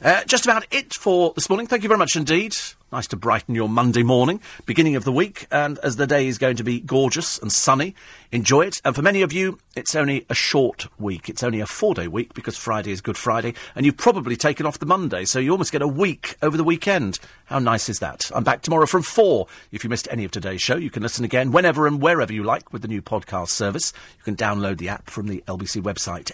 Uh, 0.00 0.22
just 0.24 0.44
about 0.44 0.64
it 0.70 0.94
for 0.94 1.32
this 1.34 1.48
morning. 1.48 1.66
Thank 1.66 1.82
you 1.82 1.88
very 1.88 1.98
much 1.98 2.14
indeed. 2.14 2.56
Nice 2.92 3.06
to 3.06 3.16
brighten 3.16 3.54
your 3.54 3.70
Monday 3.70 4.02
morning, 4.02 4.38
beginning 4.66 4.96
of 4.96 5.04
the 5.04 5.12
week, 5.12 5.46
and 5.50 5.78
as 5.78 5.96
the 5.96 6.06
day 6.06 6.26
is 6.26 6.36
going 6.36 6.56
to 6.56 6.62
be 6.62 6.78
gorgeous 6.78 7.38
and 7.38 7.50
sunny, 7.50 7.94
enjoy 8.30 8.66
it. 8.66 8.82
And 8.84 8.94
for 8.94 9.00
many 9.00 9.22
of 9.22 9.32
you, 9.32 9.58
it's 9.74 9.94
only 9.94 10.26
a 10.28 10.34
short 10.34 10.88
week. 10.98 11.30
It's 11.30 11.42
only 11.42 11.60
a 11.60 11.66
four 11.66 11.94
day 11.94 12.06
week 12.06 12.34
because 12.34 12.54
Friday 12.58 12.92
is 12.92 13.00
Good 13.00 13.16
Friday, 13.16 13.54
and 13.74 13.86
you've 13.86 13.96
probably 13.96 14.36
taken 14.36 14.66
off 14.66 14.78
the 14.78 14.84
Monday, 14.84 15.24
so 15.24 15.38
you 15.38 15.52
almost 15.52 15.72
get 15.72 15.80
a 15.80 15.88
week 15.88 16.36
over 16.42 16.58
the 16.58 16.64
weekend. 16.64 17.18
How 17.46 17.58
nice 17.58 17.88
is 17.88 17.98
that? 18.00 18.30
I'm 18.34 18.44
back 18.44 18.60
tomorrow 18.60 18.84
from 18.84 19.02
four. 19.02 19.46
If 19.70 19.84
you 19.84 19.88
missed 19.88 20.08
any 20.10 20.24
of 20.24 20.30
today's 20.30 20.60
show, 20.60 20.76
you 20.76 20.90
can 20.90 21.02
listen 21.02 21.24
again 21.24 21.50
whenever 21.50 21.86
and 21.86 21.98
wherever 21.98 22.30
you 22.34 22.42
like 22.42 22.74
with 22.74 22.82
the 22.82 22.88
new 22.88 23.00
podcast 23.00 23.48
service. 23.48 23.94
You 24.18 24.24
can 24.24 24.36
download 24.36 24.76
the 24.76 24.90
app 24.90 25.08
from 25.08 25.28
the 25.28 25.42
LBC 25.48 25.80
website, 25.80 26.30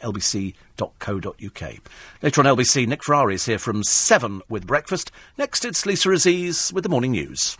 lbc.co.uk. 0.78 1.74
Later 2.22 2.40
on 2.40 2.56
LBC, 2.56 2.86
Nick 2.86 3.04
Ferrari 3.04 3.34
is 3.34 3.46
here 3.46 3.58
from 3.58 3.82
seven 3.84 4.42
with 4.48 4.66
breakfast. 4.66 5.10
Next, 5.36 5.64
it's 5.64 5.84
Lisa 5.84 6.10
Aziz 6.10 6.72
with 6.72 6.84
the 6.84 6.90
morning 6.90 7.12
news. 7.12 7.56